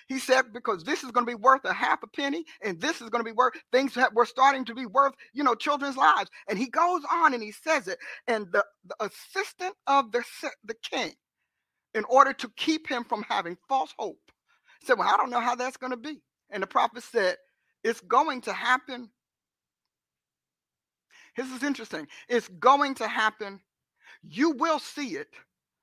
He 0.08 0.18
said, 0.18 0.52
because 0.52 0.84
this 0.84 1.04
is 1.04 1.10
going 1.10 1.26
to 1.26 1.30
be 1.30 1.40
worth 1.40 1.64
a 1.64 1.72
half 1.72 2.02
a 2.02 2.06
penny, 2.06 2.44
and 2.62 2.80
this 2.80 3.00
is 3.00 3.10
going 3.10 3.20
to 3.20 3.28
be 3.28 3.36
worth 3.36 3.54
things 3.72 3.94
that 3.94 4.14
were 4.14 4.26
starting 4.26 4.64
to 4.66 4.74
be 4.74 4.86
worth, 4.86 5.12
you 5.32 5.44
know, 5.44 5.54
children's 5.54 5.96
lives. 5.96 6.30
And 6.48 6.58
he 6.58 6.68
goes 6.68 7.02
on 7.10 7.34
and 7.34 7.42
he 7.42 7.52
says 7.52 7.88
it. 7.88 7.98
And 8.26 8.46
the, 8.52 8.64
the 8.86 8.96
assistant 9.04 9.74
of 9.86 10.10
the, 10.12 10.22
the 10.64 10.74
king, 10.82 11.12
in 11.94 12.04
order 12.04 12.32
to 12.32 12.50
keep 12.56 12.88
him 12.88 13.04
from 13.04 13.24
having 13.28 13.56
false 13.68 13.92
hope, 13.98 14.18
said, 14.82 14.98
Well, 14.98 15.12
I 15.12 15.16
don't 15.16 15.30
know 15.30 15.40
how 15.40 15.54
that's 15.54 15.76
going 15.76 15.92
to 15.92 15.96
be. 15.96 16.22
And 16.50 16.62
the 16.62 16.66
prophet 16.66 17.02
said, 17.02 17.36
It's 17.84 18.00
going 18.00 18.40
to 18.42 18.52
happen. 18.52 19.10
This 21.36 21.50
is 21.50 21.62
interesting. 21.62 22.06
It's 22.28 22.48
going 22.48 22.94
to 22.96 23.08
happen 23.08 23.60
you 24.22 24.50
will 24.50 24.78
see 24.78 25.16
it, 25.16 25.28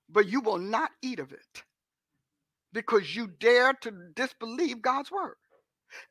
but 0.10 0.28
you 0.28 0.41
will 0.41 0.57
not 0.57 0.91
eat 1.02 1.20
of 1.20 1.32
it 1.32 1.64
because 2.74 3.16
you 3.16 3.28
dare 3.28 3.74
to 3.74 3.91
disbelieve 4.16 4.82
God's 4.82 5.11
word. 5.11 5.36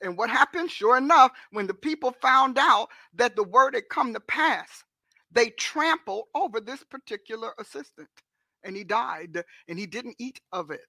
And 0.03 0.17
what 0.19 0.31
happened? 0.31 0.71
Sure 0.71 0.97
enough, 0.97 1.33
when 1.53 1.67
the 1.67 1.75
people 1.75 2.13
found 2.21 2.59
out 2.59 2.89
that 3.15 3.37
the 3.37 3.45
word 3.45 3.75
had 3.75 3.89
come 3.89 4.13
to 4.13 4.21
pass, 4.21 4.85
they 5.31 5.51
trampled 5.51 6.25
over 6.35 6.61
this 6.61 6.83
particular 6.85 7.53
assistant 7.59 8.09
and 8.65 8.77
he 8.77 8.85
died 8.85 9.43
and 9.69 9.79
he 9.79 9.87
didn't 9.87 10.17
eat 10.19 10.41
of 10.53 10.71
it. 10.71 10.81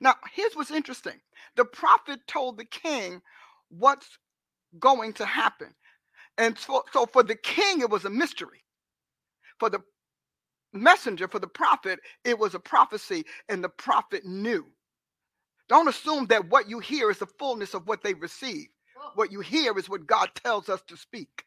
Now, 0.00 0.14
here's 0.32 0.54
what's 0.54 0.70
interesting 0.70 1.20
the 1.56 1.64
prophet 1.64 2.20
told 2.26 2.56
the 2.56 2.64
king 2.64 3.20
what's 3.68 4.08
going 4.78 5.12
to 5.14 5.26
happen. 5.26 5.74
And 6.38 6.56
so, 6.58 6.84
so 6.92 7.06
for 7.06 7.22
the 7.22 7.34
king, 7.34 7.80
it 7.80 7.90
was 7.90 8.06
a 8.06 8.10
mystery 8.10 8.62
for 9.60 9.70
the 9.70 9.80
messenger, 10.74 11.28
for 11.28 11.40
the 11.40 11.48
prophet, 11.48 12.00
it 12.24 12.38
was 12.38 12.54
a 12.54 12.60
prophecy, 12.60 13.24
and 13.48 13.64
the 13.64 13.70
prophet 13.70 14.26
knew. 14.26 14.66
Don't 15.68 15.88
assume 15.88 16.26
that 16.28 16.50
what 16.50 16.70
you 16.70 16.80
hear 16.80 17.10
is 17.10 17.18
the 17.18 17.26
fullness 17.26 17.74
of 17.74 17.88
what 17.88 18.02
they 18.04 18.14
receive. 18.14 18.68
What 19.16 19.32
you 19.32 19.40
hear 19.40 19.78
is 19.78 19.88
what 19.90 20.06
God 20.06 20.30
tells 20.36 20.68
us 20.70 20.82
to 20.88 20.96
speak. 20.96 21.44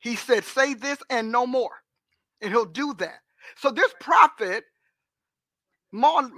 He 0.00 0.16
said, 0.16 0.44
Say 0.44 0.74
this 0.74 0.98
and 1.10 1.32
no 1.32 1.46
more. 1.46 1.72
And 2.42 2.52
he'll 2.52 2.66
do 2.66 2.94
that. 2.98 3.20
So 3.56 3.70
this 3.70 3.94
prophet, 4.00 4.64
more, 5.92 6.30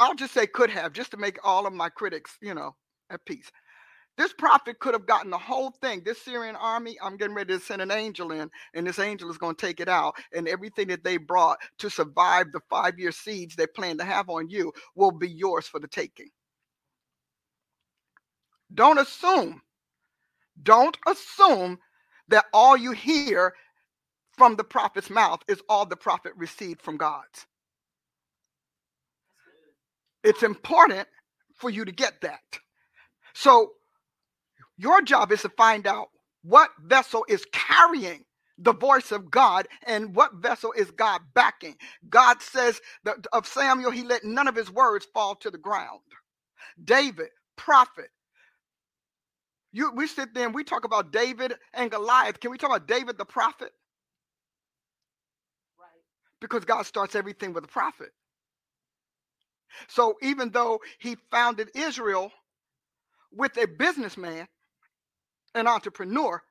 I'll 0.00 0.14
just 0.16 0.34
say 0.34 0.46
could 0.46 0.70
have, 0.70 0.92
just 0.92 1.12
to 1.12 1.16
make 1.16 1.38
all 1.44 1.66
of 1.66 1.72
my 1.74 1.90
critics, 1.90 2.36
you 2.42 2.54
know, 2.54 2.76
at 3.10 3.24
peace. 3.26 3.50
This 4.16 4.32
prophet 4.32 4.78
could 4.78 4.94
have 4.94 5.06
gotten 5.06 5.30
the 5.30 5.38
whole 5.38 5.70
thing. 5.82 6.02
This 6.04 6.22
Syrian 6.22 6.54
army, 6.56 6.96
I'm 7.02 7.16
getting 7.16 7.34
ready 7.34 7.54
to 7.54 7.60
send 7.60 7.82
an 7.82 7.90
angel 7.90 8.30
in, 8.30 8.48
and 8.72 8.86
this 8.86 9.00
angel 9.00 9.30
is 9.30 9.38
going 9.38 9.56
to 9.56 9.66
take 9.66 9.80
it 9.80 9.88
out. 9.88 10.14
And 10.32 10.46
everything 10.46 10.88
that 10.88 11.02
they 11.02 11.16
brought 11.16 11.58
to 11.78 11.90
survive 11.90 12.52
the 12.52 12.60
five 12.70 12.98
year 12.98 13.10
siege 13.10 13.56
they 13.56 13.66
plan 13.66 13.98
to 13.98 14.04
have 14.04 14.28
on 14.28 14.48
you 14.48 14.72
will 14.94 15.10
be 15.10 15.28
yours 15.28 15.66
for 15.66 15.80
the 15.80 15.88
taking. 15.88 16.28
Don't 18.72 18.98
assume, 18.98 19.62
don't 20.62 20.96
assume 21.08 21.78
that 22.28 22.46
all 22.52 22.76
you 22.76 22.92
hear 22.92 23.54
from 24.36 24.56
the 24.56 24.64
prophet's 24.64 25.10
mouth 25.10 25.40
is 25.48 25.60
all 25.68 25.86
the 25.86 25.96
prophet 25.96 26.32
received 26.36 26.82
from 26.82 26.96
God's. 26.96 27.46
It's 30.22 30.42
important 30.42 31.06
for 31.54 31.70
you 31.70 31.84
to 31.84 31.92
get 31.92 32.20
that. 32.22 32.40
So 33.34 33.72
your 34.78 35.02
job 35.02 35.32
is 35.32 35.42
to 35.42 35.48
find 35.50 35.86
out 35.86 36.08
what 36.42 36.70
vessel 36.82 37.24
is 37.28 37.46
carrying 37.52 38.24
the 38.58 38.74
voice 38.74 39.12
of 39.12 39.30
God 39.30 39.68
and 39.86 40.14
what 40.14 40.34
vessel 40.34 40.72
is 40.72 40.90
God 40.90 41.22
backing. 41.34 41.76
God 42.08 42.42
says 42.42 42.80
that 43.04 43.26
of 43.32 43.46
Samuel, 43.46 43.90
he 43.90 44.04
let 44.04 44.24
none 44.24 44.48
of 44.48 44.56
his 44.56 44.70
words 44.70 45.06
fall 45.14 45.36
to 45.36 45.50
the 45.50 45.58
ground. 45.58 46.00
David, 46.82 47.28
prophet. 47.56 48.10
You, 49.72 49.92
we 49.92 50.06
sit 50.06 50.34
there 50.34 50.46
and 50.46 50.54
we 50.54 50.64
talk 50.64 50.84
about 50.84 51.12
David 51.12 51.54
and 51.74 51.90
Goliath. 51.90 52.40
Can 52.40 52.50
we 52.50 52.58
talk 52.58 52.70
about 52.70 52.88
David 52.88 53.18
the 53.18 53.24
prophet? 53.26 53.72
Right. 55.78 55.88
Because 56.40 56.64
God 56.64 56.86
starts 56.86 57.14
everything 57.16 57.52
with 57.54 57.64
a 57.64 57.68
prophet. 57.68 58.10
So 59.88 60.16
even 60.22 60.50
though 60.50 60.80
he 61.00 61.16
founded 61.30 61.70
Israel 61.74 62.32
with 63.32 63.56
a 63.58 63.66
businessman, 63.66 64.48
an 65.54 65.66
entrepreneur, 65.66 66.42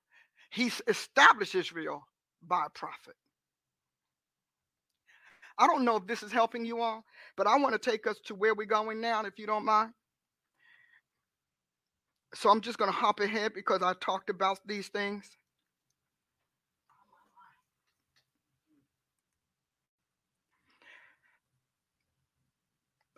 he's 0.52 0.82
established 0.88 1.56
Israel 1.56 2.04
by 2.48 2.66
a 2.66 2.70
prophet. 2.70 3.16
I 5.58 5.68
don't 5.68 5.86
know 5.86 5.98
if 5.98 6.08
this 6.08 6.24
is 6.24 6.32
helping 6.32 6.66
you 6.66 6.82
all, 6.82 7.04
but 7.38 7.48
I 7.48 7.58
want 7.58 7.74
to 7.80 7.92
take 7.92 8.08
us 8.08 8.18
to 8.26 8.36
where 8.36 8.56
we're 8.56 8.66
going 8.66 9.02
now, 9.02 9.24
if 9.24 9.38
you 9.38 9.46
don't 9.46 9.66
mind. 9.66 9.92
So 12.34 12.50
I'm 12.50 12.62
just 12.62 12.80
going 12.80 12.92
to 12.92 12.98
hop 12.98 13.20
ahead 13.20 13.54
because 13.54 13.84
I 13.84 13.94
talked 14.02 14.30
about 14.30 14.60
these 14.66 14.88
things. 14.88 15.30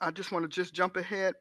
I 0.01 0.11
just 0.11 0.31
want 0.31 0.43
to 0.43 0.49
just 0.49 0.73
jump 0.73 0.97
ahead 0.97 1.35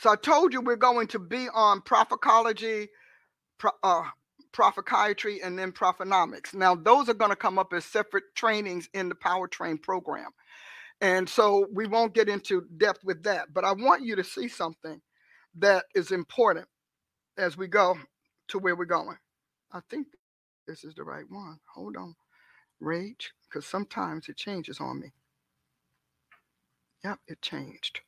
so 0.00 0.10
I 0.10 0.16
told 0.16 0.54
you 0.54 0.62
we're 0.62 0.76
going 0.76 1.08
to 1.08 1.18
be 1.18 1.48
on 1.52 1.82
prophecology, 1.82 2.88
pro, 3.58 3.72
uh, 3.82 4.04
and 5.42 5.58
then 5.58 5.72
prophenomics. 5.72 6.54
Now, 6.54 6.74
those 6.74 7.10
are 7.10 7.14
going 7.14 7.32
to 7.32 7.36
come 7.36 7.58
up 7.58 7.74
as 7.74 7.84
separate 7.84 8.24
trainings 8.34 8.88
in 8.94 9.10
the 9.10 9.14
powertrain 9.14 9.80
program. 9.82 10.30
And 11.02 11.28
so 11.28 11.66
we 11.70 11.86
won't 11.86 12.14
get 12.14 12.30
into 12.30 12.62
depth 12.78 13.04
with 13.04 13.24
that. 13.24 13.52
But 13.52 13.66
I 13.66 13.72
want 13.72 14.02
you 14.02 14.16
to 14.16 14.24
see 14.24 14.48
something 14.48 15.02
that 15.58 15.84
is 15.94 16.12
important 16.12 16.66
as 17.36 17.58
we 17.58 17.68
go 17.68 17.98
to 18.48 18.58
where 18.58 18.76
we're 18.76 18.86
going. 18.86 19.18
I 19.70 19.80
think 19.90 20.06
this 20.66 20.82
is 20.82 20.94
the 20.94 21.04
right 21.04 21.26
one. 21.28 21.58
Hold 21.74 21.98
on. 21.98 22.14
Rage, 22.80 23.32
because 23.42 23.66
sometimes 23.66 24.30
it 24.30 24.38
changes 24.38 24.80
on 24.80 25.00
me. 25.00 25.12
Yep, 27.04 27.18
it 27.28 27.42
changed. 27.42 28.00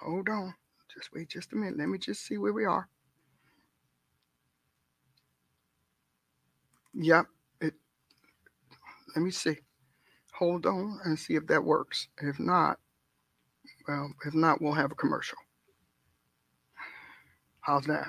Hold 0.00 0.28
on. 0.28 0.54
Just 0.92 1.12
wait 1.12 1.28
just 1.28 1.52
a 1.52 1.56
minute. 1.56 1.78
Let 1.78 1.88
me 1.88 1.98
just 1.98 2.26
see 2.26 2.38
where 2.38 2.52
we 2.52 2.64
are. 2.64 2.88
Yep. 6.94 7.26
It 7.60 7.74
let 9.14 9.22
me 9.22 9.30
see. 9.30 9.58
Hold 10.34 10.66
on 10.66 10.98
and 11.04 11.18
see 11.18 11.34
if 11.34 11.46
that 11.48 11.64
works. 11.64 12.08
If 12.22 12.40
not, 12.40 12.78
well, 13.86 14.12
if 14.26 14.34
not, 14.34 14.60
we'll 14.60 14.72
have 14.72 14.92
a 14.92 14.96
commercial. 14.96 15.38
How's 17.60 17.84
that? 17.84 18.08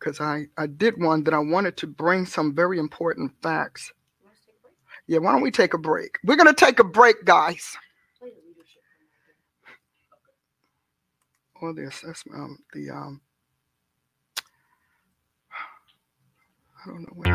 because 0.00 0.20
I, 0.20 0.46
I 0.56 0.66
did 0.66 1.00
one 1.00 1.24
that 1.24 1.34
I 1.34 1.38
wanted 1.38 1.76
to 1.78 1.86
bring 1.86 2.24
some 2.26 2.54
very 2.54 2.78
important 2.78 3.32
facts. 3.42 3.92
Yeah, 5.06 5.18
why 5.18 5.32
don't 5.32 5.42
we 5.42 5.50
take 5.50 5.74
a 5.74 5.78
break? 5.78 6.18
We're 6.24 6.36
going 6.36 6.52
to 6.52 6.54
take 6.54 6.78
a 6.78 6.84
break, 6.84 7.24
guys. 7.24 7.76
Well, 11.60 11.74
this 11.74 12.00
that's 12.00 12.24
um 12.34 12.58
the 12.72 12.90
um 12.90 13.20
I 16.84 16.90
don't 16.90 17.02
know 17.02 17.12
what. 17.14 17.30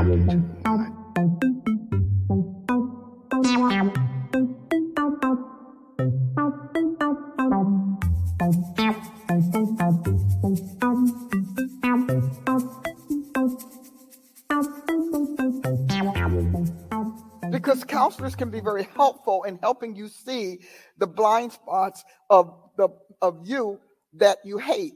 because 17.51 17.83
counselors 17.83 18.35
can 18.35 18.49
be 18.49 18.59
very 18.59 18.87
helpful 18.95 19.43
in 19.43 19.57
helping 19.61 19.95
you 19.95 20.07
see 20.07 20.59
the 20.97 21.07
blind 21.07 21.51
spots 21.51 22.03
of 22.29 22.53
the 22.77 22.89
of 23.21 23.39
you 23.45 23.79
that 24.17 24.39
you 24.43 24.57
hate 24.57 24.93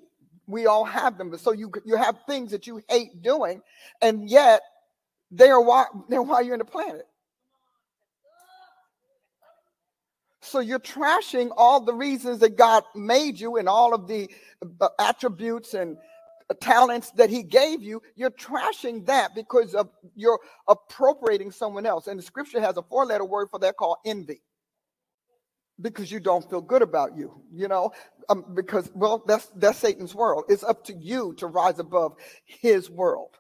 we 0.48 0.66
all 0.66 0.86
have 0.86 1.18
them 1.18 1.38
so 1.38 1.52
you 1.52 1.72
you 1.86 1.96
have 1.96 2.18
things 2.28 2.52
that 2.52 2.68
you 2.68 2.82
hate 2.90 3.22
doing 3.22 3.62
and 4.02 4.30
yet 4.30 4.62
they 5.32 5.50
are 5.50 5.62
why 5.62 5.86
they're 6.10 6.22
why 6.22 6.42
you're 6.42 6.56
in 6.56 6.60
the 6.60 6.66
planet 6.66 7.08
so 10.42 10.60
you're 10.60 10.80
trashing 10.80 11.52
all 11.56 11.80
the 11.80 11.94
reasons 11.94 12.40
that 12.40 12.58
god 12.58 12.84
made 12.96 13.40
you 13.40 13.58
and 13.58 13.70
all 13.70 13.94
of 13.94 14.08
the 14.08 14.30
uh, 14.82 14.88
attributes 15.00 15.74
and 15.74 15.98
talents 16.56 17.12
that 17.12 17.30
he 17.30 17.44
gave 17.44 17.84
you, 17.84 18.02
you're 18.16 18.32
trashing 18.32 19.06
that 19.06 19.36
because 19.36 19.76
of 19.76 19.90
you're 20.16 20.40
appropriating 20.68 21.52
someone 21.52 21.86
else. 21.86 22.08
And 22.08 22.18
the 22.18 22.24
scripture 22.24 22.60
has 22.60 22.78
a 22.78 22.82
four 22.82 23.06
letter 23.06 23.26
word 23.26 23.50
for 23.50 23.60
that 23.60 23.78
called 23.78 23.98
envy. 24.06 24.42
Because 25.82 26.12
you 26.12 26.20
don't 26.20 26.48
feel 26.50 26.60
good 26.62 26.82
about 26.82 27.16
you, 27.16 27.42
you 27.54 27.70
know, 27.70 27.92
um, 28.30 28.46
because 28.54 28.90
well, 28.94 29.24
that's 29.26 29.48
that's 29.56 29.80
Satan's 29.80 30.16
world. 30.16 30.46
It's 30.50 30.64
up 30.64 30.86
to 30.86 30.94
you 30.94 31.34
to 31.38 31.48
rise 31.48 31.80
above 31.80 32.16
his 32.46 32.90
world. 32.90 33.38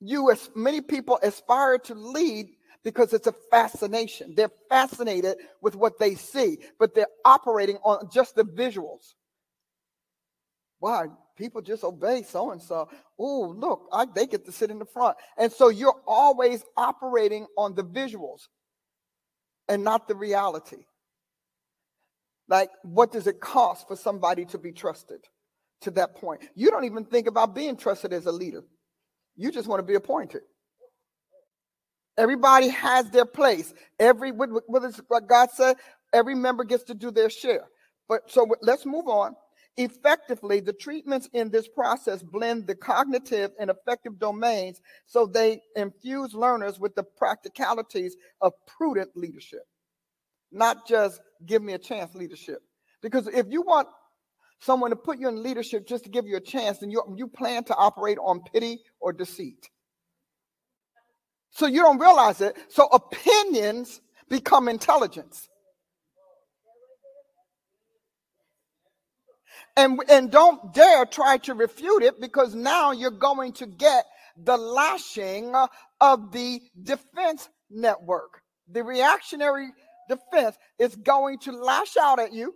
You, 0.00 0.30
as 0.30 0.50
many 0.54 0.80
people, 0.80 1.18
aspire 1.22 1.78
to 1.78 1.94
lead 1.94 2.48
because 2.82 3.12
it's 3.12 3.28
a 3.28 3.34
fascination. 3.50 4.34
They're 4.34 4.50
fascinated 4.68 5.36
with 5.60 5.76
what 5.76 5.98
they 6.00 6.16
see, 6.16 6.58
but 6.78 6.94
they're 6.94 7.06
operating 7.24 7.76
on 7.84 8.10
just 8.12 8.34
the 8.34 8.44
visuals. 8.44 9.14
Why? 10.80 11.06
people 11.36 11.60
just 11.60 11.84
obey 11.84 12.22
so 12.22 12.50
and 12.52 12.62
so. 12.62 12.88
Oh, 13.18 13.54
look, 13.56 13.88
I, 13.92 14.06
they 14.06 14.26
get 14.26 14.44
to 14.46 14.52
sit 14.52 14.70
in 14.70 14.78
the 14.78 14.84
front. 14.84 15.16
And 15.36 15.52
so 15.52 15.68
you're 15.68 16.00
always 16.06 16.64
operating 16.76 17.46
on 17.56 17.74
the 17.74 17.84
visuals 17.84 18.48
and 19.68 19.84
not 19.84 20.08
the 20.08 20.14
reality. 20.14 20.84
Like, 22.52 22.68
what 22.82 23.12
does 23.12 23.26
it 23.26 23.40
cost 23.40 23.88
for 23.88 23.96
somebody 23.96 24.44
to 24.44 24.58
be 24.58 24.72
trusted 24.72 25.20
to 25.80 25.90
that 25.92 26.16
point? 26.16 26.42
You 26.54 26.70
don't 26.70 26.84
even 26.84 27.06
think 27.06 27.26
about 27.26 27.54
being 27.54 27.78
trusted 27.78 28.12
as 28.12 28.26
a 28.26 28.30
leader, 28.30 28.62
you 29.36 29.50
just 29.50 29.66
want 29.66 29.80
to 29.80 29.86
be 29.86 29.94
appointed. 29.94 30.42
Everybody 32.18 32.68
has 32.68 33.08
their 33.08 33.24
place. 33.24 33.72
Every 33.98 34.32
what, 34.32 34.50
is, 34.84 35.00
what 35.08 35.26
God 35.26 35.48
said, 35.50 35.76
every 36.12 36.34
member 36.34 36.64
gets 36.64 36.84
to 36.84 36.94
do 36.94 37.10
their 37.10 37.30
share. 37.30 37.64
But 38.06 38.30
so 38.30 38.46
let's 38.60 38.84
move 38.84 39.08
on. 39.08 39.34
Effectively, 39.78 40.60
the 40.60 40.74
treatments 40.74 41.30
in 41.32 41.48
this 41.48 41.68
process 41.68 42.22
blend 42.22 42.66
the 42.66 42.74
cognitive 42.74 43.52
and 43.58 43.70
affective 43.70 44.18
domains 44.18 44.82
so 45.06 45.24
they 45.24 45.62
infuse 45.74 46.34
learners 46.34 46.78
with 46.78 46.94
the 46.96 47.02
practicalities 47.02 48.14
of 48.42 48.52
prudent 48.66 49.08
leadership, 49.16 49.62
not 50.52 50.86
just 50.86 51.20
give 51.46 51.62
me 51.62 51.72
a 51.72 51.78
chance 51.78 52.14
leadership. 52.14 52.60
Because 53.02 53.26
if 53.26 53.46
you 53.50 53.62
want 53.62 53.88
someone 54.60 54.90
to 54.90 54.96
put 54.96 55.18
you 55.18 55.28
in 55.28 55.42
leadership 55.42 55.86
just 55.86 56.04
to 56.04 56.10
give 56.10 56.26
you 56.26 56.36
a 56.36 56.40
chance, 56.40 56.78
then 56.78 56.90
you, 56.90 57.02
you 57.16 57.26
plan 57.26 57.64
to 57.64 57.74
operate 57.74 58.18
on 58.18 58.42
pity 58.52 58.80
or 59.00 59.12
deceit. 59.12 59.68
So 61.50 61.66
you 61.66 61.82
don't 61.82 61.98
realize 61.98 62.40
it. 62.40 62.56
So 62.68 62.86
opinions 62.86 64.00
become 64.28 64.68
intelligence. 64.68 65.48
And, 69.76 70.00
and 70.08 70.30
don't 70.30 70.72
dare 70.74 71.06
try 71.06 71.38
to 71.38 71.54
refute 71.54 72.02
it 72.02 72.20
because 72.20 72.54
now 72.54 72.92
you're 72.92 73.10
going 73.10 73.52
to 73.54 73.66
get 73.66 74.04
the 74.36 74.56
lashing 74.56 75.54
of 76.00 76.32
the 76.32 76.60
defense 76.82 77.48
network. 77.70 78.42
The 78.70 78.84
reactionary 78.84 79.70
defense 80.08 80.56
is 80.78 80.94
going 80.96 81.38
to 81.40 81.52
lash 81.52 81.96
out 81.96 82.18
at 82.18 82.32
you 82.32 82.54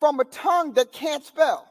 from 0.00 0.20
a 0.20 0.24
tongue 0.24 0.74
that 0.74 0.92
can't 0.92 1.24
spell. 1.24 1.66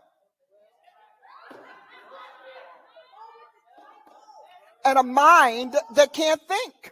And 4.85 4.97
a 4.97 5.03
mind 5.03 5.75
that 5.95 6.13
can't 6.13 6.41
think. 6.47 6.91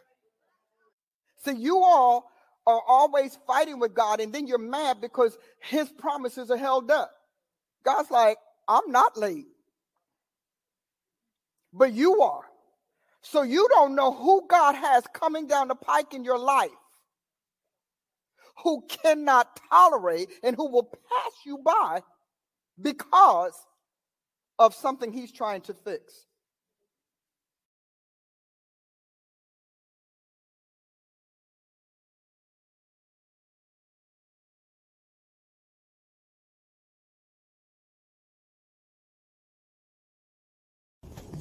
So 1.44 1.52
you 1.52 1.80
all 1.80 2.32
are 2.66 2.82
always 2.88 3.38
fighting 3.48 3.80
with 3.80 3.94
God 3.94 4.20
and 4.22 4.32
then 4.32 4.48
you're 4.48 4.58
mad 4.60 5.02
because 5.02 5.38
his 5.60 5.90
promises 5.90 6.52
are 6.52 6.58
held 6.58 6.92
up. 6.92 7.12
God's 7.84 8.12
like, 8.12 8.38
I'm 8.68 8.92
not 8.92 9.18
late. 9.18 9.48
But 11.74 11.94
you 11.94 12.22
are. 12.22 12.44
So 13.22 13.44
you 13.44 13.68
don't 13.70 13.96
know 13.96 14.12
who 14.12 14.46
God 14.48 14.76
has 14.76 15.06
coming 15.14 15.48
down 15.48 15.68
the 15.68 15.76
pike 15.76 16.14
in 16.14 16.24
your 16.24 16.40
life 16.40 16.72
who 18.64 18.84
cannot 18.88 19.60
tolerate 19.70 20.30
and 20.44 20.56
who 20.56 20.70
will 20.70 20.84
pass 20.84 21.32
you 21.46 21.60
by 21.60 22.02
because 22.82 23.54
of 24.60 24.74
something 24.74 25.12
he's 25.12 25.32
trying 25.32 25.62
to 25.62 25.74
fix. 25.74 26.26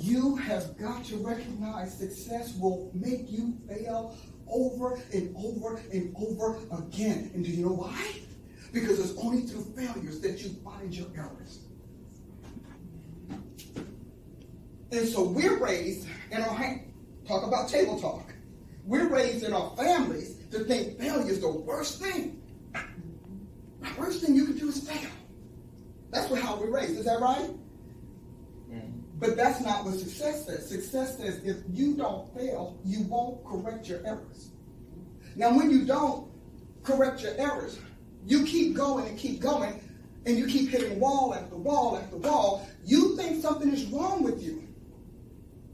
You 0.00 0.36
have 0.36 0.78
got 0.78 1.04
to 1.04 1.16
recognize 1.16 1.96
success 1.96 2.54
will 2.56 2.90
make 2.94 3.30
you 3.30 3.54
fail 3.68 4.16
over 4.48 4.98
and 5.12 5.34
over 5.36 5.76
and 5.92 6.14
over 6.16 6.58
again. 6.72 7.30
And 7.34 7.44
do 7.44 7.50
you 7.50 7.66
know 7.66 7.74
why? 7.74 8.20
Because 8.72 8.98
it's 8.98 9.18
only 9.18 9.42
through 9.42 9.64
failures 9.76 10.20
that 10.20 10.42
you 10.42 10.50
find 10.64 10.94
your 10.94 11.08
errors. 11.14 11.60
And 14.90 15.06
so 15.06 15.22
we're 15.22 15.58
raised 15.58 16.08
in 16.30 16.42
our 16.42 16.80
talk 17.28 17.46
about 17.46 17.68
table 17.68 18.00
talk. 18.00 18.32
We're 18.86 19.08
raised 19.08 19.44
in 19.44 19.52
our 19.52 19.76
families 19.76 20.36
to 20.50 20.60
think 20.60 20.98
failure 20.98 21.30
is 21.30 21.40
the 21.40 21.50
worst 21.50 22.00
thing. 22.00 22.42
The 22.72 23.88
worst 23.98 24.24
thing 24.24 24.34
you 24.34 24.46
can 24.46 24.56
do 24.56 24.68
is 24.68 24.88
fail. 24.88 25.10
That's 26.10 26.34
how 26.40 26.58
we're 26.58 26.70
raised. 26.70 26.98
Is 26.98 27.04
that 27.04 27.20
right? 27.20 27.50
Mm-hmm. 28.70 28.99
But 29.20 29.36
that's 29.36 29.60
not 29.60 29.84
what 29.84 29.94
success 29.94 30.46
says. 30.46 30.66
Success 30.66 31.18
says 31.18 31.42
if 31.44 31.58
you 31.72 31.94
don't 31.94 32.34
fail, 32.34 32.78
you 32.84 33.02
won't 33.02 33.44
correct 33.44 33.86
your 33.86 34.04
errors. 34.06 34.50
Now, 35.36 35.54
when 35.56 35.70
you 35.70 35.84
don't 35.84 36.28
correct 36.82 37.22
your 37.22 37.34
errors, 37.36 37.78
you 38.26 38.44
keep 38.46 38.74
going 38.74 39.06
and 39.06 39.18
keep 39.18 39.40
going, 39.40 39.78
and 40.24 40.38
you 40.38 40.46
keep 40.46 40.70
hitting 40.70 40.98
wall 40.98 41.34
after 41.34 41.56
wall 41.56 41.98
after 41.98 42.16
wall. 42.16 42.66
You 42.84 43.16
think 43.16 43.42
something 43.42 43.70
is 43.70 43.84
wrong 43.86 44.22
with 44.22 44.42
you, 44.42 44.66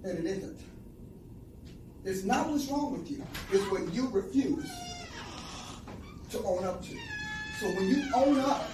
and 0.03 0.19
it 0.19 0.25
isn't. 0.27 0.61
It's 2.05 2.25
not 2.25 2.51
what's 2.51 2.67
wrong 2.67 2.93
with 2.99 3.11
you, 3.11 3.25
it's 3.53 3.65
what 3.71 3.93
you 3.93 4.09
refuse 4.09 4.71
to 6.31 6.39
own 6.43 6.65
up 6.65 6.83
to. 6.85 6.97
So 7.61 7.67
when 7.69 7.89
you 7.89 8.05
own 8.15 8.39
up 8.41 8.69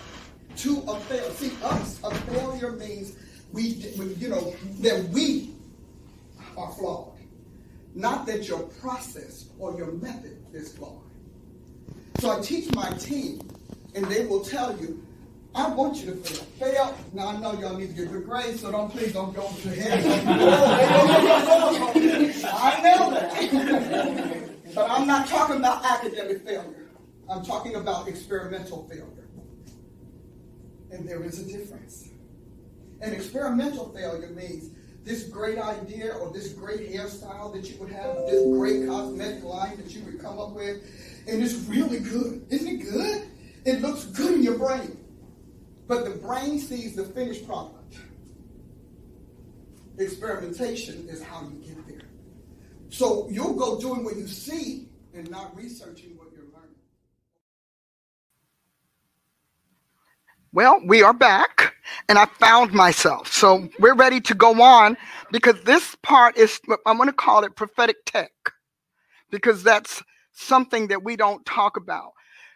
to 0.57 0.83
a 0.89 0.99
failure, 1.01 1.31
see, 1.33 1.53
us, 1.63 2.01
a 2.05 2.15
failure 2.15 2.73
means 2.73 3.13
we, 3.53 3.63
you 3.63 4.29
know, 4.29 4.55
that 4.81 5.09
we 5.09 5.51
are 6.57 6.71
flawed. 6.73 7.13
Not 7.95 8.27
that 8.27 8.49
your 8.49 8.61
process 8.61 9.47
or 9.59 9.77
your 9.77 9.93
method 9.93 10.39
is 10.53 10.73
flawed. 10.73 11.01
So 12.21 12.39
I 12.39 12.41
teach 12.41 12.73
my 12.75 12.91
team, 12.93 13.41
and 13.95 14.07
they 14.07 14.25
will 14.27 14.45
tell 14.45 14.77
you, 14.79 15.05
I 15.55 15.69
want 15.69 15.99
you 15.99 16.13
to 16.13 16.17
fail. 16.17 16.73
Fail. 16.73 16.97
Now 17.13 17.29
I 17.29 17.37
know 17.37 17.53
y'all 17.61 17.77
need 17.77 17.89
to 17.89 17.95
get 17.95 18.11
good 18.11 18.25
grades, 18.25 18.63
so 18.63 18.71
don't 18.71 18.91
please 18.91 19.13
don't 19.13 19.35
go 19.35 19.43
to 19.43 19.69
head. 19.69 20.03
I 22.45 22.81
know 22.83 23.11
that. 23.11 24.49
but 24.75 24.91
I'm 24.91 25.07
not 25.07 25.29
talking 25.29 25.57
about 25.57 25.85
academic 25.85 26.43
failure. 26.43 26.89
I'm 27.29 27.45
talking 27.45 27.75
about 27.75 28.09
experimental 28.09 28.89
failure. 28.89 29.29
And 30.91 31.07
there 31.07 31.23
is 31.23 31.41
a 31.41 31.45
difference. 31.45 32.09
An 33.03 33.13
experimental 33.13 33.89
failure 33.93 34.29
means 34.29 34.71
this 35.03 35.25
great 35.25 35.59
idea 35.59 36.15
or 36.15 36.33
this 36.33 36.53
great 36.53 36.93
hairstyle 36.93 37.53
that 37.53 37.69
you 37.69 37.77
would 37.81 37.91
have, 37.91 38.17
this 38.29 38.45
great 38.45 38.87
cosmetic 38.87 39.43
line 39.43 39.77
that 39.77 39.91
you 39.91 40.05
would 40.05 40.21
come 40.21 40.39
up 40.39 40.53
with, 40.53 40.83
and 41.27 41.43
it's 41.43 41.55
really 41.67 41.99
good. 41.99 42.47
Isn't 42.49 42.81
it 42.81 42.91
good? 42.91 43.29
It 43.65 43.81
looks 43.81 44.05
good 44.05 44.35
in 44.35 44.43
your 44.43 44.57
brain. 44.57 44.97
But 45.89 46.05
the 46.05 46.11
brain 46.11 46.61
sees 46.61 46.95
the 46.95 47.05
finished 47.05 47.47
product. 47.47 47.97
Experimentation 49.99 51.09
is 51.09 51.23
how 51.23 51.43
you 51.43 51.59
get 51.67 51.87
there. 51.89 52.09
So 52.89 53.29
you'll 53.31 53.55
go 53.55 53.81
doing 53.81 54.05
what 54.05 54.17
you 54.17 54.29
see 54.29 54.89
and 55.13 55.29
not 55.31 55.57
researching 55.57 56.17
what 56.17 56.29
you're 56.33 56.45
learning. 56.45 56.77
Well, 60.53 60.81
we 60.85 61.05
are 61.05 61.15
back 61.15 61.77
and 62.11 62.19
I 62.19 62.27
found 62.27 62.75
myself. 62.75 63.33
So 63.33 63.71
we're 63.79 63.95
ready 63.95 64.21
to 64.23 64.35
go 64.35 64.61
on 64.63 64.99
because 65.33 65.63
this 65.63 65.97
part 66.03 66.39
is, 66.39 66.61
I'm 66.87 66.99
going 66.99 67.09
to 67.09 67.15
call 67.15 67.45
it 67.45 67.57
prophetic 67.57 67.99
tech 68.07 68.33
because 69.31 69.63
that's 69.63 70.03
something 70.33 70.89
that 70.89 71.05
we 71.05 71.17
don't 71.17 71.45
talk 71.47 71.77
about. 71.77 72.13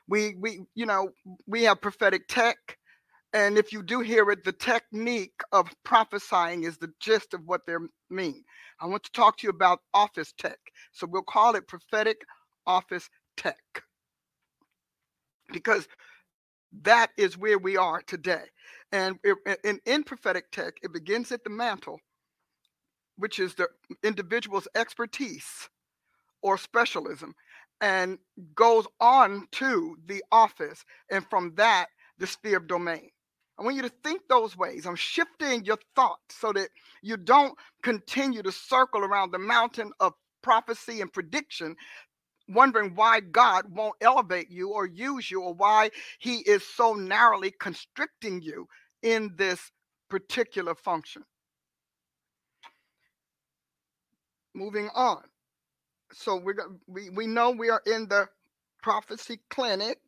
We, 0.09 0.36
we, 0.40 0.60
you 0.74 0.86
know, 0.86 1.10
we 1.47 1.64
have 1.64 1.81
prophetic 1.82 2.28
tech. 2.28 2.78
And 3.35 3.59
if 3.59 3.73
you 3.73 3.82
do 3.82 4.01
hear 4.01 4.31
it, 4.31 4.44
the 4.44 4.52
technique 4.52 5.40
of 5.52 5.68
prophesying 5.85 6.64
is 6.64 6.78
the 6.78 6.93
gist 7.01 7.35
of 7.35 7.43
what 7.47 7.62
they 7.66 7.74
mean. 8.10 8.44
I 8.81 8.86
want 8.86 9.05
to 9.05 9.12
talk 9.12 9.39
to 9.39 9.47
you 9.47 9.51
about 9.51 9.81
office 9.94 10.35
tech. 10.39 10.59
So 10.93 11.06
we'll 11.09 11.23
call 11.23 11.56
it 11.56 11.68
prophetic 11.68 12.18
office 12.66 13.09
tech 13.36 13.59
because 15.52 15.89
that 16.82 17.11
is 17.16 17.39
where 17.39 17.59
we 17.59 17.77
are 17.77 18.03
today. 18.03 18.44
And 18.93 19.19
in, 19.65 19.81
in 19.85 20.05
prophetic 20.05 20.51
tech, 20.51 20.74
it 20.82 20.93
begins 20.93 21.32
at 21.32 21.44
the 21.44 21.51
mantle, 21.51 22.01
which 23.16 23.39
is 23.39 23.55
the 23.55 23.69
individual's 24.03 24.69
expertise 24.74 25.69
or 26.43 26.59
specialism, 26.59 27.35
and 27.81 28.19
goes 28.55 28.86
on 29.01 29.47
to 29.53 29.97
the 30.07 30.23
office, 30.32 30.85
and 31.11 31.27
from 31.28 31.55
that, 31.57 31.86
the 32.19 32.27
sphere 32.27 32.59
of 32.59 32.66
domain. 32.66 33.11
I 33.59 33.62
want 33.62 33.77
you 33.77 33.82
to 33.82 33.93
think 34.05 34.23
those 34.28 34.57
ways. 34.57 34.86
I'm 34.86 34.97
shifting 34.97 35.65
your 35.65 35.78
thoughts 35.94 36.36
so 36.39 36.53
that 36.53 36.69
you 37.03 37.16
don't 37.16 37.55
continue 37.82 38.43
to 38.43 38.53
circle 38.53 39.01
around 39.03 39.32
the 39.32 39.39
mountain 39.39 39.93
of 40.01 40.12
prophecy 40.43 41.01
and 41.01 41.12
prediction 41.12 41.74
wondering 42.48 42.94
why 42.94 43.20
God 43.20 43.64
won't 43.70 43.97
elevate 44.01 44.51
you 44.51 44.70
or 44.73 44.86
use 44.86 45.31
you 45.31 45.43
or 45.43 45.55
why 45.55 45.90
he 46.18 46.36
is 46.39 46.64
so 46.66 46.94
narrowly 46.94 47.51
constricting 47.51 48.40
you 48.40 48.68
in 49.02 49.35
this 49.36 49.60
particular 50.09 50.74
function. 50.74 51.23
Moving 54.55 54.89
on. 54.94 55.23
So 56.12 56.36
we 56.36 56.55
we 56.86 57.10
we 57.10 57.27
know 57.27 57.51
we 57.51 57.68
are 57.68 57.82
in 57.85 58.09
the 58.09 58.28
prophecy 58.82 59.40
clinic 59.51 59.98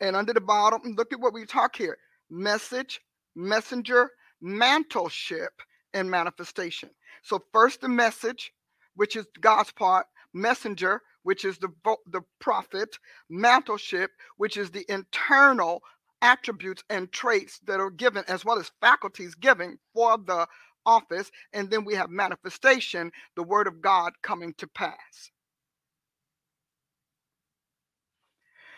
and 0.00 0.16
under 0.16 0.32
the 0.32 0.40
bottom 0.40 0.80
look 0.96 1.12
at 1.12 1.20
what 1.20 1.34
we 1.34 1.44
talk 1.44 1.76
here. 1.76 1.98
Message, 2.30 3.00
messenger, 3.34 4.10
mantleship 4.42 5.48
and 5.92 6.10
manifestation. 6.10 6.90
So 7.22 7.42
first 7.52 7.80
the 7.80 7.88
message, 7.88 8.52
which 8.94 9.16
is 9.16 9.26
God's 9.40 9.72
part, 9.72 10.06
messenger, 10.32 11.02
which 11.22 11.44
is 11.44 11.58
the, 11.58 11.68
the 12.06 12.22
prophet, 12.40 12.96
mantleship, 13.30 14.08
which 14.36 14.56
is 14.56 14.70
the 14.70 14.84
internal 14.88 15.82
attributes 16.22 16.82
and 16.90 17.10
traits 17.12 17.60
that 17.66 17.80
are 17.80 17.90
given, 17.90 18.24
as 18.28 18.44
well 18.44 18.58
as 18.58 18.70
faculties 18.80 19.34
given 19.34 19.78
for 19.94 20.18
the 20.18 20.46
office. 20.86 21.30
And 21.52 21.70
then 21.70 21.84
we 21.84 21.94
have 21.94 22.10
manifestation, 22.10 23.10
the 23.36 23.42
word 23.42 23.66
of 23.66 23.80
God 23.80 24.12
coming 24.22 24.54
to 24.58 24.66
pass. 24.66 25.30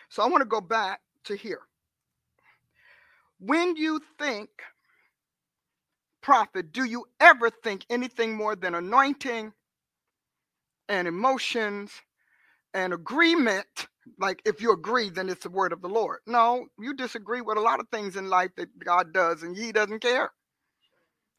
So 0.09 0.21
I 0.21 0.27
want 0.27 0.41
to 0.41 0.47
go 0.47 0.61
back 0.61 0.99
to 1.25 1.35
here. 1.35 1.61
When 3.39 3.75
you 3.75 3.99
think 4.19 4.49
prophet, 6.21 6.71
do 6.71 6.85
you 6.85 7.05
ever 7.19 7.49
think 7.49 7.85
anything 7.89 8.35
more 8.35 8.55
than 8.55 8.75
anointing 8.75 9.51
and 10.87 11.07
emotions 11.07 11.91
and 12.73 12.93
agreement 12.93 13.67
like 14.19 14.41
if 14.45 14.61
you 14.61 14.71
agree 14.73 15.09
then 15.09 15.29
it's 15.29 15.43
the 15.43 15.49
word 15.49 15.73
of 15.73 15.81
the 15.81 15.89
lord. 15.89 16.19
No 16.27 16.67
you 16.79 16.95
disagree 16.95 17.41
with 17.41 17.57
a 17.57 17.61
lot 17.61 17.79
of 17.79 17.87
things 17.89 18.15
in 18.17 18.29
life 18.29 18.51
that 18.57 18.69
god 18.83 19.13
does 19.13 19.43
and 19.43 19.57
he 19.57 19.71
doesn't 19.71 20.01
care. 20.01 20.31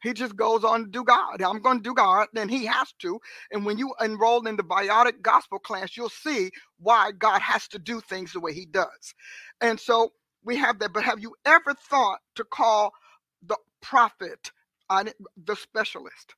He 0.03 0.13
just 0.13 0.35
goes 0.35 0.63
on 0.63 0.85
to 0.85 0.91
do 0.91 1.03
god. 1.03 1.41
I'm 1.41 1.61
going 1.61 1.77
to 1.79 1.83
do 1.83 1.93
god 1.95 2.27
and 2.35 2.51
he 2.51 2.65
has 2.65 2.93
to. 2.99 3.19
And 3.51 3.65
when 3.65 3.77
you 3.77 3.93
enroll 4.01 4.47
in 4.47 4.57
the 4.57 4.63
biotic 4.63 5.21
gospel 5.21 5.59
class 5.59 5.97
you'll 5.97 6.09
see 6.09 6.51
why 6.79 7.11
god 7.11 7.41
has 7.41 7.67
to 7.69 7.79
do 7.79 8.01
things 8.01 8.33
the 8.33 8.39
way 8.41 8.53
he 8.53 8.65
does. 8.65 9.15
And 9.61 9.79
so 9.79 10.13
we 10.43 10.57
have 10.57 10.79
that 10.79 10.93
but 10.93 11.03
have 11.03 11.19
you 11.19 11.35
ever 11.45 11.73
thought 11.75 12.19
to 12.35 12.43
call 12.45 12.93
the 13.45 13.57
prophet 13.81 14.51
uh, 14.89 15.05
the 15.45 15.55
specialist 15.55 16.35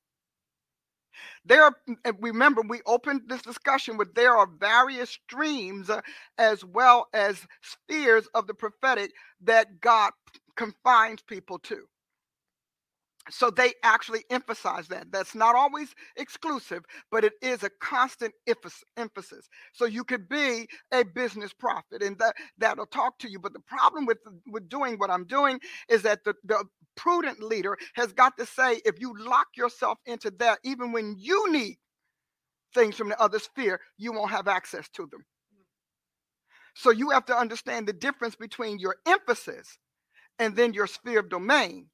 there 1.45 1.64
are, 1.64 1.76
remember, 2.19 2.61
we 2.68 2.81
opened 2.85 3.22
this 3.27 3.41
discussion 3.41 3.98
with 3.98 4.14
there 4.15 4.35
are 4.35 4.48
various 4.60 5.11
streams 5.11 5.89
uh, 5.89 6.02
as 6.38 6.64
well 6.65 7.07
as 7.14 7.45
spheres 7.61 8.27
of 8.34 8.48
the 8.48 8.53
prophetic 8.53 9.11
that 9.41 9.81
God 9.81 10.11
confines 10.56 11.22
people 11.22 11.60
to. 11.60 11.84
So 13.30 13.49
they 13.49 13.73
actually 13.84 14.23
emphasize 14.30 14.88
that. 14.88 15.11
That's 15.11 15.35
not 15.35 15.56
always 15.56 15.94
exclusive, 16.15 16.84
but 17.11 17.23
it 17.23 17.34
is 17.41 17.64
a 17.64 17.69
constant 17.81 18.34
emphasis. 18.98 19.49
So 19.73 19.85
you 19.85 20.03
could 20.03 20.30
be 20.30 20.68
a 20.94 21.03
business 21.03 21.53
prophet 21.53 22.02
and 22.02 22.18
that, 22.19 22.35
that'll 22.57 22.85
talk 22.85 23.19
to 23.19 23.30
you. 23.30 23.39
But 23.39 23.53
the 23.53 23.60
problem 23.60 24.06
with, 24.06 24.19
with 24.48 24.69
doing 24.69 24.98
what 24.98 25.10
I'm 25.10 25.26
doing 25.26 25.60
is 25.89 26.03
that 26.03 26.23
the, 26.23 26.35
the 26.45 26.64
prudent 26.98 27.41
leader 27.41 27.78
has 27.95 28.11
got 28.11 28.38
to 28.38 28.45
say, 28.45 28.82
if 28.84 28.99
you 28.99 29.14
lock 29.18 29.48
yourself 29.56 29.98
into 30.06 30.32
that, 30.40 30.60
even 30.64 30.91
when 30.91 31.15
you 31.18 31.49
need 31.52 31.78
things 32.74 32.95
from 32.95 33.10
the 33.10 33.22
other 33.22 33.40
sphere, 33.40 33.80
you 33.98 34.11
won't 34.11 34.32
have 34.32 34.48
access 34.49 34.90
to 34.90 35.07
them. 35.07 35.24
So 36.76 36.91
you 36.91 37.11
have 37.11 37.26
to 37.26 37.38
understand 37.38 37.88
the 37.88 37.94
difference 37.94 38.36
between 38.36 38.80
your 38.80 38.98
emphasis 39.07 39.78
and 40.38 40.56
then 40.56 40.74
your 40.74 40.88
sphere 40.88 41.22
of 41.22 41.30
domain. 41.30 41.88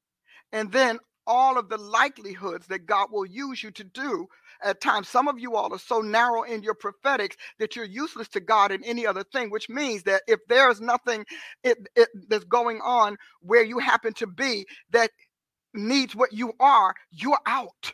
And 0.52 0.72
then 0.72 1.00
all 1.26 1.58
of 1.58 1.70
the 1.70 1.78
likelihoods 1.78 2.68
that 2.68 2.86
God 2.86 3.08
will 3.12 3.26
use 3.26 3.64
you 3.64 3.72
to 3.72 3.84
do 3.84 4.28
at 4.64 4.82
times. 4.82 5.10
Some 5.10 5.28
of 5.28 5.40
you 5.40 5.56
all 5.56 5.74
are 5.74 5.80
so 5.80 6.02
narrow 6.02 6.44
in 6.44 6.64
your 6.64 6.74
prophetics 6.74 7.36
that 7.60 7.76
you're 7.76 7.86
useless 7.86 8.28
to 8.30 8.40
God 8.40 8.72
in 8.72 8.84
any 8.84 9.06
other 9.06 9.24
thing, 9.24 9.50
which 9.50 9.70
means 9.70 10.04
that 10.04 10.24
if 10.28 10.40
there's 10.48 10.82
nothing 10.82 11.26
it, 11.64 11.78
it, 11.96 12.10
that's 12.30 12.44
going 12.46 12.80
on 12.84 13.18
where 13.42 13.64
you 13.64 13.80
happen 13.80 14.14
to 14.14 14.28
be 14.28 14.66
that 14.92 15.12
needs 15.74 16.16
what 16.16 16.34
you 16.34 16.54
are, 16.60 16.94
you're 17.12 17.40
out. 17.46 17.94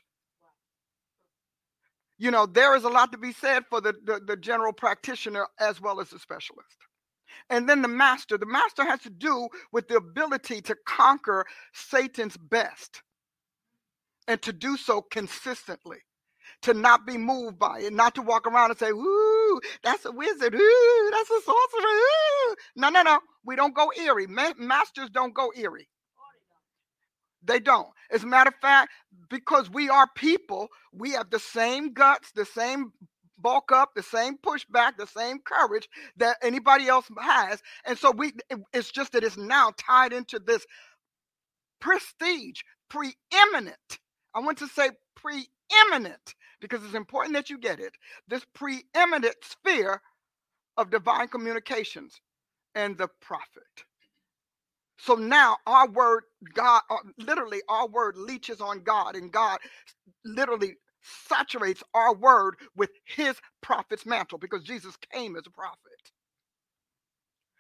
You 2.18 2.32
know, 2.32 2.46
there 2.46 2.76
is 2.76 2.84
a 2.84 2.90
lot 2.90 3.14
to 3.14 3.18
be 3.18 3.32
said 3.32 3.64
for 3.70 3.80
the, 3.80 3.94
the, 4.04 4.20
the 4.26 4.36
general 4.36 4.74
practitioner 4.74 5.48
as 5.60 5.80
well 5.80 6.02
as 6.02 6.10
the 6.10 6.20
specialist. 6.20 6.76
And 7.50 7.68
then 7.68 7.82
the 7.82 7.88
master. 7.88 8.38
The 8.38 8.46
master 8.46 8.84
has 8.84 9.00
to 9.02 9.10
do 9.10 9.48
with 9.72 9.88
the 9.88 9.96
ability 9.96 10.62
to 10.64 10.76
conquer 10.86 11.46
Satan's 11.74 12.36
best 12.38 13.02
and 14.28 14.42
to 14.42 14.52
do 14.54 14.78
so 14.78 15.02
consistently. 15.02 16.00
To 16.64 16.74
not 16.76 17.08
be 17.08 17.18
moved 17.18 17.60
by 17.60 17.80
it, 17.82 17.94
not 17.94 18.16
to 18.16 18.22
walk 18.24 18.48
around 18.48 18.72
and 18.72 18.80
say, 18.80 18.90
Ooh, 18.92 19.62
that's 19.84 20.06
a 20.06 20.12
wizard. 20.12 20.56
Ooh, 20.56 21.10
that's 21.12 21.30
a 21.32 21.42
sorcerer. 21.42 21.90
Ooh. 21.90 22.56
No, 22.76 22.90
no, 22.90 23.04
no. 23.04 23.20
We 23.46 23.56
don't 23.56 23.76
go 23.76 23.92
eerie. 23.98 24.28
Ma- 24.28 24.54
masters 24.58 25.10
don't 25.12 25.34
go 25.34 25.52
eerie. 25.58 25.90
They 27.44 27.60
don't. 27.60 27.88
As 28.12 28.24
a 28.24 28.28
matter 28.28 28.50
of 28.50 28.56
fact, 28.62 28.92
because 29.30 29.70
we 29.70 29.90
are 29.90 30.08
people, 30.16 30.70
we 30.94 31.12
have 31.12 31.30
the 31.30 31.40
same 31.40 31.94
guts, 31.94 32.32
the 32.34 32.46
same 32.46 32.92
bulk 33.38 33.72
up, 33.72 33.92
the 33.96 34.04
same 34.04 34.38
pushback, 34.38 34.98
the 34.98 35.08
same 35.08 35.40
courage 35.40 35.88
that 36.18 36.38
anybody 36.44 36.88
else 36.90 37.08
has. 37.22 37.62
And 37.86 37.98
so 37.98 38.12
we 38.12 38.34
it's 38.74 38.92
just 38.92 39.14
that 39.14 39.24
it's 39.24 39.38
now 39.38 39.72
tied 39.78 40.14
into 40.14 40.40
this 40.40 40.66
prestige, 41.82 42.62
preeminent 42.90 43.78
I 44.36 44.40
want 44.40 44.60
to 44.60 44.68
say 44.68 44.92
preeminent 45.16 46.36
because 46.62 46.84
it's 46.86 46.96
important 46.96 47.36
that 47.36 47.50
you 47.50 47.58
get 47.60 47.80
it. 47.80 47.94
This 48.28 48.46
preeminent 48.56 49.36
sphere 49.44 50.02
of 50.78 50.92
divine 50.92 51.28
communications 51.30 52.22
and 52.76 52.98
the 52.98 53.10
prophet. 53.22 53.86
So 55.00 55.16
now 55.16 55.58
our 55.68 55.90
word, 55.90 56.24
God, 56.54 56.82
uh, 56.90 56.98
literally, 57.18 57.62
our 57.70 57.88
word 57.88 58.18
leeches 58.18 58.62
on 58.62 58.84
God, 58.84 59.16
and 59.16 59.32
God 59.32 59.60
literally 60.26 60.76
saturates 61.30 61.84
our 61.96 62.16
word 62.16 62.56
with 62.76 62.92
his 63.06 63.38
prophet's 63.62 64.06
mantle 64.06 64.40
because 64.40 64.64
Jesus 64.64 64.96
came 65.14 65.36
as 65.38 65.44
a 65.48 65.52
prophet. 65.52 65.80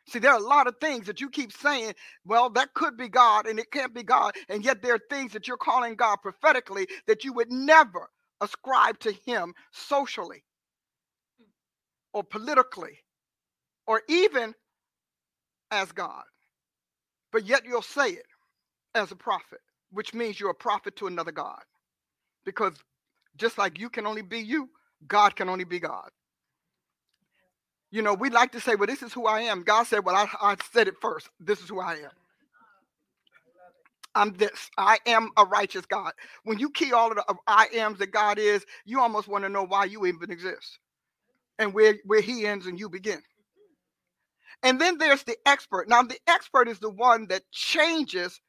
See, 0.07 0.19
there 0.19 0.31
are 0.33 0.39
a 0.39 0.47
lot 0.47 0.67
of 0.67 0.75
things 0.81 1.07
that 1.07 1.21
you 1.21 1.29
keep 1.29 1.53
saying, 1.53 1.93
well, 2.25 2.49
that 2.51 2.73
could 2.75 2.97
be 2.97 3.09
God 3.09 3.47
and 3.47 3.59
it 3.59 3.71
can't 3.71 3.93
be 3.93 4.03
God. 4.03 4.35
And 4.49 4.65
yet 4.65 4.81
there 4.81 4.95
are 4.95 5.01
things 5.09 5.33
that 5.33 5.47
you're 5.47 5.57
calling 5.57 5.95
God 5.95 6.17
prophetically 6.21 6.87
that 7.07 7.23
you 7.25 7.33
would 7.33 7.51
never 7.51 8.09
ascribe 8.41 8.99
to 8.99 9.11
Him 9.11 9.53
socially 9.71 10.43
hmm. 11.39 11.45
or 12.13 12.23
politically 12.23 12.99
or 13.87 14.01
even 14.07 14.53
as 15.71 15.91
God. 15.91 16.23
But 17.31 17.45
yet 17.45 17.63
you'll 17.65 17.81
say 17.81 18.09
it 18.09 18.25
as 18.95 19.11
a 19.11 19.15
prophet, 19.15 19.59
which 19.91 20.13
means 20.13 20.39
you're 20.39 20.51
a 20.51 20.55
prophet 20.55 20.95
to 20.97 21.07
another 21.07 21.31
God. 21.31 21.61
Because 22.45 22.73
just 23.37 23.57
like 23.57 23.79
you 23.79 23.89
can 23.89 24.05
only 24.07 24.21
be 24.21 24.39
you, 24.39 24.69
God 25.07 25.35
can 25.35 25.49
only 25.49 25.63
be 25.63 25.79
God. 25.79 26.09
You 27.91 28.01
know, 28.03 28.13
we 28.13 28.29
like 28.29 28.51
to 28.51 28.61
say, 28.61 28.75
well, 28.75 28.87
this 28.87 29.01
is 29.01 29.13
who 29.13 29.25
I 29.25 29.41
am. 29.41 29.63
God 29.63 29.83
said, 29.83 30.05
well, 30.05 30.15
I, 30.15 30.27
I 30.41 30.55
said 30.71 30.87
it 30.87 30.95
first. 31.01 31.29
This 31.39 31.61
is 31.61 31.69
who 31.69 31.79
I 31.79 31.93
am. 31.95 32.11
I'm 34.15 34.33
this. 34.33 34.69
I 34.77 34.97
am 35.05 35.29
a 35.37 35.45
righteous 35.45 35.85
God. 35.85 36.13
When 36.43 36.59
you 36.59 36.69
key 36.71 36.93
all 36.93 37.09
of 37.09 37.17
the 37.17 37.25
uh, 37.29 37.35
I 37.47 37.67
ams 37.75 37.99
that 37.99 38.11
God 38.11 38.39
is, 38.39 38.65
you 38.85 38.99
almost 38.99 39.27
want 39.27 39.43
to 39.43 39.49
know 39.49 39.65
why 39.65 39.85
you 39.85 40.05
even 40.05 40.31
exist 40.31 40.79
and 41.59 41.73
where, 41.73 41.95
where 42.05 42.21
he 42.21 42.45
ends 42.45 42.65
and 42.65 42.79
you 42.79 42.89
begin. 42.89 43.21
And 44.63 44.79
then 44.79 44.97
there's 44.97 45.23
the 45.23 45.37
expert. 45.45 45.87
Now, 45.87 46.03
the 46.03 46.19
expert 46.27 46.67
is 46.67 46.79
the 46.79 46.89
one 46.89 47.27
that 47.27 47.43
changes 47.51 48.41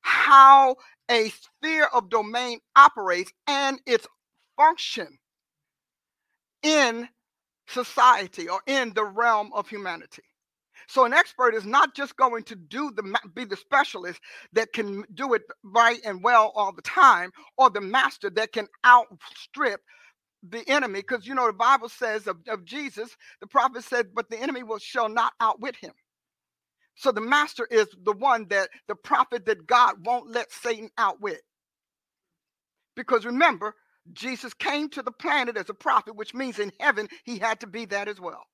how 0.00 0.76
a 1.10 1.30
sphere 1.30 1.88
of 1.92 2.08
domain 2.10 2.60
operates 2.76 3.32
and 3.46 3.80
its 3.86 4.06
function 4.56 5.18
in 6.62 7.08
society 7.68 8.48
or 8.48 8.60
in 8.66 8.92
the 8.94 9.04
realm 9.04 9.52
of 9.54 9.68
humanity. 9.68 10.22
So 10.88 11.06
an 11.06 11.14
expert 11.14 11.54
is 11.54 11.66
not 11.66 11.94
just 11.94 12.16
going 12.16 12.44
to 12.44 12.56
do 12.56 12.92
the 12.92 13.02
be 13.34 13.46
the 13.46 13.56
specialist 13.56 14.20
that 14.54 14.72
can 14.74 15.04
do 15.14 15.34
it 15.34 15.42
right 15.64 16.00
and 16.04 16.24
well 16.24 16.52
all 16.56 16.72
the 16.72 16.82
time, 16.82 17.32
or 17.58 17.70
the 17.70 17.82
master 17.82 18.30
that 18.30 18.52
can 18.52 18.68
outstrip 18.86 19.80
the 20.48 20.64
enemy. 20.68 21.00
Because 21.00 21.26
you 21.26 21.34
know 21.34 21.46
the 21.48 21.54
Bible 21.54 21.88
says 21.90 22.26
of, 22.28 22.38
of 22.48 22.64
Jesus, 22.64 23.16
the 23.40 23.48
prophet 23.48 23.84
said, 23.84 24.08
"But 24.14 24.30
the 24.30 24.40
enemy 24.40 24.62
will 24.64 24.78
shall 24.80 25.08
not 25.08 25.34
outwit 25.40 25.76
him." 25.76 25.92
So 26.96 27.12
the 27.12 27.22
master 27.22 27.66
is 27.70 27.88
the 28.04 28.12
one 28.14 28.48
that 28.50 28.70
the 28.88 28.96
prophet 28.96 29.46
that 29.46 29.66
God 29.66 30.06
won't 30.06 30.30
let 30.30 30.52
Satan 30.52 30.90
outwit. 30.98 31.42
Because 32.96 33.26
remember, 33.26 33.74
Jesus 34.12 34.54
came 34.54 34.90
to 34.90 35.02
the 35.02 35.12
planet 35.12 35.56
as 35.56 35.70
a 35.70 35.74
prophet, 35.74 36.16
which 36.16 36.34
means 36.34 36.58
in 36.60 36.72
heaven 36.80 37.08
he 37.24 37.38
had 37.38 37.60
to 37.60 37.68
be 37.68 37.86
that 37.86 38.08
as 38.08 38.20
well. 38.20 38.44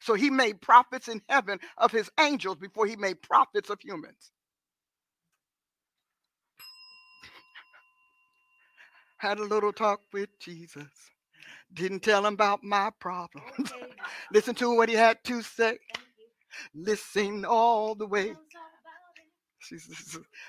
So 0.00 0.14
he 0.14 0.30
made 0.30 0.60
prophets 0.62 1.08
in 1.08 1.22
heaven 1.28 1.60
of 1.78 1.92
his 1.92 2.10
angels 2.20 2.56
before 2.56 2.86
he 2.86 2.96
made 2.96 3.22
prophets 3.22 3.70
of 3.70 3.80
humans. 3.82 4.32
Had 9.18 9.38
a 9.38 9.44
little 9.44 9.72
talk 9.72 10.00
with 10.12 10.30
Jesus. 10.40 10.88
Didn't 11.72 12.00
tell 12.00 12.26
him 12.26 12.34
about 12.34 12.64
my 12.64 12.90
problems. 13.00 13.72
Listen 14.32 14.54
to 14.56 14.74
what 14.76 14.88
he 14.88 14.94
had 14.96 15.22
to 15.24 15.42
say. 15.42 15.78
Listen 16.74 17.44
all 17.44 17.94
the 17.94 18.06
way. 18.06 18.34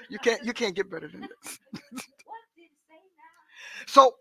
You 0.09 0.19
can't 0.19 0.43
you 0.45 0.53
can't 0.53 0.75
get 0.75 0.91
better 0.91 1.07
than 1.09 1.21
this. 1.43 1.59
So 3.87 4.13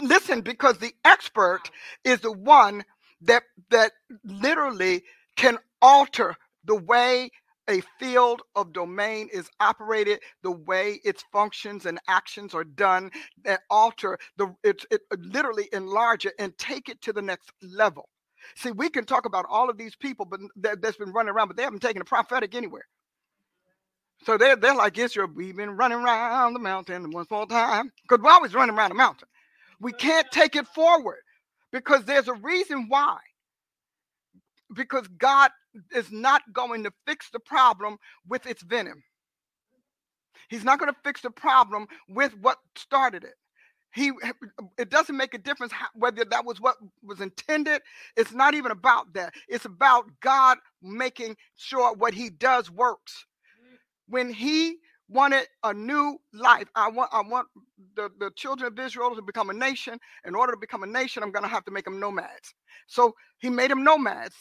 listen, 0.00 0.42
because 0.42 0.78
the 0.78 0.94
expert 1.04 1.70
is 2.04 2.20
the 2.20 2.32
one 2.32 2.84
that 3.22 3.44
that 3.70 3.92
literally 4.24 5.02
can 5.36 5.58
alter 5.82 6.36
the 6.64 6.76
way 6.76 7.30
a 7.70 7.82
field 8.00 8.42
of 8.56 8.72
domain 8.72 9.28
is 9.32 9.48
operated, 9.60 10.20
the 10.42 10.50
way 10.52 11.00
its 11.04 11.24
functions 11.32 11.86
and 11.86 12.00
actions 12.08 12.54
are 12.54 12.64
done, 12.64 13.10
that 13.44 13.60
alter 13.70 14.18
the 14.36 14.54
it, 14.64 14.84
it 14.90 15.02
literally 15.18 15.68
enlarge 15.72 16.26
it 16.26 16.34
and 16.38 16.56
take 16.58 16.88
it 16.88 17.00
to 17.02 17.12
the 17.12 17.22
next 17.22 17.52
level. 17.62 18.08
See, 18.56 18.72
we 18.72 18.90
can 18.90 19.04
talk 19.04 19.26
about 19.26 19.46
all 19.50 19.70
of 19.70 19.78
these 19.78 19.96
people, 19.96 20.26
but 20.26 20.40
that, 20.56 20.82
that's 20.82 20.96
been 20.98 21.12
running 21.12 21.32
around, 21.34 21.48
but 21.48 21.56
they 21.56 21.64
haven't 21.64 21.80
taken 21.82 22.02
a 22.02 22.06
prophetic 22.06 22.54
anywhere. 22.54 22.86
So 24.24 24.38
they're, 24.38 24.56
they're 24.56 24.74
like 24.76 24.98
Israel. 24.98 25.28
We've 25.34 25.56
been 25.56 25.76
running 25.76 25.98
around 25.98 26.54
the 26.54 26.60
mountain 26.60 27.10
one 27.10 27.26
more 27.30 27.46
time 27.46 27.92
because 28.02 28.22
we're 28.22 28.30
always 28.32 28.54
running 28.54 28.76
around 28.76 28.90
the 28.90 28.96
mountain. 28.96 29.28
We 29.80 29.92
can't 29.92 30.30
take 30.30 30.56
it 30.56 30.66
forward 30.68 31.18
because 31.72 32.04
there's 32.04 32.28
a 32.28 32.34
reason 32.34 32.86
why. 32.88 33.18
Because 34.74 35.06
God 35.08 35.50
is 35.94 36.10
not 36.10 36.42
going 36.52 36.84
to 36.84 36.92
fix 37.06 37.30
the 37.30 37.40
problem 37.40 37.98
with 38.28 38.46
its 38.46 38.62
venom. 38.62 39.02
He's 40.48 40.64
not 40.64 40.78
going 40.78 40.92
to 40.92 41.00
fix 41.04 41.20
the 41.20 41.30
problem 41.30 41.86
with 42.08 42.36
what 42.40 42.58
started 42.76 43.24
it. 43.24 43.34
He 43.92 44.12
it 44.78 44.88
doesn't 44.88 45.16
make 45.16 45.34
a 45.34 45.38
difference 45.38 45.72
whether 45.94 46.24
that 46.24 46.44
was 46.44 46.60
what 46.60 46.76
was 47.02 47.20
intended. 47.20 47.82
It's 48.16 48.32
not 48.32 48.54
even 48.54 48.70
about 48.70 49.12
that. 49.14 49.34
It's 49.48 49.64
about 49.64 50.06
God 50.20 50.58
making 50.80 51.36
sure 51.56 51.92
what 51.94 52.14
he 52.14 52.30
does 52.30 52.70
works 52.70 53.26
when 54.08 54.32
he 54.32 54.76
wanted 55.10 55.46
a 55.64 55.74
new 55.74 56.18
life. 56.32 56.68
I 56.74 56.88
want 56.88 57.10
I 57.12 57.20
want 57.20 57.48
the, 57.96 58.10
the 58.18 58.30
children 58.36 58.72
of 58.72 58.78
Israel 58.78 59.14
to 59.14 59.22
become 59.22 59.50
a 59.50 59.54
nation. 59.54 59.98
In 60.24 60.34
order 60.34 60.52
to 60.52 60.58
become 60.58 60.82
a 60.82 60.86
nation, 60.86 61.22
I'm 61.22 61.32
going 61.32 61.42
to 61.42 61.48
have 61.48 61.64
to 61.66 61.72
make 61.72 61.84
them 61.84 62.00
nomads. 62.00 62.54
So 62.86 63.14
he 63.38 63.50
made 63.50 63.70
them 63.70 63.84
nomads 63.84 64.34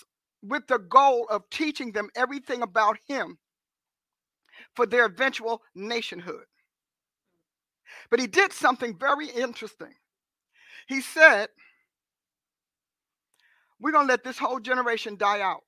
with 0.43 0.67
the 0.67 0.79
goal 0.79 1.25
of 1.29 1.49
teaching 1.49 1.91
them 1.91 2.09
everything 2.15 2.61
about 2.61 2.97
him 3.07 3.37
for 4.75 4.85
their 4.85 5.05
eventual 5.05 5.61
nationhood. 5.75 6.45
But 8.11 8.19
he 8.19 8.27
did 8.27 8.53
something 8.53 8.97
very 8.97 9.27
interesting. 9.27 9.93
He 10.87 11.01
said, 11.01 11.49
We're 13.81 13.91
going 13.91 14.07
to 14.07 14.11
let 14.13 14.23
this 14.23 14.37
whole 14.37 14.59
generation 14.59 15.17
die 15.17 15.41
out. 15.41 15.63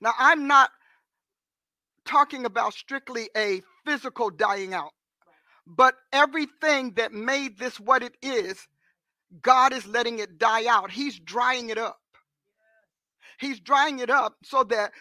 Now, 0.00 0.12
I'm 0.18 0.46
not 0.46 0.70
talking 2.08 2.44
about 2.46 2.72
strictly 2.74 3.28
a 3.36 3.62
physical 3.84 4.30
dying 4.30 4.74
out. 4.74 4.90
But 5.66 5.94
everything 6.12 6.92
that 6.96 7.12
made 7.12 7.58
this 7.58 7.78
what 7.78 8.02
it 8.02 8.16
is, 8.22 8.66
God 9.42 9.72
is 9.72 9.86
letting 9.86 10.18
it 10.18 10.38
die 10.38 10.66
out. 10.66 10.90
He's 10.90 11.18
drying 11.18 11.68
it 11.68 11.78
up. 11.78 11.98
He's 13.38 13.60
drying 13.60 13.98
it 13.98 14.10
up 14.10 14.34
so 14.42 14.64
that 14.64 14.92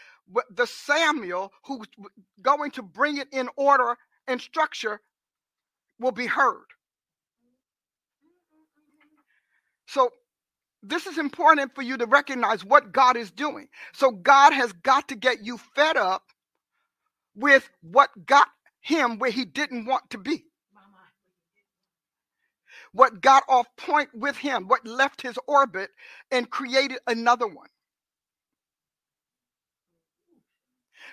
the 0.51 0.67
Samuel 0.67 1.51
who's 1.65 1.87
going 2.41 2.71
to 2.71 2.83
bring 2.83 3.17
it 3.17 3.29
in 3.31 3.49
order 3.55 3.97
and 4.27 4.41
structure 4.41 4.99
will 5.99 6.11
be 6.11 6.25
heard. 6.27 6.65
So, 9.87 10.09
this 10.83 11.07
is 11.07 11.17
important 11.17 11.73
for 11.73 11.81
you 11.81 11.97
to 11.97 12.05
recognize 12.05 12.63
what 12.63 12.91
God 12.91 13.17
is 13.17 13.31
doing. 13.31 13.67
So, 13.93 14.11
God 14.11 14.53
has 14.53 14.73
got 14.73 15.07
to 15.07 15.15
get 15.15 15.43
you 15.43 15.57
fed 15.75 15.95
up 15.97 16.23
with 17.37 17.69
what 17.81 18.09
got 18.25 18.47
him 18.81 19.19
where 19.19 19.31
he 19.31 19.45
didn't 19.45 19.85
want 19.85 20.09
to 20.09 20.17
be. 20.17 20.43
What 22.93 23.21
got 23.21 23.43
off 23.47 23.67
point 23.77 24.09
with 24.13 24.37
him, 24.37 24.67
what 24.67 24.87
left 24.87 25.21
his 25.21 25.37
orbit 25.47 25.91
and 26.31 26.49
created 26.49 26.99
another 27.05 27.47
one. 27.47 27.67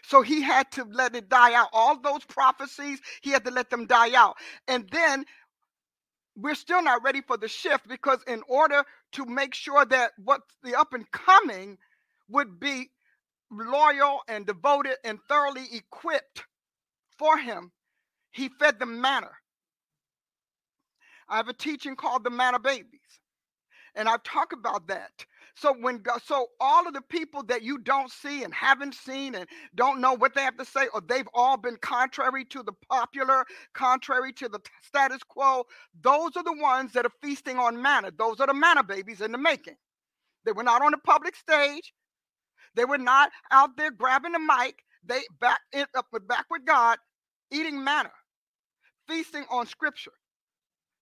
So 0.04 0.22
he 0.22 0.42
had 0.42 0.70
to 0.72 0.84
let 0.84 1.14
it 1.14 1.28
die 1.28 1.54
out. 1.54 1.68
All 1.72 2.00
those 2.00 2.24
prophecies, 2.24 3.00
he 3.22 3.30
had 3.30 3.44
to 3.44 3.50
let 3.50 3.70
them 3.70 3.86
die 3.86 4.14
out. 4.14 4.36
And 4.68 4.88
then 4.90 5.24
we're 6.36 6.54
still 6.54 6.82
not 6.82 7.02
ready 7.02 7.22
for 7.22 7.36
the 7.36 7.48
shift 7.48 7.86
because, 7.88 8.18
in 8.26 8.42
order 8.48 8.84
to 9.12 9.24
make 9.24 9.54
sure 9.54 9.84
that 9.84 10.12
what's 10.22 10.56
the 10.62 10.78
up 10.78 10.92
and 10.92 11.10
coming 11.10 11.78
would 12.28 12.58
be 12.58 12.90
loyal 13.50 14.20
and 14.28 14.46
devoted 14.46 14.96
and 15.04 15.18
thoroughly 15.28 15.66
equipped 15.72 16.44
for 17.18 17.38
him, 17.38 17.72
he 18.32 18.50
fed 18.60 18.78
them 18.78 19.00
manna. 19.00 19.30
I 21.28 21.36
have 21.36 21.48
a 21.48 21.54
teaching 21.54 21.96
called 21.96 22.24
the 22.24 22.30
manna 22.30 22.58
babies, 22.58 23.20
and 23.94 24.08
I've 24.08 24.22
talked 24.24 24.52
about 24.52 24.88
that. 24.88 25.12
So 25.56 25.74
when 25.80 26.02
so 26.24 26.48
all 26.60 26.86
of 26.88 26.94
the 26.94 27.02
people 27.02 27.44
that 27.44 27.62
you 27.62 27.78
don't 27.78 28.10
see 28.10 28.42
and 28.44 28.52
haven't 28.54 28.94
seen 28.94 29.34
and 29.36 29.48
don't 29.74 30.00
know 30.00 30.14
what 30.14 30.34
they 30.34 30.42
have 30.42 30.56
to 30.58 30.64
say, 30.64 30.88
or 30.92 31.00
they've 31.00 31.28
all 31.34 31.56
been 31.56 31.76
contrary 31.76 32.44
to 32.46 32.62
the 32.62 32.72
popular, 32.90 33.44
contrary 33.74 34.32
to 34.34 34.48
the 34.48 34.60
status 34.82 35.22
quo, 35.28 35.64
those 36.02 36.36
are 36.36 36.44
the 36.44 36.56
ones 36.60 36.92
that 36.92 37.06
are 37.06 37.12
feasting 37.22 37.58
on 37.58 37.80
manna. 37.80 38.10
Those 38.18 38.40
are 38.40 38.48
the 38.48 38.54
manna 38.54 38.82
babies 38.82 39.20
in 39.20 39.32
the 39.32 39.38
making. 39.38 39.76
They 40.44 40.52
were 40.52 40.64
not 40.64 40.82
on 40.82 40.92
the 40.92 40.98
public 40.98 41.36
stage. 41.36 41.92
They 42.76 42.86
were 42.86 42.98
not 42.98 43.30
out 43.50 43.76
there 43.76 43.90
grabbing 43.92 44.32
the 44.32 44.40
mic. 44.40 44.76
They 45.04 45.22
back 45.40 45.60
it 45.72 45.88
up 45.96 46.06
with 46.12 46.28
back 46.28 46.46
with 46.50 46.64
God, 46.66 46.98
eating 47.52 47.82
manna, 47.84 48.12
feasting 49.08 49.44
on 49.50 49.66
scripture. 49.66 50.12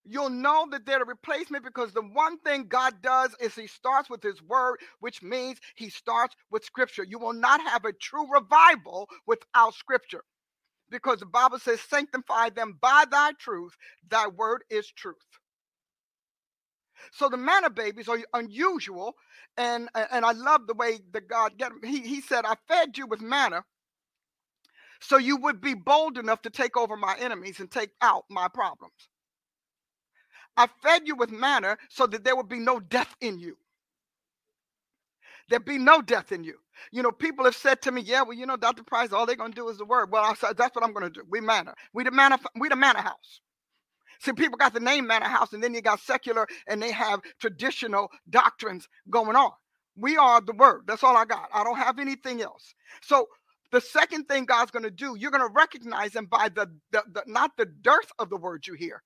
You'll 0.05 0.31
know 0.31 0.67
that 0.73 0.87
they're 0.87 1.03
a 1.03 1.07
replacement 1.07 1.65
because 1.65 1.93
the 1.93 2.03
one 2.03 2.39
thing 2.41 2.67
God 2.69 3.03
does 3.03 3.37
is 3.41 3.55
He 3.55 3.67
starts 3.67 4.11
with 4.11 4.23
His 4.23 4.43
word, 4.43 4.79
which 5.01 5.23
means 5.23 5.59
He 5.77 5.91
starts 5.91 6.35
with 6.51 6.65
Scripture. 6.65 7.05
You 7.05 7.19
will 7.19 7.35
not 7.35 7.61
have 7.63 7.85
a 7.85 7.93
true 7.93 8.27
revival 8.33 9.09
without 9.27 9.75
Scripture 9.75 10.25
because 10.91 11.21
the 11.21 11.27
Bible 11.27 11.59
says, 11.59 11.81
Sanctify 11.83 12.51
them 12.51 12.79
by 12.81 13.05
thy 13.11 13.33
truth, 13.41 13.77
thy 14.09 14.29
word 14.29 14.65
is 14.71 14.89
truth. 14.89 15.17
So 17.13 17.29
the 17.29 17.37
manna 17.37 17.71
babies 17.71 18.09
are 18.09 18.19
unusual, 18.35 19.15
and 19.57 19.89
and 19.95 20.25
I 20.25 20.33
love 20.33 20.67
the 20.67 20.75
way 20.75 21.01
that 21.13 21.29
God 21.29 21.59
get. 21.59 21.73
He 21.85 22.01
he 22.01 22.21
said, 22.21 22.45
I 22.47 22.55
fed 22.69 22.99
you 22.99 23.07
with 23.07 23.21
manna, 23.23 23.65
so 25.01 25.19
you 25.19 25.37
would 25.39 25.61
be 25.61 25.75
bold 25.75 26.19
enough 26.19 26.43
to 26.43 26.51
take 26.51 26.77
over 26.77 26.97
my 26.97 27.17
enemies 27.19 27.61
and 27.61 27.71
take 27.71 27.91
out 28.03 28.25
my 28.31 28.49
problems. 28.49 29.09
I 30.57 30.69
fed 30.83 31.03
you 31.07 31.17
with 31.17 31.33
manna 31.33 31.79
so 31.91 32.07
that 32.09 32.25
there 32.25 32.37
would 32.37 32.49
be 32.49 32.61
no 32.61 32.81
death 32.81 33.17
in 33.21 33.39
you. 33.41 33.57
There'd 35.51 35.65
be 35.67 35.79
no 35.79 36.03
death 36.03 36.33
in 36.33 36.45
you. 36.45 36.59
You 36.93 37.03
know, 37.03 37.13
people 37.13 37.47
have 37.47 37.57
said 37.57 37.83
to 37.83 37.93
me, 37.93 38.03
"Yeah, 38.03 38.23
well, 38.23 38.35
you 38.37 38.47
know, 38.47 38.57
Dr. 38.57 38.85
Price, 38.85 39.13
all 39.13 39.27
they're 39.27 39.37
gonna 39.37 39.55
do 39.55 39.69
is 39.71 39.79
the 39.79 39.87
word." 39.87 40.13
Well, 40.13 40.25
I 40.25 40.35
said, 40.35 40.57
"That's 40.59 40.75
what 40.77 40.85
I'm 40.85 40.93
gonna 40.95 41.11
do. 41.11 41.25
We 41.29 41.41
manna. 41.41 41.75
We 41.95 42.05
the 42.05 42.13
manna. 42.13 42.41
We 42.57 42.69
the 42.71 42.77
manna 42.77 43.03
house." 43.03 43.43
See, 44.23 44.33
people 44.35 44.59
got 44.59 44.75
the 44.75 44.81
name 44.81 45.07
manna 45.09 45.29
house, 45.29 45.55
and 45.55 45.63
then 45.63 45.75
you 45.75 45.83
got 45.83 46.01
secular, 46.01 46.49
and 46.69 46.83
they 46.83 46.93
have 46.93 47.21
traditional 47.41 48.11
doctrines 48.31 48.89
going 49.11 49.37
on. 49.37 49.53
We 49.97 50.19
are 50.19 50.41
the 50.43 50.55
word. 50.55 50.83
That's 50.87 51.05
all 51.05 51.17
I 51.17 51.27
got. 51.27 51.51
I 51.55 51.65
don't 51.65 51.79
have 51.79 52.01
anything 52.01 52.43
else. 52.43 52.75
So 53.03 53.29
the 53.73 53.81
second 53.83 54.27
thing 54.27 54.47
God's 54.47 54.73
going 54.73 54.85
to 54.85 54.93
do, 54.93 55.17
you're 55.19 55.33
going 55.33 55.47
to 55.47 55.55
recognize 55.55 56.13
them 56.13 56.27
by 56.27 56.51
the, 56.55 56.69
the, 56.93 57.05
the, 57.13 57.25
not 57.27 57.53
the 57.59 57.67
dearth 57.67 58.13
of 58.19 58.31
the 58.31 58.39
word 58.39 58.67
you 58.67 58.75
hear, 58.75 59.03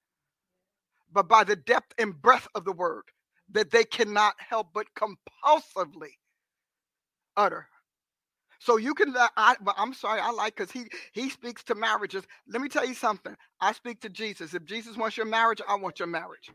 but 1.13 1.29
by 1.29 1.45
the 1.45 1.57
depth 1.57 1.95
and 1.99 2.21
breadth 2.21 2.49
of 2.55 2.65
the 2.65 2.73
word 2.73 3.05
that 3.53 3.71
they 3.71 3.85
cannot 3.85 4.35
help 4.39 4.69
but 4.75 4.87
compulsively 4.99 6.19
utter. 7.37 7.69
So 8.67 8.79
you 8.79 8.95
can. 8.95 9.17
Uh, 9.17 9.29
I, 9.39 9.57
I'm 9.79 9.95
sorry. 9.95 10.21
I 10.21 10.33
like 10.33 10.57
because 10.57 10.73
he 10.73 10.87
he 11.15 11.31
speaks 11.31 11.65
to 11.67 11.77
marriages. 11.77 12.25
Let 12.49 12.63
me 12.63 12.71
tell 12.71 12.87
you 12.87 12.95
something. 12.95 13.37
I 13.63 13.73
speak 13.75 14.03
to 14.03 14.11
Jesus. 14.11 14.55
If 14.55 14.67
Jesus 14.67 14.99
wants 14.99 15.19
your 15.19 15.27
marriage, 15.27 15.63
I 15.69 15.77
want 15.77 16.01
your 16.01 16.09
marriage. 16.09 16.51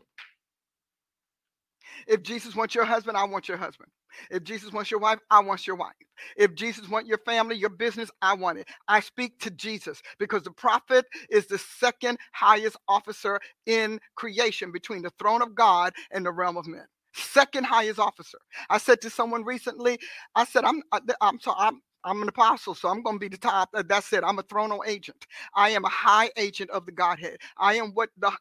If 2.08 2.24
Jesus 2.24 2.56
wants 2.56 2.76
your 2.76 2.86
husband, 2.86 3.18
I 3.18 3.26
want 3.26 3.48
your 3.48 3.58
husband. 3.58 3.90
If 4.32 4.44
Jesus 4.44 4.72
wants 4.74 4.92
your 4.92 5.02
wife, 5.02 5.20
I 5.32 5.42
want 5.42 5.68
your 5.68 5.76
wife. 5.78 5.94
If 6.38 6.56
Jesus 6.56 6.90
wants 6.90 7.10
your 7.10 7.20
family, 7.20 7.56
your 7.58 7.70
business, 7.72 8.12
I 8.22 8.36
want 8.36 8.60
it. 8.60 8.68
I 8.88 9.00
speak 9.02 9.40
to 9.42 9.52
Jesus 9.52 10.02
because 10.20 10.44
the 10.44 10.52
prophet 10.52 11.06
is 11.32 11.48
the 11.48 11.58
second 11.58 12.20
highest 12.34 12.78
officer 12.88 13.40
in 13.66 14.00
creation 14.16 14.72
between 14.72 15.04
the 15.04 15.12
throne 15.20 15.42
of 15.42 15.56
God 15.56 15.94
and 16.12 16.26
the 16.26 16.32
realm 16.32 16.58
of 16.58 16.68
men. 16.68 16.86
Second 17.16 17.66
highest 17.66 18.00
officer. 18.00 18.40
I 18.70 18.80
said 18.80 19.02
to 19.02 19.10
someone 19.10 19.44
recently, 19.46 20.00
I 20.36 20.46
said, 20.46 20.66
I'm 20.66 20.84
uh, 20.92 21.02
I'm 21.22 21.40
sorry, 21.40 21.58
I'm 21.60 21.82
I'm 22.04 22.22
an 22.22 22.30
apostle, 22.30 22.76
so 22.76 22.90
I'm 22.90 23.04
going 23.04 23.18
to 23.18 23.20
be 23.20 23.28
the 23.30 23.38
top. 23.38 23.70
That's 23.88 24.12
it. 24.14 24.24
I'm 24.26 24.40
a 24.40 24.44
thronal 24.44 24.88
agent. 24.88 25.28
I 25.56 25.70
am 25.72 25.86
a 25.86 25.90
high 25.90 26.32
agent 26.38 26.70
of 26.72 26.86
the 26.86 26.92
Godhead. 26.92 27.38
I 27.58 27.76
am 27.76 27.92
what 27.94 28.10
the, 28.18 28.32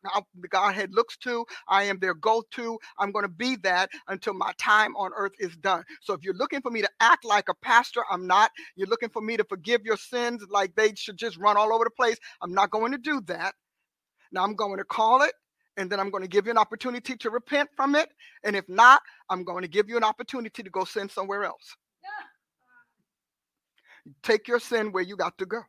the 0.40 0.48
Godhead 0.48 0.92
looks 0.94 1.16
to. 1.18 1.44
I 1.68 1.84
am 1.84 1.98
their 1.98 2.14
go 2.14 2.42
to. 2.52 2.78
I'm 2.98 3.12
going 3.12 3.24
to 3.24 3.30
be 3.30 3.56
that 3.58 3.90
until 4.08 4.34
my 4.34 4.52
time 4.58 4.96
on 4.96 5.12
earth 5.16 5.32
is 5.38 5.56
done. 5.58 5.84
So 6.02 6.14
if 6.14 6.22
you're 6.22 6.34
looking 6.34 6.62
for 6.62 6.70
me 6.70 6.82
to 6.82 6.90
act 7.00 7.24
like 7.24 7.48
a 7.48 7.54
pastor, 7.54 8.02
I'm 8.10 8.26
not. 8.26 8.50
You're 8.76 8.88
looking 8.88 9.10
for 9.10 9.22
me 9.22 9.36
to 9.36 9.44
forgive 9.44 9.82
your 9.84 9.96
sins 9.98 10.44
like 10.50 10.74
they 10.76 10.94
should 10.94 11.18
just 11.18 11.36
run 11.36 11.56
all 11.56 11.72
over 11.72 11.84
the 11.84 11.90
place. 11.90 12.18
I'm 12.42 12.54
not 12.54 12.70
going 12.70 12.92
to 12.92 12.98
do 12.98 13.20
that. 13.26 13.54
Now 14.32 14.44
I'm 14.44 14.54
going 14.54 14.78
to 14.78 14.84
call 14.84 15.22
it 15.22 15.32
and 15.76 15.90
then 15.90 16.00
I'm 16.00 16.10
going 16.10 16.22
to 16.22 16.28
give 16.28 16.46
you 16.46 16.52
an 16.52 16.58
opportunity 16.58 17.16
to 17.16 17.30
repent 17.30 17.70
from 17.76 17.94
it. 17.94 18.10
And 18.44 18.56
if 18.56 18.68
not, 18.68 19.02
I'm 19.30 19.44
going 19.44 19.62
to 19.62 19.68
give 19.68 19.88
you 19.88 19.96
an 19.96 20.04
opportunity 20.04 20.62
to 20.62 20.70
go 20.70 20.84
sin 20.84 21.08
somewhere 21.08 21.44
else. 21.44 21.76
Take 24.22 24.48
your 24.48 24.60
sin 24.60 24.92
where 24.92 25.02
you 25.02 25.16
got 25.16 25.38
to 25.38 25.46
go. 25.46 25.62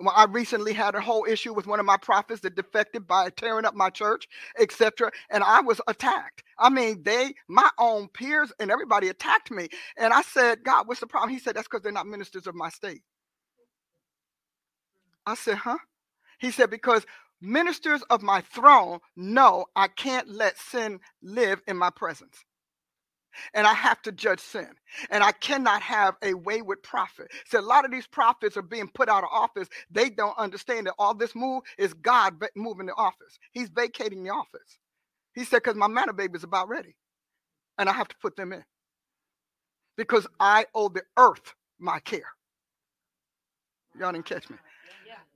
Well, 0.00 0.14
I 0.16 0.26
recently 0.26 0.74
had 0.74 0.94
a 0.94 1.00
whole 1.00 1.26
issue 1.28 1.54
with 1.54 1.66
one 1.66 1.80
of 1.80 1.86
my 1.86 1.96
prophets 1.96 2.42
that 2.42 2.56
defected 2.56 3.06
by 3.06 3.30
tearing 3.30 3.64
up 3.64 3.74
my 3.74 3.90
church, 3.90 4.28
etc. 4.58 5.10
And 5.30 5.44
I 5.44 5.60
was 5.62 5.80
attacked. 5.88 6.44
I 6.58 6.70
mean, 6.70 7.02
they, 7.04 7.34
my 7.48 7.68
own 7.78 8.08
peers, 8.08 8.52
and 8.60 8.70
everybody 8.70 9.08
attacked 9.08 9.50
me. 9.50 9.68
And 9.96 10.12
I 10.12 10.22
said, 10.22 10.64
God, 10.64 10.88
what's 10.88 11.00
the 11.00 11.06
problem? 11.06 11.30
He 11.32 11.38
said, 11.40 11.56
That's 11.56 11.68
because 11.68 11.82
they're 11.82 11.92
not 11.92 12.06
ministers 12.06 12.46
of 12.46 12.54
my 12.54 12.68
state. 12.70 13.02
I 15.26 15.34
said, 15.34 15.56
Huh? 15.58 15.78
He 16.40 16.50
said, 16.50 16.70
Because 16.70 17.06
ministers 17.40 18.02
of 18.10 18.22
my 18.22 18.42
throne 18.42 19.00
know 19.16 19.66
I 19.76 19.88
can't 19.88 20.28
let 20.28 20.58
sin 20.58 21.00
live 21.22 21.60
in 21.68 21.76
my 21.76 21.90
presence 21.90 22.44
and 23.54 23.66
I 23.66 23.74
have 23.74 24.02
to 24.02 24.12
judge 24.12 24.40
sin. 24.40 24.68
And 25.10 25.22
I 25.22 25.32
cannot 25.32 25.82
have 25.82 26.16
a 26.22 26.34
wayward 26.34 26.82
prophet. 26.82 27.28
So 27.48 27.60
a 27.60 27.62
lot 27.62 27.84
of 27.84 27.90
these 27.90 28.06
prophets 28.06 28.56
are 28.56 28.62
being 28.62 28.88
put 28.88 29.08
out 29.08 29.24
of 29.24 29.30
office. 29.32 29.68
They 29.90 30.10
don't 30.10 30.36
understand 30.38 30.86
that 30.86 30.94
all 30.98 31.14
this 31.14 31.34
move 31.34 31.62
is 31.78 31.94
God 31.94 32.34
moving 32.56 32.86
the 32.86 32.94
office. 32.94 33.38
He's 33.52 33.68
vacating 33.68 34.22
the 34.22 34.30
office. 34.30 34.78
He 35.34 35.44
said, 35.44 35.58
because 35.58 35.76
my 35.76 35.88
manna 35.88 36.12
baby 36.12 36.36
is 36.36 36.44
about 36.44 36.68
ready. 36.68 36.94
And 37.78 37.88
I 37.88 37.92
have 37.92 38.08
to 38.08 38.16
put 38.20 38.36
them 38.36 38.52
in. 38.52 38.64
Because 39.96 40.26
I 40.40 40.66
owe 40.74 40.88
the 40.88 41.02
earth 41.18 41.54
my 41.78 42.00
care. 42.00 42.24
Y'all 43.98 44.12
didn't 44.12 44.26
catch 44.26 44.48
me. 44.50 44.56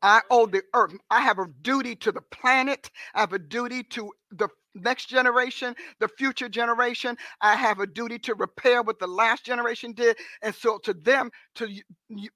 I 0.02 0.20
owe 0.30 0.46
the 0.46 0.62
earth. 0.74 0.94
I 1.10 1.20
have 1.20 1.38
a 1.38 1.46
duty 1.62 1.96
to 1.96 2.12
the 2.12 2.20
planet. 2.20 2.90
I 3.14 3.20
have 3.20 3.32
a 3.32 3.38
duty 3.38 3.82
to 3.84 4.12
the 4.30 4.48
next 4.76 5.08
generation, 5.08 5.74
the 6.00 6.08
future 6.08 6.48
generation. 6.48 7.16
I 7.40 7.56
have 7.56 7.80
a 7.80 7.86
duty 7.86 8.18
to 8.20 8.34
repair 8.34 8.82
what 8.82 8.98
the 8.98 9.06
last 9.06 9.44
generation 9.44 9.92
did. 9.92 10.16
And 10.42 10.54
so 10.54 10.78
to 10.78 10.94
them, 10.94 11.30
to 11.56 11.68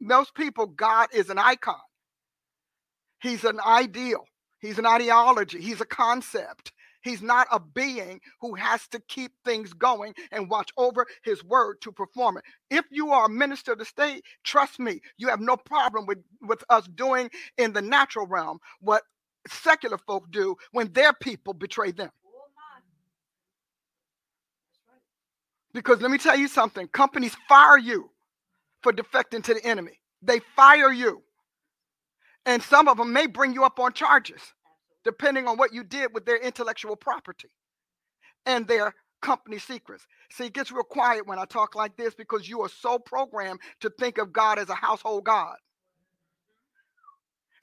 most 0.01 0.35
people, 0.35 0.67
God 0.67 1.09
is 1.13 1.31
an 1.31 1.39
icon. 1.39 1.77
He's 3.23 3.45
an 3.45 3.61
ideal. 3.61 4.25
He's 4.61 4.79
an 4.79 4.87
ideology. 4.87 5.61
He's 5.61 5.81
a 5.81 5.87
concept. 5.87 6.73
He's 7.03 7.23
not 7.23 7.47
a 7.51 7.61
being 7.61 8.21
who 8.41 8.55
has 8.55 8.87
to 8.89 9.01
keep 9.09 9.33
things 9.45 9.73
going 9.73 10.15
and 10.33 10.51
watch 10.51 10.71
over 10.77 11.07
his 11.23 11.43
word 11.43 11.81
to 11.83 11.93
perform 11.93 12.37
it. 12.37 12.45
If 12.71 12.85
you 12.91 13.11
are 13.11 13.27
a 13.27 13.31
minister 13.31 13.73
of 13.73 13.79
the 13.79 13.85
state, 13.85 14.23
trust 14.45 14.79
me, 14.79 15.01
you 15.17 15.29
have 15.29 15.41
no 15.41 15.57
problem 15.57 16.07
with, 16.07 16.19
with 16.43 16.63
us 16.69 16.87
doing 16.95 17.31
in 17.57 17.73
the 17.73 17.83
natural 17.83 18.27
realm 18.27 18.59
what 18.81 19.03
secular 19.49 19.99
folk 19.99 20.31
do 20.31 20.57
when 20.73 20.93
their 20.93 21.15
people 21.15 21.55
betray 21.55 21.91
them. 21.91 22.11
Because 25.73 26.01
let 26.01 26.11
me 26.11 26.19
tell 26.19 26.37
you 26.37 26.49
something 26.49 26.89
companies 26.89 27.37
fire 27.49 27.79
you 27.79 28.11
for 28.83 28.93
defecting 28.93 29.43
to 29.45 29.55
the 29.55 29.65
enemy, 29.65 30.01
they 30.23 30.41
fire 30.57 30.93
you. 30.93 31.23
And 32.47 32.63
some 32.63 32.89
of 32.89 32.97
them 32.97 33.13
may 33.13 33.27
bring 33.27 33.53
you 33.53 33.65
up 33.65 33.79
on 33.79 33.93
charges, 33.93 34.41
depending 35.05 35.47
on 35.47 35.59
what 35.59 35.75
you 35.75 35.85
did 35.85 36.15
with 36.15 36.25
their 36.27 36.39
intellectual 36.39 36.97
property 36.97 37.51
and 38.47 38.67
their 38.67 38.95
company 39.23 39.59
secrets. 39.59 40.07
See, 40.31 40.47
it 40.47 40.55
gets 40.55 40.73
real 40.73 40.83
quiet 40.83 41.27
when 41.27 41.39
I 41.39 41.45
talk 41.45 41.75
like 41.75 41.97
this 41.97 42.15
because 42.15 42.49
you 42.49 42.63
are 42.63 42.69
so 42.69 42.99
programmed 42.99 43.61
to 43.81 43.91
think 43.91 44.19
of 44.19 44.33
God 44.33 44.59
as 44.59 44.71
a 44.71 44.75
household 44.75 45.25
God. 45.25 45.57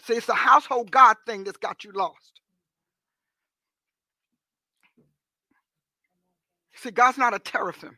See, 0.03 0.13
it's 0.13 0.29
a 0.29 0.33
household 0.33 0.91
God 0.91 1.17
thing 1.25 1.43
that's 1.43 1.57
got 1.57 1.83
you 1.83 1.91
lost. 1.93 2.41
See, 6.77 6.91
God's 6.91 7.17
not 7.17 7.33
a 7.33 7.39
teraphim. 7.39 7.97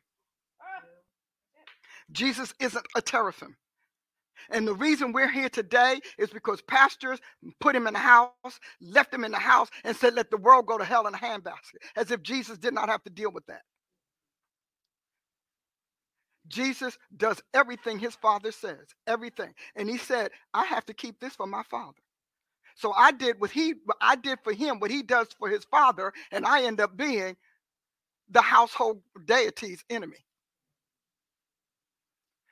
Ah. 0.62 0.84
Jesus 2.12 2.54
isn't 2.60 2.86
a 2.96 3.02
teraphim. 3.02 3.56
And 4.52 4.68
the 4.68 4.74
reason 4.74 5.12
we're 5.14 5.32
here 5.32 5.50
today 5.50 6.00
is 6.18 6.30
because 6.30 6.62
pastors 6.62 7.20
put 7.60 7.76
him 7.76 7.88
in 7.88 7.94
the 7.94 8.00
house, 8.00 8.34
left 8.82 9.14
him 9.14 9.24
in 9.24 9.32
the 9.32 9.40
house, 9.40 9.70
and 9.84 9.96
said, 9.96 10.16
Let 10.16 10.32
the 10.32 10.38
world 10.38 10.66
go 10.66 10.78
to 10.78 10.86
hell 10.86 11.08
in 11.08 11.14
a 11.14 11.18
handbasket, 11.18 11.80
as 11.96 12.12
if 12.12 12.24
Jesus 12.24 12.58
did 12.58 12.74
not 12.74 12.90
have 12.90 13.04
to 13.04 13.10
deal 13.12 13.32
with 13.32 13.46
that. 13.48 13.62
Jesus 16.48 16.98
does 17.16 17.42
everything 17.54 18.00
his 18.00 18.16
father 18.16 18.52
says, 18.52 18.88
everything. 19.08 19.54
And 19.76 19.90
he 19.90 19.98
said, 19.98 20.32
I 20.54 20.66
have 20.66 20.86
to 20.88 20.94
keep 20.94 21.20
this 21.20 21.36
for 21.36 21.48
my 21.48 21.64
father. 21.70 22.00
So 22.76 22.94
I 22.94 23.12
did 23.12 23.40
what 23.40 23.52
he 23.52 23.76
I 24.02 24.16
did 24.16 24.40
for 24.44 24.54
him 24.54 24.80
what 24.80 24.92
he 24.92 25.04
does 25.04 25.28
for 25.38 25.50
his 25.50 25.66
father, 25.66 26.14
and 26.32 26.46
I 26.46 26.64
end 26.64 26.82
up 26.82 26.98
being 26.98 27.36
the 28.30 28.42
household 28.42 29.02
deity's 29.26 29.84
enemy. 29.90 30.26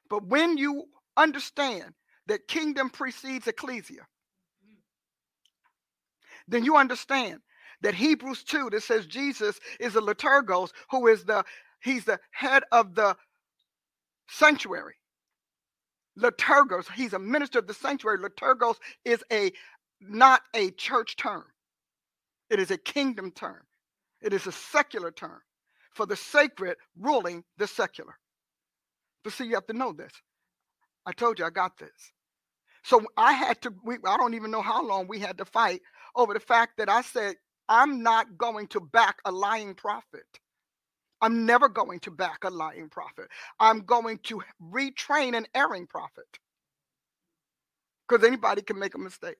But 0.09 0.25
when 0.25 0.57
you 0.57 0.85
understand 1.15 1.93
that 2.27 2.47
kingdom 2.47 2.89
precedes 2.89 3.47
ecclesia, 3.47 4.07
then 6.47 6.63
you 6.63 6.77
understand 6.77 7.39
that 7.81 7.93
Hebrews 7.93 8.43
2 8.43 8.69
that 8.71 8.83
says 8.83 9.05
Jesus 9.05 9.59
is 9.79 9.95
a 9.95 10.01
liturgos 10.01 10.71
who 10.89 11.07
is 11.07 11.25
the 11.25 11.43
he's 11.81 12.05
the 12.05 12.19
head 12.31 12.63
of 12.71 12.95
the 12.95 13.15
sanctuary. 14.29 14.95
Liturgos, 16.17 16.91
he's 16.95 17.13
a 17.13 17.19
minister 17.19 17.59
of 17.59 17.67
the 17.67 17.73
sanctuary. 17.73 18.17
Liturgos 18.17 18.77
is 19.05 19.23
a 19.31 19.51
not 20.01 20.41
a 20.55 20.71
church 20.71 21.15
term. 21.17 21.43
It 22.49 22.59
is 22.59 22.71
a 22.71 22.77
kingdom 22.77 23.31
term, 23.31 23.61
it 24.21 24.33
is 24.33 24.47
a 24.47 24.51
secular 24.51 25.11
term 25.11 25.41
for 25.97 26.05
the 26.05 26.15
sacred 26.15 26.77
ruling 26.97 27.43
the 27.57 27.67
secular. 27.67 28.17
But 29.23 29.33
see, 29.33 29.45
you 29.45 29.55
have 29.55 29.67
to 29.67 29.73
know 29.73 29.93
this. 29.93 30.13
I 31.05 31.11
told 31.11 31.39
you 31.39 31.45
I 31.45 31.49
got 31.49 31.77
this. 31.79 32.13
So 32.83 33.01
I 33.17 33.33
had 33.33 33.61
to, 33.63 33.73
we, 33.83 33.95
I 34.05 34.17
don't 34.17 34.35
even 34.35 34.51
know 34.51 34.61
how 34.61 34.85
long 34.85 35.07
we 35.07 35.19
had 35.19 35.37
to 35.39 35.45
fight 35.45 35.81
over 36.15 36.33
the 36.33 36.39
fact 36.39 36.77
that 36.77 36.89
I 36.89 37.01
said, 37.01 37.35
I'm 37.69 38.03
not 38.03 38.37
going 38.37 38.67
to 38.67 38.79
back 38.79 39.17
a 39.25 39.31
lying 39.31 39.75
prophet. 39.75 40.25
I'm 41.21 41.45
never 41.45 41.69
going 41.69 41.99
to 42.01 42.11
back 42.11 42.43
a 42.43 42.49
lying 42.49 42.89
prophet. 42.89 43.27
I'm 43.59 43.81
going 43.81 44.19
to 44.25 44.41
retrain 44.61 45.35
an 45.35 45.47
erring 45.55 45.87
prophet. 45.87 46.27
Because 48.07 48.25
anybody 48.25 48.61
can 48.61 48.79
make 48.79 48.95
a 48.95 48.99
mistake. 48.99 49.37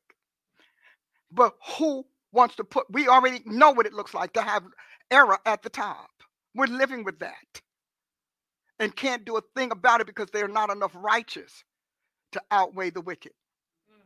But 1.32 1.54
who 1.78 2.06
wants 2.34 2.56
to 2.58 2.64
put, 2.66 2.88
we 2.92 3.08
already 3.08 3.42
know 3.46 3.72
what 3.72 3.86
it 3.86 3.94
looks 3.94 4.14
like 4.14 4.34
to 4.34 4.42
have 4.42 4.64
error 5.12 5.40
at 5.46 5.64
the 5.64 5.70
top. 5.70 6.10
We're 6.58 6.66
living 6.66 7.04
with 7.04 7.20
that 7.20 7.62
and 8.80 8.96
can't 8.96 9.24
do 9.24 9.38
a 9.38 9.42
thing 9.56 9.72
about 9.72 10.02
it 10.02 10.08
because 10.08 10.30
there 10.32 10.46
are 10.46 10.50
not 10.50 10.72
enough 10.72 10.92
righteous 10.96 11.64
to 12.32 12.42
outweigh 12.50 12.90
the 12.90 13.02
wicked. 13.02 13.34
Mm. 13.92 14.06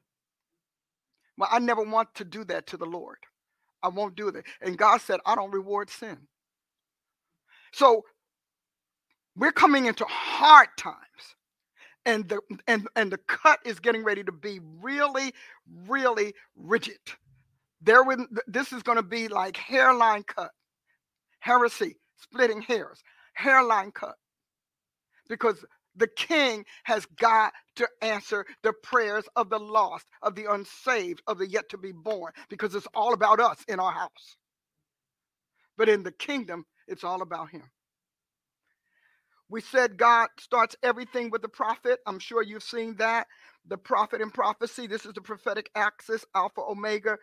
Well, 1.37 1.49
I 1.49 1.59
never 1.59 1.81
want 1.81 2.13
to 2.15 2.25
do 2.25 2.43
that 2.43 2.67
to 2.67 2.77
the 2.77 2.85
Lord. 2.85 3.19
I 3.81 3.87
won't 3.87 4.17
do 4.17 4.31
that. 4.31 4.43
And 4.61 4.77
God 4.77 4.99
said, 4.99 5.21
I 5.25 5.33
don't 5.35 5.51
reward 5.51 5.89
sin. 5.89 6.17
So 7.71 8.03
we're 9.37 9.53
coming 9.53 9.85
into 9.85 10.05
hard 10.05 10.67
times. 10.77 10.97
And 12.05 12.27
the 12.27 12.39
and 12.67 12.87
and 12.95 13.11
the 13.11 13.19
cut 13.27 13.59
is 13.63 13.79
getting 13.79 14.03
ready 14.03 14.23
to 14.23 14.31
be 14.31 14.59
really, 14.81 15.33
really 15.87 16.33
rigid. 16.55 16.97
There 17.79 18.03
with 18.03 18.21
this 18.47 18.73
is 18.73 18.81
going 18.81 18.95
to 18.95 19.03
be 19.03 19.27
like 19.27 19.55
hairline 19.55 20.23
cut, 20.23 20.49
heresy, 21.39 21.97
splitting 22.22 22.61
hairs, 22.61 23.02
hairline 23.34 23.91
cut. 23.91 24.15
Because 25.30 25.64
the 25.95 26.07
king 26.07 26.65
has 26.84 27.06
got 27.18 27.53
to 27.76 27.88
answer 28.02 28.45
the 28.64 28.73
prayers 28.73 29.26
of 29.35 29.49
the 29.49 29.60
lost, 29.60 30.06
of 30.22 30.35
the 30.35 30.52
unsaved, 30.52 31.22
of 31.27 31.38
the 31.38 31.48
yet 31.49 31.69
to 31.69 31.77
be 31.77 31.91
born, 31.91 32.31
because 32.49 32.76
it's 32.76 32.88
all 32.93 33.14
about 33.14 33.39
us 33.39 33.64
in 33.68 33.80
our 33.80 33.91
house. 33.91 34.38
But 35.77 35.89
in 35.89 36.03
the 36.03 36.11
kingdom, 36.11 36.65
it's 36.88 37.03
all 37.03 37.22
about 37.22 37.49
him. 37.52 37.64
We 39.49 39.61
said 39.61 39.98
God 39.98 40.30
starts 40.39 40.76
everything 40.81 41.30
with 41.30 41.41
the 41.41 41.49
prophet. 41.49 41.99
I'm 42.07 42.19
sure 42.19 42.41
you've 42.41 42.64
seen 42.64 42.95
that. 42.98 43.27
The 43.68 43.77
prophet 43.77 44.22
and 44.22 44.34
prophecy. 44.34 44.88
This 44.88 45.06
is 45.06 45.14
the 45.14 45.22
prophetic 45.22 45.69
axis, 45.76 46.26
Alpha, 46.34 46.61
Omega, 46.61 47.18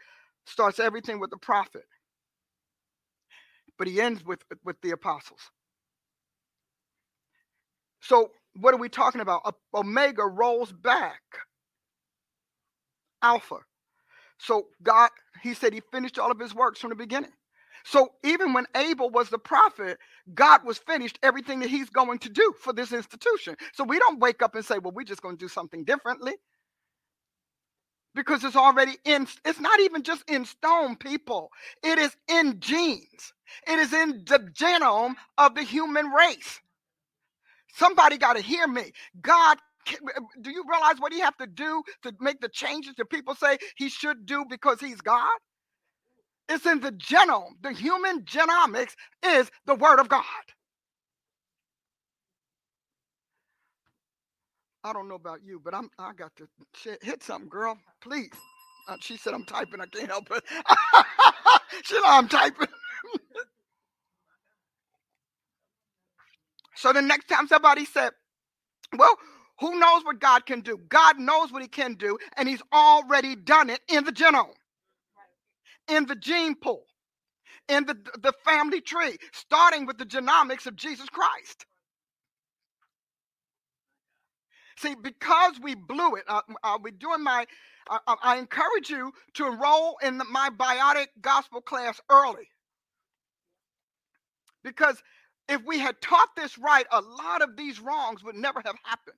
starts 0.47 0.79
everything 0.79 1.21
with 1.21 1.31
the 1.31 1.39
prophet. 1.39 1.85
But 3.79 3.89
he 3.89 4.01
ends 4.01 4.25
with, 4.25 4.43
with 4.65 4.81
the 4.83 4.93
apostles. 4.93 5.41
So, 8.01 8.33
what 8.61 8.75
are 8.75 8.79
we 8.79 8.89
talking 8.89 9.21
about? 9.21 9.55
Omega 9.75 10.25
rolls 10.25 10.73
back 10.73 11.23
Alpha. 13.23 13.59
So, 14.39 14.69
God, 14.83 15.11
he 15.43 15.55
said 15.55 15.73
he 15.73 15.83
finished 15.93 16.19
all 16.19 16.31
of 16.31 16.39
his 16.41 16.55
works 16.55 16.81
from 16.81 16.91
the 16.91 16.97
beginning. 16.97 17.33
So 17.85 18.11
even 18.25 18.53
when 18.53 18.67
Abel 18.77 19.11
was 19.11 19.31
the 19.31 19.39
prophet, 19.39 19.99
God 20.35 20.65
was 20.65 20.79
finished 20.79 21.19
everything 21.23 21.61
that 21.61 21.71
he's 21.71 21.91
going 21.91 22.19
to 22.21 22.29
do 22.29 22.55
for 22.61 22.73
this 22.73 22.93
institution. 22.93 23.57
So 23.75 23.85
we 23.85 23.99
don't 23.99 24.21
wake 24.21 24.43
up 24.43 24.55
and 24.55 24.65
say, 24.65 24.79
well, 24.79 24.93
we're 24.93 25.05
just 25.05 25.23
going 25.23 25.37
to 25.37 25.45
do 25.45 25.49
something 25.49 25.85
differently. 25.85 26.35
Because 28.15 28.45
it's 28.45 28.57
already 28.57 28.97
in, 29.05 29.29
it's 29.45 29.61
not 29.61 29.81
even 29.81 30.03
just 30.03 30.25
in 30.31 30.45
stone, 30.45 30.97
people. 30.97 31.51
It 31.85 31.99
is 31.99 32.17
in 32.29 32.61
genes. 32.61 33.33
It 33.67 33.79
is 33.79 33.93
in 33.93 34.25
the 34.27 34.41
genome 34.53 35.15
of 35.39 35.55
the 35.55 35.63
human 35.63 36.09
race. 36.09 36.61
Somebody 37.75 38.19
got 38.19 38.37
to 38.37 38.43
hear 38.43 38.67
me. 38.67 38.93
God 39.23 39.59
uh, 39.91 40.21
do 40.41 40.51
you 40.51 40.65
realize 40.71 40.97
what 41.01 41.13
he 41.13 41.21
have 41.21 41.37
to 41.39 41.47
do 41.47 41.83
to 42.03 42.13
make 42.21 42.41
the 42.41 42.49
changes 42.49 42.95
that 42.97 43.11
people 43.11 43.35
say 43.35 43.59
he 43.77 43.89
should 43.89 44.27
do 44.27 44.45
because 44.49 44.81
he's 44.81 45.01
God? 45.01 45.39
It's 46.49 46.67
in 46.67 46.81
the 46.81 46.93
genome. 46.93 47.53
The 47.63 47.73
human 47.73 48.23
genomics 48.25 48.95
is 49.25 49.51
the 49.67 49.75
word 49.77 50.01
of 50.01 50.09
God. 50.09 50.25
I 54.89 54.95
don't 54.95 55.09
know 55.09 55.17
about 55.17 55.41
you, 55.45 55.61
but 55.65 55.75
I'm 55.75 55.91
I 55.99 56.13
got 56.15 56.33
to 56.37 56.49
hit 57.03 57.23
something, 57.25 57.51
girl. 57.51 57.79
Please. 58.03 58.33
Uh, 58.89 58.97
she 59.01 59.19
said 59.19 59.35
I'm 59.35 59.45
typing. 59.47 59.81
I 59.81 59.87
can't 59.87 60.09
help 60.09 60.31
it. 60.33 60.45
she 61.85 61.97
know 61.97 62.03
I'm 62.07 62.29
typing. 62.29 62.69
so 66.77 66.93
the 66.93 67.03
next 67.03 67.29
time 67.29 67.49
somebody 67.49 67.85
said, 67.87 68.13
"Well, 68.97 69.17
who 69.61 69.79
knows 69.79 70.05
what 70.05 70.21
God 70.21 70.47
can 70.47 70.63
do? 70.63 70.79
God 70.89 71.19
knows 71.21 71.53
what 71.53 71.63
He 71.63 71.69
can 71.69 71.95
do, 71.95 72.19
and 72.37 72.49
He's 72.49 72.63
already 72.73 73.37
done 73.37 73.71
it 73.71 73.81
in 73.89 74.05
the 74.05 74.13
genome." 74.13 74.55
in 75.89 76.07
the 76.07 76.17
gene 76.17 76.55
pool, 76.55 76.85
in 77.69 77.87
the, 77.87 77.97
the 78.21 78.33
family 78.45 78.81
tree, 78.81 79.17
starting 79.33 79.87
with 79.87 79.99
the 79.99 80.07
genomics 80.07 80.67
of 80.67 80.77
Jesus 80.77 81.09
Christ. 81.09 81.67
See, 84.79 84.95
because 84.97 85.61
we 85.63 85.75
blew 85.77 86.17
it, 86.17 86.25
uh, 86.29 86.43
uh, 86.65 86.79
we're 86.83 86.93
doing 86.93 87.25
my, 87.25 87.47
uh, 87.91 87.99
uh, 88.07 88.17
I 88.23 88.39
encourage 88.39 88.91
you 88.91 89.13
to 89.35 89.47
enroll 89.49 89.99
in 90.03 90.19
the, 90.19 90.25
my 90.27 90.51
biotic 90.51 91.09
gospel 91.23 91.61
class 91.63 92.01
early. 92.11 92.49
Because 94.65 95.03
if 95.49 95.63
we 95.67 95.79
had 95.79 96.01
taught 96.01 96.31
this 96.37 96.59
right, 96.59 96.87
a 96.93 97.01
lot 97.01 97.43
of 97.43 97.57
these 97.57 97.81
wrongs 97.81 98.25
would 98.25 98.37
never 98.37 98.63
have 98.65 98.77
happened. 98.85 99.17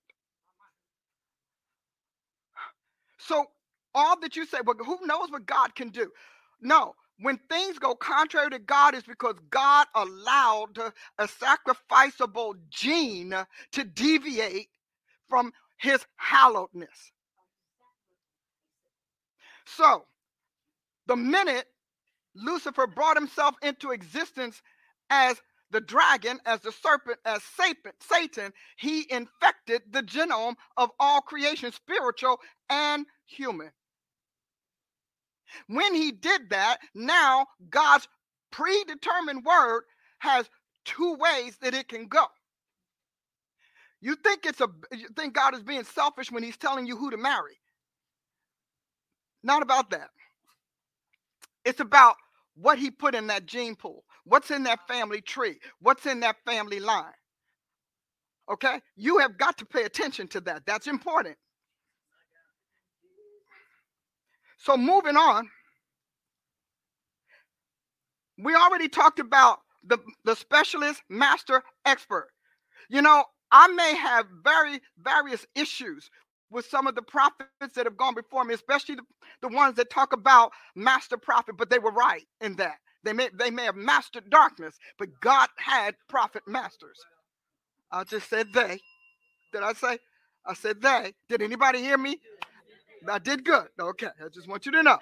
So, 3.18 3.46
all 3.94 4.18
that 4.20 4.36
you 4.36 4.46
say, 4.46 4.58
well, 4.64 4.76
who 4.84 4.98
knows 5.06 5.30
what 5.30 5.46
God 5.46 5.74
can 5.74 5.90
do? 5.90 6.10
No, 6.60 6.94
when 7.20 7.38
things 7.50 7.78
go 7.78 7.94
contrary 7.94 8.50
to 8.50 8.58
God, 8.58 8.94
is 8.94 9.04
because 9.04 9.36
God 9.50 9.86
allowed 9.94 10.78
a 11.18 11.28
sacrificable 11.28 12.54
gene 12.70 13.34
to 13.72 13.84
deviate 13.84 14.68
from 15.30 15.52
his 15.78 16.04
hallowedness. 16.20 17.12
So, 19.64 20.04
the 21.06 21.16
minute 21.16 21.66
Lucifer 22.34 22.86
brought 22.86 23.16
himself 23.16 23.54
into 23.62 23.92
existence 23.92 24.60
as 25.08 25.40
the 25.70 25.80
dragon, 25.80 26.38
as 26.46 26.60
the 26.60 26.72
serpent, 26.72 27.18
as 27.24 27.42
Satan, 28.00 28.52
he 28.76 29.06
infected 29.10 29.82
the 29.90 30.02
genome 30.02 30.56
of 30.76 30.90
all 30.98 31.20
creation, 31.20 31.72
spiritual 31.72 32.40
and 32.68 33.06
human. 33.26 33.70
When 35.68 35.94
he 35.94 36.12
did 36.12 36.50
that, 36.50 36.78
now 36.94 37.46
God's 37.70 38.08
predetermined 38.50 39.44
word 39.44 39.84
has 40.18 40.48
two 40.84 41.14
ways 41.14 41.56
that 41.60 41.74
it 41.74 41.88
can 41.88 42.06
go. 42.08 42.26
You 44.00 44.16
think 44.16 44.46
it's 44.46 44.60
a 44.60 44.68
you 44.92 45.08
think 45.16 45.34
God 45.34 45.54
is 45.54 45.62
being 45.62 45.84
selfish 45.84 46.30
when 46.30 46.42
he's 46.42 46.56
telling 46.56 46.86
you 46.86 46.96
who 46.96 47.10
to 47.10 47.16
marry. 47.16 47.58
Not 49.42 49.62
about 49.62 49.90
that. 49.90 50.08
It's 51.64 51.80
about 51.80 52.16
what 52.54 52.78
he 52.78 52.90
put 52.90 53.14
in 53.14 53.26
that 53.28 53.46
gene 53.46 53.76
pool. 53.76 54.04
What's 54.24 54.50
in 54.50 54.62
that 54.64 54.86
family 54.86 55.20
tree? 55.20 55.58
What's 55.80 56.06
in 56.06 56.20
that 56.20 56.36
family 56.46 56.80
line? 56.80 57.12
Okay? 58.50 58.80
You 58.96 59.18
have 59.18 59.38
got 59.38 59.58
to 59.58 59.66
pay 59.66 59.84
attention 59.84 60.28
to 60.28 60.40
that. 60.42 60.62
That's 60.66 60.86
important. 60.86 61.36
So 64.58 64.76
moving 64.76 65.16
on, 65.16 65.48
we 68.38 68.54
already 68.54 68.88
talked 68.88 69.20
about 69.20 69.60
the, 69.84 69.98
the 70.24 70.36
specialist, 70.36 71.02
master, 71.08 71.62
expert. 71.86 72.28
You 72.90 73.02
know, 73.02 73.24
I 73.52 73.68
may 73.68 73.96
have 73.96 74.26
very 74.44 74.80
various 74.98 75.46
issues 75.54 76.10
with 76.50 76.66
some 76.66 76.86
of 76.86 76.94
the 76.94 77.02
prophets 77.02 77.74
that 77.76 77.86
have 77.86 77.96
gone 77.96 78.14
before 78.14 78.44
me, 78.44 78.54
especially 78.54 78.96
the, 78.96 79.02
the 79.42 79.48
ones 79.48 79.76
that 79.76 79.90
talk 79.90 80.12
about 80.12 80.52
master 80.76 81.16
prophet, 81.16 81.56
but 81.58 81.70
they 81.70 81.78
were 81.78 81.92
right 81.92 82.26
in 82.40 82.56
that. 82.56 82.76
They 83.04 83.12
may 83.14 83.30
they 83.38 83.50
may 83.50 83.64
have 83.64 83.76
mastered 83.76 84.30
darkness, 84.30 84.76
but 84.98 85.08
God 85.20 85.48
had 85.56 85.94
prophet 86.08 86.42
masters. 86.46 86.98
I 87.92 88.04
just 88.04 88.30
said 88.30 88.48
they. 88.54 88.80
Did 89.52 89.62
I 89.62 89.72
say? 89.74 89.98
I 90.46 90.54
said 90.54 90.82
they. 90.82 91.14
Did 91.28 91.42
anybody 91.42 91.80
hear 91.80 91.98
me? 91.98 92.20
I 93.08 93.18
did 93.18 93.44
good. 93.44 93.68
Okay, 93.80 94.08
I 94.24 94.28
just 94.32 94.48
want 94.48 94.66
you 94.66 94.72
to 94.72 94.82
know. 94.82 94.98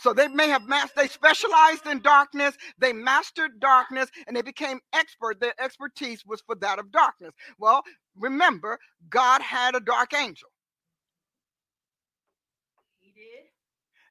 So 0.00 0.12
they 0.12 0.28
may 0.28 0.48
have 0.48 0.66
mastered, 0.68 0.96
they 0.96 1.08
specialized 1.08 1.86
in 1.86 2.00
darkness, 2.00 2.56
they 2.78 2.92
mastered 2.92 3.60
darkness, 3.60 4.10
and 4.26 4.36
they 4.36 4.42
became 4.42 4.80
expert. 4.92 5.40
Their 5.40 5.54
expertise 5.60 6.24
was 6.26 6.40
for 6.42 6.54
that 6.56 6.78
of 6.78 6.92
darkness. 6.92 7.32
Well, 7.58 7.82
remember, 8.16 8.78
God 9.10 9.42
had 9.42 9.74
a 9.74 9.80
dark 9.80 10.14
angel. 10.14 10.48
He 13.00 13.12
did. 13.12 13.48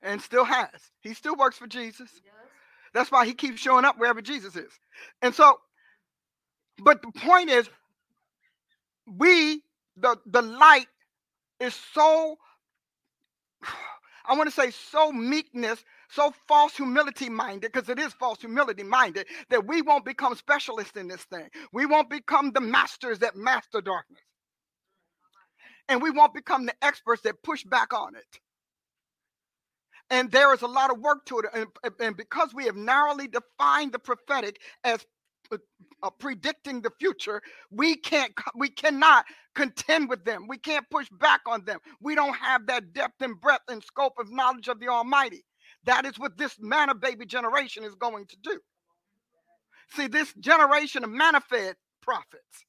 And 0.01 0.22
still 0.22 0.45
has. 0.45 0.69
He 1.01 1.14
still 1.14 1.35
works 1.35 1.57
for 1.57 1.68
Jesus. 1.68 2.09
That's 2.93 3.11
why 3.11 3.26
he 3.26 3.34
keeps 3.34 3.59
showing 3.59 3.85
up 3.85 3.99
wherever 3.99 4.22
Jesus 4.22 4.55
is. 4.55 4.72
And 5.22 5.34
so, 5.34 5.59
but 6.80 7.01
the 7.01 7.11
point 7.19 7.49
is, 7.49 7.69
we, 9.07 9.61
the, 9.95 10.18
the 10.26 10.41
light 10.41 10.88
is 11.59 11.76
so, 11.93 12.38
I 14.27 14.35
want 14.35 14.49
to 14.49 14.55
say, 14.55 14.71
so 14.71 15.11
meekness, 15.11 15.83
so 16.09 16.33
false 16.47 16.75
humility 16.75 17.29
minded, 17.29 17.71
because 17.71 17.89
it 17.89 17.99
is 17.99 18.13
false 18.13 18.39
humility 18.41 18.83
minded, 18.83 19.27
that 19.49 19.65
we 19.65 19.81
won't 19.81 20.05
become 20.05 20.35
specialists 20.35 20.97
in 20.97 21.07
this 21.07 21.23
thing. 21.23 21.47
We 21.71 21.85
won't 21.85 22.09
become 22.09 22.51
the 22.51 22.61
masters 22.61 23.19
that 23.19 23.35
master 23.35 23.81
darkness. 23.81 24.21
And 25.89 26.01
we 26.01 26.11
won't 26.11 26.33
become 26.33 26.65
the 26.65 26.75
experts 26.81 27.21
that 27.23 27.41
push 27.43 27.63
back 27.63 27.93
on 27.93 28.15
it. 28.15 28.39
And 30.09 30.31
there 30.31 30.53
is 30.53 30.61
a 30.61 30.67
lot 30.67 30.91
of 30.91 30.99
work 30.99 31.25
to 31.25 31.39
it. 31.39 31.45
And, 31.53 31.93
and 31.99 32.17
because 32.17 32.53
we 32.53 32.65
have 32.65 32.75
narrowly 32.75 33.27
defined 33.27 33.93
the 33.93 33.99
prophetic 33.99 34.59
as 34.83 35.05
uh, 35.51 35.57
uh, 36.03 36.09
predicting 36.09 36.81
the 36.81 36.91
future, 36.99 37.41
we 37.71 37.95
can't, 37.95 38.33
we 38.55 38.69
cannot 38.69 39.25
contend 39.55 40.09
with 40.09 40.23
them. 40.25 40.47
We 40.47 40.57
can't 40.57 40.89
push 40.89 41.07
back 41.09 41.41
on 41.47 41.65
them. 41.65 41.79
We 42.01 42.15
don't 42.15 42.35
have 42.35 42.67
that 42.67 42.93
depth 42.93 43.21
and 43.21 43.39
breadth 43.39 43.63
and 43.69 43.83
scope 43.83 44.13
of 44.19 44.31
knowledge 44.31 44.67
of 44.67 44.79
the 44.79 44.87
Almighty. 44.87 45.43
That 45.85 46.05
is 46.05 46.19
what 46.19 46.37
this 46.37 46.57
manna 46.59 46.95
baby 46.95 47.25
generation 47.25 47.83
is 47.83 47.95
going 47.95 48.27
to 48.27 48.37
do. 48.43 48.59
See, 49.95 50.07
this 50.07 50.33
generation 50.33 51.03
of 51.03 51.09
manna 51.09 51.41
fed 51.41 51.75
prophets, 52.01 52.65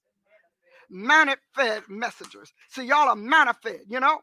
manna 0.89 1.37
fed 1.55 1.83
messengers. 1.89 2.53
See, 2.71 2.85
y'all 2.85 3.09
are 3.09 3.17
manna 3.17 3.55
fed, 3.63 3.81
you 3.89 4.01
know? 4.01 4.21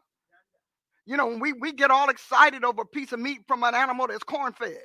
You 1.04 1.16
know, 1.16 1.26
when 1.26 1.40
we, 1.40 1.52
we 1.52 1.72
get 1.72 1.90
all 1.90 2.08
excited 2.08 2.64
over 2.64 2.82
a 2.82 2.86
piece 2.86 3.12
of 3.12 3.20
meat 3.20 3.40
from 3.46 3.62
an 3.62 3.74
animal 3.74 4.08
that's 4.08 4.24
corn 4.24 4.52
fed. 4.52 4.82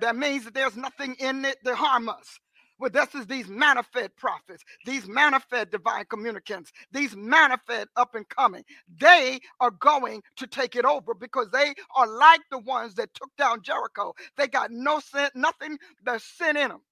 That 0.00 0.16
means 0.16 0.44
that 0.44 0.54
there's 0.54 0.76
nothing 0.76 1.16
in 1.18 1.44
it 1.44 1.58
to 1.64 1.74
harm 1.74 2.08
us. 2.08 2.38
Well, 2.80 2.90
this 2.90 3.14
is 3.14 3.26
these 3.28 3.48
manna-fed 3.48 4.16
prophets, 4.16 4.64
these 4.86 5.08
manna-fed 5.08 5.70
divine 5.70 6.06
communicants, 6.10 6.72
these 6.92 7.16
manna-fed 7.16 7.88
up 7.96 8.16
and 8.16 8.28
coming. 8.28 8.64
They 9.00 9.40
are 9.60 9.72
going 9.72 10.22
to 10.38 10.48
take 10.48 10.76
it 10.76 10.86
over 10.86 11.14
because 11.14 11.50
they 11.52 11.74
are 11.96 12.08
like 12.08 12.42
the 12.50 12.60
ones 12.60 12.96
that 12.96 13.14
took 13.14 13.30
down 13.38 13.62
Jericho. 13.62 14.14
They 14.38 14.48
got 14.48 14.72
no 14.72 15.00
sin, 15.00 15.30
nothing 15.36 15.78
there's 16.04 16.24
sin 16.24 16.56
in 16.58 16.70
them. 16.70 16.82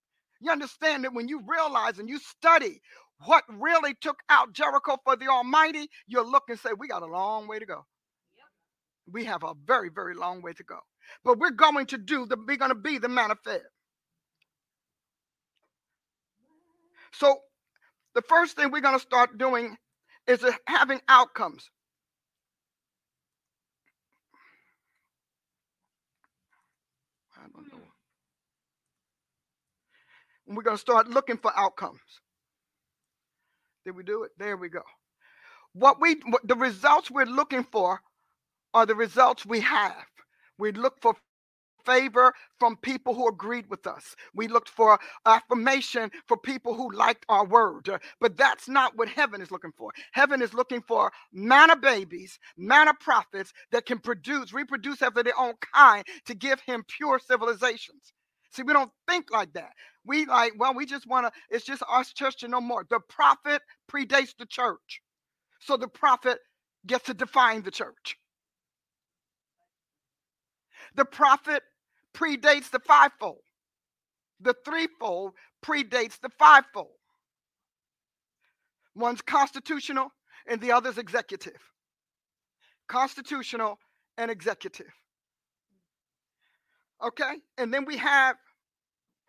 You 0.40 0.52
understand 0.52 1.04
that 1.04 1.14
when 1.14 1.28
you 1.28 1.42
realize 1.46 1.98
and 1.98 2.08
you 2.10 2.20
study 2.20 2.82
what 3.26 3.44
really 3.50 3.94
took 4.00 4.20
out 4.30 4.54
Jericho 4.54 4.98
for 5.04 5.16
the 5.16 5.28
Almighty, 5.28 5.88
you'll 6.08 6.30
look 6.30 6.44
and 6.50 6.60
say, 6.60 6.70
We 6.78 6.88
got 6.88 7.02
a 7.02 7.06
long 7.06 7.48
way 7.48 7.60
to 7.60 7.66
go 7.66 7.86
we 9.12 9.24
have 9.26 9.44
a 9.44 9.54
very, 9.66 9.90
very 9.90 10.14
long 10.14 10.42
way 10.42 10.54
to 10.54 10.64
go. 10.64 10.80
But 11.24 11.38
we're 11.38 11.50
going 11.52 11.86
to 11.88 11.98
do 11.98 12.26
the, 12.26 12.38
we're 12.46 12.58
going 12.58 12.70
to 12.70 12.76
be 12.76 12.98
the 12.98 13.08
manna 13.10 13.36
fed. 13.44 13.62
So 17.18 17.36
the 18.14 18.22
first 18.22 18.54
thing 18.54 18.70
we're 18.70 18.80
going 18.80 18.94
to 18.94 19.00
start 19.00 19.38
doing 19.38 19.76
is 20.28 20.44
having 20.66 21.00
outcomes. 21.08 21.68
I 27.36 27.42
don't 27.52 27.72
know. 27.72 27.80
We're 30.46 30.62
going 30.62 30.76
to 30.76 30.80
start 30.80 31.08
looking 31.08 31.38
for 31.38 31.52
outcomes. 31.56 32.00
Did 33.84 33.96
we 33.96 34.04
do 34.04 34.22
it? 34.22 34.30
There 34.38 34.56
we 34.56 34.68
go. 34.68 34.82
What 35.72 36.00
we 36.00 36.20
what 36.26 36.46
the 36.46 36.54
results 36.54 37.10
we're 37.10 37.24
looking 37.24 37.64
for 37.64 38.00
are 38.74 38.86
the 38.86 38.94
results 38.94 39.44
we 39.44 39.60
have. 39.60 40.04
We 40.56 40.70
look 40.72 41.00
for 41.02 41.14
favor 41.88 42.34
from 42.60 42.76
people 42.78 43.14
who 43.14 43.28
agreed 43.28 43.66
with 43.70 43.86
us. 43.86 44.16
We 44.34 44.48
looked 44.48 44.70
for 44.70 44.98
affirmation 45.26 46.10
for 46.28 46.36
people 46.36 46.74
who 46.74 46.92
liked 46.92 47.26
our 47.30 47.46
word. 47.46 47.90
But 48.20 48.36
that's 48.36 48.68
not 48.68 48.96
what 48.96 49.08
heaven 49.08 49.42
is 49.42 49.52
looking 49.52 49.72
for. 49.76 49.92
Heaven 50.12 50.42
is 50.42 50.54
looking 50.54 50.82
for 50.82 51.12
manna 51.32 51.76
babies, 51.76 52.38
manna 52.58 52.94
prophets 53.00 53.52
that 53.72 53.86
can 53.86 53.98
produce, 53.98 54.52
reproduce 54.52 55.02
after 55.02 55.22
their 55.24 55.38
own 55.38 55.54
kind 55.74 56.04
to 56.26 56.34
give 56.34 56.60
him 56.62 56.84
pure 56.88 57.20
civilizations. 57.20 58.12
See, 58.52 58.62
we 58.64 58.74
don't 58.74 58.92
think 59.08 59.32
like 59.32 59.54
that. 59.54 59.72
We 60.06 60.26
like, 60.26 60.54
well, 60.58 60.74
we 60.74 60.86
just 60.86 61.06
want 61.08 61.26
to, 61.26 61.32
it's 61.50 61.66
just 61.66 61.82
us 61.90 62.12
church 62.12 62.38
to 62.40 62.48
no 62.48 62.60
more. 62.60 62.86
The 62.90 63.00
prophet 63.08 63.62
predates 63.92 64.34
the 64.38 64.46
church. 64.46 65.02
So 65.60 65.76
the 65.76 65.88
prophet 65.88 66.38
gets 66.86 67.06
to 67.06 67.14
define 67.14 67.62
the 67.62 67.70
church. 67.72 68.16
The 70.96 71.04
prophet 71.06 71.62
predates 72.18 72.70
the 72.70 72.80
fivefold. 72.80 73.42
The 74.40 74.54
threefold 74.64 75.34
predates 75.64 76.20
the 76.20 76.30
fivefold. 76.38 76.88
One's 78.94 79.22
constitutional 79.22 80.08
and 80.46 80.60
the 80.60 80.72
other's 80.72 80.98
executive. 80.98 81.60
Constitutional 82.88 83.78
and 84.16 84.30
executive. 84.30 84.92
Okay? 87.04 87.34
And 87.56 87.72
then 87.72 87.84
we 87.84 87.96
have, 87.98 88.36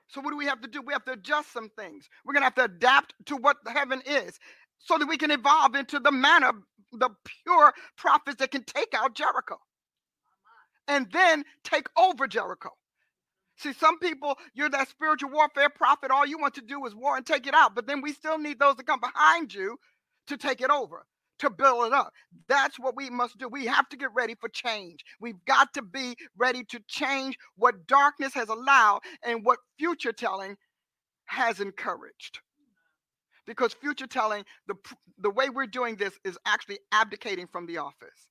so 0.07 0.21
what 0.21 0.31
do 0.31 0.37
we 0.37 0.45
have 0.45 0.61
to 0.61 0.67
do? 0.67 0.81
We 0.81 0.93
have 0.93 1.05
to 1.05 1.11
adjust 1.11 1.53
some 1.53 1.69
things. 1.77 2.09
We're 2.25 2.33
going 2.33 2.41
to 2.41 2.45
have 2.45 2.55
to 2.55 2.63
adapt 2.63 3.13
to 3.27 3.35
what 3.35 3.57
heaven 3.67 4.01
is 4.05 4.39
so 4.79 4.97
that 4.97 5.07
we 5.07 5.17
can 5.17 5.29
evolve 5.29 5.75
into 5.75 5.99
the 5.99 6.11
manner, 6.11 6.51
the 6.93 7.09
pure 7.43 7.73
prophets 7.97 8.37
that 8.37 8.51
can 8.51 8.63
take 8.63 8.93
out 8.95 9.13
Jericho 9.13 9.57
and 10.87 11.07
then 11.11 11.43
take 11.63 11.87
over 11.97 12.27
Jericho. 12.27 12.71
See, 13.59 13.73
some 13.73 13.99
people, 13.99 14.37
you're 14.53 14.69
that 14.69 14.87
spiritual 14.87 15.31
warfare 15.31 15.69
prophet. 15.69 16.11
All 16.11 16.25
you 16.25 16.39
want 16.39 16.53
to 16.55 16.61
do 16.61 16.85
is 16.85 16.95
war 16.95 17.17
and 17.17 17.25
take 17.25 17.45
it 17.45 17.53
out. 17.53 17.75
But 17.75 17.87
then 17.87 18.01
we 18.01 18.13
still 18.13 18.37
need 18.37 18.57
those 18.57 18.75
to 18.75 18.83
come 18.83 19.01
behind 19.01 19.53
you 19.53 19.75
to 20.27 20.37
take 20.37 20.61
it 20.61 20.69
over, 20.69 21.05
to 21.39 21.49
build 21.49 21.87
it 21.87 21.93
up. 21.93 22.13
That's 22.47 22.79
what 22.79 22.95
we 22.95 23.09
must 23.09 23.37
do. 23.37 23.49
We 23.49 23.65
have 23.65 23.89
to 23.89 23.97
get 23.97 24.13
ready 24.15 24.35
for 24.39 24.47
change. 24.47 25.03
We've 25.19 25.43
got 25.45 25.73
to 25.73 25.81
be 25.81 26.15
ready 26.37 26.63
to 26.69 26.79
change 26.87 27.37
what 27.57 27.85
darkness 27.85 28.33
has 28.33 28.47
allowed 28.47 29.01
and 29.25 29.43
what 29.43 29.59
future 29.77 30.13
telling 30.13 30.55
has 31.25 31.59
encouraged. 31.59 32.39
Because 33.45 33.73
future 33.73 34.07
telling, 34.07 34.45
the, 34.67 34.75
the 35.17 35.31
way 35.31 35.49
we're 35.49 35.67
doing 35.67 35.97
this 35.97 36.13
is 36.23 36.37
actually 36.45 36.79
abdicating 36.93 37.47
from 37.47 37.65
the 37.65 37.79
office. 37.79 38.28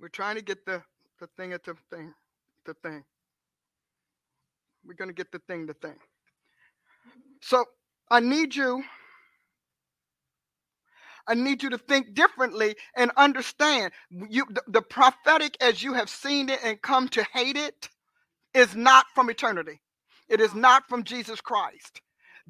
We're 0.00 0.08
trying 0.08 0.36
to 0.36 0.42
get 0.42 0.64
the, 0.64 0.82
the 1.20 1.28
thing 1.36 1.52
at 1.52 1.64
the 1.64 1.74
thing, 1.90 2.14
the 2.66 2.74
thing. 2.74 3.04
We're 4.84 4.94
going 4.94 5.08
to 5.10 5.14
get 5.14 5.32
the 5.32 5.40
thing, 5.40 5.66
the 5.66 5.74
thing. 5.74 5.96
So 7.42 7.64
I 8.10 8.20
need 8.20 8.54
you. 8.54 8.82
I 11.26 11.34
need 11.34 11.62
you 11.62 11.70
to 11.70 11.78
think 11.78 12.14
differently 12.14 12.76
and 12.96 13.10
understand 13.16 13.92
you 14.10 14.46
the, 14.50 14.62
the 14.68 14.82
prophetic 14.82 15.56
as 15.60 15.82
you 15.82 15.94
have 15.94 16.08
seen 16.08 16.48
it 16.48 16.60
and 16.64 16.80
come 16.80 17.08
to 17.10 17.24
hate 17.34 17.56
it 17.56 17.90
is 18.54 18.74
not 18.74 19.06
from 19.14 19.30
eternity. 19.30 19.80
It 20.28 20.40
is 20.40 20.54
not 20.54 20.88
from 20.88 21.04
Jesus 21.04 21.40
Christ. 21.40 22.00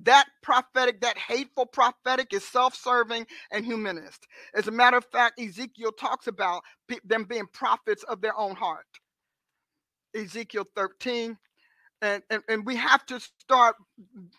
That 0.05 0.27
prophetic, 0.43 1.01
that 1.03 1.19
hateful 1.19 1.67
prophetic 1.67 2.33
is 2.35 2.45
self 2.45 2.75
serving 2.75 3.27
and 3.53 3.65
humanist. 3.65 4.27
As 4.55 4.69
a 4.69 4.73
matter 4.73 4.97
of 4.97 5.07
fact, 5.07 5.41
Ezekiel 5.41 5.93
talks 5.93 6.27
about 6.29 6.63
them 7.05 7.25
being 7.25 7.47
prophets 7.53 8.05
of 8.05 8.21
their 8.21 8.39
own 8.39 8.57
heart. 8.57 8.87
Ezekiel 10.17 10.67
13. 10.77 11.39
And, 12.03 12.23
and, 12.31 12.43
and 12.49 12.67
we 12.67 12.77
have 12.77 13.07
to 13.07 13.21
start 13.21 13.77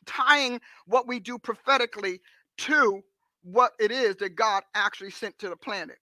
tying 0.05 0.61
what 0.87 1.07
we 1.07 1.19
do 1.19 1.37
prophetically 1.39 2.21
to 2.59 3.01
what 3.43 3.73
it 3.79 3.91
is 3.91 4.17
that 4.17 4.35
God 4.35 4.63
actually 4.75 5.11
sent 5.11 5.37
to 5.39 5.49
the 5.49 5.57
planet. 5.57 5.97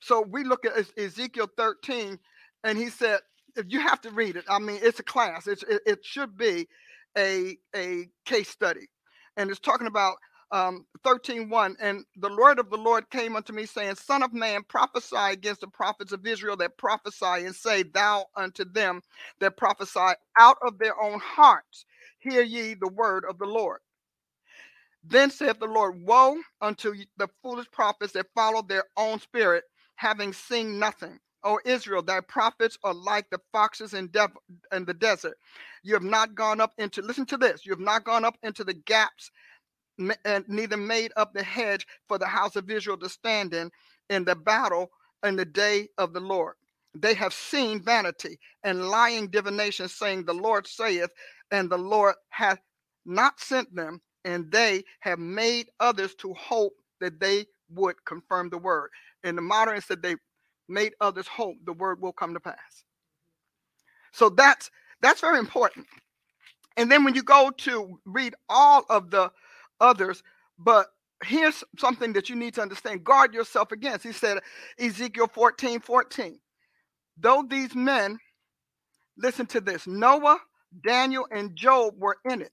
So 0.00 0.22
we 0.22 0.44
look 0.44 0.64
at 0.66 0.72
Ezekiel 0.98 1.48
13, 1.56 2.18
and 2.64 2.78
he 2.78 2.90
said, 2.90 3.20
if 3.56 3.66
you 3.68 3.80
have 3.80 4.00
to 4.02 4.10
read 4.10 4.36
it, 4.36 4.44
I 4.48 4.58
mean, 4.58 4.78
it's 4.82 5.00
a 5.00 5.04
class. 5.04 5.46
It's, 5.46 5.62
it, 5.64 5.82
it 5.86 6.04
should 6.04 6.36
be 6.36 6.68
a, 7.18 7.56
a 7.76 8.08
case 8.26 8.48
study. 8.50 8.88
And 9.36 9.50
it's 9.50 9.60
talking 9.60 9.86
about 9.88 10.16
um, 10.52 10.86
13 11.04 11.50
1 11.50 11.76
and 11.80 12.04
the 12.16 12.28
lord 12.28 12.58
of 12.58 12.70
the 12.70 12.76
lord 12.78 13.10
came 13.10 13.36
unto 13.36 13.52
me 13.52 13.66
saying 13.66 13.96
son 13.96 14.22
of 14.22 14.32
man 14.34 14.62
prophesy 14.68 15.16
against 15.16 15.62
the 15.62 15.68
prophets 15.68 16.12
of 16.12 16.26
israel 16.26 16.56
that 16.58 16.78
prophesy 16.78 17.46
and 17.46 17.54
say 17.54 17.82
thou 17.84 18.26
unto 18.36 18.64
them 18.64 19.02
that 19.40 19.56
prophesy 19.56 20.14
out 20.38 20.58
of 20.66 20.78
their 20.78 21.00
own 21.02 21.20
hearts 21.20 21.86
hear 22.20 22.42
ye 22.42 22.74
the 22.74 22.88
word 22.88 23.24
of 23.28 23.38
the 23.38 23.46
lord 23.46 23.80
then 25.04 25.30
saith 25.30 25.58
the 25.60 25.66
lord 25.66 26.02
woe 26.02 26.36
unto 26.62 26.94
the 27.18 27.28
foolish 27.42 27.70
prophets 27.72 28.12
that 28.14 28.26
follow 28.34 28.62
their 28.62 28.84
own 28.96 29.20
spirit 29.20 29.64
having 29.96 30.32
seen 30.32 30.78
nothing 30.78 31.18
O 31.44 31.60
Israel, 31.64 32.02
thy 32.02 32.20
prophets 32.20 32.78
are 32.84 32.94
like 32.94 33.30
the 33.30 33.40
foxes 33.52 33.94
in, 33.94 34.10
in 34.72 34.84
the 34.86 34.94
desert. 34.94 35.38
You 35.82 35.94
have 35.94 36.02
not 36.02 36.34
gone 36.34 36.60
up 36.60 36.72
into, 36.78 37.02
listen 37.02 37.26
to 37.26 37.36
this, 37.38 37.66
you 37.66 37.72
have 37.72 37.80
not 37.80 38.04
gone 38.04 38.24
up 38.24 38.36
into 38.42 38.64
the 38.64 38.74
gaps 38.74 39.22
and 40.24 40.44
neither 40.48 40.76
made 40.76 41.12
up 41.16 41.32
the 41.32 41.42
hedge 41.42 41.86
for 42.08 42.18
the 42.18 42.26
house 42.26 42.56
of 42.56 42.70
Israel 42.70 42.96
to 42.98 43.08
stand 43.08 43.54
in 43.54 43.70
in 44.10 44.24
the 44.24 44.36
battle 44.36 44.90
in 45.24 45.36
the 45.36 45.44
day 45.44 45.88
of 45.98 46.12
the 46.12 46.20
Lord. 46.20 46.54
They 46.96 47.14
have 47.14 47.32
seen 47.34 47.82
vanity 47.82 48.38
and 48.62 48.88
lying 48.88 49.28
divination, 49.28 49.88
saying, 49.88 50.24
The 50.24 50.34
Lord 50.34 50.66
saith, 50.66 51.10
and 51.50 51.70
the 51.70 51.78
Lord 51.78 52.14
hath 52.30 52.60
not 53.04 53.40
sent 53.40 53.74
them, 53.74 54.00
and 54.24 54.50
they 54.52 54.84
have 55.00 55.18
made 55.18 55.68
others 55.80 56.14
to 56.16 56.34
hope 56.34 56.74
that 57.00 57.20
they 57.20 57.46
would 57.70 57.96
confirm 58.04 58.50
the 58.50 58.58
word. 58.58 58.90
In 59.24 59.36
the 59.36 59.42
modern, 59.42 59.80
said 59.80 60.02
they 60.02 60.16
made 60.68 60.94
others 61.00 61.26
hope 61.26 61.56
the 61.64 61.72
word 61.72 62.00
will 62.00 62.12
come 62.12 62.34
to 62.34 62.40
pass. 62.40 62.84
So 64.12 64.28
that's 64.28 64.70
that's 65.00 65.20
very 65.20 65.38
important. 65.38 65.86
And 66.76 66.90
then 66.90 67.04
when 67.04 67.14
you 67.14 67.22
go 67.22 67.50
to 67.58 67.98
read 68.04 68.34
all 68.48 68.84
of 68.88 69.10
the 69.10 69.30
others, 69.80 70.22
but 70.58 70.86
here's 71.24 71.62
something 71.78 72.12
that 72.14 72.28
you 72.28 72.36
need 72.36 72.54
to 72.54 72.62
understand 72.62 73.04
guard 73.04 73.34
yourself 73.34 73.72
against. 73.72 74.04
He 74.04 74.12
said, 74.12 74.38
Ezekiel 74.78 75.28
14 75.28 75.80
14. 75.80 76.38
Though 77.18 77.44
these 77.48 77.74
men, 77.74 78.18
listen 79.18 79.46
to 79.46 79.60
this 79.60 79.86
Noah, 79.86 80.38
Daniel, 80.84 81.26
and 81.30 81.54
Job 81.56 81.94
were 81.98 82.18
in 82.24 82.42
it, 82.42 82.52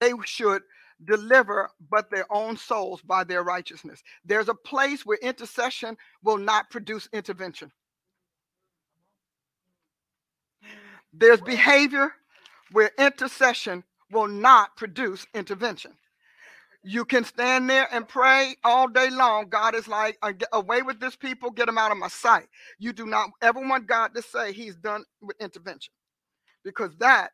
they 0.00 0.12
should 0.24 0.62
deliver 1.04 1.70
but 1.90 2.10
their 2.10 2.26
own 2.30 2.56
souls 2.56 3.00
by 3.02 3.24
their 3.24 3.42
righteousness. 3.42 4.02
There's 4.24 4.48
a 4.48 4.54
place 4.54 5.06
where 5.06 5.18
intercession 5.22 5.96
will 6.22 6.38
not 6.38 6.70
produce 6.70 7.08
intervention. 7.12 7.72
There's 11.12 11.40
behavior 11.40 12.12
where 12.72 12.90
intercession 12.98 13.84
will 14.10 14.28
not 14.28 14.76
produce 14.76 15.26
intervention. 15.34 15.92
You 16.82 17.04
can 17.04 17.24
stand 17.24 17.68
there 17.68 17.88
and 17.92 18.08
pray 18.08 18.54
all 18.64 18.88
day 18.88 19.10
long. 19.10 19.48
God 19.48 19.74
is 19.74 19.88
like, 19.88 20.16
uh, 20.22 20.32
away 20.52 20.82
with 20.82 21.00
this 21.00 21.16
people, 21.16 21.50
get 21.50 21.66
them 21.66 21.78
out 21.78 21.92
of 21.92 21.98
my 21.98 22.08
sight. 22.08 22.48
You 22.78 22.92
do 22.92 23.06
not 23.06 23.30
ever 23.42 23.60
want 23.60 23.86
God 23.86 24.14
to 24.14 24.22
say 24.22 24.52
he's 24.52 24.76
done 24.76 25.04
with 25.20 25.36
intervention 25.40 25.92
because 26.64 26.96
that 26.98 27.30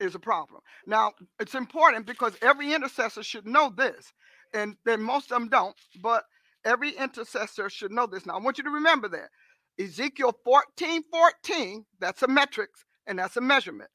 is 0.00 0.14
a 0.14 0.18
problem. 0.18 0.60
Now, 0.86 1.12
it's 1.40 1.54
important 1.54 2.06
because 2.06 2.34
every 2.42 2.72
intercessor 2.74 3.22
should 3.22 3.46
know 3.46 3.72
this, 3.76 4.12
and 4.54 4.76
then 4.84 5.02
most 5.02 5.30
of 5.32 5.38
them 5.38 5.48
don't, 5.48 5.76
but 6.02 6.24
every 6.64 6.90
intercessor 6.90 7.70
should 7.70 7.92
know 7.92 8.06
this. 8.06 8.26
Now, 8.26 8.34
I 8.34 8.40
want 8.40 8.58
you 8.58 8.64
to 8.64 8.70
remember 8.70 9.08
that. 9.08 9.30
Ezekiel 9.78 10.34
14 10.44 11.02
14, 11.10 11.84
that's 12.00 12.22
a 12.22 12.28
metrics 12.28 12.84
and 13.06 13.18
that's 13.18 13.36
a 13.36 13.40
measurement. 13.40 13.90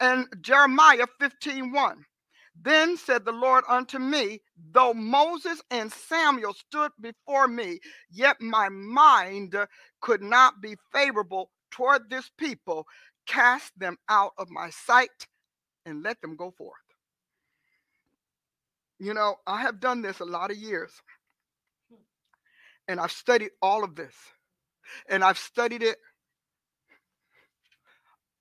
And 0.00 0.26
Jeremiah 0.40 1.06
15 1.20 1.72
1. 1.72 2.04
Then 2.62 2.96
said 2.96 3.24
the 3.24 3.32
Lord 3.32 3.64
unto 3.68 3.98
me, 3.98 4.40
Though 4.72 4.94
Moses 4.94 5.60
and 5.70 5.92
Samuel 5.92 6.54
stood 6.54 6.90
before 7.00 7.48
me, 7.48 7.80
yet 8.10 8.40
my 8.40 8.70
mind 8.70 9.54
could 10.00 10.22
not 10.22 10.62
be 10.62 10.76
favorable 10.92 11.50
toward 11.70 12.08
this 12.08 12.30
people. 12.38 12.86
Cast 13.26 13.78
them 13.78 13.98
out 14.08 14.32
of 14.38 14.50
my 14.50 14.70
sight 14.70 15.26
and 15.84 16.02
let 16.02 16.20
them 16.20 16.36
go 16.36 16.50
forth. 16.50 16.74
You 18.98 19.14
know, 19.14 19.36
I 19.46 19.60
have 19.62 19.80
done 19.80 20.00
this 20.02 20.20
a 20.20 20.24
lot 20.24 20.50
of 20.50 20.56
years, 20.56 20.90
and 22.88 22.98
I've 22.98 23.12
studied 23.12 23.50
all 23.60 23.84
of 23.84 23.94
this, 23.94 24.14
and 25.08 25.22
I've 25.22 25.38
studied 25.38 25.82
it 25.82 25.98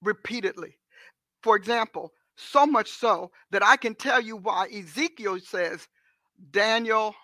repeatedly. 0.01 0.77
For 1.43 1.55
example, 1.55 2.13
so 2.37 2.65
much 2.65 2.91
so 2.91 3.31
that 3.51 3.63
I 3.63 3.75
can 3.77 3.95
tell 3.95 4.21
you 4.21 4.37
why 4.37 4.67
Ezekiel 4.67 5.39
says 5.39 5.87
Daniel 6.51 7.15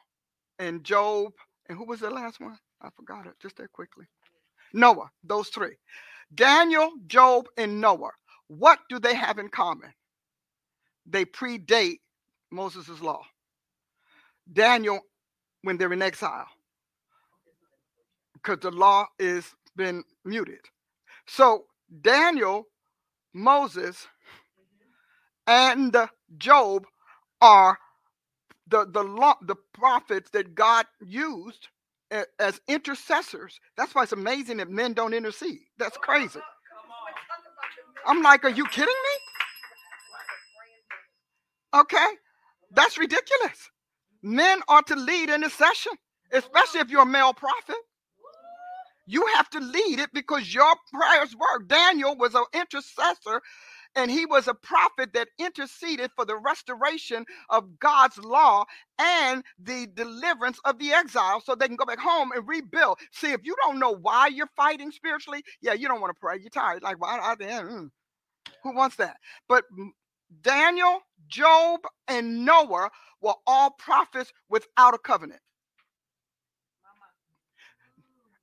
and 0.59 0.83
Job, 0.83 1.31
and 1.69 1.77
who 1.77 1.85
was 1.85 1.99
the 2.01 2.09
last 2.09 2.39
one? 2.39 2.57
I 2.81 2.89
forgot 2.95 3.27
it 3.27 3.33
just 3.41 3.57
that 3.57 3.71
quickly. 3.71 4.05
Noah, 4.73 5.09
those 5.23 5.49
three. 5.49 5.75
Daniel, 6.33 6.91
Job, 7.07 7.47
and 7.57 7.81
Noah. 7.81 8.11
What 8.47 8.79
do 8.89 8.99
they 8.99 9.15
have 9.15 9.39
in 9.39 9.49
common? 9.49 9.93
They 11.05 11.25
predate 11.25 11.99
Moses' 12.51 13.01
law. 13.01 13.23
Daniel, 14.51 15.01
when 15.63 15.77
they're 15.77 15.93
in 15.93 16.01
exile, 16.01 16.47
because 18.33 18.59
the 18.61 18.71
law 18.71 19.07
is 19.19 19.45
been 19.75 20.03
muted. 20.25 20.59
So 21.27 21.65
Daniel, 22.01 22.65
Moses, 23.33 24.07
and 25.47 25.95
Job 26.37 26.85
are 27.41 27.77
the 28.67 28.87
the 28.91 29.03
law, 29.03 29.35
the 29.41 29.55
prophets 29.73 30.29
that 30.31 30.55
God 30.55 30.85
used 31.05 31.69
as 32.39 32.61
intercessors. 32.67 33.59
That's 33.77 33.95
why 33.95 34.03
it's 34.03 34.11
amazing 34.11 34.57
that 34.57 34.69
men 34.69 34.93
don't 34.93 35.13
intercede. 35.13 35.59
That's 35.77 35.97
crazy. 35.97 36.39
I'm 38.05 38.21
like, 38.23 38.43
are 38.45 38.49
you 38.49 38.65
kidding 38.67 38.87
me? 38.87 39.35
Okay, 41.79 42.07
that's 42.71 42.97
ridiculous. 42.97 43.69
Men 44.23 44.61
are 44.67 44.81
to 44.83 44.95
lead 44.95 45.29
intercession, 45.29 45.93
especially 46.33 46.81
if 46.81 46.89
you're 46.89 47.03
a 47.03 47.05
male 47.05 47.33
prophet. 47.33 47.75
You 49.07 49.25
have 49.35 49.49
to 49.51 49.59
lead 49.59 49.99
it 49.99 50.11
because 50.13 50.53
your 50.53 50.73
prayers 50.93 51.35
work. 51.35 51.67
Daniel 51.67 52.15
was 52.17 52.35
an 52.35 52.45
intercessor 52.53 53.41
and 53.95 54.09
he 54.11 54.25
was 54.25 54.47
a 54.47 54.53
prophet 54.53 55.13
that 55.13 55.29
interceded 55.39 56.11
for 56.15 56.25
the 56.25 56.37
restoration 56.37 57.25
of 57.49 57.79
God's 57.79 58.17
law 58.17 58.65
and 58.99 59.43
the 59.61 59.87
deliverance 59.93 60.59
of 60.65 60.79
the 60.79 60.91
exile 60.93 61.41
so 61.41 61.55
they 61.55 61.67
can 61.67 61.75
go 61.75 61.85
back 61.85 61.99
home 61.99 62.31
and 62.31 62.47
rebuild. 62.47 62.99
See, 63.11 63.31
if 63.31 63.41
you 63.43 63.55
don't 63.65 63.79
know 63.79 63.95
why 63.95 64.27
you're 64.27 64.49
fighting 64.55 64.91
spiritually, 64.91 65.43
yeah, 65.61 65.73
you 65.73 65.87
don't 65.87 66.01
want 66.01 66.11
to 66.15 66.19
pray. 66.19 66.37
You're 66.39 66.49
tired. 66.49 66.83
Like, 66.83 67.01
why? 67.01 67.19
Well, 67.19 67.35
mm, 67.37 67.89
who 68.63 68.75
wants 68.75 68.95
that? 68.97 69.17
But 69.47 69.65
Daniel, 70.41 71.01
Job, 71.27 71.81
and 72.07 72.45
Noah 72.45 72.89
were 73.21 73.35
all 73.47 73.71
prophets 73.71 74.31
without 74.49 74.93
a 74.93 74.97
covenant. 74.97 75.41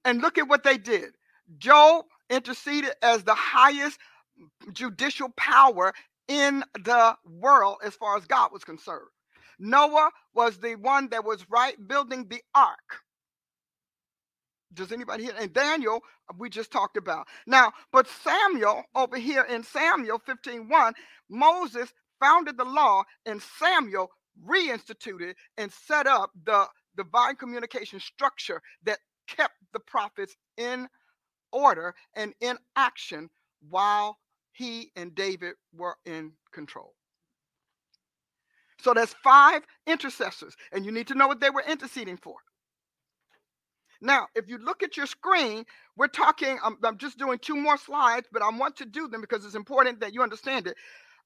And 0.05 0.23
look 0.23 0.39
at 0.39 0.49
what 0.49 0.65
they 0.65 0.79
did. 0.79 1.11
Job 1.59 2.05
interceded 2.31 2.93
as 3.03 3.25
the 3.25 3.35
highest 3.35 3.99
judicial 4.73 5.31
power 5.37 5.93
in 6.29 6.65
the 6.85 7.17
world 7.25 7.79
as 7.85 7.95
far 7.95 8.17
as 8.17 8.27
God 8.27 8.53
was 8.53 8.65
concerned. 8.65 9.09
Noah 9.59 10.11
was 10.35 10.59
the 10.59 10.77
one 10.77 11.09
that 11.11 11.25
was 11.25 11.47
right 11.51 11.77
building 11.89 12.27
the 12.29 12.43
ark. 12.55 13.03
Does 14.75 14.93
anybody 14.93 15.25
hear? 15.25 15.35
And 15.39 15.53
Daniel, 15.53 16.03
uh, 16.31 16.35
we 16.39 16.51
just 16.51 16.71
talked 16.71 16.97
about. 16.97 17.27
Now, 17.47 17.73
but 17.93 18.07
Samuel 18.07 18.85
over 18.95 19.19
here 19.19 19.45
in 19.45 19.63
Samuel 19.63 20.19
15:1, 20.21 20.95
Moses 21.31 21.93
founded 22.21 22.57
the 22.59 22.65
law 22.65 23.05
and 23.27 23.43
Samuel 23.43 24.11
reinstituted 24.47 25.35
and 25.57 25.73
set 25.73 26.07
up 26.07 26.31
the 26.45 26.69
divine 26.97 27.37
communication 27.37 28.01
structure 28.01 28.63
that 28.85 28.99
kept 29.27 29.55
the 29.73 29.81
prophets 29.81 30.37
in 30.57 30.89
order 31.53 31.95
and 32.15 32.35
in 32.41 32.59
action 32.77 33.31
while 33.69 34.19
he 34.59 34.91
and 34.97 35.15
David 35.15 35.55
were 35.73 35.95
in 36.05 36.33
control. 36.53 36.95
So 38.81 38.93
there's 38.93 39.15
five 39.23 39.63
intercessors, 39.87 40.57
and 40.73 40.85
you 40.85 40.91
need 40.91 41.07
to 41.09 41.15
know 41.15 41.29
what 41.29 41.41
they 41.41 41.51
were 41.51 41.63
interceding 41.67 42.17
for. 42.17 42.35
Now, 44.01 44.27
if 44.35 44.49
you 44.49 44.59
look 44.59 44.83
at 44.83 44.97
your 44.97 45.07
screen, 45.07 45.65
we're 45.97 46.09
talking, 46.09 46.59
I'm, 46.63 46.77
I'm, 46.83 46.99
just 46.99 47.19
doing 47.19 47.39
two 47.39 47.55
more 47.55 47.77
slides, 47.77 48.27
but 48.33 48.43
I 48.43 48.51
want 48.51 48.77
to 48.79 48.85
do 48.85 49.07
them 49.07 49.21
because 49.21 49.45
it's 49.45 49.55
important 49.55 50.01
that 50.01 50.13
you 50.13 50.23
understand 50.23 50.67
it. 50.67 50.77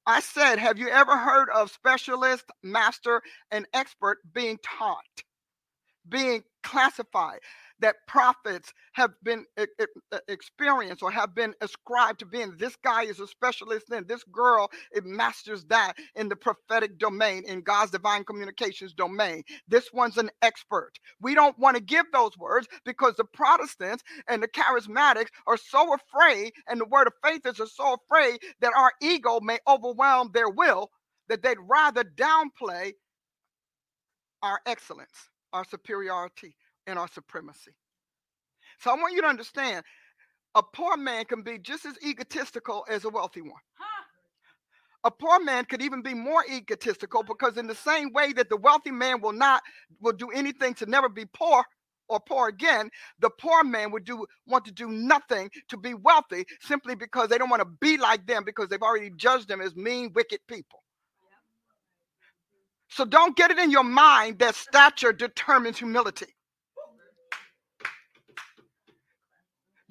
I 0.05 0.19
said, 0.19 0.59
have 0.59 0.77
you 0.77 0.89
ever 0.89 1.17
heard 1.17 1.49
of 1.49 1.71
specialist, 1.71 2.45
master, 2.61 3.21
and 3.49 3.65
expert 3.73 4.19
being 4.31 4.59
taught, 4.63 5.23
being 6.07 6.43
classified? 6.61 7.39
That 7.83 7.97
prophets 8.07 8.73
have 8.93 9.11
been 9.23 9.45
experienced 10.29 11.03
or 11.03 11.11
have 11.11 11.35
been 11.35 11.53
ascribed 11.59 12.19
to 12.19 12.25
being. 12.25 12.55
This 12.57 12.77
guy 12.77 13.03
is 13.03 13.19
a 13.19 13.27
specialist 13.27 13.91
in 13.91 14.07
this 14.07 14.23
girl, 14.23 14.71
it 14.91 15.05
masters 15.05 15.65
that 15.65 15.93
in 16.15 16.29
the 16.29 16.35
prophetic 16.35 16.97
domain, 16.97 17.43
in 17.45 17.61
God's 17.61 17.91
divine 17.91 18.23
communications 18.23 18.93
domain. 18.93 19.43
This 19.67 19.91
one's 19.91 20.17
an 20.17 20.31
expert. 20.41 20.93
We 21.21 21.35
don't 21.35 21.59
want 21.59 21.75
to 21.75 21.83
give 21.83 22.05
those 22.13 22.37
words 22.37 22.67
because 22.85 23.15
the 23.15 23.25
Protestants 23.25 24.03
and 24.29 24.41
the 24.41 24.47
charismatics 24.47 25.29
are 25.45 25.57
so 25.57 25.93
afraid, 25.93 26.53
and 26.69 26.79
the 26.79 26.85
word 26.85 27.07
of 27.07 27.13
faith 27.21 27.45
is 27.45 27.59
are 27.59 27.67
so 27.67 27.97
afraid 28.09 28.39
that 28.61 28.73
our 28.77 28.93
ego 29.01 29.41
may 29.41 29.59
overwhelm 29.67 30.31
their 30.33 30.49
will 30.49 30.89
that 31.27 31.43
they'd 31.43 31.57
rather 31.67 32.03
downplay 32.03 32.93
our 34.41 34.59
excellence, 34.65 35.29
our 35.51 35.65
superiority, 35.65 36.55
and 36.87 36.99
our 36.99 37.07
supremacy. 37.07 37.71
So 38.79 38.91
I 38.91 38.95
want 38.95 39.13
you 39.13 39.21
to 39.21 39.27
understand 39.27 39.83
a 40.55 40.61
poor 40.61 40.97
man 40.97 41.25
can 41.25 41.41
be 41.41 41.57
just 41.57 41.85
as 41.85 41.95
egotistical 42.05 42.85
as 42.89 43.05
a 43.05 43.09
wealthy 43.09 43.41
one. 43.41 43.61
A 45.05 45.11
poor 45.11 45.39
man 45.39 45.65
could 45.65 45.81
even 45.81 46.01
be 46.01 46.13
more 46.13 46.45
egotistical 46.49 47.23
because 47.23 47.57
in 47.57 47.67
the 47.67 47.75
same 47.75 48.13
way 48.13 48.31
that 48.33 48.49
the 48.49 48.57
wealthy 48.57 48.91
man 48.91 49.19
will 49.19 49.33
not 49.33 49.61
will 49.99 50.13
do 50.13 50.29
anything 50.29 50.73
to 50.75 50.85
never 50.85 51.09
be 51.09 51.25
poor 51.33 51.63
or 52.07 52.19
poor 52.21 52.47
again, 52.47 52.89
the 53.19 53.29
poor 53.29 53.63
man 53.63 53.91
would 53.91 54.05
do 54.05 54.25
want 54.47 54.63
to 54.65 54.71
do 54.71 54.87
nothing 54.89 55.49
to 55.69 55.77
be 55.77 55.93
wealthy 55.93 56.45
simply 56.61 56.95
because 56.95 57.27
they 57.27 57.37
don't 57.37 57.49
want 57.49 57.61
to 57.61 57.69
be 57.81 57.97
like 57.97 58.25
them 58.27 58.43
because 58.45 58.69
they've 58.69 58.81
already 58.81 59.11
judged 59.17 59.47
them 59.47 59.61
as 59.61 59.75
mean, 59.75 60.11
wicked 60.13 60.39
people. 60.47 60.79
So 62.89 63.03
don't 63.03 63.35
get 63.35 63.51
it 63.51 63.57
in 63.57 63.71
your 63.71 63.83
mind 63.83 64.39
that 64.39 64.55
stature 64.55 65.11
determines 65.11 65.79
humility. 65.79 66.27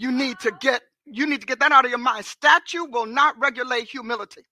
You 0.03 0.13
need 0.13 0.41
to 0.41 0.53
get 0.61 0.83
you 1.07 1.27
need 1.29 1.43
to 1.43 1.49
get 1.49 1.61
that 1.61 1.73
out 1.73 1.87
of 1.87 1.91
your 1.93 2.01
mind. 2.01 2.27
Statue 2.27 2.87
will 2.87 3.07
not 3.07 3.37
regulate 3.41 3.89
humility. 3.89 4.43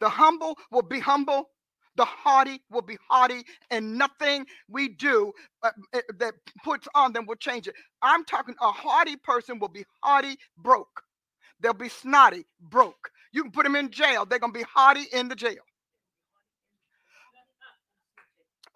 The 0.00 0.08
humble 0.10 0.56
will 0.72 0.82
be 0.82 1.00
humble. 1.00 1.50
The 1.96 2.04
haughty 2.06 2.62
will 2.70 2.82
be 2.82 2.98
haughty, 3.08 3.44
and 3.70 3.98
nothing 3.98 4.46
we 4.68 4.88
do 4.88 5.32
uh, 5.62 5.70
uh, 5.94 6.00
that 6.18 6.34
puts 6.64 6.88
on 6.94 7.14
them 7.14 7.26
will 7.26 7.36
change 7.36 7.68
it. 7.68 7.74
I'm 8.02 8.24
talking 8.24 8.54
a 8.60 8.72
haughty 8.72 9.16
person 9.16 9.58
will 9.60 9.68
be 9.68 9.86
haughty, 10.02 10.36
broke. 10.58 11.02
They'll 11.60 11.74
be 11.74 11.88
snotty, 11.88 12.46
broke. 12.60 13.10
You 13.32 13.42
can 13.42 13.52
put 13.52 13.64
them 13.64 13.76
in 13.76 13.90
jail. 13.90 14.26
They're 14.26 14.38
going 14.40 14.52
to 14.52 14.58
be 14.58 14.66
haughty 14.74 15.04
in 15.12 15.28
the 15.28 15.36
jail. 15.36 15.62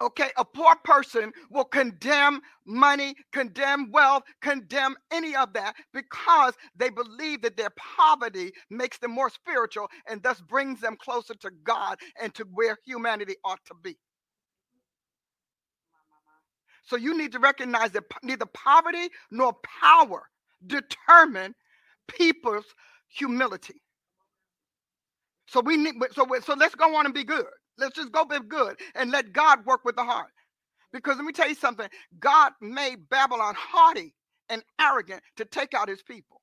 Okay, 0.01 0.29
a 0.37 0.43
poor 0.43 0.75
person 0.83 1.31
will 1.51 1.65
condemn 1.65 2.41
money, 2.65 3.15
condemn 3.31 3.91
wealth, 3.91 4.23
condemn 4.41 4.95
any 5.11 5.35
of 5.35 5.53
that 5.53 5.75
because 5.93 6.55
they 6.75 6.89
believe 6.89 7.43
that 7.43 7.55
their 7.57 7.71
poverty 7.77 8.51
makes 8.71 8.97
them 8.97 9.11
more 9.11 9.29
spiritual 9.29 9.87
and 10.09 10.23
thus 10.23 10.41
brings 10.41 10.81
them 10.81 10.97
closer 10.99 11.35
to 11.35 11.51
God 11.63 11.99
and 12.21 12.33
to 12.35 12.45
where 12.53 12.77
humanity 12.85 13.35
ought 13.45 13.63
to 13.67 13.75
be. 13.83 13.97
So 16.83 16.97
you 16.97 17.17
need 17.17 17.31
to 17.33 17.39
recognize 17.39 17.91
that 17.91 18.03
neither 18.23 18.47
poverty 18.47 19.09
nor 19.31 19.55
power 19.83 20.23
determine 20.67 21.55
people's 22.07 22.65
humility. 23.09 23.81
So 25.47 25.61
we 25.61 25.77
need 25.77 25.95
so 26.13 26.27
so 26.43 26.55
let's 26.55 26.75
go 26.75 26.95
on 26.95 27.05
and 27.05 27.13
be 27.13 27.23
good. 27.23 27.45
Let's 27.77 27.95
just 27.95 28.11
go 28.11 28.25
be 28.25 28.39
good 28.47 28.77
and 28.95 29.11
let 29.11 29.33
God 29.33 29.65
work 29.65 29.85
with 29.85 29.95
the 29.95 30.03
heart. 30.03 30.31
Because 30.93 31.17
let 31.17 31.25
me 31.25 31.33
tell 31.33 31.49
you 31.49 31.55
something 31.55 31.87
God 32.19 32.53
made 32.61 33.09
Babylon 33.09 33.55
haughty 33.57 34.13
and 34.49 34.63
arrogant 34.79 35.23
to 35.37 35.45
take 35.45 35.73
out 35.73 35.89
his 35.89 36.01
people. 36.03 36.41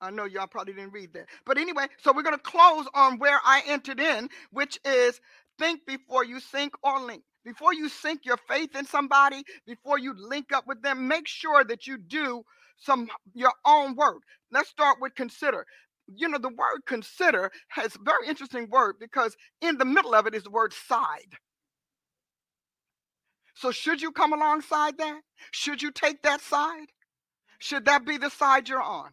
I 0.00 0.10
know 0.10 0.24
y'all 0.24 0.46
probably 0.46 0.74
didn't 0.74 0.92
read 0.92 1.12
that. 1.14 1.26
But 1.46 1.58
anyway, 1.58 1.86
so 2.02 2.12
we're 2.14 2.22
going 2.22 2.36
to 2.36 2.42
close 2.42 2.86
on 2.94 3.18
where 3.18 3.40
I 3.44 3.62
entered 3.66 4.00
in, 4.00 4.28
which 4.52 4.78
is 4.84 5.20
think 5.58 5.86
before 5.86 6.24
you 6.24 6.40
sink 6.40 6.74
or 6.82 7.00
link. 7.00 7.22
Before 7.44 7.74
you 7.74 7.88
sink 7.88 8.22
your 8.24 8.38
faith 8.48 8.76
in 8.76 8.86
somebody, 8.86 9.42
before 9.66 9.98
you 9.98 10.14
link 10.18 10.52
up 10.52 10.66
with 10.66 10.82
them, 10.82 11.08
make 11.08 11.28
sure 11.28 11.64
that 11.64 11.86
you 11.86 11.98
do 11.98 12.44
some 12.78 13.08
your 13.34 13.52
own 13.64 13.96
work. 13.96 14.22
Let's 14.52 14.68
start 14.68 14.98
with 15.00 15.14
consider 15.14 15.66
you 16.14 16.28
know, 16.28 16.38
the 16.38 16.48
word 16.48 16.82
consider 16.86 17.50
has 17.68 17.96
very 18.02 18.28
interesting 18.28 18.68
word 18.70 18.96
because 19.00 19.36
in 19.60 19.78
the 19.78 19.84
middle 19.84 20.14
of 20.14 20.26
it 20.26 20.34
is 20.34 20.44
the 20.44 20.50
word 20.50 20.72
side. 20.72 21.36
So, 23.54 23.70
should 23.70 24.02
you 24.02 24.12
come 24.12 24.32
alongside 24.32 24.98
that? 24.98 25.20
Should 25.50 25.82
you 25.82 25.90
take 25.90 26.22
that 26.22 26.40
side? 26.42 26.88
Should 27.58 27.86
that 27.86 28.04
be 28.04 28.18
the 28.18 28.30
side 28.30 28.68
you're 28.68 28.82
on? 28.82 29.10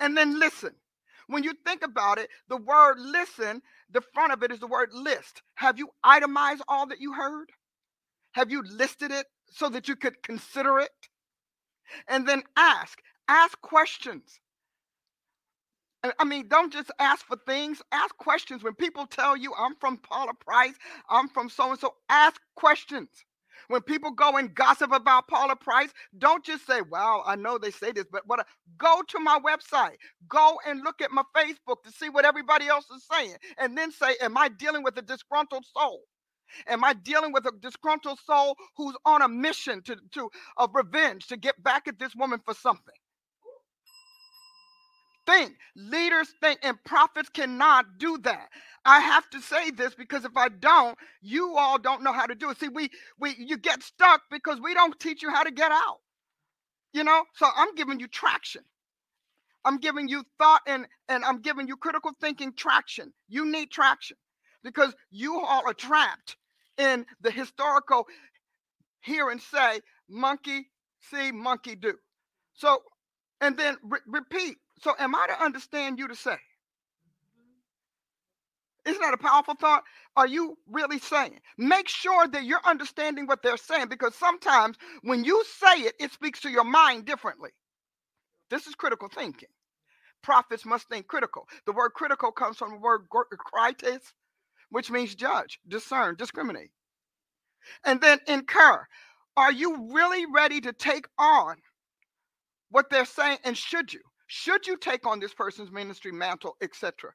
And 0.00 0.16
then 0.16 0.38
listen. 0.38 0.74
When 1.26 1.42
you 1.42 1.52
think 1.66 1.82
about 1.84 2.18
it, 2.18 2.28
the 2.48 2.56
word 2.56 2.96
listen, 2.98 3.62
the 3.90 4.02
front 4.12 4.32
of 4.32 4.42
it 4.42 4.50
is 4.50 4.60
the 4.60 4.66
word 4.66 4.90
list. 4.92 5.42
Have 5.54 5.78
you 5.78 5.88
itemized 6.02 6.62
all 6.68 6.86
that 6.88 7.00
you 7.00 7.14
heard? 7.14 7.50
Have 8.32 8.50
you 8.50 8.62
listed 8.62 9.10
it 9.10 9.26
so 9.50 9.68
that 9.70 9.88
you 9.88 9.96
could 9.96 10.22
consider 10.22 10.78
it? 10.80 10.90
And 12.08 12.26
then 12.26 12.42
ask, 12.56 12.98
ask 13.28 13.60
questions. 13.60 14.40
I 16.18 16.24
mean, 16.24 16.48
don't 16.48 16.72
just 16.72 16.90
ask 16.98 17.26
for 17.26 17.36
things, 17.46 17.82
ask 17.92 18.16
questions. 18.16 18.64
When 18.64 18.74
people 18.74 19.06
tell 19.06 19.36
you, 19.36 19.52
I'm 19.58 19.76
from 19.76 19.98
Paula 19.98 20.32
Price, 20.34 20.74
I'm 21.10 21.28
from 21.28 21.50
so 21.50 21.70
and 21.70 21.80
so, 21.80 21.94
ask 22.08 22.40
questions. 22.56 23.08
When 23.68 23.82
people 23.82 24.10
go 24.12 24.36
and 24.38 24.54
gossip 24.54 24.92
about 24.92 25.28
Paula 25.28 25.56
Price, 25.56 25.90
don't 26.18 26.44
just 26.44 26.66
say, 26.66 26.80
Well, 26.90 27.22
I 27.26 27.36
know 27.36 27.58
they 27.58 27.70
say 27.70 27.92
this, 27.92 28.06
but 28.10 28.22
what 28.26 28.46
go 28.78 29.02
to 29.08 29.20
my 29.20 29.38
website, 29.40 29.96
go 30.28 30.58
and 30.66 30.82
look 30.84 31.02
at 31.02 31.12
my 31.12 31.22
Facebook 31.36 31.82
to 31.84 31.92
see 31.92 32.08
what 32.08 32.24
everybody 32.24 32.66
else 32.68 32.86
is 32.90 33.06
saying, 33.12 33.36
and 33.58 33.76
then 33.78 33.92
say, 33.92 34.16
Am 34.22 34.36
I 34.38 34.48
dealing 34.48 34.82
with 34.82 34.98
a 34.98 35.02
disgruntled 35.02 35.66
soul? 35.76 36.02
Am 36.68 36.84
I 36.84 36.94
dealing 36.94 37.32
with 37.32 37.46
a 37.46 37.52
disgruntled 37.60 38.20
soul 38.26 38.56
who's 38.76 38.96
on 39.06 39.22
a 39.22 39.28
mission 39.28 39.82
to, 39.84 39.96
to 40.12 40.30
of 40.58 40.70
revenge 40.74 41.28
to 41.28 41.36
get 41.38 41.62
back 41.62 41.88
at 41.88 41.98
this 41.98 42.14
woman 42.16 42.40
for 42.44 42.54
something? 42.54 42.94
Think. 45.26 45.54
Leaders 45.76 46.28
think, 46.40 46.60
and 46.62 46.76
prophets 46.84 47.28
cannot 47.28 47.98
do 47.98 48.18
that. 48.18 48.48
I 48.84 49.00
have 49.00 49.28
to 49.30 49.40
say 49.40 49.70
this 49.70 49.94
because 49.94 50.24
if 50.24 50.36
I 50.36 50.48
don't, 50.48 50.96
you 51.22 51.56
all 51.56 51.78
don't 51.78 52.02
know 52.02 52.12
how 52.12 52.26
to 52.26 52.34
do 52.34 52.50
it. 52.50 52.60
See, 52.60 52.68
we 52.68 52.90
we 53.18 53.34
you 53.38 53.56
get 53.56 53.82
stuck 53.82 54.22
because 54.30 54.60
we 54.60 54.74
don't 54.74 54.98
teach 55.00 55.22
you 55.22 55.30
how 55.30 55.42
to 55.42 55.50
get 55.50 55.72
out. 55.72 55.98
You 56.92 57.04
know, 57.04 57.24
so 57.34 57.48
I'm 57.56 57.74
giving 57.74 58.00
you 58.00 58.08
traction. 58.08 58.62
I'm 59.64 59.78
giving 59.78 60.08
you 60.08 60.24
thought 60.38 60.62
and 60.66 60.86
and 61.08 61.24
I'm 61.24 61.40
giving 61.40 61.68
you 61.68 61.76
critical 61.76 62.12
thinking 62.20 62.52
traction. 62.54 63.12
You 63.28 63.50
need 63.50 63.70
traction 63.70 64.16
because 64.64 64.94
you 65.10 65.40
all 65.40 65.62
are 65.66 65.74
trapped 65.74 66.36
in 66.78 67.06
the 67.20 67.30
historical 67.30 68.06
hear 69.02 69.30
and 69.30 69.40
say 69.40 69.80
monkey 70.08 70.70
see 71.10 71.32
monkey 71.32 71.76
do. 71.76 71.94
So 72.54 72.80
and 73.40 73.56
then 73.56 73.76
re- 73.82 74.00
repeat 74.06 74.56
so, 74.80 74.94
am 74.98 75.14
I 75.14 75.26
to 75.28 75.42
understand 75.42 75.98
you 75.98 76.08
to 76.08 76.16
say? 76.16 76.36
Isn't 78.84 79.00
that 79.00 79.14
a 79.14 79.18
powerful 79.18 79.54
thought? 79.54 79.82
Are 80.16 80.26
you 80.26 80.58
really 80.66 80.98
saying? 80.98 81.40
Make 81.56 81.88
sure 81.88 82.28
that 82.28 82.44
you're 82.44 82.60
understanding 82.66 83.26
what 83.26 83.42
they're 83.42 83.56
saying 83.56 83.88
because 83.88 84.14
sometimes 84.14 84.76
when 85.02 85.24
you 85.24 85.42
say 85.58 85.82
it, 85.82 85.94
it 85.98 86.12
speaks 86.12 86.40
to 86.40 86.50
your 86.50 86.64
mind 86.64 87.06
differently. 87.06 87.50
This 88.50 88.66
is 88.66 88.74
critical 88.74 89.08
thinking. 89.08 89.48
Prophets 90.22 90.66
must 90.66 90.88
think 90.88 91.06
critical. 91.06 91.48
The 91.66 91.72
word 91.72 91.90
critical 91.90 92.30
comes 92.32 92.58
from 92.58 92.72
the 92.72 92.78
word 92.78 93.06
krites, 93.10 94.12
which 94.70 94.90
means 94.90 95.14
judge, 95.14 95.60
discern, 95.66 96.16
discriminate. 96.16 96.70
And 97.84 98.00
then 98.00 98.18
incur. 98.26 98.86
Are 99.36 99.52
you 99.52 99.90
really 99.92 100.26
ready 100.32 100.60
to 100.60 100.72
take 100.72 101.06
on 101.18 101.56
what 102.70 102.90
they're 102.90 103.04
saying? 103.04 103.38
And 103.44 103.56
should 103.56 103.92
you? 103.92 104.00
Should 104.26 104.66
you 104.66 104.76
take 104.76 105.06
on 105.06 105.20
this 105.20 105.34
person's 105.34 105.70
ministry 105.70 106.12
mantle, 106.12 106.56
etc.? 106.62 107.12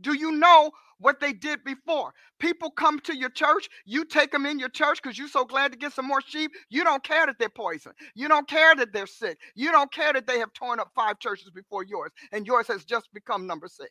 Do 0.00 0.14
you 0.14 0.32
know 0.32 0.70
what 0.98 1.20
they 1.20 1.32
did 1.32 1.64
before? 1.64 2.12
People 2.38 2.70
come 2.70 3.00
to 3.00 3.16
your 3.16 3.30
church, 3.30 3.68
you 3.86 4.04
take 4.04 4.32
them 4.32 4.46
in 4.46 4.58
your 4.58 4.70
church 4.70 5.00
because 5.02 5.18
you're 5.18 5.28
so 5.28 5.44
glad 5.44 5.72
to 5.72 5.78
get 5.78 5.92
some 5.92 6.06
more 6.06 6.22
sheep. 6.22 6.52
You 6.70 6.84
don't 6.84 7.04
care 7.04 7.26
that 7.26 7.36
they're 7.38 7.50
poison. 7.50 7.92
You 8.14 8.28
don't 8.28 8.48
care 8.48 8.74
that 8.76 8.92
they're 8.92 9.06
sick. 9.06 9.38
You 9.54 9.72
don't 9.72 9.92
care 9.92 10.12
that 10.12 10.26
they 10.26 10.38
have 10.38 10.52
torn 10.54 10.80
up 10.80 10.90
five 10.94 11.18
churches 11.18 11.50
before 11.54 11.84
yours, 11.84 12.12
and 12.32 12.46
yours 12.46 12.68
has 12.68 12.84
just 12.84 13.12
become 13.12 13.46
number 13.46 13.68
six. 13.68 13.90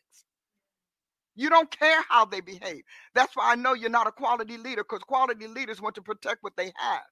You 1.36 1.50
don't 1.50 1.70
care 1.70 2.02
how 2.08 2.26
they 2.26 2.40
behave. 2.40 2.82
That's 3.14 3.36
why 3.36 3.52
I 3.52 3.56
know 3.56 3.74
you're 3.74 3.90
not 3.90 4.08
a 4.08 4.12
quality 4.12 4.58
leader 4.58 4.84
because 4.84 5.00
quality 5.04 5.46
leaders 5.46 5.80
want 5.80 5.94
to 5.96 6.02
protect 6.02 6.42
what 6.42 6.56
they 6.56 6.72
have 6.76 7.02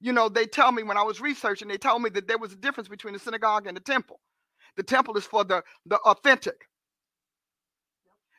you 0.00 0.12
know, 0.12 0.28
they 0.28 0.46
tell 0.46 0.72
me 0.72 0.82
when 0.82 0.96
I 0.96 1.02
was 1.02 1.20
researching, 1.20 1.68
they 1.68 1.78
told 1.78 2.02
me 2.02 2.10
that 2.10 2.28
there 2.28 2.38
was 2.38 2.52
a 2.52 2.56
difference 2.56 2.88
between 2.88 3.14
the 3.14 3.20
synagogue 3.20 3.66
and 3.66 3.76
the 3.76 3.80
temple. 3.80 4.20
The 4.76 4.82
temple 4.82 5.16
is 5.16 5.24
for 5.24 5.44
the, 5.44 5.62
the 5.86 5.96
authentic, 5.98 6.66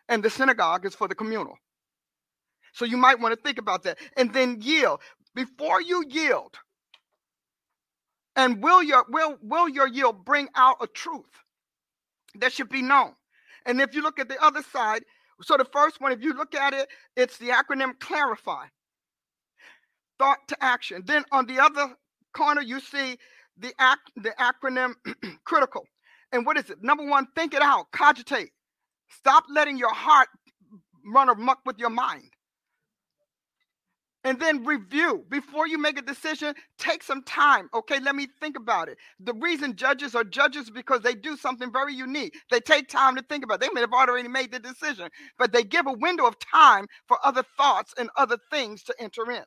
and 0.09 0.23
the 0.23 0.29
synagogue 0.29 0.85
is 0.85 0.95
for 0.95 1.07
the 1.07 1.15
communal. 1.15 1.57
So 2.73 2.85
you 2.85 2.97
might 2.97 3.19
want 3.19 3.35
to 3.35 3.41
think 3.41 3.57
about 3.57 3.83
that. 3.83 3.97
And 4.17 4.33
then 4.33 4.59
yield. 4.61 5.01
Before 5.35 5.81
you 5.81 6.03
yield, 6.09 6.55
and 8.35 8.61
will 8.63 8.83
your 8.83 9.05
will 9.09 9.37
will 9.41 9.69
your 9.69 9.87
yield 9.87 10.25
bring 10.25 10.49
out 10.55 10.77
a 10.81 10.87
truth 10.87 11.25
that 12.35 12.53
should 12.53 12.69
be 12.69 12.81
known? 12.81 13.13
And 13.65 13.81
if 13.81 13.95
you 13.95 14.01
look 14.01 14.19
at 14.19 14.29
the 14.29 14.43
other 14.43 14.63
side, 14.63 15.03
so 15.41 15.57
the 15.57 15.65
first 15.65 16.01
one, 16.01 16.11
if 16.11 16.23
you 16.23 16.33
look 16.33 16.55
at 16.55 16.73
it, 16.73 16.89
it's 17.15 17.37
the 17.37 17.49
acronym 17.49 17.99
clarify 17.99 18.65
thought 20.19 20.39
to 20.49 20.57
action. 20.63 21.03
Then 21.05 21.25
on 21.33 21.47
the 21.47 21.59
other 21.59 21.95
corner, 22.35 22.61
you 22.61 22.81
see 22.81 23.17
the 23.57 23.73
act, 23.79 24.11
the 24.17 24.31
acronym 24.39 24.95
critical. 25.45 25.85
And 26.33 26.45
what 26.45 26.57
is 26.59 26.69
it? 26.71 26.83
Number 26.83 27.07
one, 27.07 27.27
think 27.35 27.55
it 27.55 27.63
out, 27.63 27.91
cogitate. 27.93 28.51
Stop 29.09 29.45
letting 29.49 29.77
your 29.77 29.93
heart 29.93 30.29
run 31.05 31.29
amok 31.29 31.59
with 31.65 31.79
your 31.79 31.91
mind. 31.91 32.23
and 34.25 34.39
then 34.39 34.65
review 34.65 35.25
before 35.29 35.67
you 35.67 35.79
make 35.79 35.99
a 35.99 36.03
decision 36.03 36.53
take 36.79 37.03
some 37.03 37.23
time 37.23 37.69
okay 37.73 37.99
let 38.01 38.15
me 38.15 38.27
think 38.39 38.57
about 38.57 38.89
it 38.89 38.97
the 39.19 39.33
reason 39.35 39.75
judges 39.75 40.15
are 40.15 40.25
judges 40.25 40.69
because 40.69 41.01
they 41.01 41.15
do 41.15 41.37
something 41.37 41.71
very 41.73 41.93
unique 41.95 42.35
they 42.51 42.61
take 42.61 42.87
time 42.87 43.15
to 43.17 43.23
think 43.23 43.43
about 43.43 43.55
it. 43.55 43.61
they 43.61 43.69
may 43.73 43.81
have 43.81 43.93
already 43.93 44.29
made 44.29 44.51
the 44.51 44.59
decision 44.59 45.09
but 45.39 45.53
they 45.53 45.63
give 45.63 45.87
a 45.87 45.93
window 45.93 46.27
of 46.27 46.37
time 46.39 46.87
for 47.07 47.17
other 47.25 47.43
thoughts 47.57 47.93
and 47.97 48.09
other 48.17 48.37
things 48.51 48.83
to 48.83 48.93
enter 48.99 49.31
in 49.31 49.43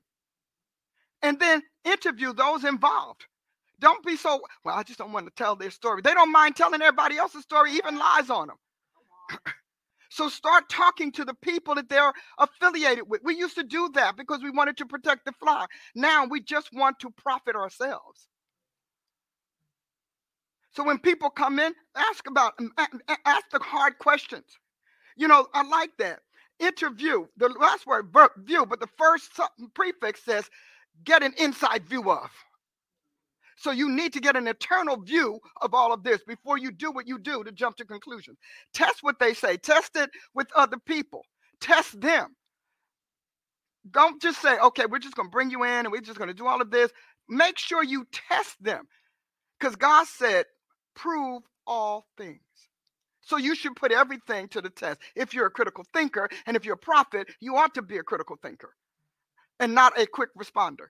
and 1.22 1.38
then 1.40 1.62
interview 1.84 2.32
those 2.32 2.64
involved 2.64 3.26
don't 3.80 4.04
be 4.06 4.16
so 4.16 4.42
well 4.64 4.76
i 4.76 4.82
just 4.82 4.98
don't 4.98 5.12
want 5.12 5.26
to 5.26 5.32
tell 5.36 5.56
their 5.56 5.70
story 5.70 6.02
they 6.02 6.14
don't 6.14 6.32
mind 6.32 6.56
telling 6.56 6.82
everybody 6.82 7.16
else's 7.18 7.42
story 7.42 7.72
even 7.72 7.98
lies 7.98 8.30
on 8.30 8.48
them 8.48 8.56
So 10.10 10.28
start 10.28 10.68
talking 10.68 11.10
to 11.12 11.24
the 11.24 11.34
people 11.34 11.74
that 11.76 11.88
they're 11.88 12.12
affiliated 12.38 13.08
with. 13.08 13.22
We 13.24 13.34
used 13.36 13.56
to 13.56 13.64
do 13.64 13.88
that 13.94 14.16
because 14.16 14.42
we 14.42 14.50
wanted 14.50 14.76
to 14.78 14.86
protect 14.86 15.24
the 15.24 15.32
flock. 15.32 15.70
Now 15.94 16.26
we 16.26 16.40
just 16.42 16.68
want 16.72 16.98
to 17.00 17.10
profit 17.10 17.56
ourselves. 17.56 18.28
So 20.72 20.84
when 20.84 20.98
people 20.98 21.30
come 21.30 21.58
in, 21.58 21.74
ask 21.96 22.26
about 22.28 22.54
um, 22.58 22.72
ask 23.26 23.50
the 23.52 23.58
hard 23.60 23.98
questions. 23.98 24.46
You 25.16 25.28
know, 25.28 25.46
I 25.54 25.62
like 25.66 25.90
that. 25.98 26.20
Interview, 26.60 27.26
the 27.36 27.48
last 27.48 27.86
word 27.86 28.14
view, 28.38 28.66
but 28.66 28.80
the 28.80 28.88
first 28.98 29.30
prefix 29.74 30.24
says 30.24 30.48
get 31.04 31.22
an 31.22 31.34
inside 31.38 31.86
view 31.86 32.10
of. 32.10 32.30
So 33.56 33.70
you 33.70 33.88
need 33.88 34.12
to 34.14 34.20
get 34.20 34.36
an 34.36 34.48
eternal 34.48 35.00
view 35.00 35.38
of 35.60 35.72
all 35.72 35.92
of 35.92 36.02
this 36.02 36.20
before 36.26 36.58
you 36.58 36.72
do 36.72 36.90
what 36.90 37.06
you 37.06 37.18
do 37.18 37.44
to 37.44 37.52
jump 37.52 37.76
to 37.76 37.84
conclusions. 37.84 38.38
Test 38.74 39.02
what 39.02 39.20
they 39.20 39.34
say, 39.34 39.56
test 39.56 39.96
it 39.96 40.10
with 40.34 40.48
other 40.56 40.78
people, 40.84 41.22
test 41.60 42.00
them. 42.00 42.34
Don't 43.90 44.20
just 44.20 44.42
say, 44.42 44.58
okay, 44.58 44.86
we're 44.86 44.98
just 44.98 45.14
going 45.14 45.28
to 45.28 45.32
bring 45.32 45.50
you 45.50 45.62
in 45.62 45.70
and 45.70 45.92
we're 45.92 46.00
just 46.00 46.18
going 46.18 46.28
to 46.28 46.34
do 46.34 46.46
all 46.46 46.60
of 46.60 46.70
this. 46.70 46.90
Make 47.28 47.58
sure 47.58 47.84
you 47.84 48.04
test 48.12 48.62
them 48.62 48.84
because 49.58 49.76
God 49.76 50.08
said, 50.08 50.46
prove 50.96 51.42
all 51.66 52.06
things. 52.16 52.40
So 53.20 53.36
you 53.36 53.54
should 53.54 53.76
put 53.76 53.92
everything 53.92 54.48
to 54.48 54.60
the 54.60 54.70
test. 54.70 55.00
If 55.14 55.34
you're 55.34 55.46
a 55.46 55.50
critical 55.50 55.84
thinker 55.92 56.28
and 56.46 56.56
if 56.56 56.64
you're 56.64 56.74
a 56.74 56.78
prophet, 56.78 57.28
you 57.40 57.56
ought 57.56 57.74
to 57.74 57.82
be 57.82 57.98
a 57.98 58.02
critical 58.02 58.36
thinker 58.42 58.74
and 59.62 59.74
not 59.74 59.98
a 59.98 60.06
quick 60.06 60.30
responder 60.38 60.88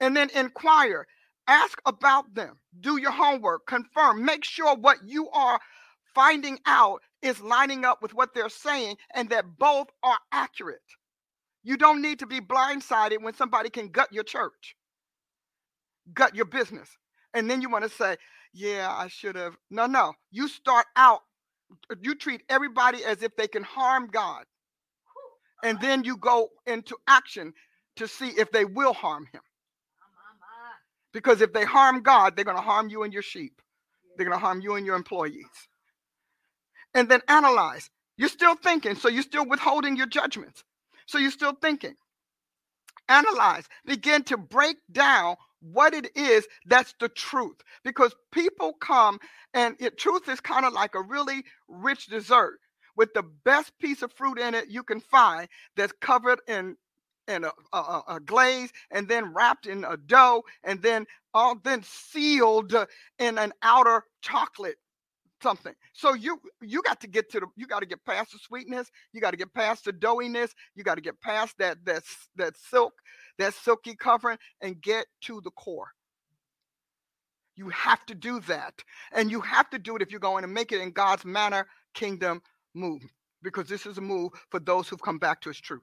and 0.00 0.16
then 0.16 0.30
inquire. 0.34 1.06
Ask 1.48 1.80
about 1.86 2.34
them. 2.34 2.58
Do 2.80 2.98
your 2.98 3.12
homework. 3.12 3.66
Confirm. 3.66 4.24
Make 4.24 4.44
sure 4.44 4.74
what 4.76 4.98
you 5.04 5.30
are 5.30 5.60
finding 6.14 6.58
out 6.66 7.02
is 7.22 7.40
lining 7.40 7.84
up 7.84 8.02
with 8.02 8.14
what 8.14 8.34
they're 8.34 8.48
saying 8.48 8.96
and 9.14 9.30
that 9.30 9.58
both 9.58 9.88
are 10.02 10.18
accurate. 10.32 10.80
You 11.62 11.76
don't 11.76 12.02
need 12.02 12.18
to 12.20 12.26
be 12.26 12.40
blindsided 12.40 13.22
when 13.22 13.34
somebody 13.34 13.70
can 13.70 13.88
gut 13.88 14.12
your 14.12 14.24
church, 14.24 14.76
gut 16.14 16.34
your 16.34 16.46
business. 16.46 16.88
And 17.34 17.50
then 17.50 17.62
you 17.62 17.70
want 17.70 17.84
to 17.84 17.90
say, 17.90 18.16
yeah, 18.52 18.92
I 18.92 19.08
should 19.08 19.36
have. 19.36 19.56
No, 19.70 19.86
no. 19.86 20.14
You 20.30 20.48
start 20.48 20.86
out, 20.96 21.20
you 22.00 22.14
treat 22.14 22.42
everybody 22.48 23.04
as 23.04 23.22
if 23.22 23.36
they 23.36 23.48
can 23.48 23.62
harm 23.62 24.08
God. 24.08 24.44
And 25.66 25.80
then 25.80 26.04
you 26.04 26.16
go 26.16 26.50
into 26.64 26.96
action 27.08 27.52
to 27.96 28.06
see 28.06 28.28
if 28.28 28.52
they 28.52 28.64
will 28.64 28.92
harm 28.92 29.26
him. 29.32 29.40
Because 31.12 31.40
if 31.40 31.52
they 31.52 31.64
harm 31.64 32.02
God, 32.02 32.36
they're 32.36 32.44
going 32.44 32.56
to 32.56 32.62
harm 32.62 32.88
you 32.88 33.02
and 33.02 33.12
your 33.12 33.22
sheep. 33.22 33.60
They're 34.16 34.26
going 34.26 34.38
to 34.38 34.44
harm 34.44 34.60
you 34.60 34.76
and 34.76 34.86
your 34.86 34.94
employees. 34.94 35.50
And 36.94 37.08
then 37.08 37.20
analyze. 37.26 37.90
You're 38.16 38.28
still 38.28 38.54
thinking, 38.54 38.94
so 38.94 39.08
you're 39.08 39.24
still 39.24 39.44
withholding 39.44 39.96
your 39.96 40.06
judgments. 40.06 40.62
So 41.06 41.18
you're 41.18 41.32
still 41.32 41.56
thinking. 41.60 41.96
Analyze. 43.08 43.64
Begin 43.84 44.22
to 44.24 44.36
break 44.36 44.76
down 44.92 45.34
what 45.60 45.94
it 45.94 46.16
is 46.16 46.46
that's 46.66 46.94
the 47.00 47.08
truth. 47.08 47.56
Because 47.82 48.14
people 48.30 48.72
come 48.74 49.18
and 49.52 49.74
it, 49.80 49.98
truth 49.98 50.28
is 50.28 50.38
kind 50.38 50.64
of 50.64 50.72
like 50.72 50.94
a 50.94 51.02
really 51.02 51.42
rich 51.66 52.06
dessert 52.06 52.60
with 52.96 53.12
the 53.14 53.24
best 53.44 53.72
piece 53.78 54.02
of 54.02 54.12
fruit 54.12 54.38
in 54.38 54.54
it 54.54 54.68
you 54.68 54.82
can 54.82 55.00
find 55.00 55.48
that's 55.76 55.92
covered 56.00 56.40
in 56.48 56.76
and 57.28 57.44
a, 57.44 57.52
a, 57.72 58.02
a, 58.08 58.20
glaze 58.20 58.70
and 58.90 59.08
then 59.08 59.34
wrapped 59.34 59.66
in 59.66 59.84
a 59.84 59.96
dough 59.96 60.42
and 60.64 60.80
then 60.82 61.04
all 61.34 61.56
then 61.64 61.82
sealed 61.82 62.72
in 63.18 63.38
an 63.38 63.52
outer 63.62 64.04
chocolate 64.22 64.76
something. 65.42 65.74
So 65.92 66.14
you 66.14 66.40
you 66.62 66.82
got 66.82 67.00
to 67.00 67.06
get 67.06 67.30
to 67.32 67.40
the 67.40 67.46
you 67.56 67.66
got 67.66 67.80
to 67.80 67.86
get 67.86 68.04
past 68.04 68.32
the 68.32 68.38
sweetness 68.38 68.90
you 69.12 69.20
got 69.20 69.32
to 69.32 69.36
get 69.36 69.52
past 69.52 69.84
the 69.84 69.92
doughiness 69.92 70.50
you 70.74 70.82
got 70.82 70.94
to 70.94 71.00
get 71.00 71.20
past 71.20 71.56
that 71.58 71.84
that 71.84 72.02
that 72.36 72.54
silk 72.56 72.94
that 73.38 73.54
silky 73.54 73.94
covering 73.94 74.38
and 74.60 74.80
get 74.80 75.06
to 75.22 75.40
the 75.42 75.50
core. 75.50 75.88
You 77.54 77.68
have 77.70 78.04
to 78.06 78.14
do 78.14 78.40
that 78.40 78.82
and 79.12 79.30
you 79.30 79.40
have 79.40 79.68
to 79.70 79.78
do 79.78 79.96
it 79.96 80.02
if 80.02 80.10
you're 80.10 80.20
going 80.20 80.42
to 80.42 80.48
make 80.48 80.72
it 80.72 80.80
in 80.80 80.90
god's 80.90 81.24
manner 81.24 81.66
kingdom 81.94 82.42
move 82.76 83.02
because 83.42 83.68
this 83.68 83.86
is 83.86 83.98
a 83.98 84.00
move 84.02 84.32
for 84.50 84.60
those 84.60 84.88
who've 84.88 85.02
come 85.02 85.18
back 85.18 85.40
to 85.40 85.50
his 85.50 85.60
truth 85.60 85.82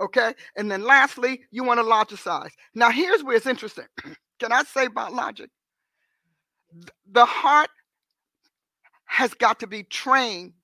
Okay. 0.00 0.34
And 0.56 0.70
then 0.70 0.82
lastly, 0.82 1.42
you 1.50 1.62
want 1.62 1.78
to 1.78 1.84
logicize. 1.84 2.50
Now, 2.74 2.90
here's 2.90 3.22
where 3.22 3.36
it's 3.36 3.46
interesting. 3.46 3.84
Can 4.40 4.52
I 4.52 4.62
say 4.62 4.86
about 4.86 5.12
logic? 5.12 5.50
The 7.12 7.26
heart 7.26 7.68
has 9.04 9.34
got 9.34 9.60
to 9.60 9.66
be 9.66 9.82
trained 9.82 10.54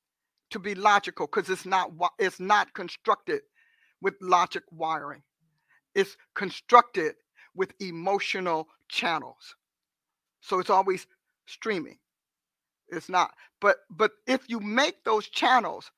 to 0.51 0.59
be 0.59 0.75
logical 0.75 1.27
because 1.27 1.51
it's 1.51 1.67
not 1.67 1.91
it's 2.19 2.41
not 2.41 2.73
constructed 2.73 3.43
with 4.01 4.15
logic 4.23 4.63
wiring. 4.71 5.23
It's 5.95 6.17
constructed 6.35 7.15
with 7.55 7.73
emotional 7.81 8.69
channels. 8.89 9.57
So 10.41 10.61
it's 10.61 10.71
always 10.71 11.07
streaming. 11.47 11.99
It's 12.89 13.09
not. 13.09 13.35
But 13.61 13.79
but 13.91 14.13
if 14.27 14.49
you 14.49 14.61
make 14.61 15.05
those 15.05 15.29
channels 15.29 15.91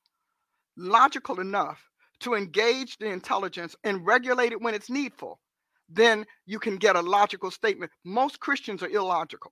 logical 0.77 1.39
enough, 1.39 1.89
to 2.21 2.35
engage 2.35 2.97
the 2.97 3.07
intelligence 3.07 3.75
and 3.83 4.05
regulate 4.05 4.51
it 4.51 4.61
when 4.61 4.73
it's 4.73 4.89
needful, 4.89 5.39
then 5.89 6.25
you 6.45 6.59
can 6.59 6.77
get 6.77 6.95
a 6.95 7.01
logical 7.01 7.51
statement. 7.51 7.91
Most 8.03 8.39
Christians 8.39 8.83
are 8.83 8.89
illogical 8.89 9.51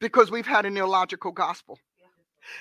because 0.00 0.30
we've 0.30 0.46
had 0.46 0.66
an 0.66 0.76
illogical 0.76 1.32
gospel 1.32 1.78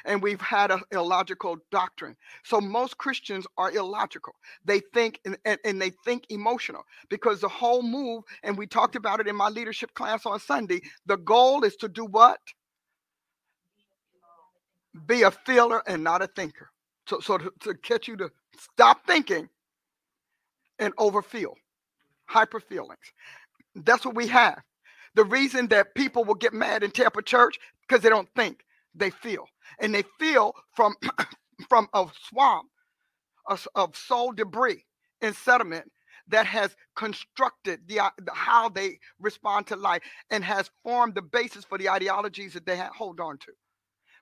and 0.05 0.21
we've 0.21 0.41
had 0.41 0.71
an 0.71 0.81
illogical 0.91 1.57
doctrine. 1.71 2.15
So 2.43 2.61
most 2.61 2.97
Christians 2.97 3.45
are 3.57 3.71
illogical. 3.71 4.33
They 4.65 4.81
think 4.93 5.19
and, 5.25 5.37
and, 5.45 5.59
and, 5.65 5.81
they 5.81 5.91
think 6.05 6.25
emotional 6.29 6.83
because 7.09 7.41
the 7.41 7.49
whole 7.49 7.81
move, 7.81 8.23
and 8.43 8.57
we 8.57 8.67
talked 8.67 8.95
about 8.95 9.19
it 9.19 9.27
in 9.27 9.35
my 9.35 9.49
leadership 9.49 9.93
class 9.93 10.25
on 10.25 10.39
Sunday, 10.39 10.81
the 11.05 11.17
goal 11.17 11.63
is 11.63 11.75
to 11.77 11.89
do 11.89 12.05
what? 12.05 12.39
Be 15.05 15.23
a 15.23 15.31
feeler 15.31 15.81
and 15.87 16.03
not 16.03 16.21
a 16.21 16.27
thinker. 16.27 16.69
So, 17.07 17.19
so 17.19 17.37
to, 17.37 17.51
to 17.61 17.73
get 17.73 18.07
you 18.07 18.17
to 18.17 18.31
stop 18.57 19.05
thinking 19.07 19.49
and 20.79 20.95
overfeel, 20.97 21.53
hyper 22.25 22.59
feelings. 22.59 23.13
That's 23.75 24.05
what 24.05 24.15
we 24.15 24.27
have. 24.27 24.61
The 25.15 25.23
reason 25.25 25.67
that 25.67 25.95
people 25.95 26.23
will 26.23 26.35
get 26.35 26.53
mad 26.53 26.83
and 26.83 26.93
tear 26.93 27.07
up 27.07 27.17
a 27.17 27.21
church 27.21 27.59
because 27.87 28.01
they 28.01 28.09
don't 28.09 28.29
think, 28.35 28.63
they 28.95 29.09
feel, 29.09 29.45
and 29.79 29.93
they 29.93 30.03
feel 30.19 30.53
from 30.75 30.95
from 31.69 31.87
a 31.93 32.07
swamp 32.29 32.67
of, 33.47 33.67
of 33.75 33.95
soul 33.95 34.31
debris 34.31 34.85
and 35.21 35.35
sediment 35.35 35.91
that 36.27 36.45
has 36.45 36.75
constructed 36.95 37.81
the, 37.87 37.99
uh, 37.99 38.09
the, 38.19 38.31
how 38.33 38.69
they 38.69 38.99
respond 39.19 39.67
to 39.67 39.75
life 39.75 40.01
and 40.29 40.43
has 40.43 40.69
formed 40.83 41.15
the 41.15 41.21
basis 41.21 41.65
for 41.65 41.77
the 41.77 41.89
ideologies 41.89 42.53
that 42.53 42.65
they 42.65 42.77
hold 42.95 43.19
on 43.19 43.37
to. 43.39 43.51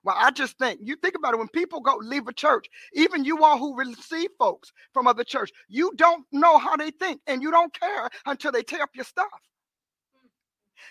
Well, 0.02 0.16
I 0.18 0.30
just 0.30 0.58
think 0.58 0.80
you 0.82 0.96
think 0.96 1.14
about 1.14 1.34
it 1.34 1.38
when 1.38 1.48
people 1.48 1.80
go 1.80 1.96
leave 2.00 2.26
a 2.26 2.32
church, 2.32 2.66
even 2.94 3.24
you 3.24 3.44
all 3.44 3.58
who 3.58 3.76
receive 3.76 4.30
folks 4.38 4.72
from 4.94 5.06
other 5.06 5.24
church, 5.24 5.50
you 5.68 5.92
don't 5.96 6.24
know 6.32 6.58
how 6.58 6.76
they 6.76 6.90
think 6.90 7.20
and 7.26 7.42
you 7.42 7.50
don't 7.50 7.72
care 7.78 8.08
until 8.26 8.52
they 8.52 8.62
tear 8.62 8.82
up 8.82 8.90
your 8.94 9.04
stuff. 9.04 9.28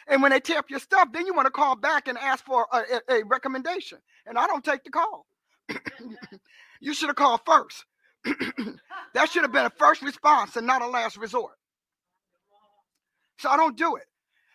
And 0.07 0.21
when 0.21 0.31
they 0.31 0.39
tear 0.39 0.59
up 0.59 0.69
your 0.69 0.79
stuff, 0.79 1.09
then 1.11 1.25
you 1.25 1.33
want 1.33 1.47
to 1.47 1.51
call 1.51 1.75
back 1.75 2.07
and 2.07 2.17
ask 2.17 2.43
for 2.45 2.67
a, 2.71 2.77
a, 2.77 3.19
a 3.19 3.23
recommendation. 3.25 3.99
And 4.25 4.37
I 4.37 4.47
don't 4.47 4.63
take 4.63 4.83
the 4.83 4.89
call. 4.89 5.25
you 6.79 6.93
should 6.93 7.09
have 7.09 7.15
called 7.15 7.41
first. 7.45 7.85
that 9.13 9.29
should 9.29 9.43
have 9.43 9.51
been 9.51 9.65
a 9.65 9.71
first 9.71 10.01
response 10.01 10.55
and 10.55 10.67
not 10.67 10.81
a 10.81 10.87
last 10.87 11.17
resort. 11.17 11.53
So 13.39 13.49
I 13.49 13.57
don't 13.57 13.77
do 13.77 13.95
it. 13.95 14.03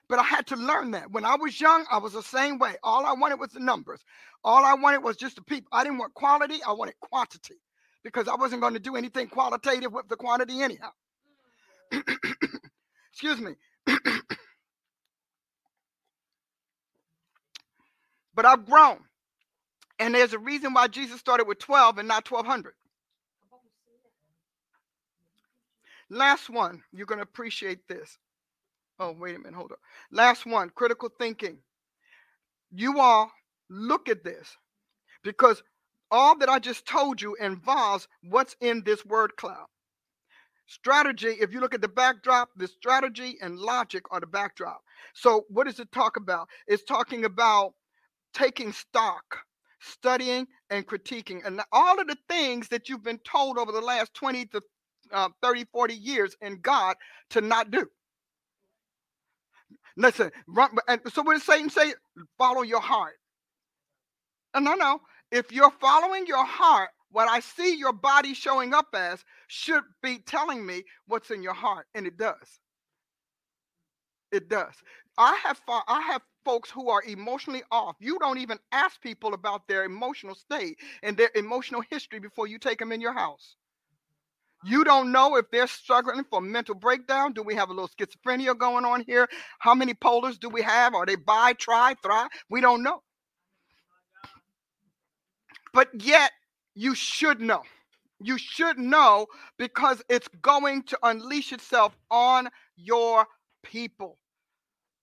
But 0.09 0.19
I 0.19 0.23
had 0.23 0.47
to 0.49 0.57
learn 0.57 0.91
that. 0.91 1.11
When 1.11 1.25
I 1.25 1.37
was 1.37 1.59
young, 1.59 1.87
I 1.91 1.99
was 1.99 2.13
the 2.13 2.23
same 2.23 2.59
way. 2.59 2.75
All 2.83 3.07
I 3.07 3.15
wanted 3.15 3.41
was 3.41 3.51
the 3.51 3.61
numbers. 3.61 4.05
All 4.45 4.65
I 4.65 4.75
wanted 4.75 5.03
was 5.03 5.17
just 5.17 5.37
the 5.37 5.43
people. 5.43 5.69
I 5.73 5.83
didn't 5.83 5.99
want 5.99 6.13
quality, 6.13 6.63
I 6.67 6.73
wanted 6.73 6.95
quantity 7.01 7.55
because 8.03 8.29
I 8.29 8.35
wasn't 8.35 8.61
going 8.61 8.75
to 8.75 8.81
do 8.81 8.97
anything 8.97 9.29
qualitative 9.29 9.93
with 9.93 10.09
the 10.09 10.17
quantity 10.17 10.61
anyhow. 10.61 10.91
Excuse 13.13 13.41
me. 13.41 13.55
But 18.35 18.47
I've 18.47 18.67
grown. 18.67 18.99
And 19.99 20.15
there's 20.15 20.33
a 20.33 20.39
reason 20.39 20.75
why 20.75 20.89
Jesus 20.89 21.21
started 21.21 21.47
with 21.47 21.59
12 21.59 21.99
and 21.99 22.09
not 22.09 22.31
1200. 22.31 22.75
Last 26.11 26.51
one. 26.51 26.83
You're 26.93 27.07
going 27.07 27.19
to 27.19 27.25
appreciate 27.25 27.87
this. 27.89 28.19
Oh, 28.99 29.13
wait 29.19 29.37
a 29.37 29.39
minute. 29.39 29.55
Hold 29.55 29.73
on. 29.73 29.79
Last 30.13 30.47
one 30.47 30.71
critical 30.75 31.11
thinking. 31.19 31.59
You 32.73 33.01
all 33.01 33.31
look 33.71 34.09
at 34.09 34.25
this 34.25 34.57
because 35.23 35.63
all 36.11 36.37
that 36.39 36.49
I 36.49 36.59
just 36.59 36.87
told 36.87 37.21
you 37.21 37.35
involves 37.37 38.09
what's 38.23 38.57
in 38.61 38.83
this 38.85 39.05
word 39.05 39.37
cloud. 39.37 39.67
Strategy, 40.67 41.29
if 41.41 41.53
you 41.53 41.61
look 41.61 41.75
at 41.75 41.83
the 41.83 41.89
backdrop, 41.89 42.51
the 42.57 42.67
strategy 42.67 43.37
and 43.43 43.59
logic 43.59 44.05
are 44.11 44.21
the 44.21 44.27
backdrop. 44.27 44.81
So, 45.13 45.45
what 45.49 45.67
does 45.67 45.79
it 45.79 45.93
talk 45.93 46.17
about? 46.17 46.49
It's 46.67 46.85
talking 46.85 47.25
about 47.25 47.75
taking 48.35 48.73
stock, 48.73 49.39
studying, 49.81 50.47
and 50.71 50.87
critiquing. 50.87 51.47
And 51.47 51.61
all 51.73 52.01
of 52.01 52.07
the 52.07 52.17
things 52.29 52.69
that 52.69 52.89
you've 52.89 53.05
been 53.05 53.21
told 53.21 53.59
over 53.59 53.73
the 53.73 53.81
last 53.81 54.15
20 54.15 54.47
to 54.47 54.61
uh, 55.13 55.29
30, 55.43 55.65
40 55.73 55.95
years 55.95 56.37
in 56.43 56.61
God 56.61 56.97
to 57.31 57.41
not 57.41 57.71
do. 57.71 57.87
Listen, 59.97 60.31
run, 60.49 60.71
and 60.89 61.01
so 61.13 61.23
what 61.23 61.35
does 61.35 61.45
Satan 61.45 61.71
say? 61.71 61.95
Follow 62.39 62.63
your 62.63 62.81
heart. 62.81 63.15
And 64.55 64.65
no, 64.65 64.75
no. 64.75 65.01
If 65.31 65.53
you're 65.53 65.71
following 65.71 66.27
your 66.27 66.45
heart, 66.45 66.91
what 67.11 67.29
I 67.29 67.41
see 67.41 67.77
your 67.77 67.93
body 67.93 68.35
showing 68.35 68.75
up 68.75 68.89
as 68.95 69.25
should 69.49 69.85
be 70.03 70.19
telling 70.27 70.67
me 70.67 70.83
what's 71.07 71.31
in 71.31 71.43
your 71.43 71.55
heart, 71.55 71.87
and 71.95 72.07
it 72.07 72.17
does. 72.17 72.61
It 74.33 74.49
does. 74.49 74.75
I 75.17 75.39
have 75.45 75.61
I 75.69 76.01
have 76.13 76.23
folks 76.45 76.71
who 76.71 76.89
are 76.91 77.03
emotionally 77.03 77.63
off. 77.71 77.97
You 78.01 78.19
don't 78.19 78.39
even 78.39 78.59
ask 78.73 79.01
people 79.01 79.35
about 79.35 79.67
their 79.67 79.85
emotional 79.85 80.35
state 80.35 80.79
and 81.03 81.17
their 81.17 81.31
emotional 81.35 81.83
history 81.91 82.21
before 82.21 82.47
you 82.47 82.59
take 82.59 82.79
them 82.79 82.93
in 82.93 83.01
your 83.01 83.15
house. 83.15 83.57
You 84.65 84.83
don't 84.83 85.13
know 85.13 85.37
if 85.37 85.51
they're 85.51 85.67
struggling 85.67 86.25
for 86.25 86.41
mental 86.41 86.75
breakdown. 86.75 87.35
Do 87.35 87.43
we 87.43 87.55
have 87.55 87.69
a 87.69 87.73
little 87.73 87.89
schizophrenia 87.89 88.57
going 88.57 88.87
on 88.87 89.03
here? 89.03 89.29
How 89.59 89.75
many 89.75 89.93
polars 89.93 90.39
do 90.41 90.49
we 90.49 90.63
have? 90.63 90.95
Are 90.95 91.05
they 91.05 91.17
bi, 91.17 91.53
tri, 91.53 91.95
thrive? 92.03 92.29
We 92.49 92.63
don't 92.63 92.83
know. 92.83 93.03
But 95.75 95.89
yet, 96.03 96.33
you 96.75 96.95
should 96.95 97.41
know. 97.41 97.63
You 98.21 98.39
should 98.39 98.79
know 98.79 99.27
because 99.59 100.03
it's 100.09 100.29
going 100.41 100.85
to 100.85 100.99
unleash 101.03 101.53
itself 101.53 101.95
on 102.11 102.49
your 102.77 103.27
people 103.63 104.19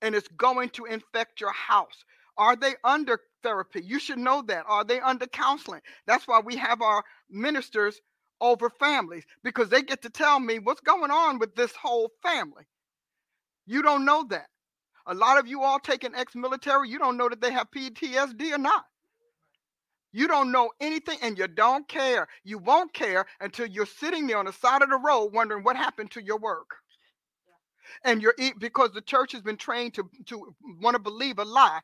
and 0.02 0.16
it's 0.16 0.28
going 0.30 0.70
to 0.72 0.86
infect 0.86 1.42
your 1.42 1.54
house. 1.54 2.04
Are 2.38 2.56
they 2.56 2.76
under 2.84 3.20
therapy? 3.44 3.82
You 3.84 4.00
should 4.00 4.18
know 4.18 4.42
that. 4.48 4.66
Are 4.68 4.84
they 4.84 5.00
under 5.00 5.28
counseling? 5.28 5.82
That's 6.08 6.28
why 6.28 6.40
we 6.40 6.56
have 6.58 6.82
our 6.82 7.04
ministers 7.30 8.00
over 8.40 8.70
families 8.70 9.24
because 9.44 9.70
they 9.70 9.82
get 9.82 10.02
to 10.02 10.10
tell 10.10 10.40
me 10.40 10.60
what's 10.60 10.82
going 10.82 11.12
on 11.12 11.40
with 11.40 11.56
this 11.56 11.74
whole 11.76 12.12
family. 12.24 12.64
You 13.68 13.82
don't 13.82 14.06
know 14.06 14.26
that. 14.30 14.48
A 15.08 15.14
lot 15.14 15.38
of 15.38 15.48
you 15.48 15.62
all 15.64 15.80
taking 15.80 16.16
ex 16.16 16.36
military, 16.36 16.90
you 16.90 17.00
don't 17.00 17.18
know 17.18 17.30
that 17.30 17.42
they 17.42 17.52
have 17.52 17.72
PTSD 17.72 18.54
or 18.54 18.58
not. 18.58 18.86
You 20.12 20.28
don't 20.28 20.52
know 20.52 20.72
anything 20.82 21.18
and 21.22 21.38
you 21.38 21.48
don't 21.48 21.88
care. 21.88 22.28
You 22.44 22.58
won't 22.58 22.94
care 22.94 23.26
until 23.40 23.66
you're 23.68 23.86
sitting 23.86 24.28
there 24.28 24.38
on 24.38 24.46
the 24.46 24.54
side 24.54 24.82
of 24.82 24.90
the 24.90 24.98
road 24.98 25.34
wondering 25.34 25.64
what 25.64 25.78
happened 25.78 26.12
to 26.12 26.24
your 26.24 26.38
work. 26.38 26.81
And 28.04 28.22
you're 28.22 28.36
because 28.60 28.92
the 28.94 29.02
church 29.02 29.32
has 29.34 29.42
been 29.42 29.58
trained 29.58 29.94
to, 29.96 30.10
to 30.28 30.56
want 30.82 30.96
to 30.96 31.00
believe 31.02 31.40
a 31.40 31.46
lie. 31.46 31.80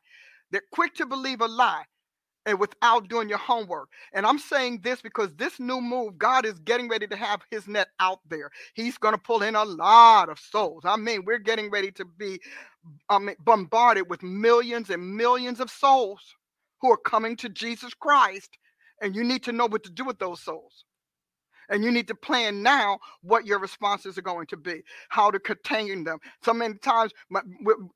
They're 0.50 0.62
quick 0.72 0.94
to 0.96 1.06
believe 1.06 1.40
a 1.40 1.48
lie 1.48 1.84
and 2.46 2.58
without 2.58 3.08
doing 3.08 3.28
your 3.28 3.38
homework. 3.38 3.90
And 4.14 4.26
I'm 4.26 4.38
saying 4.38 4.80
this 4.82 5.02
because 5.02 5.34
this 5.36 5.60
new 5.60 5.80
move, 5.80 6.18
God 6.18 6.46
is 6.46 6.58
getting 6.60 6.88
ready 6.88 7.06
to 7.06 7.16
have 7.16 7.42
his 7.50 7.68
net 7.68 7.88
out 8.00 8.20
there. 8.28 8.50
He's 8.74 8.98
going 8.98 9.14
to 9.14 9.20
pull 9.20 9.42
in 9.42 9.54
a 9.54 9.64
lot 9.64 10.30
of 10.30 10.38
souls. 10.38 10.84
I 10.84 10.96
mean, 10.96 11.24
we're 11.26 11.38
getting 11.38 11.70
ready 11.70 11.90
to 11.92 12.04
be 12.06 12.40
I 13.10 13.18
mean, 13.18 13.36
bombarded 13.44 14.08
with 14.08 14.22
millions 14.22 14.90
and 14.90 15.16
millions 15.16 15.60
of 15.60 15.70
souls 15.70 16.20
who 16.80 16.90
are 16.90 16.98
coming 16.98 17.36
to 17.38 17.50
Jesus 17.50 17.94
Christ. 17.94 18.56
And 19.02 19.14
you 19.14 19.24
need 19.24 19.44
to 19.44 19.52
know 19.52 19.66
what 19.66 19.84
to 19.84 19.90
do 19.90 20.04
with 20.04 20.18
those 20.18 20.42
souls. 20.42 20.84
And 21.70 21.84
you 21.84 21.90
need 21.90 22.08
to 22.08 22.14
plan 22.14 22.62
now 22.62 22.98
what 23.22 23.46
your 23.46 23.58
responses 23.58 24.18
are 24.18 24.22
going 24.22 24.46
to 24.48 24.56
be, 24.56 24.82
how 25.10 25.30
to 25.30 25.38
contain 25.38 26.04
them. 26.04 26.18
So 26.44 26.54
many 26.54 26.74
times 26.74 27.12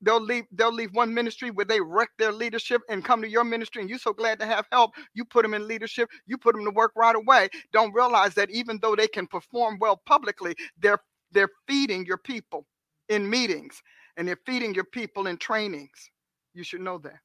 they'll 0.01 0.21
leave 0.21 0.45
they'll 0.51 0.73
leave 0.73 0.91
one 0.93 1.13
ministry 1.13 1.51
where 1.51 1.65
they 1.65 1.81
wreck 1.81 2.09
their 2.17 2.31
leadership 2.31 2.81
and 2.89 3.03
come 3.05 3.21
to 3.21 3.29
your 3.29 3.43
ministry, 3.43 3.81
and 3.81 3.89
you're 3.89 3.99
so 3.99 4.13
glad 4.13 4.39
to 4.39 4.45
have 4.45 4.65
help. 4.71 4.91
You 5.13 5.25
put 5.25 5.43
them 5.43 5.53
in 5.53 5.67
leadership, 5.67 6.09
you 6.27 6.37
put 6.37 6.55
them 6.55 6.65
to 6.65 6.71
work 6.71 6.91
right 6.95 7.15
away. 7.15 7.49
Don't 7.73 7.93
realize 7.93 8.35
that 8.35 8.51
even 8.51 8.79
though 8.81 8.95
they 8.95 9.07
can 9.07 9.27
perform 9.27 9.77
well 9.79 10.01
publicly, 10.05 10.55
they're 10.79 10.99
they're 11.31 11.49
feeding 11.67 12.05
your 12.05 12.17
people 12.17 12.65
in 13.09 13.29
meetings 13.29 13.81
and 14.17 14.27
they're 14.27 14.39
feeding 14.45 14.73
your 14.73 14.85
people 14.85 15.27
in 15.27 15.37
trainings. 15.37 16.11
You 16.53 16.63
should 16.63 16.81
know 16.81 16.99
that. 16.99 17.19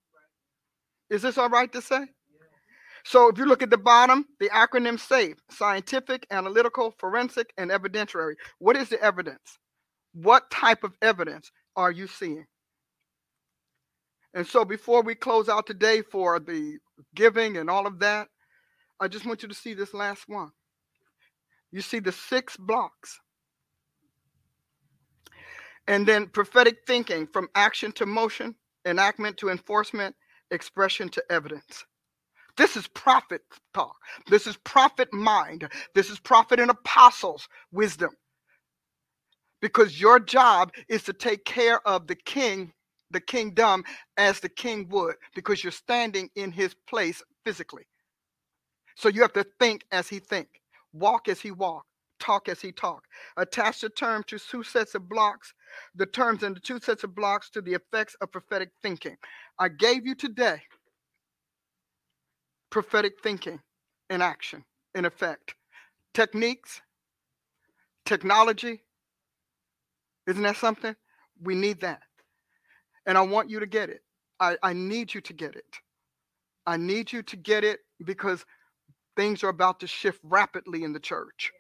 Is 1.11 1.23
this 1.23 1.39
all 1.39 1.51
right 1.51 1.73
to 1.73 1.83
say? 1.83 2.07
So 3.09 3.29
if 3.29 3.39
you 3.39 3.47
look 3.47 3.63
at 3.63 3.71
the 3.71 3.79
bottom, 3.79 4.27
the 4.39 4.51
acronym 4.51 5.01
SAFE, 5.01 5.39
scientific, 5.49 6.27
analytical, 6.31 6.95
forensic, 6.99 7.55
and 7.57 7.71
evidentiary. 7.71 8.35
What 8.59 8.77
is 8.77 8.91
the 8.91 9.03
evidence? 9.03 9.59
What 10.13 10.51
type 10.51 10.85
of 10.85 10.93
evidence 11.01 11.51
are 11.75 11.91
you 11.91 12.07
seeing? 12.07 12.45
And 14.35 14.47
so 14.47 14.63
before 14.63 15.01
we 15.01 15.15
close 15.15 15.49
out 15.49 15.67
today 15.67 16.03
for 16.03 16.39
the 16.39 16.77
giving 17.15 17.57
and 17.57 17.71
all 17.71 17.87
of 17.87 17.99
that, 18.01 18.29
I 19.01 19.09
just 19.09 19.25
want 19.25 19.43
you 19.43 19.49
to 19.49 19.55
see 19.55 19.73
this 19.73 19.95
last 19.95 20.25
one. 20.27 20.51
You 21.73 21.81
see 21.81 22.01
the 22.01 22.13
six 22.13 22.59
blocks. 22.59 23.19
And 25.87 26.07
then 26.07 26.27
prophetic 26.27 26.81
thinking 26.87 27.27
from 27.27 27.49
action 27.55 27.91
to 27.93 28.05
motion, 28.05 28.55
enactment 28.85 29.39
to 29.39 29.49
enforcement, 29.49 30.15
expression 30.51 31.09
to 31.09 31.23
evidence. 31.31 31.87
This 32.59 32.77
is 32.77 32.89
prophet 32.89 33.43
talk. 33.75 33.97
This 34.29 34.47
is 34.49 34.59
prophet 34.59 35.13
mind. 35.15 35.71
This 35.95 36.11
is 36.11 36.21
prophet 36.21 36.61
and 36.61 36.71
apostles 36.71 37.49
wisdom. 37.73 38.11
Because 39.63 40.01
your 40.01 40.21
job 40.21 40.73
is 40.89 41.05
to 41.05 41.15
take 41.15 41.45
care 41.47 41.87
of 41.89 42.09
the 42.09 42.17
king, 42.17 42.73
the 43.11 43.21
kingdom, 43.21 43.85
as 44.19 44.41
the 44.41 44.51
king 44.51 44.89
would, 44.91 45.17
because 45.35 45.65
you're 45.65 45.73
standing 45.73 46.31
in 46.37 46.53
his 46.53 46.75
place 46.89 47.23
physically. 47.47 47.85
So 48.97 49.09
you 49.09 49.23
have 49.23 49.35
to 49.35 49.47
think 49.61 49.85
as 49.93 50.09
he 50.09 50.21
think, 50.21 50.49
walk 50.93 51.29
as 51.29 51.41
he 51.41 51.53
walk, 51.53 51.85
talk 52.21 52.49
as 52.49 52.61
he 52.61 52.73
talk. 52.73 53.05
Attach 53.37 53.81
the 53.81 53.91
term 53.91 54.25
to 54.29 54.39
two 54.39 54.65
sets 54.65 54.95
of 54.97 55.09
blocks, 55.09 55.55
the 55.95 56.07
terms 56.07 56.43
in 56.45 56.55
the 56.55 56.61
two 56.61 56.81
sets 56.81 57.05
of 57.05 57.15
blocks 57.15 57.51
to 57.51 57.63
the 57.63 57.75
effects 57.75 58.17
of 58.21 58.33
prophetic 58.33 58.71
thinking. 58.83 59.17
I 59.59 59.69
gave 59.69 60.07
you 60.07 60.15
today 60.17 60.63
prophetic 62.71 63.15
thinking 63.23 63.61
in 64.11 64.23
action, 64.23 64.65
in 64.95 65.05
effect, 65.05 65.55
techniques, 66.15 66.81
technology. 68.05 68.83
Isn't 70.27 70.43
that 70.43 70.57
something? 70.57 70.95
We 71.43 71.55
need 71.55 71.81
that. 71.81 72.03
And 73.07 73.17
I 73.17 73.23
want 73.23 73.51
you 73.51 73.61
to 73.61 73.67
get 73.67 73.89
it. 73.89 74.03
I, 74.41 74.57
I 74.63 74.73
need 74.73 75.15
you 75.15 75.21
to 75.23 75.33
get 75.33 75.57
it. 75.57 75.65
I 76.67 76.77
need 76.77 77.13
you 77.13 77.23
to 77.23 77.37
get 77.37 77.65
it 77.65 77.81
because 78.05 78.45
things 79.17 79.43
are 79.43 79.49
about 79.49 79.81
to 79.81 79.87
shift 79.87 80.21
rapidly 80.23 80.85
in 80.85 80.93
the 80.93 81.01
church 81.01 81.51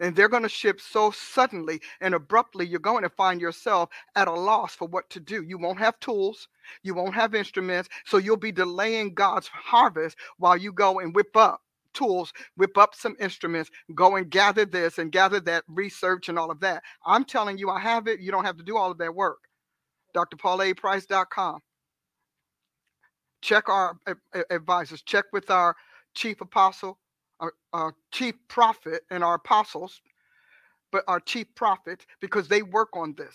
and 0.00 0.14
they're 0.14 0.28
going 0.28 0.42
to 0.42 0.48
shift 0.48 0.80
so 0.80 1.10
suddenly 1.10 1.80
and 2.00 2.14
abruptly, 2.14 2.66
you're 2.66 2.80
going 2.80 3.02
to 3.02 3.10
find 3.10 3.40
yourself 3.40 3.90
at 4.14 4.28
a 4.28 4.32
loss 4.32 4.74
for 4.74 4.88
what 4.88 5.08
to 5.10 5.20
do. 5.20 5.42
You 5.42 5.58
won't 5.58 5.78
have 5.78 5.98
tools, 6.00 6.48
you 6.82 6.94
won't 6.94 7.14
have 7.14 7.34
instruments, 7.34 7.88
so 8.04 8.18
you'll 8.18 8.36
be 8.36 8.52
delaying 8.52 9.14
God's 9.14 9.48
harvest 9.48 10.16
while 10.38 10.56
you 10.56 10.72
go 10.72 11.00
and 11.00 11.14
whip 11.14 11.36
up 11.36 11.62
tools, 11.94 12.32
whip 12.56 12.78
up 12.78 12.94
some 12.94 13.16
instruments, 13.18 13.70
go 13.94 14.16
and 14.16 14.30
gather 14.30 14.64
this 14.64 14.98
and 14.98 15.10
gather 15.10 15.40
that 15.40 15.64
research 15.68 16.28
and 16.28 16.38
all 16.38 16.50
of 16.50 16.60
that. 16.60 16.82
I'm 17.04 17.24
telling 17.24 17.58
you, 17.58 17.70
I 17.70 17.80
have 17.80 18.06
it. 18.06 18.20
You 18.20 18.30
don't 18.30 18.44
have 18.44 18.56
to 18.58 18.62
do 18.62 18.76
all 18.76 18.90
of 18.90 18.98
that 18.98 19.14
work. 19.14 19.38
drpaulaprice.com. 20.14 21.60
Check 23.40 23.68
our 23.68 23.96
advisors, 24.50 25.02
check 25.02 25.24
with 25.32 25.50
our 25.50 25.76
chief 26.14 26.40
apostle, 26.40 26.98
our, 27.40 27.54
our 27.72 27.94
chief 28.12 28.34
prophet 28.48 29.02
and 29.10 29.24
our 29.24 29.34
apostles, 29.34 30.00
but 30.92 31.04
our 31.08 31.20
chief 31.20 31.46
prophets, 31.56 32.06
because 32.20 32.48
they 32.48 32.62
work 32.62 32.90
on 32.96 33.14
this. 33.16 33.34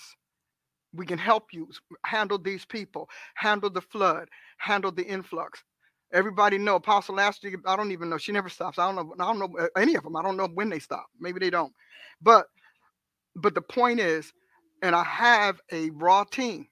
We 0.93 1.05
can 1.05 1.19
help 1.19 1.53
you 1.53 1.69
handle 2.05 2.39
these 2.39 2.65
people, 2.65 3.09
handle 3.35 3.69
the 3.69 3.81
flood, 3.81 4.29
handle 4.57 4.91
the 4.91 5.03
influx. 5.05 5.63
Everybody 6.13 6.57
know 6.57 6.75
Apostle 6.75 7.15
year. 7.43 7.61
I 7.67 7.75
don't 7.75 7.91
even 7.91 8.09
know. 8.09 8.17
She 8.17 8.31
never 8.31 8.49
stops. 8.49 8.79
I 8.79 8.91
don't 8.91 8.95
know. 8.95 9.15
I 9.19 9.27
don't 9.33 9.39
know 9.39 9.59
uh, 9.59 9.67
any 9.77 9.95
of 9.95 10.03
them. 10.03 10.15
I 10.15 10.23
don't 10.23 10.37
know 10.37 10.47
when 10.53 10.69
they 10.69 10.79
stop. 10.79 11.07
Maybe 11.19 11.39
they 11.39 11.49
don't. 11.51 11.73
But 12.21 12.47
but 13.35 13.55
the 13.55 13.61
point 13.61 13.99
is, 13.99 14.33
and 14.83 14.95
I 14.95 15.03
have 15.03 15.61
a 15.71 15.91
raw 15.91 16.23
team 16.25 16.67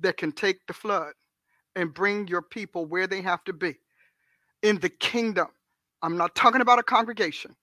that 0.00 0.16
can 0.18 0.32
take 0.32 0.58
the 0.68 0.74
flood 0.74 1.12
and 1.76 1.94
bring 1.94 2.28
your 2.28 2.42
people 2.42 2.86
where 2.86 3.06
they 3.06 3.22
have 3.22 3.44
to 3.44 3.52
be 3.52 3.76
in 4.62 4.78
the 4.80 4.90
kingdom 4.90 5.48
I'm 6.02 6.16
not 6.16 6.34
talking 6.34 6.60
about 6.60 6.78
a 6.78 6.82
congregation. 6.82 7.54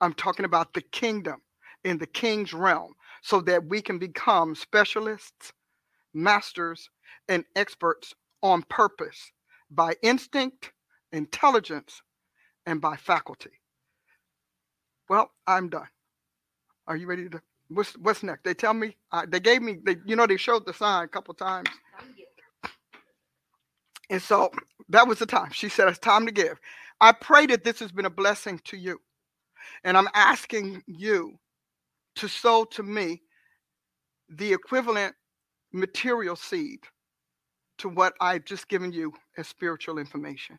I'm 0.00 0.14
talking 0.14 0.44
about 0.44 0.74
the 0.74 0.80
kingdom 0.82 1.42
in 1.84 1.98
the 1.98 2.06
king's 2.06 2.52
realm 2.52 2.94
so 3.22 3.40
that 3.42 3.64
we 3.66 3.80
can 3.80 3.98
become 3.98 4.54
specialists, 4.54 5.52
masters, 6.12 6.90
and 7.28 7.44
experts 7.54 8.14
on 8.42 8.62
purpose 8.64 9.30
by 9.70 9.94
instinct, 10.02 10.72
intelligence, 11.12 12.02
and 12.66 12.80
by 12.80 12.96
faculty. 12.96 13.50
Well, 15.08 15.30
I'm 15.46 15.68
done. 15.68 15.88
Are 16.86 16.96
you 16.96 17.06
ready 17.06 17.28
to? 17.28 17.40
What's 17.68 17.92
what's 17.98 18.22
next? 18.22 18.44
They 18.44 18.54
tell 18.54 18.74
me. 18.74 18.96
Uh, 19.12 19.26
they 19.28 19.40
gave 19.40 19.62
me. 19.62 19.78
They, 19.84 19.96
you 20.04 20.16
know, 20.16 20.26
they 20.26 20.36
showed 20.36 20.66
the 20.66 20.74
sign 20.74 21.04
a 21.04 21.08
couple 21.08 21.34
times. 21.34 21.68
And 24.12 24.22
so 24.22 24.50
that 24.90 25.08
was 25.08 25.18
the 25.18 25.26
time. 25.26 25.50
She 25.52 25.70
said, 25.70 25.88
It's 25.88 25.98
time 25.98 26.26
to 26.26 26.32
give. 26.32 26.60
I 27.00 27.12
pray 27.12 27.46
that 27.46 27.64
this 27.64 27.80
has 27.80 27.90
been 27.90 28.04
a 28.04 28.10
blessing 28.10 28.60
to 28.66 28.76
you. 28.76 29.00
And 29.84 29.96
I'm 29.96 30.08
asking 30.14 30.82
you 30.86 31.38
to 32.16 32.28
sow 32.28 32.64
to 32.64 32.82
me 32.82 33.22
the 34.28 34.52
equivalent 34.52 35.14
material 35.72 36.36
seed 36.36 36.80
to 37.78 37.88
what 37.88 38.12
I've 38.20 38.44
just 38.44 38.68
given 38.68 38.92
you 38.92 39.14
as 39.38 39.48
spiritual 39.48 39.98
information. 39.98 40.58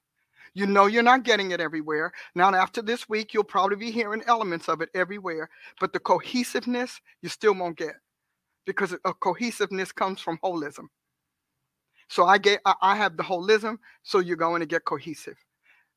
You 0.56 0.66
know 0.66 0.88
you're 0.88 1.04
not 1.04 1.24
getting 1.24 1.52
it 1.52 1.62
everywhere. 1.62 2.12
Now, 2.36 2.54
after 2.54 2.82
this 2.82 3.08
week, 3.08 3.34
you'll 3.34 3.44
probably 3.44 3.78
be 3.78 3.92
hearing 3.92 4.24
elements 4.26 4.68
of 4.68 4.82
it 4.82 4.90
everywhere, 4.96 5.50
but 5.80 5.94
the 5.94 6.00
cohesiveness 6.00 7.00
you 7.22 7.30
still 7.30 7.54
won't 7.54 7.78
get 7.78 7.96
because 8.66 8.94
a 8.94 9.14
cohesiveness 9.14 9.92
comes 9.92 10.22
from 10.22 10.40
holism. 10.44 10.88
So 12.14 12.27
I 12.27 12.38
get 12.38 12.61
I 12.64 12.95
have 12.95 13.18
the 13.18 13.23
holism, 13.23 13.80
so 14.03 14.19
you're 14.19 14.35
going 14.35 14.60
to 14.60 14.68
get 14.68 14.85
cohesive. 14.85 15.35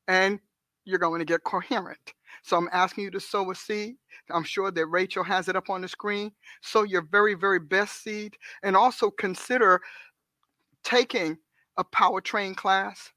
And 0.07 0.39
you're 0.83 0.97
going 0.97 1.19
to 1.19 1.25
get 1.25 1.43
coherent. 1.43 1.99
So 2.41 2.57
I'm 2.57 2.69
asking 2.73 3.03
you 3.03 3.11
to 3.11 3.19
sow 3.19 3.51
a 3.51 3.55
seed. 3.55 3.97
I'm 4.31 4.43
sure 4.43 4.71
that 4.71 4.85
Rachel 4.87 5.23
has 5.23 5.47
it 5.47 5.55
up 5.55 5.69
on 5.69 5.81
the 5.81 5.87
screen. 5.87 6.31
Sow 6.63 6.81
your 6.81 7.03
very, 7.03 7.35
very 7.35 7.59
best 7.59 8.01
seed. 8.01 8.35
And 8.63 8.75
also 8.75 9.11
consider 9.11 9.79
taking 10.83 11.37
a 11.77 11.83
powertrain 11.83 12.55
class. 12.55 13.11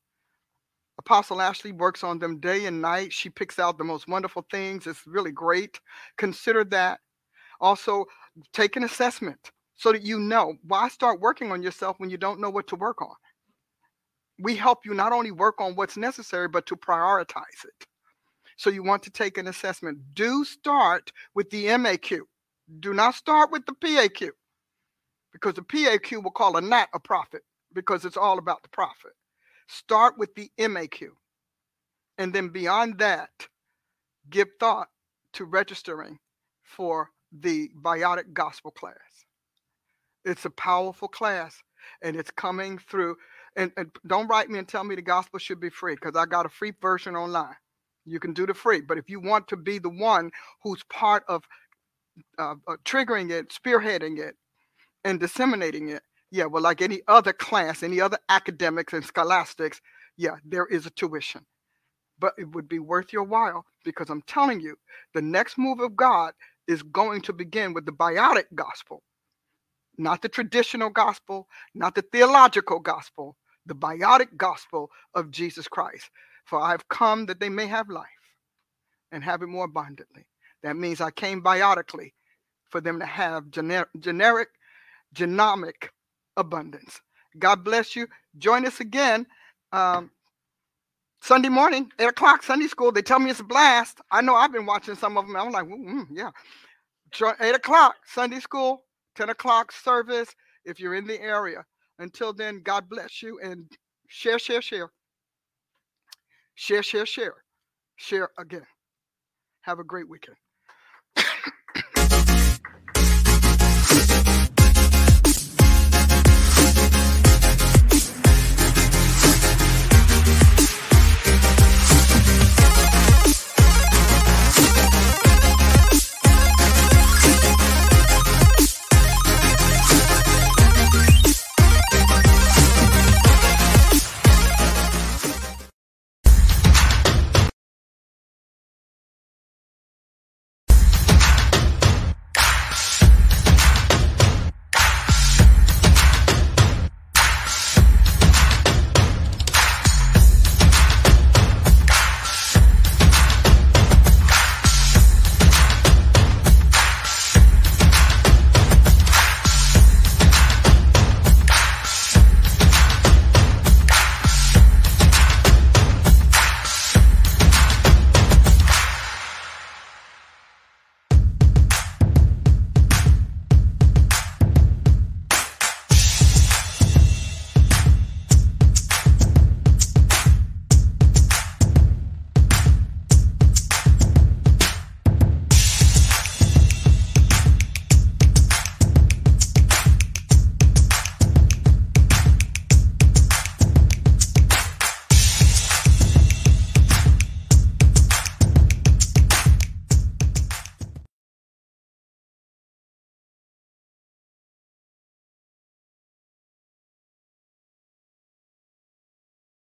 Apostle 0.98 1.40
Ashley 1.40 1.72
works 1.72 2.04
on 2.04 2.18
them 2.18 2.38
day 2.38 2.66
and 2.66 2.82
night. 2.82 3.14
She 3.14 3.30
picks 3.30 3.58
out 3.58 3.78
the 3.78 3.84
most 3.84 4.08
wonderful 4.08 4.44
things. 4.50 4.86
It's 4.86 5.06
really 5.06 5.32
great. 5.32 5.80
Consider 6.18 6.64
that. 6.64 7.00
Also, 7.62 8.04
take 8.52 8.76
an 8.76 8.84
assessment 8.84 9.52
so 9.80 9.92
that 9.92 10.02
you 10.02 10.20
know. 10.20 10.56
Why 10.62 10.88
start 10.88 11.20
working 11.20 11.50
on 11.50 11.62
yourself 11.62 11.98
when 11.98 12.10
you 12.10 12.18
don't 12.18 12.38
know 12.38 12.50
what 12.50 12.66
to 12.68 12.76
work 12.76 13.00
on? 13.00 13.14
We 14.38 14.54
help 14.54 14.84
you 14.84 14.92
not 14.92 15.12
only 15.12 15.30
work 15.30 15.58
on 15.58 15.74
what's 15.74 15.96
necessary, 15.96 16.48
but 16.48 16.66
to 16.66 16.76
prioritize 16.76 17.64
it. 17.64 17.86
So 18.58 18.68
you 18.68 18.82
want 18.82 19.02
to 19.04 19.10
take 19.10 19.38
an 19.38 19.46
assessment. 19.46 19.98
Do 20.12 20.44
start 20.44 21.10
with 21.34 21.48
the 21.48 21.64
MAQ. 21.64 22.20
Do 22.80 22.92
not 22.92 23.14
start 23.14 23.50
with 23.50 23.64
the 23.64 23.72
PAQ 23.72 24.28
because 25.32 25.54
the 25.54 25.62
PAQ 25.62 26.22
will 26.22 26.30
call 26.30 26.58
a 26.58 26.60
gnat 26.60 26.90
a 26.92 27.00
prophet 27.00 27.40
because 27.72 28.04
it's 28.04 28.18
all 28.18 28.38
about 28.38 28.62
the 28.62 28.68
profit. 28.68 29.12
Start 29.66 30.18
with 30.18 30.34
the 30.34 30.50
MAQ. 30.58 31.08
And 32.18 32.34
then 32.34 32.50
beyond 32.50 32.98
that, 32.98 33.30
give 34.28 34.48
thought 34.60 34.88
to 35.32 35.46
registering 35.46 36.18
for 36.64 37.08
the 37.32 37.70
biotic 37.82 38.34
gospel 38.34 38.72
class. 38.72 38.94
It's 40.24 40.44
a 40.44 40.50
powerful 40.50 41.08
class 41.08 41.62
and 42.02 42.16
it's 42.16 42.30
coming 42.30 42.78
through. 42.78 43.16
And, 43.56 43.72
and 43.76 43.90
don't 44.06 44.28
write 44.28 44.48
me 44.48 44.58
and 44.58 44.68
tell 44.68 44.84
me 44.84 44.94
the 44.94 45.02
gospel 45.02 45.38
should 45.38 45.60
be 45.60 45.70
free 45.70 45.94
because 45.94 46.16
I 46.16 46.26
got 46.26 46.46
a 46.46 46.50
free 46.50 46.72
version 46.80 47.16
online. 47.16 47.56
You 48.04 48.20
can 48.20 48.32
do 48.32 48.46
the 48.46 48.54
free. 48.54 48.80
But 48.80 48.98
if 48.98 49.10
you 49.10 49.20
want 49.20 49.48
to 49.48 49.56
be 49.56 49.78
the 49.78 49.90
one 49.90 50.30
who's 50.62 50.82
part 50.84 51.24
of 51.28 51.44
uh, 52.38 52.54
uh, 52.66 52.76
triggering 52.84 53.30
it, 53.30 53.50
spearheading 53.50 54.18
it, 54.18 54.36
and 55.04 55.18
disseminating 55.18 55.88
it, 55.88 56.02
yeah, 56.30 56.44
well, 56.44 56.62
like 56.62 56.80
any 56.80 57.00
other 57.08 57.32
class, 57.32 57.82
any 57.82 58.00
other 58.00 58.18
academics 58.28 58.92
and 58.92 59.04
scholastics, 59.04 59.80
yeah, 60.16 60.36
there 60.44 60.66
is 60.66 60.86
a 60.86 60.90
tuition. 60.90 61.44
But 62.18 62.34
it 62.38 62.54
would 62.54 62.68
be 62.68 62.78
worth 62.78 63.12
your 63.12 63.24
while 63.24 63.64
because 63.84 64.10
I'm 64.10 64.22
telling 64.22 64.60
you, 64.60 64.76
the 65.14 65.22
next 65.22 65.58
move 65.58 65.80
of 65.80 65.96
God 65.96 66.34
is 66.68 66.82
going 66.82 67.22
to 67.22 67.32
begin 67.32 67.74
with 67.74 67.86
the 67.86 67.92
biotic 67.92 68.44
gospel, 68.54 69.02
not 69.98 70.22
the 70.22 70.28
traditional 70.28 70.90
gospel, 70.90 71.48
not 71.74 71.94
the 71.94 72.02
theological 72.02 72.80
gospel, 72.80 73.36
the 73.66 73.74
biotic 73.74 74.36
gospel 74.36 74.90
of 75.14 75.30
Jesus 75.30 75.68
Christ. 75.68 76.10
For 76.44 76.60
I've 76.60 76.88
come 76.88 77.26
that 77.26 77.40
they 77.40 77.48
may 77.48 77.66
have 77.66 77.88
life 77.90 78.06
and 79.12 79.24
have 79.24 79.42
it 79.42 79.48
more 79.48 79.64
abundantly. 79.66 80.26
That 80.62 80.76
means 80.76 81.00
I 81.00 81.10
came 81.10 81.42
biotically 81.42 82.12
for 82.70 82.80
them 82.80 83.00
to 83.00 83.06
have 83.06 83.44
gener- 83.46 83.86
generic, 83.98 84.48
genomic 85.14 85.88
abundance. 86.36 87.00
God 87.38 87.64
bless 87.64 87.96
you. 87.96 88.08
Join 88.38 88.66
us 88.66 88.80
again 88.80 89.26
um, 89.72 90.10
Sunday 91.22 91.48
morning, 91.48 91.90
8 91.98 92.06
o'clock, 92.08 92.42
Sunday 92.42 92.68
school. 92.68 92.92
They 92.92 93.02
tell 93.02 93.18
me 93.20 93.30
it's 93.30 93.40
a 93.40 93.44
blast. 93.44 94.00
I 94.10 94.22
know 94.22 94.34
I've 94.34 94.52
been 94.52 94.66
watching 94.66 94.96
some 94.96 95.16
of 95.18 95.26
them. 95.26 95.36
I'm 95.36 95.52
like, 95.52 95.66
mm, 95.66 96.06
yeah. 96.12 96.30
8 97.40 97.54
o'clock, 97.54 97.96
Sunday 98.06 98.40
school, 98.40 98.84
10 99.20 99.28
o'clock 99.28 99.70
service 99.70 100.34
if 100.64 100.80
you're 100.80 100.94
in 100.94 101.06
the 101.06 101.20
area. 101.20 101.62
Until 101.98 102.32
then, 102.32 102.62
God 102.64 102.88
bless 102.88 103.22
you 103.22 103.38
and 103.42 103.66
share, 104.08 104.38
share, 104.38 104.62
share. 104.62 104.90
Share, 106.54 106.82
share, 106.82 107.04
share. 107.04 107.34
Share 107.96 108.30
again. 108.38 108.64
Have 109.62 109.78
a 109.78 109.84
great 109.84 110.08
weekend. 110.08 110.38